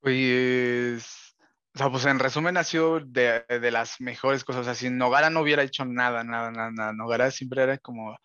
Pues, 0.03 1.37
o 1.74 1.79
sea, 1.79 1.89
pues 1.89 2.05
en 2.07 2.19
resumen 2.19 2.57
ha 2.57 2.65
sido 2.65 2.99
de, 2.99 3.45
las 3.70 4.01
mejores 4.01 4.43
cosas. 4.43 4.62
O 4.62 4.65
sea, 4.65 4.74
si 4.74 4.91
Nogara 4.91 5.31
no 5.31 5.41
hubiera 5.41 5.62
hecho 5.62 5.85
nada, 5.85 6.24
nada, 6.24 6.51
nada, 6.51 6.70
nada, 6.73 6.93
Nogara 6.93 7.31
siempre 7.31 7.62
era 7.62 7.79
como, 7.79 8.19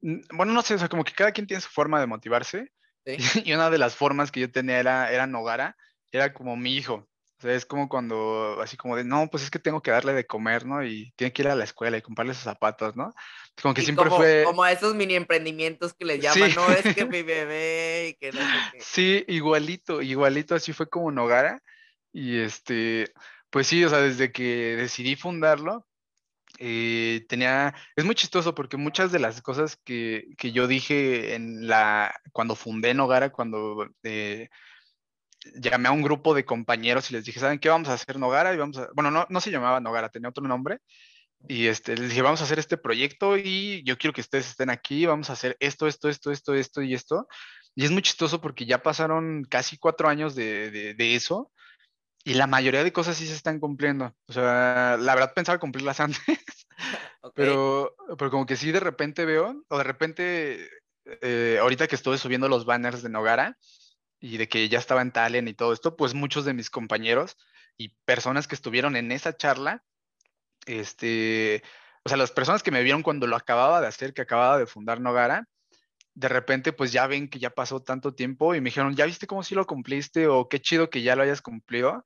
bueno, 0.00 0.52
no 0.52 0.60
sé, 0.60 0.74
o 0.74 0.78
sea, 0.78 0.88
como 0.88 1.04
que 1.04 1.14
cada 1.14 1.32
quien 1.32 1.46
tiene 1.46 1.62
su 1.62 1.70
forma 1.70 2.00
de 2.00 2.06
motivarse. 2.06 2.70
Y 3.48 3.52
una 3.52 3.70
de 3.70 3.78
las 3.78 3.94
formas 3.94 4.30
que 4.30 4.40
yo 4.40 4.50
tenía 4.50 4.78
era, 4.78 5.10
era 5.10 5.26
Nogara, 5.26 5.76
era 6.12 6.34
como 6.34 6.56
mi 6.56 6.76
hijo. 6.76 7.08
O 7.38 7.42
sea, 7.42 7.52
es 7.52 7.66
como 7.66 7.88
cuando, 7.88 8.58
así 8.62 8.78
como 8.78 8.96
de, 8.96 9.04
no, 9.04 9.28
pues 9.28 9.42
es 9.42 9.50
que 9.50 9.58
tengo 9.58 9.82
que 9.82 9.90
darle 9.90 10.14
de 10.14 10.26
comer, 10.26 10.64
¿no? 10.64 10.82
Y 10.82 11.12
tiene 11.16 11.32
que 11.32 11.42
ir 11.42 11.48
a 11.48 11.54
la 11.54 11.64
escuela 11.64 11.98
y 11.98 12.02
comprarle 12.02 12.32
sus 12.32 12.44
zapatos, 12.44 12.96
¿no? 12.96 13.14
Como 13.60 13.74
que 13.74 13.82
siempre 13.82 14.08
fue... 14.08 14.42
Como 14.44 14.62
a 14.62 14.72
esos 14.72 14.94
mini 14.94 15.16
emprendimientos 15.16 15.92
que 15.92 16.06
les 16.06 16.20
llaman, 16.20 16.54
no, 16.54 16.70
es 16.70 16.94
que 16.94 17.04
mi 17.04 17.22
bebé 17.22 18.08
y 18.08 18.14
que 18.14 18.32
no 18.32 18.40
sé 18.40 18.46
qué. 18.72 18.80
Sí, 18.80 19.24
igualito, 19.28 20.00
igualito, 20.00 20.54
así 20.54 20.72
fue 20.72 20.88
como 20.88 21.10
Nogara. 21.10 21.62
Y 22.10 22.38
este, 22.38 23.12
pues 23.50 23.66
sí, 23.66 23.84
o 23.84 23.90
sea, 23.90 23.98
desde 23.98 24.32
que 24.32 24.76
decidí 24.76 25.14
fundarlo, 25.14 25.86
eh, 26.58 27.26
tenía, 27.28 27.74
es 27.96 28.04
muy 28.06 28.14
chistoso 28.14 28.54
porque 28.54 28.78
muchas 28.78 29.12
de 29.12 29.18
las 29.18 29.42
cosas 29.42 29.76
que, 29.76 30.28
que 30.38 30.52
yo 30.52 30.66
dije 30.66 31.34
en 31.34 31.68
la, 31.68 32.14
cuando 32.32 32.56
fundé 32.56 32.94
Nogara, 32.94 33.30
cuando... 33.30 33.90
Eh, 34.04 34.48
llamé 35.54 35.88
a 35.88 35.92
un 35.92 36.02
grupo 36.02 36.34
de 36.34 36.44
compañeros 36.44 37.10
y 37.10 37.14
les 37.14 37.24
dije, 37.24 37.40
¿saben 37.40 37.58
qué? 37.58 37.68
Vamos 37.68 37.88
a 37.88 37.94
hacer 37.94 38.18
Nogara 38.18 38.54
y 38.54 38.56
vamos 38.56 38.78
a, 38.78 38.88
bueno, 38.94 39.10
no, 39.10 39.26
no 39.28 39.40
se 39.40 39.50
llamaba 39.50 39.80
Nogara, 39.80 40.08
tenía 40.08 40.28
otro 40.28 40.46
nombre. 40.46 40.80
Y 41.48 41.66
este, 41.66 41.96
les 41.96 42.10
dije, 42.10 42.22
vamos 42.22 42.40
a 42.40 42.44
hacer 42.44 42.58
este 42.58 42.76
proyecto 42.76 43.36
y 43.36 43.82
yo 43.84 43.96
quiero 43.98 44.12
que 44.12 44.20
ustedes 44.20 44.48
estén 44.48 44.70
aquí, 44.70 45.06
vamos 45.06 45.30
a 45.30 45.34
hacer 45.34 45.56
esto, 45.60 45.86
esto, 45.86 46.08
esto, 46.08 46.32
esto, 46.32 46.54
esto 46.54 46.82
y 46.82 46.94
esto. 46.94 47.28
Y 47.74 47.84
es 47.84 47.90
muy 47.90 48.02
chistoso 48.02 48.40
porque 48.40 48.66
ya 48.66 48.82
pasaron 48.82 49.44
casi 49.44 49.76
cuatro 49.76 50.08
años 50.08 50.34
de, 50.34 50.70
de, 50.70 51.14
eso 51.14 51.52
y 52.24 52.34
la 52.34 52.46
mayoría 52.46 52.82
de 52.82 52.92
cosas 52.92 53.16
sí 53.16 53.26
se 53.26 53.34
están 53.34 53.60
cumpliendo. 53.60 54.14
O 54.26 54.32
sea, 54.32 54.96
la 54.98 55.14
verdad 55.14 55.34
pensaba 55.34 55.58
cumplirlas 55.58 56.00
antes, 56.00 56.20
pero, 57.34 57.94
pero 58.18 58.30
como 58.30 58.46
que 58.46 58.56
sí 58.56 58.72
de 58.72 58.80
repente 58.80 59.24
veo, 59.24 59.62
o 59.68 59.78
de 59.78 59.84
repente, 59.84 60.68
eh, 61.22 61.58
ahorita 61.60 61.86
que 61.86 61.96
estuve 61.96 62.18
subiendo 62.18 62.48
los 62.48 62.64
banners 62.64 63.02
de 63.02 63.10
Nogara, 63.10 63.56
y 64.26 64.38
de 64.38 64.48
que 64.48 64.68
ya 64.68 64.78
estaba 64.78 65.02
en 65.02 65.12
Talent 65.12 65.48
y 65.48 65.54
todo 65.54 65.72
esto, 65.72 65.96
pues 65.96 66.14
muchos 66.14 66.44
de 66.44 66.52
mis 66.52 66.68
compañeros 66.68 67.36
y 67.76 67.90
personas 68.04 68.48
que 68.48 68.56
estuvieron 68.56 68.96
en 68.96 69.12
esa 69.12 69.36
charla, 69.36 69.84
este, 70.66 71.62
o 72.04 72.08
sea, 72.08 72.18
las 72.18 72.32
personas 72.32 72.64
que 72.64 72.72
me 72.72 72.82
vieron 72.82 73.04
cuando 73.04 73.28
lo 73.28 73.36
acababa 73.36 73.80
de 73.80 73.86
hacer, 73.86 74.14
que 74.14 74.22
acababa 74.22 74.58
de 74.58 74.66
fundar 74.66 75.00
Nogara, 75.00 75.48
de 76.14 76.28
repente 76.28 76.72
pues 76.72 76.90
ya 76.90 77.06
ven 77.06 77.28
que 77.28 77.38
ya 77.38 77.50
pasó 77.50 77.80
tanto 77.80 78.14
tiempo 78.14 78.54
y 78.54 78.60
me 78.60 78.70
dijeron, 78.70 78.96
¿ya 78.96 79.06
viste 79.06 79.28
cómo 79.28 79.44
sí 79.44 79.54
lo 79.54 79.66
cumpliste? 79.66 80.26
O 80.26 80.48
qué 80.48 80.60
chido 80.60 80.90
que 80.90 81.02
ya 81.02 81.14
lo 81.14 81.22
hayas 81.22 81.42
cumplido. 81.42 82.04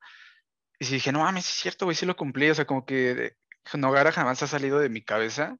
Y 0.77 0.85
sí 0.85 0.95
dije, 0.95 1.11
no 1.11 1.19
mames, 1.19 1.47
es 1.49 1.55
cierto, 1.55 1.85
güey, 1.85 1.95
sí 1.95 2.05
lo 2.05 2.15
cumplí. 2.15 2.49
O 2.49 2.55
sea, 2.55 2.65
como 2.65 2.85
que 2.85 3.33
Nogara 3.73 4.11
jamás 4.11 4.43
ha 4.43 4.47
salido 4.47 4.79
de 4.79 4.89
mi 4.89 5.01
cabeza. 5.01 5.57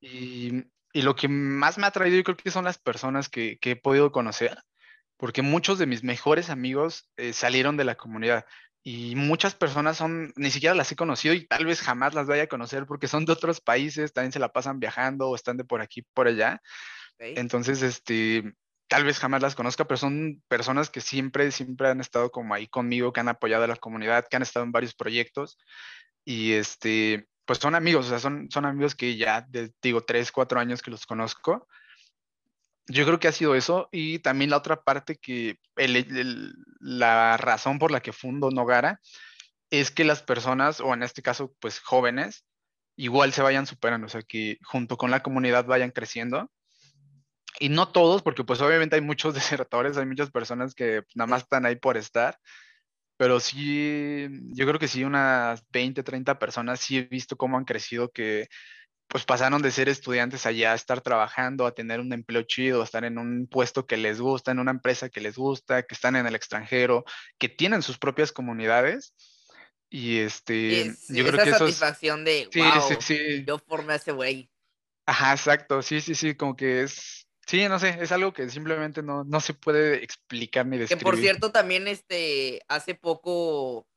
Y, 0.00 0.64
y, 0.92 1.02
lo 1.02 1.14
que 1.14 1.28
más 1.28 1.78
me 1.78 1.86
ha 1.86 1.90
traído, 1.90 2.16
yo 2.16 2.24
creo 2.24 2.36
que 2.36 2.50
son 2.50 2.64
las 2.64 2.78
personas 2.78 3.28
que, 3.28 3.58
que 3.58 3.72
he 3.72 3.76
podido 3.76 4.10
conocer 4.10 4.58
porque 5.20 5.42
muchos 5.42 5.78
de 5.78 5.84
mis 5.84 6.02
mejores 6.02 6.48
amigos 6.48 7.10
eh, 7.18 7.34
salieron 7.34 7.76
de 7.76 7.84
la 7.84 7.94
comunidad 7.94 8.46
y 8.82 9.14
muchas 9.16 9.54
personas 9.54 9.98
son, 9.98 10.32
ni 10.34 10.50
siquiera 10.50 10.74
las 10.74 10.90
he 10.90 10.96
conocido 10.96 11.34
y 11.34 11.46
tal 11.46 11.66
vez 11.66 11.82
jamás 11.82 12.14
las 12.14 12.26
vaya 12.26 12.44
a 12.44 12.48
conocer 12.48 12.86
porque 12.86 13.06
son 13.06 13.26
de 13.26 13.32
otros 13.32 13.60
países, 13.60 14.14
también 14.14 14.32
se 14.32 14.38
la 14.38 14.48
pasan 14.48 14.80
viajando 14.80 15.28
o 15.28 15.36
están 15.36 15.58
de 15.58 15.64
por 15.64 15.82
aquí, 15.82 16.00
por 16.14 16.26
allá. 16.26 16.62
Entonces, 17.18 17.82
este, 17.82 18.54
tal 18.88 19.04
vez 19.04 19.18
jamás 19.18 19.42
las 19.42 19.54
conozca, 19.54 19.84
pero 19.84 19.98
son 19.98 20.42
personas 20.48 20.88
que 20.88 21.02
siempre, 21.02 21.50
siempre 21.50 21.88
han 21.88 22.00
estado 22.00 22.30
como 22.30 22.54
ahí 22.54 22.66
conmigo, 22.66 23.12
que 23.12 23.20
han 23.20 23.28
apoyado 23.28 23.64
a 23.64 23.68
la 23.68 23.76
comunidad, 23.76 24.26
que 24.26 24.36
han 24.36 24.42
estado 24.42 24.64
en 24.64 24.72
varios 24.72 24.94
proyectos 24.94 25.58
y 26.24 26.52
este, 26.52 27.26
pues 27.44 27.58
son 27.58 27.74
amigos, 27.74 28.06
o 28.06 28.08
sea, 28.08 28.20
son, 28.20 28.50
son 28.50 28.64
amigos 28.64 28.94
que 28.94 29.18
ya, 29.18 29.46
digo, 29.82 30.00
tres, 30.00 30.32
cuatro 30.32 30.58
años 30.58 30.80
que 30.80 30.90
los 30.90 31.04
conozco 31.04 31.68
yo 32.88 33.04
creo 33.06 33.20
que 33.20 33.28
ha 33.28 33.32
sido 33.32 33.54
eso 33.54 33.88
y 33.92 34.18
también 34.18 34.50
la 34.50 34.56
otra 34.56 34.82
parte 34.82 35.16
que 35.16 35.58
la 36.80 37.36
razón 37.36 37.78
por 37.78 37.90
la 37.90 38.00
que 38.00 38.12
fundo 38.12 38.50
Nogara 38.50 39.00
es 39.70 39.90
que 39.90 40.04
las 40.04 40.22
personas, 40.22 40.80
o 40.80 40.92
en 40.94 41.02
este 41.02 41.22
caso, 41.22 41.54
pues 41.60 41.78
jóvenes, 41.80 42.44
igual 42.96 43.32
se 43.32 43.42
vayan 43.42 43.66
superando, 43.66 44.06
o 44.06 44.10
sea, 44.10 44.22
que 44.22 44.58
junto 44.62 44.96
con 44.96 45.10
la 45.10 45.22
comunidad 45.22 45.64
vayan 45.66 45.90
creciendo. 45.90 46.50
Y 47.58 47.68
no 47.68 47.88
todos, 47.88 48.22
porque 48.22 48.44
pues 48.44 48.60
obviamente 48.60 48.96
hay 48.96 49.02
muchos 49.02 49.34
desertores, 49.34 49.96
hay 49.96 50.06
muchas 50.06 50.30
personas 50.30 50.74
que 50.74 51.02
nada 51.14 51.28
más 51.28 51.42
están 51.42 51.66
ahí 51.66 51.76
por 51.76 51.96
estar, 51.96 52.38
pero 53.16 53.38
sí, 53.38 54.28
yo 54.54 54.66
creo 54.66 54.78
que 54.78 54.88
sí, 54.88 55.04
unas 55.04 55.62
20, 55.70 56.02
30 56.02 56.38
personas 56.38 56.80
sí 56.80 56.98
he 56.98 57.02
visto 57.02 57.36
cómo 57.36 57.58
han 57.58 57.64
crecido, 57.64 58.10
que 58.10 58.48
pues 59.10 59.24
pasaron 59.24 59.60
de 59.60 59.72
ser 59.72 59.88
estudiantes 59.88 60.46
allá 60.46 60.70
a 60.70 60.76
estar 60.76 61.00
trabajando, 61.00 61.66
a 61.66 61.74
tener 61.74 61.98
un 61.98 62.12
empleo 62.12 62.42
chido, 62.42 62.80
a 62.80 62.84
estar 62.84 63.04
en 63.04 63.18
un 63.18 63.48
puesto 63.48 63.84
que 63.84 63.96
les 63.96 64.20
gusta, 64.20 64.52
en 64.52 64.60
una 64.60 64.70
empresa 64.70 65.08
que 65.08 65.20
les 65.20 65.36
gusta, 65.36 65.82
que 65.82 65.96
están 65.96 66.14
en 66.14 66.28
el 66.28 66.36
extranjero, 66.36 67.04
que 67.36 67.48
tienen 67.48 67.82
sus 67.82 67.98
propias 67.98 68.30
comunidades. 68.30 69.12
Y 69.88 70.18
este, 70.18 70.94
yo 71.08 71.26
creo 71.26 71.44
que 71.44 71.50
satisfacción 71.50 72.24
de, 72.24 72.48
sí, 72.52 72.62
sí, 72.88 72.96
sí. 73.00 73.44
yo 73.44 73.58
formé 73.58 73.94
a 73.94 73.96
ese 73.96 74.12
güey. 74.12 74.48
Ajá, 75.06 75.32
exacto, 75.32 75.82
sí, 75.82 76.00
sí, 76.00 76.14
sí, 76.14 76.36
como 76.36 76.54
que 76.54 76.82
es, 76.82 77.26
sí, 77.48 77.68
no 77.68 77.80
sé, 77.80 77.98
es 78.00 78.12
algo 78.12 78.32
que 78.32 78.48
simplemente 78.48 79.02
no, 79.02 79.24
no 79.24 79.40
se 79.40 79.54
puede 79.54 80.04
explicar 80.04 80.66
ni 80.66 80.78
describir. 80.78 80.98
Que 81.00 81.04
por 81.04 81.16
cierto, 81.18 81.50
también 81.50 81.88
este, 81.88 82.62
hace 82.68 82.94
poco 82.94 83.89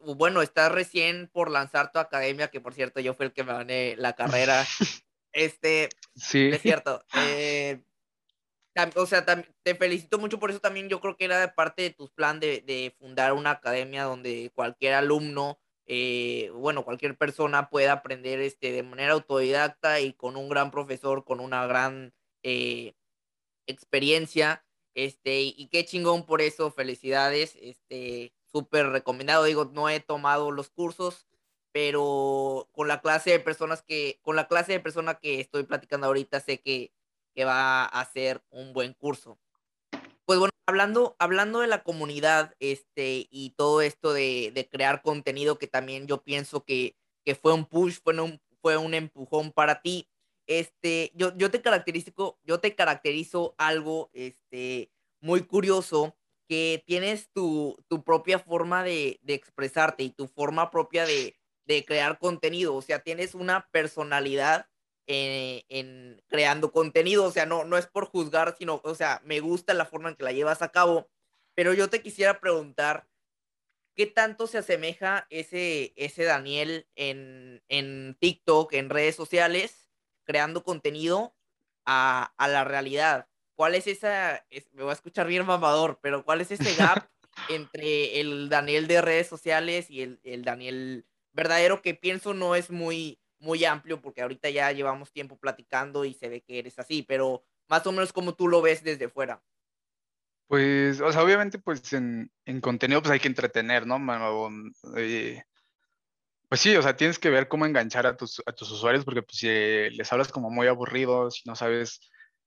bueno, 0.00 0.42
estás 0.42 0.72
recién 0.72 1.28
por 1.32 1.50
lanzar 1.50 1.92
tu 1.92 1.98
academia, 1.98 2.48
que 2.48 2.60
por 2.60 2.74
cierto 2.74 3.00
yo 3.00 3.14
fui 3.14 3.26
el 3.26 3.32
que 3.32 3.44
me 3.44 3.52
gané 3.52 3.94
la 3.96 4.14
carrera. 4.14 4.64
este, 5.32 5.88
sí. 6.14 6.48
es 6.52 6.62
cierto. 6.62 7.04
Eh, 7.18 7.82
o 8.94 9.06
sea, 9.06 9.24
te 9.24 9.74
felicito 9.74 10.18
mucho 10.18 10.38
por 10.38 10.50
eso 10.50 10.60
también. 10.60 10.88
Yo 10.88 11.00
creo 11.00 11.16
que 11.16 11.24
era 11.24 11.40
de 11.40 11.48
parte 11.48 11.82
de 11.82 11.90
tus 11.90 12.10
plan 12.10 12.40
de, 12.40 12.60
de 12.60 12.94
fundar 12.98 13.32
una 13.32 13.52
academia 13.52 14.04
donde 14.04 14.50
cualquier 14.54 14.94
alumno, 14.94 15.58
eh, 15.86 16.50
bueno, 16.52 16.84
cualquier 16.84 17.16
persona 17.16 17.70
pueda 17.70 17.92
aprender 17.92 18.40
este, 18.40 18.72
de 18.72 18.82
manera 18.82 19.12
autodidacta 19.12 20.00
y 20.00 20.12
con 20.12 20.36
un 20.36 20.48
gran 20.48 20.70
profesor, 20.70 21.24
con 21.24 21.40
una 21.40 21.66
gran 21.66 22.12
eh, 22.42 22.94
experiencia. 23.66 24.64
Este, 24.94 25.40
y 25.42 25.68
qué 25.68 25.84
chingón 25.84 26.26
por 26.26 26.42
eso, 26.42 26.70
felicidades. 26.70 27.56
Este, 27.60 28.34
súper 28.56 28.88
recomendado. 28.88 29.44
Digo, 29.44 29.66
no 29.66 29.88
he 29.88 30.00
tomado 30.00 30.50
los 30.50 30.70
cursos, 30.70 31.26
pero 31.72 32.68
con 32.72 32.88
la 32.88 33.00
clase 33.00 33.30
de 33.30 33.40
personas 33.40 33.82
que, 33.82 34.18
con 34.22 34.36
la 34.36 34.48
clase 34.48 34.72
de 34.72 34.80
persona 34.80 35.14
que 35.14 35.40
estoy 35.40 35.64
platicando 35.64 36.06
ahorita, 36.06 36.40
sé 36.40 36.60
que 36.60 36.92
que 37.36 37.44
va 37.44 37.84
a 37.84 38.04
ser 38.06 38.42
un 38.50 38.72
buen 38.72 38.94
curso. 38.94 39.38
Pues 40.24 40.38
bueno, 40.38 40.50
hablando, 40.66 41.14
hablando 41.18 41.60
de 41.60 41.66
la 41.68 41.84
comunidad 41.84 42.56
este, 42.58 43.28
y 43.30 43.50
todo 43.50 43.82
esto 43.82 44.14
de, 44.14 44.50
de 44.54 44.66
crear 44.66 45.02
contenido, 45.02 45.58
que 45.58 45.68
también 45.68 46.06
yo 46.06 46.22
pienso 46.22 46.64
que, 46.64 46.96
que 47.24 47.34
fue 47.34 47.52
un 47.52 47.66
push, 47.66 47.98
fue 48.02 48.18
un, 48.18 48.40
fue 48.62 48.78
un 48.78 48.94
empujón 48.94 49.52
para 49.52 49.82
ti. 49.82 50.08
Este, 50.46 51.12
yo, 51.14 51.36
yo 51.36 51.50
te 51.50 51.60
caracterizo, 51.60 52.38
yo 52.42 52.58
te 52.58 52.74
caracterizo 52.74 53.54
algo 53.58 54.08
este, 54.14 54.90
muy 55.20 55.42
curioso, 55.42 56.16
que 56.48 56.82
tienes 56.86 57.30
tu, 57.32 57.76
tu 57.88 58.04
propia 58.04 58.38
forma 58.38 58.82
de, 58.82 59.18
de, 59.22 59.34
expresarte 59.34 60.02
y 60.04 60.10
tu 60.10 60.28
forma 60.28 60.70
propia 60.70 61.04
de, 61.06 61.36
de 61.64 61.84
crear 61.84 62.18
contenido. 62.18 62.74
O 62.74 62.82
sea, 62.82 63.00
tienes 63.00 63.34
una 63.34 63.68
personalidad 63.70 64.68
eh, 65.08 65.64
en, 65.68 66.20
creando 66.26 66.72
contenido, 66.72 67.24
o 67.24 67.30
sea, 67.30 67.46
no, 67.46 67.64
no 67.64 67.78
es 67.78 67.86
por 67.86 68.06
juzgar, 68.06 68.56
sino, 68.58 68.80
o 68.82 68.94
sea, 68.96 69.20
me 69.24 69.38
gusta 69.38 69.72
la 69.72 69.86
forma 69.86 70.08
en 70.08 70.16
que 70.16 70.24
la 70.24 70.32
llevas 70.32 70.62
a 70.62 70.70
cabo, 70.72 71.08
pero 71.54 71.72
yo 71.74 71.88
te 71.88 72.02
quisiera 72.02 72.40
preguntar, 72.40 73.06
¿qué 73.94 74.06
tanto 74.06 74.48
se 74.48 74.58
asemeja 74.58 75.26
ese, 75.30 75.92
ese 75.96 76.24
Daniel 76.24 76.88
en, 76.96 77.62
en 77.68 78.16
TikTok, 78.18 78.72
en 78.74 78.90
redes 78.90 79.14
sociales, 79.14 79.92
creando 80.24 80.64
contenido 80.64 81.36
a, 81.84 82.34
a 82.36 82.48
la 82.48 82.64
realidad? 82.64 83.28
¿Cuál 83.56 83.74
es 83.74 83.86
esa, 83.86 84.44
me 84.72 84.82
voy 84.82 84.90
a 84.90 84.94
escuchar 84.94 85.26
bien 85.26 85.44
mamador, 85.44 85.98
pero 86.00 86.24
cuál 86.24 86.40
es 86.40 86.50
ese 86.52 86.74
gap 86.76 87.08
entre 87.50 88.20
el 88.20 88.48
Daniel 88.48 88.86
de 88.86 89.02
redes 89.02 89.26
sociales 89.26 89.90
y 89.90 90.02
el, 90.02 90.20
el 90.22 90.44
Daniel 90.44 91.06
verdadero 91.32 91.82
que 91.82 91.94
pienso 91.94 92.32
no 92.32 92.54
es 92.54 92.70
muy 92.70 93.18
muy 93.38 93.64
amplio 93.64 94.00
porque 94.00 94.22
ahorita 94.22 94.50
ya 94.50 94.72
llevamos 94.72 95.12
tiempo 95.12 95.38
platicando 95.38 96.04
y 96.04 96.14
se 96.14 96.28
ve 96.28 96.42
que 96.42 96.58
eres 96.58 96.78
así, 96.78 97.02
pero 97.02 97.44
más 97.68 97.86
o 97.86 97.92
menos 97.92 98.12
como 98.12 98.34
tú 98.34 98.48
lo 98.48 98.62
ves 98.62 98.82
desde 98.82 99.08
fuera. 99.08 99.42
Pues, 100.46 101.00
o 101.00 101.12
sea, 101.12 101.22
obviamente, 101.22 101.58
pues 101.58 101.92
en, 101.92 102.30
en 102.44 102.60
contenido 102.60 103.02
pues 103.02 103.12
hay 103.12 103.20
que 103.20 103.28
entretener, 103.28 103.84
¿no? 103.86 103.98
Eh, 104.96 105.42
pues 106.48 106.60
sí, 106.60 106.76
o 106.76 106.82
sea, 106.82 106.96
tienes 106.96 107.18
que 107.18 107.30
ver 107.30 107.48
cómo 107.48 107.66
enganchar 107.66 108.06
a 108.06 108.16
tus, 108.16 108.40
a 108.46 108.52
tus 108.52 108.70
usuarios 108.70 109.04
porque 109.04 109.22
pues, 109.22 109.38
si 109.38 109.48
les 109.48 110.12
hablas 110.12 110.30
como 110.30 110.50
muy 110.50 110.68
aburridos, 110.68 111.34
si 111.34 111.48
no 111.48 111.56
sabes 111.56 112.00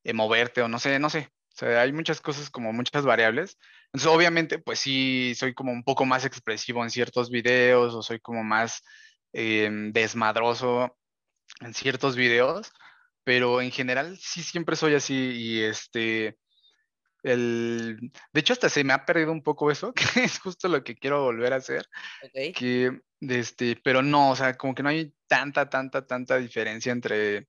eh, 0.03 0.13
moverte 0.13 0.61
o 0.61 0.67
no 0.67 0.79
sé, 0.79 0.99
no 0.99 1.09
sé. 1.09 1.29
O 1.53 1.57
sea, 1.59 1.81
hay 1.81 1.91
muchas 1.91 2.21
cosas 2.21 2.49
como 2.49 2.71
muchas 2.73 3.03
variables. 3.05 3.57
Entonces, 3.87 4.09
obviamente, 4.09 4.59
pues 4.59 4.79
sí, 4.79 5.33
soy 5.35 5.53
como 5.53 5.71
un 5.71 5.83
poco 5.83 6.05
más 6.05 6.25
expresivo 6.25 6.83
en 6.83 6.89
ciertos 6.89 7.29
videos 7.29 7.93
o 7.93 8.01
soy 8.01 8.19
como 8.19 8.43
más 8.43 8.83
Em, 9.31 9.91
desmadroso 9.93 10.97
en 11.61 11.73
ciertos 11.75 12.15
videos, 12.15 12.71
pero 13.23 13.61
en 13.61 13.71
general 13.71 14.17
sí 14.17 14.41
siempre 14.41 14.75
soy 14.75 14.95
así 14.95 15.13
y 15.13 15.61
este, 15.61 16.39
el, 17.21 18.11
de 18.33 18.39
hecho 18.39 18.53
hasta 18.53 18.69
se 18.69 18.83
me 18.83 18.93
ha 18.93 19.05
perdido 19.05 19.31
un 19.31 19.43
poco 19.43 19.69
eso, 19.69 19.93
que 20.15 20.23
es 20.23 20.39
justo 20.39 20.67
lo 20.67 20.83
que 20.83 20.95
quiero 20.95 21.23
volver 21.23 21.53
a 21.53 21.57
hacer, 21.57 21.87
que, 22.55 23.01
este, 23.21 23.79
pero 23.83 24.01
no, 24.01 24.31
o 24.31 24.35
sea, 24.35 24.55
como 24.55 24.73
que 24.73 24.81
no 24.83 24.89
hay 24.89 25.13
tanta, 25.27 25.69
tanta, 25.69 26.07
tanta 26.07 26.37
diferencia 26.37 26.91
entre, 26.91 27.47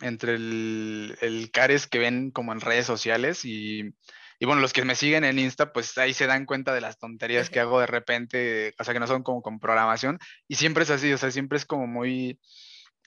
entre 0.00 0.34
el, 0.34 1.16
el 1.20 1.50
cares 1.50 1.86
que 1.86 1.98
ven 1.98 2.30
como 2.30 2.52
en 2.52 2.60
redes 2.60 2.86
sociales 2.86 3.44
y 3.44 3.94
y 4.38 4.46
bueno, 4.46 4.60
los 4.60 4.72
que 4.72 4.84
me 4.84 4.94
siguen 4.94 5.24
en 5.24 5.38
Insta, 5.38 5.72
pues 5.72 5.96
ahí 5.98 6.12
se 6.12 6.26
dan 6.26 6.46
cuenta 6.46 6.74
de 6.74 6.80
las 6.80 6.98
tonterías 6.98 7.50
que 7.50 7.60
hago 7.60 7.80
de 7.80 7.86
repente, 7.86 8.74
o 8.78 8.84
sea, 8.84 8.92
que 8.92 9.00
no 9.00 9.06
son 9.06 9.22
como 9.22 9.42
con 9.42 9.60
programación. 9.60 10.18
Y 10.48 10.56
siempre 10.56 10.84
es 10.84 10.90
así, 10.90 11.12
o 11.12 11.18
sea, 11.18 11.30
siempre 11.30 11.56
es 11.56 11.64
como 11.64 11.86
muy 11.86 12.40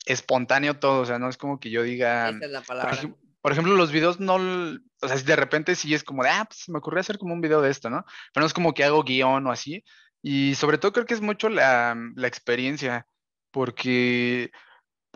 espontáneo 0.05 0.79
todo, 0.79 1.01
o 1.01 1.05
sea, 1.05 1.19
no 1.19 1.29
es 1.29 1.37
como 1.37 1.59
que 1.59 1.69
yo 1.69 1.83
diga... 1.83 2.29
Esa 2.29 2.45
es 2.45 2.51
la 2.51 2.61
palabra. 2.61 2.97
Por, 3.41 3.51
ejemplo, 3.51 3.75
los 3.75 3.91
videos 3.91 4.19
no, 4.19 4.35
o 4.35 5.07
sea, 5.07 5.17
de 5.17 5.35
repente 5.35 5.75
sí 5.75 5.93
es 5.93 6.03
como 6.03 6.23
de, 6.23 6.29
ah, 6.29 6.45
pues 6.45 6.69
me 6.69 6.79
ocurrió 6.79 7.01
hacer 7.01 7.17
como 7.17 7.33
un 7.33 7.41
video 7.41 7.61
de 7.61 7.71
esto, 7.71 7.89
¿no? 7.89 8.05
Pero 8.33 8.41
no 8.41 8.47
es 8.47 8.53
como 8.53 8.73
que 8.73 8.83
hago 8.83 9.03
guion 9.03 9.47
o 9.47 9.51
así. 9.51 9.83
Y 10.21 10.55
sobre 10.55 10.77
todo 10.77 10.93
creo 10.93 11.05
que 11.05 11.13
es 11.13 11.21
mucho 11.21 11.49
la, 11.49 11.95
la 12.15 12.27
experiencia, 12.27 13.05
porque 13.51 14.51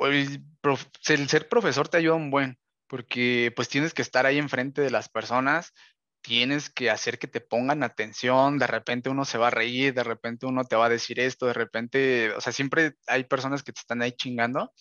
pues, 0.01 0.87
el 1.09 1.29
ser 1.29 1.47
profesor 1.47 1.87
te 1.87 1.97
ayuda 1.97 2.15
un 2.15 2.31
buen, 2.31 2.57
porque 2.87 3.53
pues 3.55 3.69
tienes 3.69 3.93
que 3.93 4.01
estar 4.01 4.25
ahí 4.25 4.37
enfrente 4.39 4.81
de 4.81 4.89
las 4.89 5.09
personas, 5.09 5.73
tienes 6.21 6.69
que 6.69 6.89
hacer 6.89 7.19
que 7.19 7.27
te 7.27 7.41
pongan 7.41 7.83
atención, 7.83 8.57
de 8.57 8.67
repente 8.67 9.09
uno 9.09 9.25
se 9.25 9.37
va 9.37 9.47
a 9.47 9.51
reír, 9.51 9.93
de 9.93 10.03
repente 10.03 10.45
uno 10.45 10.63
te 10.63 10.75
va 10.75 10.87
a 10.87 10.89
decir 10.89 11.19
esto, 11.19 11.45
de 11.45 11.53
repente, 11.53 12.31
o 12.31 12.41
sea, 12.41 12.51
siempre 12.51 12.95
hay 13.07 13.25
personas 13.25 13.63
que 13.63 13.73
te 13.73 13.79
están 13.79 14.01
ahí 14.01 14.11
chingando. 14.13 14.73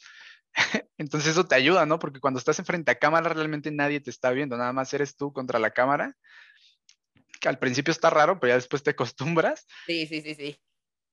Entonces 0.99 1.31
eso 1.31 1.47
te 1.47 1.55
ayuda, 1.55 1.87
¿no? 1.87 1.99
Porque 1.99 2.21
cuando 2.21 2.39
estás 2.39 2.59
enfrente 2.59 2.91
a 2.91 2.99
cámara 2.99 3.33
realmente 3.33 3.71
nadie 3.71 4.01
te 4.01 4.11
está 4.11 4.31
viendo, 4.31 4.57
nada 4.57 4.73
más 4.73 4.93
eres 4.95 5.17
tú 5.17 5.33
contra 5.33 5.59
la 5.59 5.71
cámara. 5.71 6.17
Que 7.41 7.49
al 7.49 7.59
principio 7.59 7.93
está 7.93 8.11
raro, 8.11 8.39
pero 8.39 8.53
ya 8.53 8.57
después 8.57 8.83
te 8.83 8.91
acostumbras. 8.91 9.67
Sí, 9.87 10.07
sí, 10.07 10.21
sí, 10.23 10.35
sí. 10.35 10.61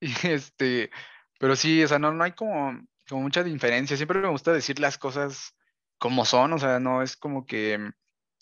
Y 0.00 0.28
este, 0.28 0.90
pero 1.38 1.56
sí, 1.56 1.82
o 1.82 1.88
sea, 1.88 1.98
no, 1.98 2.12
no 2.12 2.22
hay 2.22 2.32
como, 2.32 2.78
como 3.08 3.22
mucha 3.22 3.42
diferencia. 3.42 3.96
Siempre 3.96 4.20
me 4.20 4.28
gusta 4.28 4.52
decir 4.52 4.78
las 4.78 4.98
cosas 4.98 5.54
como 5.98 6.24
son, 6.24 6.52
o 6.52 6.58
sea, 6.58 6.78
no 6.78 7.02
es 7.02 7.16
como 7.16 7.46
que 7.46 7.92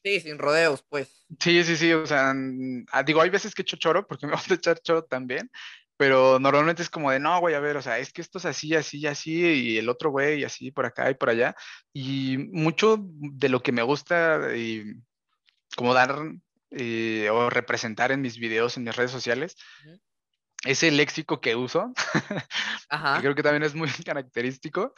Sí, 0.06 0.20
sin 0.20 0.38
rodeos, 0.38 0.84
pues. 0.88 1.26
Sí, 1.40 1.64
sí, 1.64 1.76
sí, 1.76 1.92
o 1.92 2.06
sea, 2.06 2.32
ah, 2.92 3.02
digo, 3.02 3.20
hay 3.20 3.28
veces 3.28 3.56
que 3.56 3.62
echo 3.62 3.76
choro, 3.76 4.06
porque 4.06 4.28
me 4.28 4.32
gusta 4.50 4.54
echar 4.54 4.78
choro 4.78 5.02
también, 5.02 5.50
pero 5.96 6.38
normalmente 6.38 6.82
es 6.82 6.90
como 6.90 7.10
de, 7.10 7.18
no, 7.18 7.40
güey, 7.40 7.56
a 7.56 7.60
ver, 7.60 7.76
o 7.76 7.82
sea, 7.82 7.98
es 7.98 8.12
que 8.12 8.20
esto 8.20 8.38
es 8.38 8.44
así, 8.44 8.76
así, 8.76 9.04
así, 9.08 9.40
y 9.40 9.78
el 9.78 9.88
otro 9.88 10.10
güey, 10.10 10.44
así, 10.44 10.70
por 10.70 10.86
acá 10.86 11.10
y 11.10 11.14
por 11.14 11.30
allá, 11.30 11.56
y 11.92 12.38
mucho 12.38 12.98
de 13.00 13.48
lo 13.48 13.64
que 13.64 13.72
me 13.72 13.82
gusta 13.82 14.56
y 14.56 14.94
como 15.76 15.92
dar 15.92 16.16
eh, 16.70 17.28
o 17.30 17.50
representar 17.50 18.12
en 18.12 18.20
mis 18.20 18.38
videos, 18.38 18.76
en 18.76 18.84
mis 18.84 18.94
redes 18.94 19.10
sociales, 19.10 19.56
es 19.84 20.00
el 20.66 20.96
léxico 20.96 21.40
que 21.40 21.56
uso, 21.56 21.92
que 22.90 23.20
creo 23.20 23.34
que 23.34 23.42
también 23.42 23.62
es 23.62 23.74
muy 23.74 23.88
característico, 24.04 24.94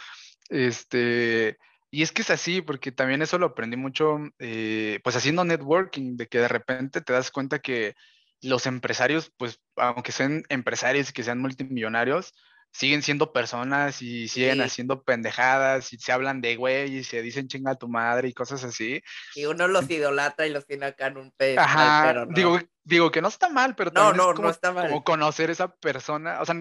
este 0.48 1.58
y 1.90 2.02
es 2.02 2.12
que 2.12 2.22
es 2.22 2.30
así, 2.30 2.60
porque 2.60 2.92
también 2.92 3.22
eso 3.22 3.38
lo 3.38 3.46
aprendí 3.46 3.76
mucho, 3.76 4.18
eh, 4.38 5.00
pues 5.02 5.16
haciendo 5.16 5.44
networking, 5.44 6.16
de 6.16 6.26
que 6.26 6.38
de 6.38 6.48
repente 6.48 7.00
te 7.00 7.14
das 7.14 7.30
cuenta 7.30 7.60
que 7.60 7.94
los 8.42 8.66
empresarios, 8.66 9.32
pues 9.36 9.60
aunque 9.76 10.12
sean 10.12 10.42
empresarios 10.50 11.10
y 11.10 11.12
que 11.12 11.22
sean 11.22 11.40
multimillonarios, 11.40 12.34
siguen 12.72 13.02
siendo 13.02 13.32
personas 13.32 14.02
y 14.02 14.28
siguen 14.28 14.60
haciendo 14.60 15.02
pendejadas 15.02 15.92
y 15.92 15.98
se 15.98 16.12
hablan 16.12 16.40
de 16.40 16.56
güey 16.56 16.98
y 16.98 17.04
se 17.04 17.22
dicen 17.22 17.48
chinga 17.48 17.72
a 17.72 17.78
tu 17.78 17.88
madre 17.88 18.28
y 18.28 18.34
cosas 18.34 18.62
así. 18.64 19.02
Y 19.34 19.46
uno 19.46 19.68
los 19.68 19.88
idolatra 19.90 20.46
y 20.46 20.50
los 20.50 20.66
tiene 20.66 20.86
acá 20.86 21.08
en 21.08 21.18
un 21.18 21.30
pez. 21.32 21.58
Ajá, 21.58 22.26
digo, 22.30 22.58
digo 22.84 23.10
que 23.10 23.22
no 23.22 23.28
está 23.28 23.48
mal, 23.48 23.74
pero 23.74 23.92
también 23.92 24.16
no, 24.16 24.28
no, 24.28 24.34
como, 24.34 24.48
no 24.48 24.50
está 24.50 24.72
mal. 24.72 24.88
como 24.88 25.04
conocer 25.04 25.50
esa 25.50 25.68
persona, 25.68 26.40
o 26.40 26.44
sea, 26.44 26.54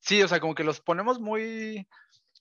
sí, 0.00 0.22
o 0.22 0.28
sea, 0.28 0.40
como 0.40 0.54
que 0.54 0.64
los 0.64 0.80
ponemos 0.80 1.20
muy, 1.20 1.86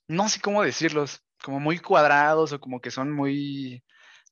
no 0.07 0.29
sé 0.29 0.39
cómo 0.41 0.63
decirlos, 0.63 1.23
como 1.43 1.59
muy 1.59 1.79
cuadrados 1.79 2.51
o 2.53 2.59
como 2.59 2.81
que 2.81 2.91
son 2.91 3.11
muy, 3.11 3.83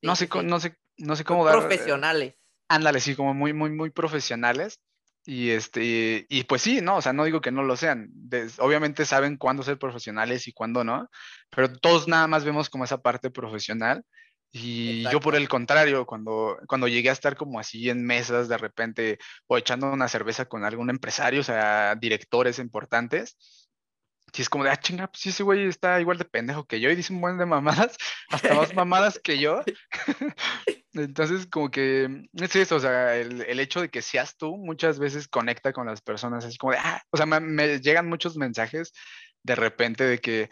no, 0.01 0.15
sé, 0.15 0.29
no 0.43 0.59
sé, 0.59 0.77
no 0.97 1.15
sé 1.15 1.23
cómo 1.23 1.45
dar. 1.45 1.59
Profesionales. 1.59 2.35
ándale, 2.67 2.99
sí, 2.99 3.15
como 3.15 3.33
muy, 3.33 3.53
muy, 3.53 3.69
muy 3.69 3.89
profesionales. 3.89 4.79
Y 5.25 5.49
este, 5.49 6.25
y 6.29 6.43
pues 6.43 6.61
sí, 6.61 6.81
no, 6.81 6.97
o 6.97 7.01
sea, 7.01 7.11
no 7.11 7.25
digo 7.25 7.41
que 7.41 7.51
no 7.51 7.63
lo 7.63 7.75
sean. 7.75 8.11
obviamente 8.59 9.05
saben 9.05 9.37
cuándo 9.37 9.63
ser 9.63 9.79
profesionales 9.79 10.47
y 10.47 10.53
cuándo 10.53 10.83
no, 10.83 11.09
pero 11.49 11.71
todos 11.73 12.07
nada 12.07 12.27
más 12.27 12.45
vemos 12.45 12.69
como 12.69 12.83
esa 12.83 13.01
parte 13.01 13.31
profesional. 13.31 14.03
Y 14.51 15.03
yo 15.11 15.19
por 15.19 15.35
el 15.35 15.49
contrario, 15.49 16.05
cuando, 16.05 16.57
cuando 16.67 16.87
llegué 16.87 17.09
a 17.09 17.13
estar 17.13 17.35
como 17.35 17.59
así 17.59 17.89
en 17.89 18.05
mesas 18.05 18.47
de 18.47 18.57
repente 18.57 19.17
o 19.47 19.57
echando 19.57 19.91
una 19.91 20.07
cerveza 20.07 20.45
con 20.45 20.63
algún 20.63 20.89
empresario, 20.89 21.41
o 21.41 21.43
sea, 21.43 21.95
directores 21.95 22.59
importantes, 22.59 23.35
si 24.31 24.41
es 24.41 24.49
como 24.49 24.63
de, 24.63 24.69
ah, 24.69 24.77
chinga, 24.77 25.07
pues 25.07 25.25
ese 25.25 25.43
güey 25.43 25.65
está 25.67 25.99
igual 25.99 26.17
de 26.17 26.25
pendejo 26.25 26.65
que 26.65 26.79
yo 26.79 26.89
y 26.89 26.95
dice 26.95 27.13
un 27.13 27.21
buen 27.21 27.37
de 27.37 27.45
mamadas, 27.45 27.97
hasta 28.29 28.53
más 28.53 28.73
mamadas 28.75 29.19
que 29.19 29.39
yo. 29.39 29.61
Entonces, 30.95 31.45
como 31.47 31.69
que 31.69 32.23
es 32.33 32.55
eso, 32.55 32.77
o 32.77 32.79
sea, 32.79 33.17
el, 33.17 33.41
el, 33.41 33.59
hecho 33.59 33.81
de 33.81 33.89
que 33.89 34.01
seas 34.01 34.37
tú 34.37 34.55
muchas 34.55 34.97
veces 34.97 35.27
conecta 35.27 35.73
con 35.73 35.87
las 35.87 36.01
personas, 36.01 36.45
así 36.45 36.57
como 36.57 36.71
de, 36.71 36.79
ah, 36.79 37.01
o 37.11 37.17
sea, 37.17 37.25
me, 37.25 37.79
llegan 37.79 38.07
muchos 38.07 38.37
mensajes 38.37 38.93
de 39.43 39.55
repente 39.55 40.05
de 40.05 40.19
que 40.19 40.49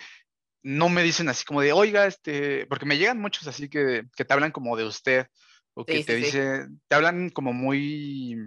no 0.62 0.90
me 0.90 1.02
dicen 1.02 1.30
así 1.30 1.46
como 1.46 1.62
de, 1.62 1.72
oiga, 1.72 2.08
este, 2.08 2.66
porque 2.68 2.86
me 2.86 2.98
llegan 2.98 3.20
muchos 3.20 3.48
así 3.48 3.70
que, 3.70 4.04
que 4.16 4.26
te 4.26 4.34
hablan 4.34 4.52
como 4.52 4.76
de 4.76 4.84
usted, 4.84 5.28
o 5.76 5.86
que 5.86 6.04
te 6.04 6.16
dice, 6.16 6.68
te 6.90 6.96
hablan 6.96 7.30
como 7.30 7.54
muy, 7.54 8.38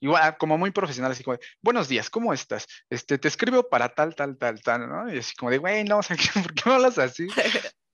igual, 0.00 0.36
como 0.36 0.58
muy 0.58 0.70
profesional, 0.70 1.12
así 1.12 1.24
como, 1.24 1.38
buenos 1.62 1.88
días, 1.88 2.10
¿cómo 2.10 2.34
estás? 2.34 2.66
Este, 2.90 3.16
te 3.16 3.28
escribo 3.28 3.68
para 3.70 3.88
tal, 3.88 4.14
tal, 4.14 4.36
tal, 4.36 4.60
tal, 4.60 4.86
¿no? 4.86 5.12
Y 5.12 5.18
así 5.18 5.34
como 5.34 5.50
de, 5.50 5.58
güey, 5.58 5.84
no, 5.84 5.98
o 5.98 6.02
sea, 6.02 6.16
¿por 6.34 6.54
qué 6.54 6.62
me 6.66 6.74
hablas 6.74 6.98
así? 6.98 7.26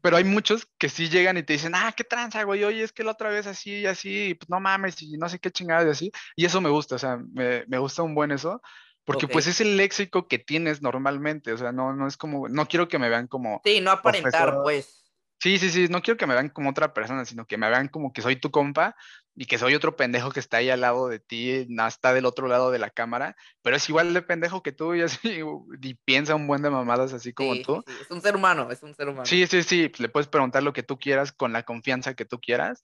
pero 0.00 0.16
hay 0.16 0.24
muchos 0.24 0.66
que 0.78 0.88
sí 0.88 1.08
llegan 1.08 1.36
y 1.36 1.42
te 1.42 1.52
dicen, 1.52 1.72
ah, 1.74 1.92
qué 1.96 2.04
tranza, 2.04 2.42
güey, 2.44 2.64
oye, 2.64 2.82
es 2.82 2.92
que 2.92 3.04
la 3.04 3.12
otra 3.12 3.30
vez 3.30 3.46
así 3.46 3.80
y 3.80 3.86
así, 3.86 4.34
pues 4.34 4.48
no 4.48 4.60
mames, 4.60 5.00
y 5.02 5.16
no 5.18 5.28
sé 5.28 5.38
qué 5.38 5.50
chingada 5.50 5.86
y 5.86 5.90
así. 5.90 6.12
Y 6.36 6.44
eso 6.44 6.60
me 6.60 6.70
gusta, 6.70 6.96
o 6.96 6.98
sea, 6.98 7.18
me, 7.32 7.64
me 7.66 7.78
gusta 7.78 8.02
un 8.02 8.14
buen 8.14 8.30
eso, 8.30 8.62
porque 9.04 9.28
pues 9.28 9.46
es 9.46 9.60
el 9.60 9.76
léxico 9.76 10.28
que 10.28 10.38
tienes 10.38 10.80
normalmente, 10.80 11.52
o 11.52 11.58
sea, 11.58 11.72
no, 11.72 11.94
no 11.94 12.06
es 12.06 12.16
como, 12.16 12.48
no 12.48 12.66
quiero 12.66 12.88
que 12.88 12.98
me 12.98 13.08
vean 13.08 13.26
como... 13.26 13.60
Sí, 13.64 13.80
no 13.80 13.90
aparentar, 13.90 14.56
pues. 14.62 15.02
Sí, 15.40 15.58
sí, 15.58 15.70
sí, 15.70 15.88
no 15.88 16.02
quiero 16.02 16.16
que 16.16 16.26
me 16.26 16.34
vean 16.34 16.50
como 16.50 16.70
otra 16.70 16.94
persona, 16.94 17.24
sino 17.24 17.46
que 17.46 17.58
me 17.58 17.68
vean 17.68 17.88
como 17.88 18.12
que 18.12 18.22
soy 18.22 18.36
tu 18.36 18.52
compa 18.52 18.94
y 19.34 19.46
que 19.46 19.58
soy 19.58 19.74
otro 19.74 19.96
pendejo 19.96 20.30
que 20.30 20.40
está 20.40 20.58
ahí 20.58 20.68
al 20.68 20.82
lado 20.82 21.08
de 21.08 21.18
ti, 21.18 21.66
no, 21.68 21.86
está 21.86 22.12
del 22.12 22.26
otro 22.26 22.48
lado 22.48 22.70
de 22.70 22.78
la 22.78 22.90
cámara, 22.90 23.36
pero 23.62 23.76
es 23.76 23.88
igual 23.88 24.12
de 24.12 24.22
pendejo 24.22 24.62
que 24.62 24.72
tú 24.72 24.94
y 24.94 25.02
así, 25.02 25.40
y 25.80 25.94
piensa 25.94 26.34
un 26.34 26.46
buen 26.46 26.62
de 26.62 26.70
mamadas 26.70 27.12
así 27.12 27.32
como 27.32 27.60
tú. 27.62 27.82
Sí, 27.86 27.94
es 28.02 28.10
un 28.10 28.20
ser 28.20 28.36
humano, 28.36 28.70
es 28.70 28.82
un 28.82 28.94
ser 28.94 29.08
humano. 29.08 29.26
Sí, 29.26 29.46
sí, 29.46 29.62
sí, 29.62 29.90
le 29.98 30.08
puedes 30.08 30.28
preguntar 30.28 30.62
lo 30.62 30.72
que 30.72 30.82
tú 30.82 30.98
quieras 30.98 31.32
con 31.32 31.52
la 31.52 31.62
confianza 31.62 32.14
que 32.14 32.24
tú 32.24 32.40
quieras. 32.40 32.82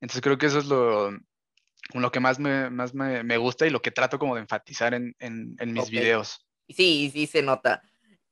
Entonces 0.00 0.22
creo 0.22 0.38
que 0.38 0.46
eso 0.46 0.58
es 0.58 0.66
lo, 0.66 1.10
lo 1.92 2.12
que 2.12 2.20
más 2.20 2.38
me, 2.38 2.70
más 2.70 2.94
me, 2.94 3.22
me 3.24 3.36
gusta 3.36 3.66
y 3.66 3.70
lo 3.70 3.82
que 3.82 3.90
trato 3.90 4.18
como 4.18 4.34
de 4.34 4.42
enfatizar 4.42 4.94
en, 4.94 5.14
en, 5.18 5.56
en 5.58 5.72
mis 5.72 5.90
videos. 5.90 6.46
Sí, 6.68 7.10
sí 7.12 7.26
se 7.26 7.42
nota. 7.42 7.82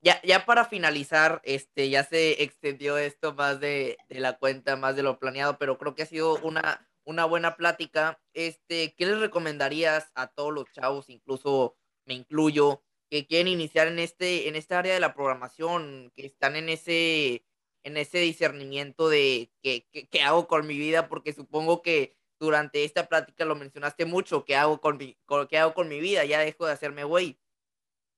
Ya, 0.01 0.23
ya 0.23 0.47
para 0.47 0.65
finalizar, 0.65 1.41
este, 1.43 1.91
ya 1.91 2.05
se 2.05 2.43
extendió 2.45 2.99
esto 2.99 3.35
más 3.35 3.59
de, 3.59 3.97
de, 4.09 4.21
la 4.21 4.39
cuenta, 4.39 4.77
más 4.77 4.95
de 4.95 5.03
lo 5.03 5.19
planeado, 5.19 5.59
pero 5.59 5.77
creo 5.77 5.97
que 5.97 6.05
ha 6.05 6.07
sido 6.07 6.39
una, 6.43 6.88
una 7.09 7.25
buena 7.25 7.57
plática. 7.57 8.21
Este, 8.35 8.95
¿qué 8.95 9.07
les 9.07 9.19
recomendarías 9.19 10.13
a 10.15 10.29
todos 10.29 10.53
los 10.53 10.71
chavos, 10.73 11.09
incluso 11.09 11.77
me 12.05 12.13
incluyo, 12.15 12.83
que 13.11 13.27
quieren 13.27 13.49
iniciar 13.49 13.89
en 13.89 13.99
este, 13.99 14.47
en 14.49 14.57
esta 14.57 14.79
área 14.79 14.93
de 14.93 15.01
la 15.01 15.15
programación, 15.15 16.13
que 16.15 16.27
están 16.27 16.55
en 16.55 16.69
ese, 16.69 17.47
en 17.83 17.97
ese 17.97 18.19
discernimiento 18.19 19.09
de 19.09 19.51
qué, 19.63 19.87
qué 19.91 20.21
hago 20.23 20.47
con 20.49 20.67
mi 20.67 20.77
vida? 20.77 21.09
Porque 21.09 21.33
supongo 21.33 21.81
que 21.81 22.15
durante 22.39 22.85
esta 22.85 23.09
plática 23.09 23.47
lo 23.47 23.57
mencionaste 23.57 24.05
mucho, 24.05 24.45
¿qué 24.45 24.57
hago 24.57 24.81
con 24.83 24.99
mi, 24.99 25.17
qué 25.49 25.59
hago 25.59 25.73
con 25.73 25.89
mi 25.89 26.01
vida? 26.01 26.27
Ya 26.27 26.41
dejo 26.41 26.67
de 26.67 26.73
hacerme 26.73 27.05
güey. 27.05 27.41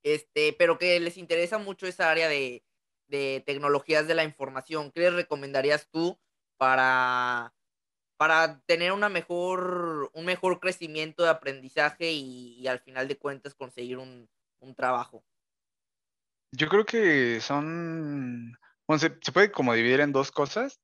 Este, 0.02 0.52
pero 0.54 0.78
que 0.78 0.98
les 0.98 1.16
interesa 1.16 1.58
mucho 1.58 1.86
esa 1.86 2.10
área 2.10 2.28
de, 2.28 2.64
de 3.06 3.42
tecnologías 3.46 4.08
de 4.08 4.14
la 4.14 4.24
información. 4.24 4.90
¿Qué 4.90 5.00
les 5.00 5.14
recomendarías 5.14 5.88
tú 5.90 6.18
para, 6.56 7.54
para 8.20 8.60
tener 8.66 8.92
una 8.92 9.08
mejor, 9.08 10.10
un 10.12 10.26
mejor 10.26 10.60
crecimiento 10.60 11.22
de 11.22 11.30
aprendizaje 11.30 12.12
y, 12.12 12.66
al 12.68 12.78
final 12.80 13.08
de 13.08 13.16
cuentas 13.16 13.54
conseguir 13.54 13.96
un, 13.96 14.28
un, 14.58 14.74
trabajo? 14.74 15.24
Yo 16.52 16.68
creo 16.68 16.84
que 16.84 17.40
son, 17.40 18.58
bueno, 18.86 18.98
se, 18.98 19.16
se 19.22 19.32
puede 19.32 19.50
como 19.50 19.72
dividir 19.72 20.00
en 20.00 20.12
dos 20.12 20.30
cosas, 20.32 20.82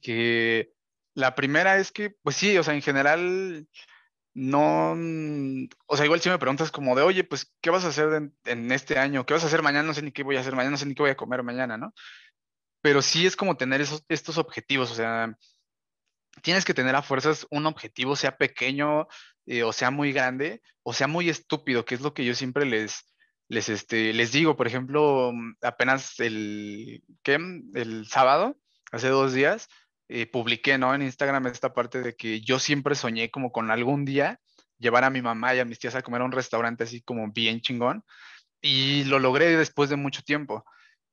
que 0.00 0.72
la 1.12 1.34
primera 1.34 1.76
es 1.76 1.92
que, 1.92 2.16
pues 2.22 2.36
sí, 2.36 2.56
o 2.56 2.62
sea, 2.62 2.72
en 2.72 2.80
general, 2.80 3.68
no, 4.32 4.92
o 5.84 5.96
sea, 5.98 6.06
igual 6.06 6.22
si 6.22 6.30
me 6.30 6.38
preguntas 6.38 6.70
como 6.70 6.96
de, 6.96 7.02
oye, 7.02 7.24
pues, 7.24 7.52
¿qué 7.60 7.68
vas 7.68 7.84
a 7.84 7.88
hacer 7.88 8.32
en, 8.46 8.72
este 8.72 8.98
año? 8.98 9.26
¿Qué 9.26 9.34
vas 9.34 9.44
a 9.44 9.48
hacer 9.48 9.60
mañana? 9.60 9.86
No 9.86 9.92
sé 9.92 10.00
ni 10.00 10.12
qué 10.12 10.22
voy 10.22 10.38
a 10.38 10.40
hacer 10.40 10.56
mañana, 10.56 10.70
no 10.70 10.78
sé 10.78 10.86
ni 10.86 10.94
qué 10.94 11.02
voy 11.02 11.10
a 11.10 11.16
comer 11.18 11.42
mañana, 11.42 11.76
¿no? 11.76 11.92
Pero 12.80 13.02
sí 13.02 13.26
es 13.26 13.36
como 13.36 13.58
tener 13.58 13.82
esos, 13.82 14.02
estos 14.08 14.38
objetivos, 14.38 14.90
o 14.90 14.94
sea, 14.94 15.36
tienes 16.42 16.64
que 16.64 16.74
tener 16.74 16.94
a 16.96 17.02
fuerzas 17.02 17.46
un 17.50 17.66
objetivo, 17.66 18.16
sea 18.16 18.36
pequeño 18.36 19.06
eh, 19.46 19.62
o 19.62 19.72
sea 19.72 19.90
muy 19.90 20.12
grande 20.12 20.60
o 20.82 20.94
sea 20.94 21.06
muy 21.06 21.28
estúpido, 21.28 21.84
que 21.84 21.94
es 21.94 22.00
lo 22.00 22.14
que 22.14 22.24
yo 22.24 22.34
siempre 22.34 22.64
les, 22.64 23.14
les, 23.48 23.68
este, 23.68 24.14
les 24.14 24.32
digo. 24.32 24.56
Por 24.56 24.66
ejemplo, 24.66 25.32
apenas 25.60 26.18
el, 26.18 27.02
¿qué? 27.22 27.38
El 27.74 28.06
sábado, 28.06 28.56
hace 28.90 29.08
dos 29.08 29.34
días, 29.34 29.68
eh, 30.08 30.26
publiqué, 30.26 30.78
¿no? 30.78 30.94
En 30.94 31.02
Instagram 31.02 31.46
esta 31.46 31.74
parte 31.74 32.00
de 32.00 32.16
que 32.16 32.40
yo 32.40 32.58
siempre 32.58 32.94
soñé 32.94 33.30
como 33.30 33.52
con 33.52 33.70
algún 33.70 34.06
día 34.06 34.40
llevar 34.78 35.04
a 35.04 35.10
mi 35.10 35.20
mamá 35.20 35.54
y 35.54 35.58
a 35.58 35.66
mis 35.66 35.78
tías 35.78 35.94
a 35.94 36.00
comer 36.00 36.22
a 36.22 36.24
un 36.24 36.32
restaurante 36.32 36.84
así 36.84 37.02
como 37.02 37.30
bien 37.32 37.60
chingón 37.60 38.02
y 38.62 39.04
lo 39.04 39.18
logré 39.18 39.56
después 39.58 39.90
de 39.90 39.96
mucho 39.96 40.22
tiempo. 40.22 40.64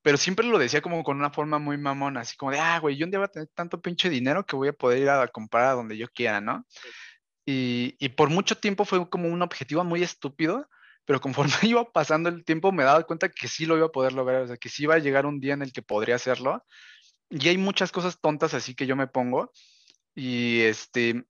Pero 0.05 0.17
siempre 0.17 0.45
lo 0.45 0.59
decía 0.59 0.83
como 0.83 1.03
con 1.03 1.17
una 1.17 1.31
forma 1.31 1.57
muy 1.57 1.79
mamona, 1.79 2.21
así 2.21 2.37
como 2.37 2.51
de, 2.51 2.59
ah, 2.59 2.77
güey, 2.77 2.95
yo 2.95 3.07
un 3.07 3.09
día 3.09 3.17
voy 3.17 3.25
a 3.25 3.31
tener 3.31 3.47
tanto 3.55 3.81
pinche 3.81 4.07
dinero 4.07 4.45
que 4.45 4.55
voy 4.55 4.67
a 4.67 4.73
poder 4.73 4.99
ir 4.99 5.09
a 5.09 5.27
comprar 5.29 5.65
a 5.65 5.71
donde 5.71 5.97
yo 5.97 6.07
quiera, 6.09 6.39
¿no? 6.39 6.63
Y, 7.43 7.95
y 7.97 8.09
por 8.09 8.29
mucho 8.29 8.55
tiempo 8.55 8.85
fue 8.85 9.09
como 9.09 9.29
un 9.29 9.41
objetivo 9.41 9.83
muy 9.83 10.03
estúpido, 10.03 10.69
pero 11.05 11.19
conforme 11.19 11.53
iba 11.63 11.91
pasando 11.91 12.29
el 12.29 12.45
tiempo 12.45 12.71
me 12.71 12.83
daba 12.83 13.01
cuenta 13.01 13.29
que 13.29 13.47
sí 13.47 13.65
lo 13.65 13.77
iba 13.77 13.87
a 13.87 13.91
poder 13.91 14.13
lograr, 14.13 14.43
o 14.43 14.47
sea, 14.47 14.57
que 14.57 14.69
sí 14.69 14.83
iba 14.83 14.93
a 14.93 14.99
llegar 14.99 15.25
un 15.25 15.39
día 15.39 15.55
en 15.55 15.63
el 15.63 15.73
que 15.73 15.81
podría 15.81 16.17
hacerlo 16.17 16.63
y 17.31 17.47
hay 17.47 17.57
muchas 17.57 17.91
cosas 17.91 18.21
tontas 18.21 18.53
así 18.53 18.75
que 18.75 18.85
yo 18.85 18.95
me 18.95 19.07
pongo. 19.07 19.51
Y 20.13 20.61
este, 20.61 21.25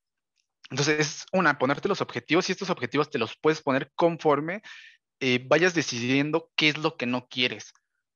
entonces 0.69 0.99
es 0.99 1.25
una, 1.31 1.57
ponerte 1.57 1.87
los 1.87 2.01
objetivos 2.01 2.49
y 2.49 2.51
estos 2.51 2.69
objetivos 2.69 3.09
te 3.09 3.19
los 3.19 3.37
puedes 3.37 3.61
poner 3.61 3.93
conforme 3.95 4.61
eh, 5.21 5.41
vayas 5.47 5.73
decidiendo 5.73 6.51
qué 6.57 6.67
es 6.67 6.77
lo 6.77 6.97
que 6.97 7.05
no 7.05 7.29
quieres. 7.29 7.71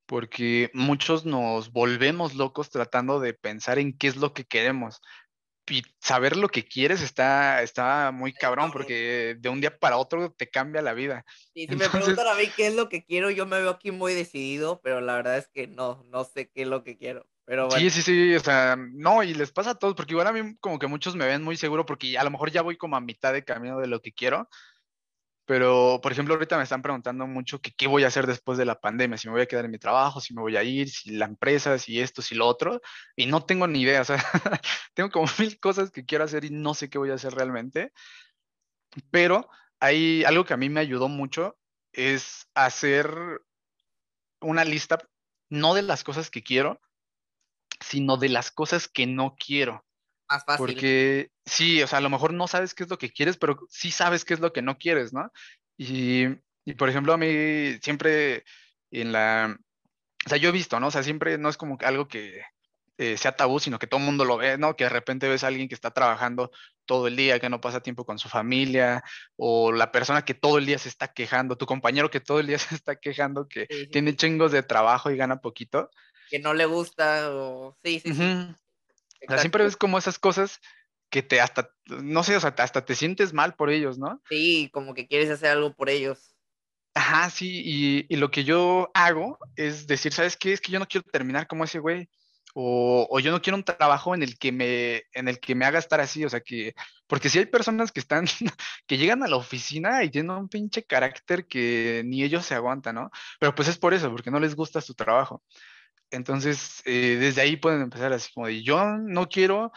Porque 0.09 0.71
muchos 0.73 1.23
nos 1.23 1.71
volvemos 1.71 2.33
locos 2.33 2.71
tratando 2.71 3.19
de 3.19 3.35
pensar 3.35 3.77
en 3.77 3.95
qué 3.95 4.07
es 4.07 4.15
lo 4.15 4.33
que 4.33 4.43
queremos. 4.43 5.01
Y 5.69 5.83
saber 6.01 6.35
lo 6.35 6.49
que 6.49 6.67
quieres 6.67 7.03
está, 7.03 7.61
está 7.61 8.09
muy 8.11 8.33
cabrón 8.33 8.71
porque 8.71 9.37
de 9.39 9.49
un 9.49 9.61
día 9.61 9.77
para 9.77 9.97
otro 9.97 10.31
te 10.31 10.49
cambia 10.49 10.81
la 10.81 10.93
vida. 10.93 11.23
Y 11.53 11.67
si 11.67 11.75
me 11.75 11.87
preguntan 11.87 12.27
a 12.27 12.33
mí 12.33 12.49
qué 12.57 12.65
es 12.65 12.73
lo 12.73 12.89
que 12.89 13.05
quiero, 13.05 13.29
yo 13.29 13.45
me 13.45 13.59
veo 13.59 13.69
aquí 13.69 13.91
muy 13.91 14.15
decidido, 14.15 14.81
pero 14.83 14.99
la 14.99 15.13
verdad 15.13 15.37
es 15.37 15.47
que 15.47 15.67
no, 15.67 16.03
no 16.09 16.23
sé 16.23 16.49
qué 16.49 16.63
es 16.63 16.67
lo 16.67 16.83
que 16.83 16.97
quiero. 16.97 17.27
Sí, 17.75 17.89
sí, 17.91 18.01
sí, 18.01 18.35
o 18.35 18.39
sea, 18.39 18.75
no, 18.77 19.23
y 19.23 19.33
les 19.35 19.51
pasa 19.51 19.71
a 19.71 19.75
todos, 19.75 19.95
porque 19.95 20.13
igual 20.13 20.27
a 20.27 20.31
mí 20.31 20.55
como 20.59 20.77
que 20.77 20.85
muchos 20.85 21.15
me 21.15 21.25
ven 21.25 21.43
muy 21.43 21.55
seguro 21.55 21.83
porque 21.85 22.15
a 22.15 22.23
lo 22.23 22.29
mejor 22.29 22.51
ya 22.51 22.63
voy 22.63 22.77
como 22.77 22.95
a 22.95 23.01
mitad 23.01 23.31
de 23.33 23.43
camino 23.43 23.79
de 23.79 23.87
lo 23.87 24.01
que 24.01 24.11
quiero, 24.11 24.47
pero 25.49 25.99
por 26.03 26.11
ejemplo 26.11 26.35
ahorita 26.35 26.57
me 26.57 26.63
están 26.63 26.83
preguntando 26.83 27.25
mucho 27.25 27.59
qué 27.59 27.87
voy 27.87 28.03
a 28.03 28.07
hacer 28.07 28.27
después 28.27 28.59
de 28.59 28.65
la 28.65 28.79
pandemia, 28.79 29.17
si 29.17 29.27
me 29.27 29.31
voy 29.31 29.41
a 29.41 29.47
quedar 29.47 29.65
en 29.65 29.71
mi 29.71 29.79
trabajo, 29.79 30.21
si 30.21 30.35
me 30.35 30.41
voy 30.41 30.55
a 30.55 30.61
ir, 30.61 30.91
si 30.91 31.09
la 31.09 31.25
empresa, 31.25 31.79
si 31.79 31.99
esto, 31.99 32.21
si 32.21 32.35
lo 32.35 32.45
otro, 32.45 32.79
y 33.15 33.25
no 33.25 33.43
tengo 33.43 33.65
ni 33.65 33.81
idea, 33.81 34.03
tengo 34.93 35.09
como 35.09 35.25
mil 35.39 35.59
cosas 35.59 35.89
que 35.89 36.05
quiero 36.05 36.23
hacer 36.23 36.45
y 36.45 36.51
no 36.51 36.75
sé 36.75 36.87
qué 36.87 36.99
voy 36.99 37.09
a 37.09 37.15
hacer 37.15 37.33
realmente, 37.33 37.91
pero 39.09 39.49
hay 39.79 40.23
algo 40.23 40.45
que 40.45 40.53
a 40.53 40.57
mí 40.57 40.69
me 40.69 40.81
ayudó 40.81 41.07
mucho, 41.07 41.57
es 41.93 42.47
hacer 42.53 43.09
una 44.41 44.63
lista, 44.65 44.99
no 45.49 45.73
de 45.73 45.81
las 45.81 46.03
cosas 46.03 46.29
que 46.29 46.43
quiero, 46.43 46.79
sino 47.79 48.17
de 48.17 48.29
las 48.29 48.51
cosas 48.51 48.87
que 48.87 49.07
no 49.07 49.35
quiero. 49.35 49.83
Más 50.29 50.43
fácil. 50.45 50.65
Porque 50.65 51.31
sí, 51.45 51.81
o 51.81 51.87
sea, 51.87 51.99
a 51.99 52.01
lo 52.01 52.09
mejor 52.09 52.33
no 52.33 52.47
sabes 52.47 52.73
qué 52.73 52.83
es 52.83 52.89
lo 52.89 52.97
que 52.97 53.11
quieres, 53.11 53.37
pero 53.37 53.59
sí 53.69 53.91
sabes 53.91 54.25
qué 54.25 54.33
es 54.33 54.39
lo 54.39 54.53
que 54.53 54.61
no 54.61 54.77
quieres, 54.77 55.13
¿no? 55.13 55.31
Y, 55.77 56.25
y 56.65 56.73
por 56.75 56.89
ejemplo, 56.89 57.13
a 57.13 57.17
mí 57.17 57.77
siempre 57.81 58.43
en 58.91 59.11
la, 59.11 59.57
o 60.25 60.29
sea, 60.29 60.37
yo 60.37 60.49
he 60.49 60.53
visto, 60.53 60.79
¿no? 60.79 60.87
O 60.87 60.91
sea, 60.91 61.03
siempre 61.03 61.37
no 61.37 61.49
es 61.49 61.57
como 61.57 61.77
algo 61.81 62.07
que 62.07 62.41
eh, 62.97 63.17
sea 63.17 63.31
tabú, 63.31 63.59
sino 63.59 63.79
que 63.79 63.87
todo 63.87 63.99
el 63.99 64.05
mundo 64.05 64.25
lo 64.25 64.37
ve, 64.37 64.57
¿no? 64.57 64.75
Que 64.75 64.83
de 64.83 64.89
repente 64.89 65.29
ves 65.29 65.43
a 65.43 65.47
alguien 65.47 65.67
que 65.67 65.75
está 65.75 65.91
trabajando 65.91 66.51
todo 66.85 67.07
el 67.07 67.15
día, 67.15 67.39
que 67.39 67.49
no 67.49 67.61
pasa 67.61 67.81
tiempo 67.81 68.05
con 68.05 68.19
su 68.19 68.29
familia, 68.29 69.03
o 69.37 69.71
la 69.71 69.91
persona 69.91 70.25
que 70.25 70.33
todo 70.33 70.57
el 70.57 70.65
día 70.65 70.77
se 70.77 70.89
está 70.89 71.07
quejando, 71.13 71.57
tu 71.57 71.65
compañero 71.65 72.09
que 72.09 72.19
todo 72.19 72.39
el 72.39 72.47
día 72.47 72.59
se 72.59 72.75
está 72.75 72.97
quejando, 72.97 73.47
que 73.47 73.67
tiene 73.91 74.15
chingos 74.15 74.51
de 74.51 74.63
trabajo 74.63 75.09
y 75.11 75.17
gana 75.17 75.41
poquito 75.41 75.89
que 76.29 76.39
no 76.39 76.53
le 76.53 76.65
gusta 76.65 77.31
o 77.33 77.75
sí, 77.83 77.99
sí, 77.99 78.13
O 79.27 79.31
sea, 79.31 79.37
siempre 79.39 79.63
ves 79.63 79.77
como 79.77 79.97
esas 79.97 80.19
cosas 80.19 80.59
que 81.09 81.23
te 81.23 81.41
hasta, 81.41 81.71
no 81.87 82.23
sé, 82.23 82.35
o 82.35 82.39
sea, 82.39 82.53
hasta 82.57 82.85
te 82.85 82.95
sientes 82.95 83.33
mal 83.33 83.55
por 83.55 83.69
ellos, 83.69 83.97
¿no? 83.97 84.21
Sí, 84.29 84.69
como 84.71 84.93
que 84.93 85.07
quieres 85.07 85.29
hacer 85.29 85.49
algo 85.49 85.73
por 85.73 85.89
ellos. 85.89 86.35
Ajá, 86.93 87.29
sí, 87.29 87.61
y, 87.63 88.05
y 88.09 88.17
lo 88.17 88.31
que 88.31 88.43
yo 88.43 88.91
hago 88.93 89.37
es 89.55 89.87
decir, 89.87 90.13
¿sabes 90.13 90.37
qué? 90.37 90.53
Es 90.53 90.61
que 90.61 90.71
yo 90.71 90.79
no 90.79 90.87
quiero 90.87 91.07
terminar 91.11 91.47
como 91.47 91.63
ese 91.63 91.79
güey. 91.79 92.09
O, 92.55 93.07
o, 93.11 93.19
yo 93.19 93.31
no 93.31 93.41
quiero 93.41 93.57
un 93.57 93.63
trabajo 93.63 94.15
en 94.15 94.23
el 94.23 94.39
que 94.39 94.51
me 94.51 95.03
en 95.13 95.27
el 95.27 95.39
que 95.39 95.53
me 95.53 95.65
haga 95.65 95.77
estar 95.77 95.99
así, 96.01 96.25
o 96.25 96.29
sea 96.29 96.41
que 96.41 96.73
porque 97.05 97.29
si 97.29 97.37
hay 97.37 97.45
personas 97.45 97.91
que 97.91 97.99
están 97.99 98.25
que 98.87 98.97
llegan 98.97 99.21
a 99.21 99.27
la 99.27 99.35
oficina 99.35 100.03
y 100.03 100.09
tienen 100.09 100.31
un 100.31 100.49
pinche 100.49 100.83
carácter 100.83 101.45
que 101.45 102.01
ni 102.05 102.23
ellos 102.23 102.45
se 102.45 102.55
aguantan, 102.55 102.95
¿no? 102.95 103.11
Pero 103.39 103.53
pues 103.53 103.67
es 103.67 103.77
por 103.77 103.93
eso, 103.93 104.09
porque 104.09 104.31
no 104.31 104.39
les 104.39 104.55
gusta 104.55 104.81
su 104.81 104.95
trabajo. 104.95 105.43
Entonces, 106.11 106.81
eh, 106.85 107.17
desde 107.19 107.41
ahí 107.41 107.57
pueden 107.57 107.81
empezar 107.81 108.11
así 108.13 108.31
como 108.33 108.47
de, 108.47 108.63
yo 108.63 108.97
no 108.97 109.29
quiero 109.29 109.71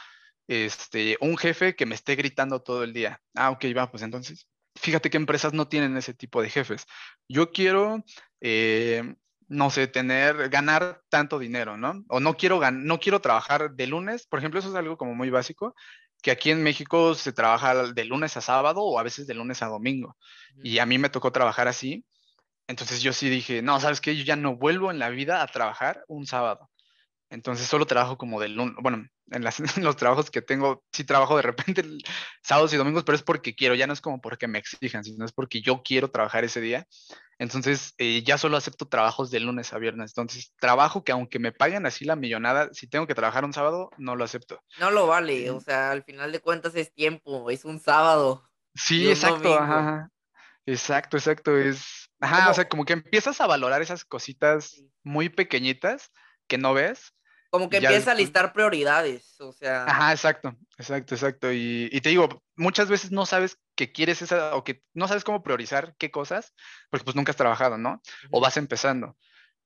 este, 0.48 1.16
un 1.20 1.36
jefe 1.36 1.74
que 1.76 1.86
me 1.86 1.94
esté 1.94 2.16
gritando 2.16 2.60
todo 2.60 2.84
el 2.84 2.92
día. 2.92 3.20
Ah, 3.34 3.50
ok, 3.50 3.64
va, 3.76 3.90
pues 3.90 4.02
entonces, 4.02 4.48
fíjate 4.74 5.10
que 5.10 5.16
empresas 5.16 5.52
no 5.52 5.68
tienen 5.68 5.96
ese 5.96 6.14
tipo 6.14 6.42
de 6.42 6.50
jefes. 6.50 6.86
Yo 7.28 7.50
quiero, 7.52 8.04
eh, 8.40 9.14
no 9.48 9.70
sé, 9.70 9.86
tener, 9.86 10.48
ganar 10.48 11.02
tanto 11.08 11.38
dinero, 11.38 11.76
¿no? 11.76 12.04
O 12.08 12.20
no 12.20 12.36
quiero, 12.36 12.60
no 12.70 13.00
quiero 13.00 13.20
trabajar 13.20 13.72
de 13.72 13.86
lunes, 13.86 14.26
por 14.26 14.38
ejemplo, 14.38 14.60
eso 14.60 14.70
es 14.70 14.74
algo 14.74 14.96
como 14.96 15.14
muy 15.14 15.30
básico, 15.30 15.74
que 16.22 16.30
aquí 16.30 16.50
en 16.50 16.62
México 16.62 17.14
se 17.14 17.32
trabaja 17.32 17.92
de 17.92 18.04
lunes 18.04 18.36
a 18.36 18.40
sábado 18.40 18.80
o 18.82 18.98
a 18.98 19.02
veces 19.02 19.26
de 19.26 19.34
lunes 19.34 19.60
a 19.60 19.66
domingo. 19.66 20.16
Y 20.62 20.78
a 20.78 20.86
mí 20.86 20.96
me 20.96 21.10
tocó 21.10 21.32
trabajar 21.32 21.66
así. 21.66 22.04
Entonces 22.72 23.02
yo 23.02 23.12
sí 23.12 23.28
dije, 23.28 23.60
no, 23.60 23.78
¿sabes 23.80 24.00
qué? 24.00 24.16
Yo 24.16 24.24
ya 24.24 24.34
no 24.34 24.56
vuelvo 24.56 24.90
en 24.90 24.98
la 24.98 25.10
vida 25.10 25.42
a 25.42 25.46
trabajar 25.46 26.04
un 26.08 26.26
sábado. 26.26 26.70
Entonces 27.28 27.66
solo 27.66 27.84
trabajo 27.84 28.16
como 28.16 28.40
de 28.40 28.48
lunes, 28.48 28.74
bueno, 28.80 29.06
en, 29.30 29.84
los 29.84 29.96
trabajos 29.96 30.30
que 30.30 30.40
tengo, 30.40 30.82
sí 30.90 31.04
trabajo 31.04 31.36
de 31.36 31.42
repente 31.42 31.84
sábados 32.42 32.72
y 32.72 32.78
domingos, 32.78 33.04
pero 33.04 33.16
es 33.16 33.22
porque 33.22 33.54
quiero, 33.54 33.74
ya 33.74 33.86
no 33.86 33.92
es 33.92 34.00
como 34.00 34.22
porque 34.22 34.48
me 34.48 34.58
exijan, 34.58 35.04
sino 35.04 35.26
es 35.26 35.32
porque 35.32 35.60
yo 35.60 35.82
quiero 35.82 36.10
trabajar 36.10 36.44
ese 36.44 36.62
día. 36.62 36.86
Entonces 37.38 37.92
eh, 37.98 38.22
ya 38.24 38.38
solo 38.38 38.56
acepto 38.56 38.88
trabajos 38.88 39.30
de 39.30 39.40
lunes 39.40 39.74
a 39.74 39.78
viernes. 39.78 40.12
Entonces 40.12 40.54
trabajo 40.58 41.04
que 41.04 41.12
aunque 41.12 41.38
me 41.38 41.52
paguen 41.52 41.84
así 41.84 42.06
la 42.06 42.16
millonada, 42.16 42.70
si 42.72 42.86
tengo 42.86 43.06
que 43.06 43.14
trabajar 43.14 43.44
un 43.44 43.52
sábado, 43.52 43.90
no 43.98 44.16
lo 44.16 44.24
acepto. 44.24 44.62
No 44.80 44.90
lo 44.90 45.06
vale, 45.06 45.50
o 45.50 45.60
sea, 45.60 45.90
al 45.90 46.04
final 46.04 46.32
de 46.32 46.40
cuentas 46.40 46.74
es 46.74 46.90
tiempo, 46.94 47.50
es 47.50 47.66
un 47.66 47.80
sábado. 47.80 48.48
Sí, 48.74 49.10
exacto, 49.10 49.58
ajá, 49.58 50.08
exacto, 50.64 51.18
exacto, 51.18 51.58
es, 51.58 52.08
ajá, 52.22 52.50
o 52.50 52.54
sea, 52.54 52.68
como 52.68 52.84
que 52.84 52.94
empiezas 52.94 53.40
a 53.40 53.46
valorar 53.46 53.82
esas 53.82 54.04
cositas 54.04 54.82
muy 55.02 55.28
pequeñitas 55.28 56.10
que 56.46 56.58
no 56.58 56.72
ves 56.74 57.14
como 57.52 57.68
que 57.68 57.76
empieza 57.76 58.12
a 58.12 58.14
listar 58.14 58.54
prioridades, 58.54 59.38
o 59.38 59.52
sea. 59.52 59.84
Ajá, 59.84 60.12
exacto, 60.12 60.56
exacto, 60.78 61.14
exacto. 61.14 61.52
Y, 61.52 62.00
te 62.00 62.08
digo, 62.08 62.42
muchas 62.56 62.88
veces 62.88 63.12
no 63.12 63.26
sabes 63.26 63.58
que 63.76 63.92
quieres 63.92 64.22
esa, 64.22 64.56
o 64.56 64.64
que 64.64 64.82
no 64.94 65.06
sabes 65.06 65.22
cómo 65.22 65.42
priorizar 65.42 65.94
qué 65.98 66.10
cosas, 66.10 66.54
porque 66.88 67.04
pues 67.04 67.14
nunca 67.14 67.30
has 67.30 67.36
trabajado, 67.36 67.76
¿no? 67.76 68.00
O 68.30 68.40
vas 68.40 68.56
empezando. 68.56 69.18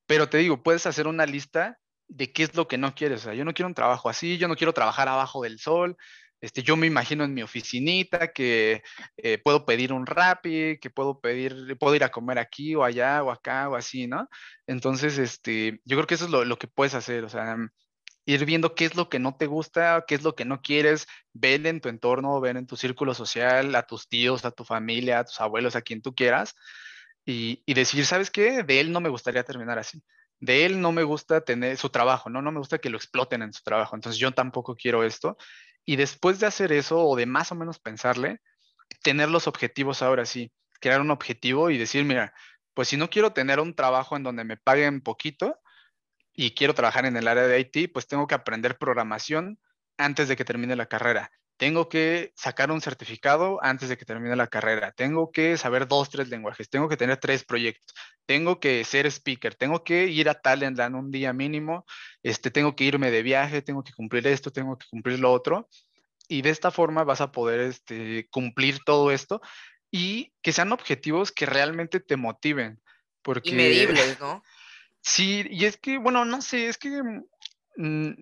Pero 0.07 0.29
te 0.29 0.39
digo, 0.39 0.65
puedes 0.65 0.85
hacer 0.87 1.07
una 1.07 1.27
lista 1.27 1.79
de 2.09 2.33
qué 2.33 2.43
es 2.43 2.57
lo 2.57 2.67
que 2.67 2.77
no 2.77 2.93
quieres. 2.93 3.21
O 3.21 3.25
sea, 3.27 3.35
yo 3.35 3.45
no 3.45 3.55
quiero 3.55 3.69
un 3.69 3.75
trabajo 3.75 4.09
así, 4.09 4.37
yo 4.37 4.49
no 4.49 4.57
quiero 4.57 4.73
trabajar 4.73 5.09
abajo 5.09 5.45
del 5.45 5.61
sol. 5.61 5.97
Este, 6.41 6.63
yo 6.63 6.77
me 6.77 6.87
imagino 6.87 7.25
en 7.25 7.35
mi 7.35 7.43
oficinita 7.43 8.33
que 8.33 8.83
eh, 9.17 9.39
puedo 9.43 9.65
pedir 9.65 9.93
un 9.93 10.07
Rappi, 10.07 10.79
que 10.79 10.91
puedo 10.91 11.21
pedir, 11.21 11.77
puedo 11.79 11.95
ir 11.95 12.05
a 12.05 12.11
comer 12.11 12.39
aquí 12.39 12.75
o 12.75 12.85
allá 12.85 13.23
o 13.23 13.31
acá 13.31 13.69
o 13.69 13.77
así, 13.77 14.07
¿no? 14.07 14.29
Entonces, 14.67 15.19
este, 15.19 15.81
yo 15.85 15.97
creo 15.97 16.07
que 16.07 16.15
eso 16.15 16.27
es 16.27 16.31
lo, 16.31 16.59
que 16.59 16.69
puedes 16.69 16.95
hacer, 16.95 17.25
o 17.25 17.29
sea, 17.29 17.57
ir 18.27 18.45
viendo 18.45 18.75
qué 18.75 18.85
es 18.87 18.97
lo 18.97 19.09
que 19.09 19.19
no 19.19 19.37
te 19.37 19.47
gusta, 19.47 20.05
qué 20.07 20.15
es 20.15 20.23
lo 20.23 20.35
que 20.35 20.45
no 20.45 20.61
quieres, 20.63 21.07
ver 21.33 21.67
en 21.67 21.81
tu 21.81 21.89
entorno, 21.89 22.41
ver 22.41 22.57
en 22.57 22.67
tu 22.67 22.77
círculo 22.77 23.15
social, 23.15 23.75
a 23.75 23.87
tus 23.87 24.09
tíos, 24.09 24.45
a 24.45 24.51
tu 24.51 24.65
familia, 24.65 25.21
a 25.21 25.25
tus 25.25 25.41
abuelos, 25.41 25.77
a 25.77 25.83
quien 25.83 26.03
tú 26.03 26.15
quieras, 26.15 26.55
y, 27.25 27.63
y 27.67 27.75
decir, 27.75 28.07
¿sabes 28.07 28.31
qué? 28.31 28.63
De 28.63 28.81
él 28.81 28.93
no 28.93 29.01
me 29.01 29.09
gustaría 29.09 29.45
terminar 29.45 29.79
así 29.79 30.03
de 30.41 30.67
él 30.67 30.81
no 30.81 30.93
me 30.93 31.03
gusta 31.03 31.41
tener 31.41 31.77
su 31.77 31.91
trabajo, 31.91 32.31
¿no? 32.31 32.43
No 32.43 32.53
me 32.53 32.59
gusta 32.59 32.79
que 32.79 32.91
lo 32.91 32.97
exploten 32.97 33.43
en 33.43 33.53
su 33.53 33.63
trabajo, 33.63 33.95
entonces 33.95 34.19
yo 34.19 34.33
tampoco 34.33 34.77
quiero 34.77 35.05
esto. 35.05 35.37
Y 35.85 35.97
después 35.97 36.41
de 36.41 36.47
hacer 36.47 36.73
eso 36.73 36.99
o 36.99 37.17
de 37.17 37.27
más 37.27 37.53
o 37.53 37.55
menos 37.55 37.79
pensarle, 37.79 38.41
tener 39.03 39.29
los 39.29 39.47
objetivos 39.47 40.03
ahora 40.03 40.27
sí, 40.27 40.53
crear 40.81 41.01
un 41.01 41.11
objetivo 41.11 41.71
y 41.71 41.79
decir, 41.79 42.05
mira, 42.05 42.35
pues 42.75 42.89
si 42.89 42.97
no 42.97 43.09
quiero 43.09 43.33
tener 43.33 43.61
un 43.61 43.75
trabajo 43.75 44.17
en 44.17 44.23
donde 44.23 44.45
me 44.45 44.57
paguen 44.57 45.01
poquito 45.01 45.59
y 46.35 46.55
quiero 46.55 46.75
trabajar 46.75 47.07
en 47.07 47.17
el 47.17 47.29
área 47.29 47.47
de 47.47 47.61
IT, 47.61 47.93
pues 47.93 48.07
tengo 48.07 48.27
que 48.27 48.35
aprender 48.35 48.79
programación 48.79 49.59
antes 49.97 50.29
de 50.29 50.37
que 50.37 50.45
termine 50.45 50.77
la 50.77 50.87
carrera 50.87 51.31
tengo 51.57 51.89
que 51.89 52.33
sacar 52.37 52.71
un 52.71 52.81
certificado 52.81 53.59
antes 53.63 53.89
de 53.89 53.97
que 53.97 54.05
termine 54.05 54.37
la 54.37 54.47
carrera, 54.47 54.93
tengo 54.93 55.31
que 55.31 55.57
saber 55.57 55.89
dos, 55.89 56.11
tres 56.11 56.29
lenguajes, 56.29 56.69
tengo 56.69 56.89
que 56.89 56.97
tener 56.97 57.17
tres 57.17 57.45
proyectos, 57.45 57.95
tengo 58.27 58.61
que 58.61 58.85
ser 58.85 59.07
speaker, 59.07 59.55
tengo 59.55 59.83
que 59.83 60.07
ir 60.07 60.29
a 60.29 60.35
Talentland 60.35 60.95
un 60.97 61.11
día 61.11 61.33
mínimo, 61.33 61.87
este, 62.23 62.51
tengo 62.51 62.77
que 62.77 62.85
irme 62.85 63.11
de 63.11 63.23
viaje, 63.23 63.63
tengo 63.63 63.83
que 63.83 63.93
cumplir 63.93 64.27
esto, 64.27 64.51
tengo 64.51 64.77
que 64.77 64.87
cumplir 64.91 65.19
lo 65.19 65.33
otro. 65.33 65.69
Y 66.29 66.43
de 66.43 66.51
esta 66.51 66.71
forma 66.71 67.05
vas 67.05 67.21
a 67.21 67.31
poder 67.31 67.61
este, 67.61 68.29
cumplir 68.31 68.81
todo 68.85 69.13
esto 69.13 69.41
y 69.91 70.33
que 70.43 70.53
sean 70.53 70.73
objetivos 70.73 71.31
que 71.31 71.47
realmente 71.47 72.01
te 72.01 72.17
motiven. 72.17 72.81
Porque, 73.23 73.51
y 73.51 73.55
medibles, 73.55 74.21
¿no? 74.21 74.43
Sí, 75.09 75.47
y 75.51 75.67
es 75.67 75.77
que, 75.77 75.99
bueno, 75.99 76.25
no 76.25 76.43
sé, 76.43 76.67
es 76.67 76.79
que 76.79 77.01
Mm, 77.01 77.23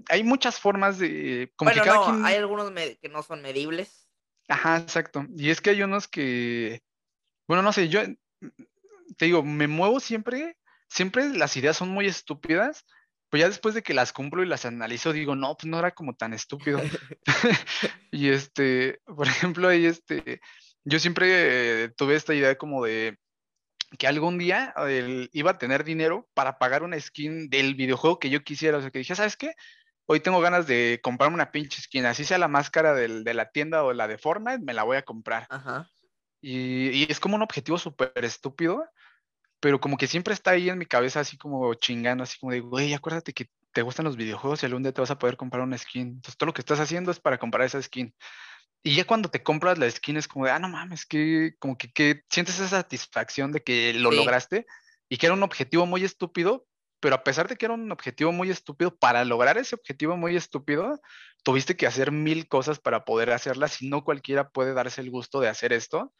hay 0.09 0.25
muchas 0.25 0.59
formas 0.59 0.99
de... 0.99 1.53
Como 1.57 1.71
bueno, 1.71 1.85
no, 1.85 2.25
hay 2.27 2.37
algunos 2.37 2.71
que 2.73 3.09
no 3.09 3.23
son 3.23 3.43
medibles. 3.43 4.09
Ajá, 4.49 4.79
exacto. 4.79 5.27
Y 5.37 5.51
es 5.51 5.61
que 5.61 5.71
hay 5.71 5.83
unos 5.83 6.09
que, 6.09 6.83
bueno, 7.47 7.63
no 7.63 7.73
sé, 7.73 7.89
yo 7.89 8.03
mm, 8.03 8.49
te 9.17 9.27
digo, 9.27 9.43
me 9.43 9.67
muevo 9.69 10.01
siempre, 10.01 10.57
siempre 10.89 11.29
las 11.31 11.57
ideas 11.57 11.77
son 11.77 11.89
muy 11.89 12.07
estúpidas, 12.07 12.85
pero 13.31 13.43
ya 13.43 13.49
después 13.49 13.75
de 13.75 13.83
que 13.83 13.95
las 13.95 14.13
cumplo 14.13 14.43
y 14.43 14.47
las 14.47 14.65
analizo, 14.65 15.13
digo, 15.13 15.35
no, 15.35 15.57
pues 15.57 15.67
no 15.67 15.79
era 15.79 15.93
como 15.93 16.15
tan 16.15 16.35
estúpido. 16.35 16.81
y 18.11 18.29
este, 18.29 19.01
por 19.07 19.27
ejemplo, 19.27 19.69
ahí 19.69 19.87
este, 19.87 20.41
yo 20.85 20.99
siempre 20.99 21.89
tuve 21.91 22.17
esta 22.17 22.35
idea 22.35 22.57
como 22.57 22.85
de, 22.85 23.19
que 23.97 24.07
algún 24.07 24.39
día 24.39 24.75
iba 25.33 25.51
a 25.53 25.59
tener 25.59 25.85
dinero 25.85 26.29
para 26.35 26.59
pagar 26.59 26.83
una 26.83 26.99
skin 26.99 27.49
del 27.49 27.75
videojuego 27.75 28.19
que 28.19 28.31
yo 28.31 28.43
quisiera. 28.43 28.79
O 28.79 28.81
sea, 28.81 28.91
que 28.91 28.99
dije, 28.99 29.15
¿sabes 29.15 29.37
qué? 29.37 29.55
Hoy 30.07 30.21
tengo 30.21 30.41
ganas 30.41 30.67
de 30.67 31.01
comprarme 31.03 31.35
una 31.35 31.51
pinche 31.51 31.81
skin, 31.81 32.05
así 32.07 32.25
sea 32.25 32.39
la 32.39 32.49
máscara 32.49 32.95
del, 32.95 33.25
de 33.25 33.35
la 33.35 33.51
tienda 33.51 33.85
o 33.85 33.93
la 33.93 34.07
de 34.07 34.19
Fortnite, 34.19 34.59
me 34.59 34.75
la 34.75 34.83
voy 34.83 34.99
a 34.99 35.03
comprar. 35.05 35.47
Ajá. 35.49 35.89
Y, 36.43 36.91
y, 36.91 37.07
es 37.09 37.21
como 37.21 37.37
un 37.37 37.43
objetivo 37.43 37.79
súper 37.79 38.13
estúpido, 38.17 38.85
pero 39.61 39.81
como 39.81 39.97
que 39.97 40.07
siempre 40.07 40.35
está 40.35 40.51
ahí 40.51 40.69
en 40.69 40.77
mi 40.77 40.85
cabeza, 40.85 41.21
así 41.21 41.39
como 41.39 41.73
chingando, 41.73 42.25
así 42.25 42.39
como 42.39 42.53
de, 42.53 42.61
güey, 42.61 42.93
acuérdate 42.93 43.33
que 43.33 43.49
te 43.73 43.83
gustan 43.83 44.05
los 44.05 44.17
videojuegos 44.17 44.63
y 44.63 44.67
algún 44.67 44.83
día 44.83 44.93
te 44.93 45.01
vas 45.01 45.11
a 45.11 45.19
poder 45.19 45.37
comprar 45.37 45.63
una 45.63 45.77
skin. 45.77 46.09
Entonces 46.09 46.37
todo 46.37 46.47
lo 46.49 46.55
que 46.55 46.61
estás 46.61 46.81
haciendo 46.81 47.11
es 47.11 47.19
para 47.19 47.39
comprar 47.39 47.67
esa 47.67 47.83
skin. 47.83 48.15
Y 48.87 48.95
ya 48.97 49.07
cuando 49.07 49.31
te 49.31 49.43
compras 49.43 49.79
la 49.79 49.91
skin 49.91 50.19
es 50.19 50.29
como 50.29 50.45
de, 50.45 50.51
ah, 50.51 50.59
no 50.59 50.69
mames, 50.69 51.07
que 51.07 51.55
como 51.59 51.79
que, 51.79 52.23
sientes 52.29 52.57
esa 52.57 52.69
satisfacción 52.69 53.51
de 53.51 53.63
que 53.63 53.95
lo 53.95 54.11
lograste 54.11 54.67
y 55.09 55.17
que 55.17 55.25
era 55.25 55.35
un 55.35 55.43
objetivo 55.43 55.87
muy 55.87 56.05
estúpido, 56.05 56.67
pero 57.01 57.15
a 57.15 57.25
pesar 57.25 57.49
de 57.49 57.57
que 57.57 57.65
era 57.65 57.73
un 57.75 57.91
objetivo 57.91 58.31
muy 58.31 58.51
estúpido, 58.51 58.95
para 58.95 59.25
lograr 59.25 59.57
ese 59.57 59.75
objetivo 59.75 60.19
muy 60.19 60.37
estúpido, 60.37 61.01
tuviste 61.43 61.79
que 61.79 61.87
hacer 61.87 62.13
mil 62.13 62.47
cosas 62.47 62.79
para 62.79 63.07
poder 63.07 63.31
hacerlas 63.31 63.81
y 63.81 63.89
no 63.89 64.05
cualquiera 64.05 64.51
puede 64.51 64.75
darse 64.75 65.01
el 65.01 65.11
gusto 65.11 65.41
de 65.41 65.49
hacer 65.49 65.73
esto. 65.73 66.13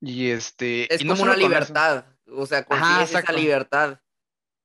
Y 0.00 0.30
este... 0.30 0.92
Es 0.92 1.04
como 1.04 1.22
una 1.22 1.36
libertad, 1.36 2.06
o 2.26 2.46
sea, 2.46 2.64
consigues 2.64 3.14
esa 3.14 3.32
libertad. 3.32 4.00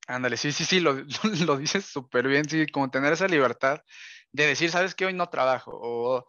Ándale, 0.08 0.38
sí, 0.38 0.52
sí, 0.52 0.66
sí, 0.66 0.80
lo, 0.80 0.94
lo 1.46 1.58
dices 1.58 1.86
súper 1.86 2.28
bien, 2.28 2.50
sí, 2.50 2.66
como 2.66 2.90
tener 2.90 3.14
esa 3.14 3.28
libertad 3.28 3.84
de 4.32 4.48
decir, 4.48 4.72
sabes 4.72 4.96
que 4.96 5.06
hoy 5.06 5.14
no 5.14 5.30
trabajo, 5.30 5.72
o 5.74 6.26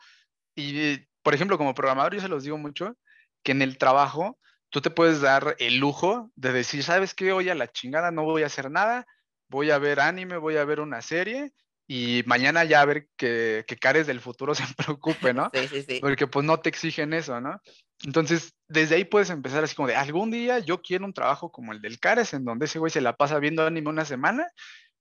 y, 0.54 0.98
por 1.22 1.34
ejemplo, 1.34 1.58
como 1.58 1.74
programador, 1.74 2.14
yo 2.14 2.20
se 2.20 2.28
los 2.28 2.44
digo 2.44 2.58
mucho, 2.58 2.96
que 3.42 3.52
en 3.52 3.62
el 3.62 3.78
trabajo 3.78 4.38
tú 4.70 4.80
te 4.80 4.90
puedes 4.90 5.20
dar 5.20 5.56
el 5.58 5.78
lujo 5.78 6.30
de 6.36 6.52
decir, 6.52 6.82
¿sabes 6.82 7.14
qué? 7.14 7.32
Hoy 7.32 7.48
a 7.48 7.54
la 7.54 7.70
chingada 7.70 8.10
no 8.10 8.24
voy 8.24 8.42
a 8.42 8.46
hacer 8.46 8.70
nada, 8.70 9.06
voy 9.48 9.70
a 9.70 9.78
ver 9.78 10.00
anime, 10.00 10.38
voy 10.38 10.56
a 10.56 10.64
ver 10.64 10.80
una 10.80 11.02
serie 11.02 11.52
y 11.86 12.22
mañana 12.26 12.64
ya 12.64 12.80
a 12.80 12.86
ver 12.86 13.08
que, 13.16 13.64
que 13.66 13.76
Cares 13.76 14.06
del 14.06 14.20
futuro 14.20 14.54
se 14.54 14.64
preocupe, 14.74 15.34
¿no? 15.34 15.50
Sí, 15.52 15.68
sí, 15.68 15.82
sí. 15.82 15.98
Porque 16.00 16.26
pues 16.26 16.44
no 16.46 16.58
te 16.58 16.68
exigen 16.68 17.12
eso, 17.12 17.40
¿no? 17.40 17.60
Entonces, 18.04 18.54
desde 18.66 18.96
ahí 18.96 19.04
puedes 19.04 19.30
empezar 19.30 19.62
así 19.62 19.74
como 19.74 19.88
de, 19.88 19.96
algún 19.96 20.30
día 20.30 20.58
yo 20.58 20.82
quiero 20.82 21.04
un 21.04 21.12
trabajo 21.12 21.52
como 21.52 21.72
el 21.72 21.80
del 21.80 22.00
Cares, 22.00 22.32
en 22.32 22.44
donde 22.44 22.64
ese 22.64 22.78
güey 22.78 22.90
se 22.90 23.00
la 23.00 23.16
pasa 23.16 23.38
viendo 23.38 23.64
anime 23.64 23.90
una 23.90 24.04
semana 24.04 24.50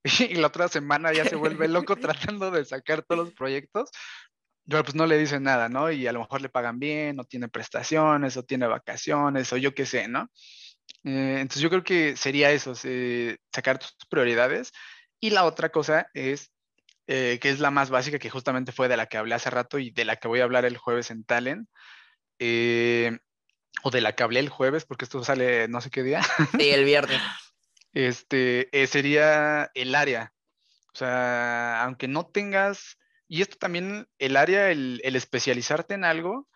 y 0.19 0.35
la 0.35 0.47
otra 0.47 0.67
semana 0.67 1.13
ya 1.13 1.25
se 1.25 1.35
vuelve 1.35 1.67
loco 1.67 1.95
tratando 2.35 2.51
de 2.51 2.65
sacar 2.65 3.03
todos 3.03 3.25
los 3.25 3.33
proyectos, 3.33 3.89
pues 4.67 4.95
no 4.95 5.05
le 5.05 5.17
dicen 5.17 5.43
nada, 5.43 5.69
¿no? 5.69 5.91
Y 5.91 6.07
a 6.07 6.13
lo 6.13 6.19
mejor 6.19 6.41
le 6.41 6.49
pagan 6.49 6.79
bien, 6.79 7.19
o 7.19 7.23
tiene 7.23 7.49
prestaciones, 7.49 8.37
o 8.37 8.43
tiene 8.43 8.67
vacaciones, 8.67 9.51
o 9.53 9.57
yo 9.57 9.73
qué 9.73 9.85
sé, 9.85 10.07
¿no? 10.07 10.29
Eh, 11.03 11.37
entonces 11.39 11.61
yo 11.61 11.69
creo 11.69 11.83
que 11.83 12.15
sería 12.15 12.51
eso, 12.51 12.73
sacar 12.75 13.79
tus 13.79 13.95
prioridades. 14.09 14.71
Y 15.19 15.31
la 15.31 15.45
otra 15.45 15.69
cosa 15.69 16.07
es, 16.13 16.51
eh, 17.07 17.39
que 17.41 17.49
es 17.49 17.59
la 17.59 17.71
más 17.71 17.89
básica, 17.89 18.19
que 18.19 18.29
justamente 18.29 18.71
fue 18.71 18.87
de 18.87 18.97
la 18.97 19.07
que 19.07 19.17
hablé 19.17 19.35
hace 19.35 19.49
rato 19.49 19.79
y 19.79 19.91
de 19.91 20.05
la 20.05 20.15
que 20.15 20.27
voy 20.27 20.39
a 20.39 20.43
hablar 20.43 20.65
el 20.65 20.77
jueves 20.77 21.11
en 21.11 21.23
Talent, 21.23 21.67
eh, 22.39 23.19
o 23.83 23.91
de 23.91 24.01
la 24.01 24.13
que 24.13 24.23
hablé 24.23 24.39
el 24.39 24.49
jueves, 24.49 24.85
porque 24.85 25.05
esto 25.05 25.23
sale 25.23 25.67
no 25.67 25.81
sé 25.81 25.89
qué 25.89 26.03
día. 26.03 26.21
Sí, 26.57 26.69
el 26.69 26.85
viernes. 26.85 27.21
este, 27.93 28.69
sería 28.87 29.71
el 29.73 29.95
área. 29.95 30.33
O 30.93 30.97
sea, 30.97 31.83
aunque 31.83 32.07
no 32.07 32.25
tengas 32.27 32.97
y 33.31 33.41
esto 33.41 33.55
también, 33.57 34.09
el 34.19 34.35
área, 34.35 34.71
el, 34.71 34.99
especializarte 35.03 35.93
en 35.93 36.03
algo, 36.03 36.49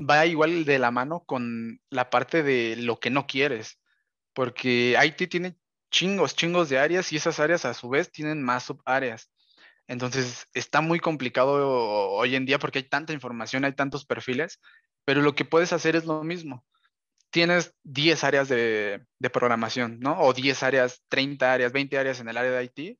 va 0.00 0.24
igual 0.24 0.64
de 0.64 0.78
la 0.78 0.90
mano 0.90 1.24
con 1.26 1.78
la 1.90 2.08
parte 2.08 2.42
de 2.42 2.74
lo 2.76 2.98
que 2.98 3.10
no 3.10 3.26
quieres, 3.26 3.78
porque 4.32 4.96
IT 4.98 5.28
tiene 5.30 5.58
chingos, 5.90 6.34
chingos 6.34 6.70
de 6.70 6.78
áreas 6.78 7.12
y 7.12 7.16
esas 7.16 7.38
áreas 7.38 7.66
a 7.66 7.74
su 7.74 7.90
vez 7.90 8.10
tienen 8.10 8.42
más 8.42 8.62
subáreas. 8.62 9.30
Entonces 9.86 10.46
está 10.54 10.80
muy 10.80 11.00
complicado 11.00 11.68
hoy 12.12 12.34
en 12.34 12.46
día 12.46 12.58
porque 12.58 12.78
hay 12.78 12.88
tanta 12.88 13.12
información, 13.12 13.66
hay 13.66 13.74
tantos 13.74 14.06
perfiles, 14.06 14.58
pero 15.04 15.20
lo 15.20 15.34
que 15.34 15.44
puedes 15.44 15.74
hacer 15.74 15.96
es 15.96 16.06
lo 16.06 16.24
mismo. 16.24 16.64
tienes 17.30 17.74
10 17.82 18.24
áreas 18.24 18.48
de, 18.48 19.04
de, 19.18 19.30
programación, 19.30 20.00
¿no? 20.00 20.18
O 20.20 20.32
10 20.32 20.62
áreas, 20.62 21.02
30 21.08 21.52
áreas, 21.52 21.72
20 21.72 21.98
áreas 21.98 22.20
en 22.20 22.28
el 22.30 22.38
área 22.38 22.52
de 22.52 22.64
IT, 22.64 22.98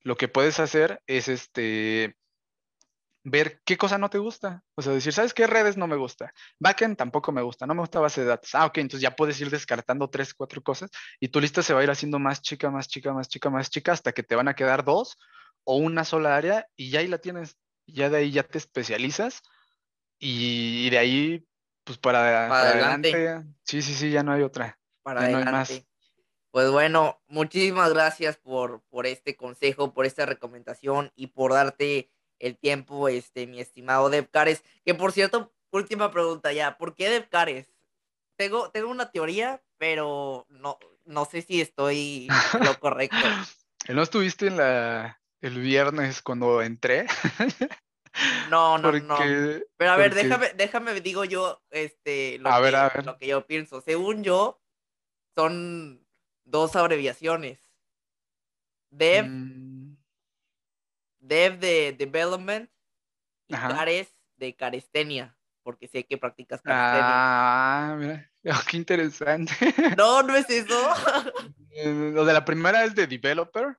lo 0.00 0.16
que 0.16 0.28
puedes 0.28 0.58
hacer 0.60 1.00
es 1.06 1.28
este, 1.28 2.16
ver 3.24 3.60
qué 3.64 3.76
cosa 3.76 3.98
no 3.98 4.10
te 4.10 4.18
gusta. 4.18 4.62
O 4.74 4.82
sea, 4.82 4.92
decir, 4.92 5.12
¿sabes 5.12 5.34
qué 5.34 5.46
redes 5.46 5.76
no 5.76 5.86
me 5.86 5.96
gusta? 5.96 6.32
Backend 6.58 6.96
tampoco 6.96 7.32
me 7.32 7.42
gusta, 7.42 7.66
no 7.66 7.74
me 7.74 7.80
gusta 7.80 8.00
base 8.00 8.22
de 8.22 8.28
datos. 8.28 8.54
Ah, 8.54 8.66
ok, 8.66 8.78
entonces 8.78 9.02
ya 9.02 9.14
puedes 9.14 9.40
ir 9.40 9.50
descartando 9.50 10.10
tres, 10.10 10.34
cuatro 10.34 10.62
cosas 10.62 10.90
y 11.20 11.28
tu 11.28 11.40
lista 11.40 11.62
se 11.62 11.74
va 11.74 11.80
a 11.80 11.84
ir 11.84 11.90
haciendo 11.90 12.18
más 12.18 12.42
chica, 12.42 12.70
más 12.70 12.88
chica, 12.88 13.12
más 13.12 13.28
chica, 13.28 13.50
más 13.50 13.70
chica, 13.70 13.92
hasta 13.92 14.12
que 14.12 14.22
te 14.22 14.34
van 14.34 14.48
a 14.48 14.54
quedar 14.54 14.84
dos 14.84 15.18
o 15.64 15.76
una 15.76 16.04
sola 16.04 16.36
área 16.36 16.66
y 16.76 16.90
ya 16.90 17.00
ahí 17.00 17.08
la 17.08 17.18
tienes. 17.18 17.56
Ya 17.86 18.10
de 18.10 18.18
ahí 18.18 18.30
ya 18.30 18.44
te 18.44 18.58
especializas 18.58 19.42
y 20.18 20.88
de 20.90 20.98
ahí 20.98 21.46
pues 21.84 21.98
para, 21.98 22.46
adelante. 22.46 23.42
Sí, 23.64 23.82
sí, 23.82 23.94
sí, 23.94 24.10
ya 24.10 24.22
no 24.22 24.32
hay 24.32 24.42
otra. 24.42 24.78
Para 25.02 25.22
adelante. 25.22 25.44
No 25.44 25.50
hay 25.50 25.52
más. 25.52 25.86
Pues 26.52 26.70
bueno, 26.70 27.22
muchísimas 27.28 27.92
gracias 27.94 28.36
por, 28.36 28.82
por 28.90 29.06
este 29.06 29.36
consejo, 29.36 29.94
por 29.94 30.04
esta 30.04 30.26
recomendación 30.26 31.10
y 31.16 31.28
por 31.28 31.54
darte 31.54 32.11
el 32.42 32.58
tiempo, 32.58 33.08
este, 33.08 33.46
mi 33.46 33.60
estimado 33.60 34.10
Dev 34.10 34.28
Cares. 34.30 34.62
Que 34.84 34.94
por 34.94 35.12
cierto, 35.12 35.52
última 35.70 36.10
pregunta 36.10 36.52
ya, 36.52 36.76
¿por 36.76 36.94
qué 36.94 37.08
Dev 37.08 37.28
Cares? 37.28 37.72
Tengo, 38.36 38.70
tengo 38.70 38.90
una 38.90 39.10
teoría, 39.10 39.62
pero 39.78 40.46
no, 40.50 40.78
no 41.04 41.24
sé 41.24 41.42
si 41.42 41.60
estoy 41.60 42.28
lo 42.60 42.78
correcto. 42.78 43.16
¿No 43.88 44.02
estuviste 44.02 44.48
en 44.48 44.56
la 44.56 45.20
el 45.40 45.58
viernes 45.60 46.22
cuando 46.22 46.60
entré? 46.62 47.06
No, 48.50 48.76
no, 48.76 48.92
no. 48.92 49.16
Pero 49.78 49.90
a 49.90 49.96
ver, 49.96 50.14
déjame, 50.14 50.52
déjame, 50.54 51.00
digo 51.00 51.24
yo, 51.24 51.62
este, 51.70 52.38
lo, 52.40 52.50
que, 52.50 53.02
lo 53.02 53.16
que 53.16 53.26
yo 53.26 53.46
pienso. 53.46 53.80
Según 53.80 54.22
yo, 54.22 54.60
son 55.34 56.06
dos 56.44 56.76
abreviaciones. 56.76 57.58
Dev, 58.90 59.26
mm. 59.26 59.71
Dev 61.22 61.58
de 61.58 61.92
Development 61.92 62.68
y 63.46 63.54
Cares 63.54 64.12
de 64.36 64.54
Carestenia, 64.54 65.36
porque 65.62 65.86
sé 65.86 66.04
que 66.04 66.18
practicas 66.18 66.60
Carestenia. 66.60 67.04
Ah, 67.04 67.96
mira, 67.96 68.30
oh, 68.50 68.60
qué 68.68 68.76
interesante. 68.76 69.52
No, 69.96 70.22
no 70.22 70.34
es 70.36 70.50
eso. 70.50 70.78
Eh, 71.70 72.12
lo 72.12 72.24
de 72.24 72.32
la 72.32 72.44
primera 72.44 72.84
es 72.84 72.94
de 72.94 73.06
Developer. 73.06 73.78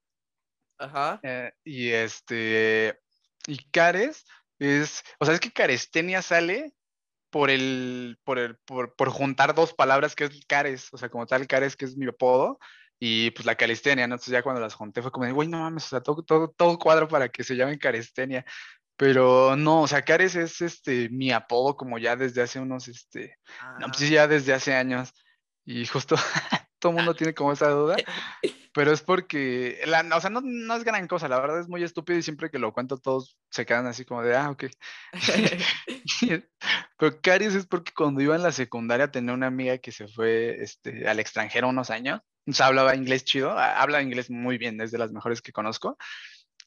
Ajá. 0.80 1.20
Eh, 1.22 1.52
y 1.64 1.90
este, 1.90 3.00
y 3.46 3.58
Cares 3.72 4.26
es, 4.60 5.04
o 5.20 5.26
sea, 5.26 5.34
es 5.34 5.40
que 5.40 5.52
Carestenia 5.52 6.22
sale 6.22 6.74
por 7.30 7.50
el, 7.50 8.20
por 8.24 8.40
el, 8.40 8.58
por, 8.60 8.96
por 8.96 9.10
juntar 9.10 9.54
dos 9.54 9.74
palabras 9.74 10.16
que 10.16 10.26
es 10.26 10.46
Cares, 10.48 10.88
o 10.94 10.98
sea, 10.98 11.10
como 11.10 11.26
tal 11.26 11.46
Cares 11.48 11.76
que 11.76 11.86
es 11.86 11.98
mi 11.98 12.08
apodo, 12.08 12.58
y 13.00 13.32
pues 13.32 13.46
la 13.46 13.56
Carestenia, 13.56 14.08
¿no? 14.08 14.16
Entonces 14.16 14.32
ya 14.32 14.44
cuando 14.44 14.62
las 14.62 14.74
junté 14.74 15.02
fue 15.02 15.12
como 15.12 15.26
de, 15.26 15.32
güey, 15.32 15.48
no 15.48 15.60
mames, 15.60 15.86
o 15.86 15.90
sea, 15.90 16.02
todo, 16.02 16.24
todo, 16.24 16.50
todo 16.50 16.78
cuadro 16.78 17.08
para 17.08 17.30
que 17.30 17.44
se 17.44 17.56
llamen 17.56 17.78
Carestenia. 17.78 18.46
Pero 18.96 19.56
no, 19.56 19.82
o 19.82 19.88
sea, 19.88 20.04
Cares 20.04 20.36
es 20.36 20.62
este 20.62 21.10
mi 21.10 21.32
apodo 21.32 21.76
como 21.76 21.98
ya 21.98 22.16
desde 22.16 22.42
hace 22.42 22.60
unos, 22.60 22.88
este, 22.88 23.38
no, 23.80 23.88
pues 23.88 24.08
ya 24.10 24.28
desde 24.28 24.54
hace 24.54 24.74
años. 24.76 25.14
Y 25.66 25.86
justo 25.86 26.16
todo 26.80 26.92
el 26.92 26.98
mundo 26.98 27.16
tiene 27.16 27.34
como 27.34 27.52
esa 27.52 27.70
duda. 27.70 27.96
pero 28.74 28.92
es 28.92 29.02
porque, 29.02 29.80
la, 29.86 30.04
o 30.16 30.20
sea, 30.20 30.30
no, 30.30 30.42
no, 30.44 30.76
es 30.76 30.84
gran 30.84 31.08
cosa, 31.08 31.28
la 31.28 31.40
verdad 31.40 31.60
es 31.60 31.70
muy 31.70 31.84
estúpido 31.84 32.18
y 32.18 32.24
siempre 32.24 32.50
que 32.50 32.58
lo 32.58 32.74
cuento 32.74 32.98
todos 32.98 33.38
se 33.52 33.66
quedan 33.66 33.86
así 33.86 34.04
como 34.04 34.24
de, 34.24 34.36
ah, 34.36 34.50
ok. 34.50 34.66
pero 36.98 37.22
Caries 37.22 37.54
es 37.54 37.68
porque 37.68 37.94
cuando 37.96 38.22
iba 38.22 38.36
en 38.36 38.44
la 38.44 38.52
secundaria 38.52 39.12
tenía 39.12 39.34
una 39.34 39.48
amiga 39.48 39.78
que 39.78 39.92
se 39.92 40.08
fue 40.08 40.62
este, 40.62 41.08
al 41.08 41.20
extranjero 41.20 41.70
unos 41.70 41.92
años, 41.92 42.22
o 42.46 42.54
sea, 42.54 42.68
hablaba 42.68 42.96
inglés 42.96 43.24
chido, 43.24 43.58
habla 43.58 44.02
inglés 44.02 44.30
muy 44.30 44.58
bien, 44.58 44.80
es 44.82 44.92
de 44.92 44.98
las 44.98 45.12
mejores 45.12 45.42
que 45.42 45.52
conozco. 45.52 45.98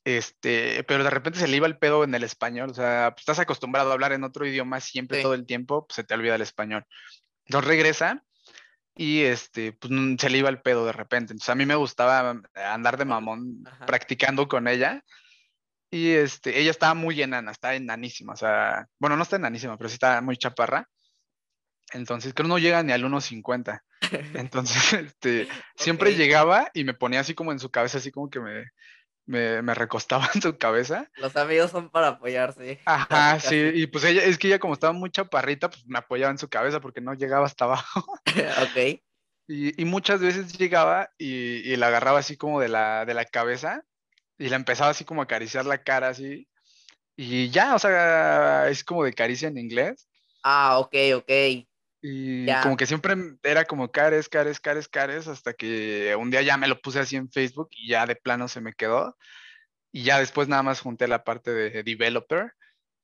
Este, 0.05 0.85
pero 0.85 1.03
de 1.03 1.11
repente 1.11 1.41
se 1.41 1.49
le 1.49 1.57
iba 1.57 1.67
el 1.67 1.79
pedo 1.79 2.05
en 2.05 2.15
el 2.15 2.23
español, 2.23 2.71
o 2.71 2.75
sea, 2.75 3.11
pues, 3.11 3.23
estás 3.23 3.41
acostumbrado 3.41 3.91
a 3.91 3.95
hablar 3.95 4.13
en 4.13 4.23
otro 4.23 4.47
idioma 4.47 4.79
siempre, 4.81 5.21
todo 5.21 5.35
el 5.35 5.47
tiempo, 5.47 5.87
pues 5.87 5.97
se 5.97 6.05
te 6.05 6.15
olvida 6.15 6.37
el 6.37 6.43
español. 6.43 6.85
Entonces 7.45 7.69
regresa 7.69 8.23
y 8.95 9.23
este, 9.23 9.73
pues 9.73 9.93
mm, 9.93 10.17
se 10.17 10.31
le 10.31 10.39
iba 10.39 10.49
el 10.49 10.63
pedo 10.63 10.87
de 10.87 10.93
repente. 10.93 11.33
Entonces 11.33 11.51
a 11.51 11.55
mí 11.55 11.67
me 11.67 11.75
gustaba 11.75 12.41
andar 12.55 12.97
de 12.97 13.05
mamón 13.05 13.65
practicando 13.87 14.49
con 14.49 14.69
ella. 14.69 15.03
Y 15.91 16.11
este, 16.11 16.59
ella 16.61 16.71
estaba 16.71 16.95
muy 16.95 17.21
enana, 17.23 17.53
estaba 17.53 17.75
enanísima, 17.75 18.33
o 18.33 18.37
sea, 18.37 18.89
bueno, 18.99 19.17
no 19.17 19.23
está 19.23 19.37
enanísima, 19.37 19.77
pero 19.77 19.89
sí 19.89 19.95
estaba 19.95 20.21
muy 20.21 20.37
chaparra. 20.37 20.89
Entonces, 21.93 22.35
creo 22.35 22.47
que 22.47 22.49
no 22.49 22.59
llega 22.59 22.83
ni 22.83 22.93
al 22.93 23.05
1.50. 23.05 23.83
Entonces, 24.35 24.93
este, 24.93 25.49
siempre 25.77 26.15
llegaba 26.15 26.71
y 26.75 26.85
me 26.85 26.95
ponía 26.95 27.21
así 27.21 27.35
como 27.35 27.53
en 27.53 27.59
su 27.59 27.71
cabeza, 27.71 27.99
así 27.99 28.11
como 28.11 28.29
que 28.29 28.41
me, 28.41 28.65
me, 29.27 29.63
me, 29.63 29.75
recostaba 29.75 30.29
en 30.35 30.43
su 30.43 30.57
cabeza. 30.59 31.11
Los 31.17 31.37
amigos 31.37 31.71
son 31.71 31.91
para 31.91 32.09
apoyarse. 32.09 32.81
Ajá, 32.87 33.41
sí, 33.41 33.71
y 33.75 33.87
pues 33.87 34.05
ella, 34.05 34.25
es 34.25 34.39
que 34.39 34.49
ella 34.49 34.59
como 34.59 34.75
estaba 34.75 34.93
muy 34.93 35.11
chaparrita, 35.11 35.71
pues 35.71 35.87
me 35.87 35.99
apoyaba 35.99 36.31
en 36.31 36.39
su 36.39 36.49
cabeza 36.49 36.81
porque 36.81 37.01
no 37.01 37.15
llegaba 37.15 37.47
hasta 37.47 37.65
abajo. 37.65 38.05
ok. 38.27 39.01
Y, 39.49 39.81
y, 39.81 39.85
muchas 39.85 40.21
veces 40.21 40.59
llegaba 40.59 41.11
y, 41.19 41.73
y, 41.73 41.77
la 41.77 41.87
agarraba 41.87 42.19
así 42.19 42.37
como 42.37 42.61
de 42.61 42.69
la, 42.69 43.05
de 43.05 43.15
la 43.15 43.25
cabeza 43.25 43.85
y 44.39 44.49
la 44.49 44.57
empezaba 44.57 44.91
así 44.91 45.05
como 45.05 45.21
a 45.21 45.25
acariciar 45.25 45.65
la 45.67 45.85
cara 45.85 46.09
así. 46.09 46.49
Y 47.17 47.49
ya, 47.51 47.77
o 47.77 47.79
sea, 47.79 48.69
es 48.69 48.83
como 48.83 49.05
de 49.05 49.13
caricia 49.13 49.47
en 49.47 49.57
inglés. 49.57 50.09
Ah, 50.43 50.79
ok, 50.79 50.95
ok. 51.17 51.31
Y 52.09 52.47
como 52.63 52.77
que 52.77 52.87
siempre 52.87 53.17
era 53.43 53.65
como 53.65 53.91
cares, 53.91 54.29
cares, 54.29 54.61
cares, 54.61 54.87
cares, 54.87 55.27
hasta 55.27 55.55
que 55.55 56.15
un 56.17 56.31
día 56.31 56.41
ya 56.41 56.57
me 56.57 56.69
lo 56.69 56.81
puse 56.81 57.01
así 57.01 57.17
en 57.17 57.29
Facebook 57.29 57.69
y 57.73 57.89
ya 57.89 58.07
de 58.07 58.15
plano 58.15 58.47
se 58.47 58.61
me 58.61 58.75
quedó. 58.75 59.17
Y 59.91 60.05
ya 60.05 60.21
después 60.21 60.47
nada 60.47 60.63
más 60.63 60.81
junté 60.81 61.09
la 61.09 61.25
parte 61.25 61.53
de 61.53 61.83
developer. 61.83 62.53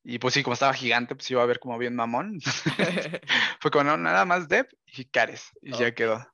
Y 0.05 0.21
pues 0.21 0.35
sí, 0.35 0.45
como 0.45 0.55
estaba 0.55 0.73
gigante, 0.73 1.17
pues 1.17 1.29
iba 1.33 1.43
a 1.43 1.47
ver 1.47 1.59
como 1.59 1.79
bien 1.79 1.97
mamón. 1.97 2.39
Fue 3.61 3.73
como 3.73 3.97
nada 3.97 4.25
más 4.25 4.47
dev 4.47 4.69
y 4.87 5.05
cares. 5.07 5.49
Y 5.61 5.77
ya 5.77 5.93
quedó. 5.93 6.25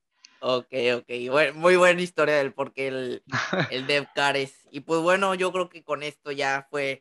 Ok, 0.40 0.74
ok. 0.94 1.54
muy 1.54 1.76
buena 1.76 2.02
historia 2.02 2.36
del 2.36 2.52
por 2.52 2.74
qué 2.74 2.88
el, 2.88 3.22
el 3.70 3.86
dev 3.86 4.08
cares. 4.14 4.68
Y 4.70 4.80
pues 4.80 5.00
bueno, 5.00 5.34
yo 5.34 5.52
creo 5.52 5.70
que 5.70 5.82
con 5.82 6.02
esto 6.02 6.32
ya 6.32 6.66
fue 6.70 7.00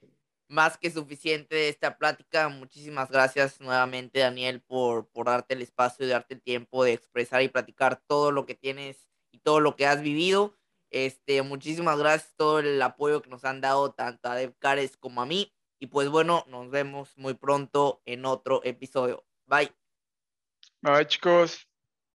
más 0.50 0.78
que 0.78 0.92
suficiente 0.92 1.70
esta 1.70 1.98
plática. 1.98 2.50
Muchísimas 2.50 3.10
gracias 3.10 3.60
nuevamente, 3.60 4.20
Daniel, 4.20 4.62
por, 4.62 5.08
por 5.08 5.28
darte 5.28 5.54
el 5.54 5.62
espacio 5.62 6.06
y 6.06 6.10
darte 6.10 6.36
el 6.36 6.42
tiempo 6.42 6.84
de 6.84 6.94
expresar 6.94 7.42
y 7.42 7.50
platicar 7.50 8.02
todo 8.08 8.32
lo 8.32 8.46
que 8.46 8.56
tienes 8.56 9.08
y 9.32 9.40
todo 9.40 9.60
lo 9.60 9.76
que 9.76 9.86
has 9.86 10.02
vivido. 10.02 10.58
Este, 10.90 11.42
muchísimas 11.42 12.00
gracias 12.00 12.34
todo 12.38 12.60
el 12.60 12.82
apoyo 12.82 13.22
que 13.22 13.30
nos 13.30 13.44
han 13.44 13.62
dado 13.62 13.92
tanto 13.92 14.30
a 14.30 14.36
Dev 14.36 14.56
Cares 14.58 14.98
como 14.98 15.22
a 15.22 15.26
mí. 15.26 15.54
Y 15.80 15.88
pues 15.88 16.10
bueno, 16.10 16.44
nos 16.48 16.70
vemos 16.72 17.18
muy 17.18 17.34
pronto 17.34 18.02
en 18.06 18.26
otro 18.26 18.62
episodio. 18.64 19.26
Bye. 19.46 19.72
Bye, 20.82 21.06
chicos. 21.08 21.67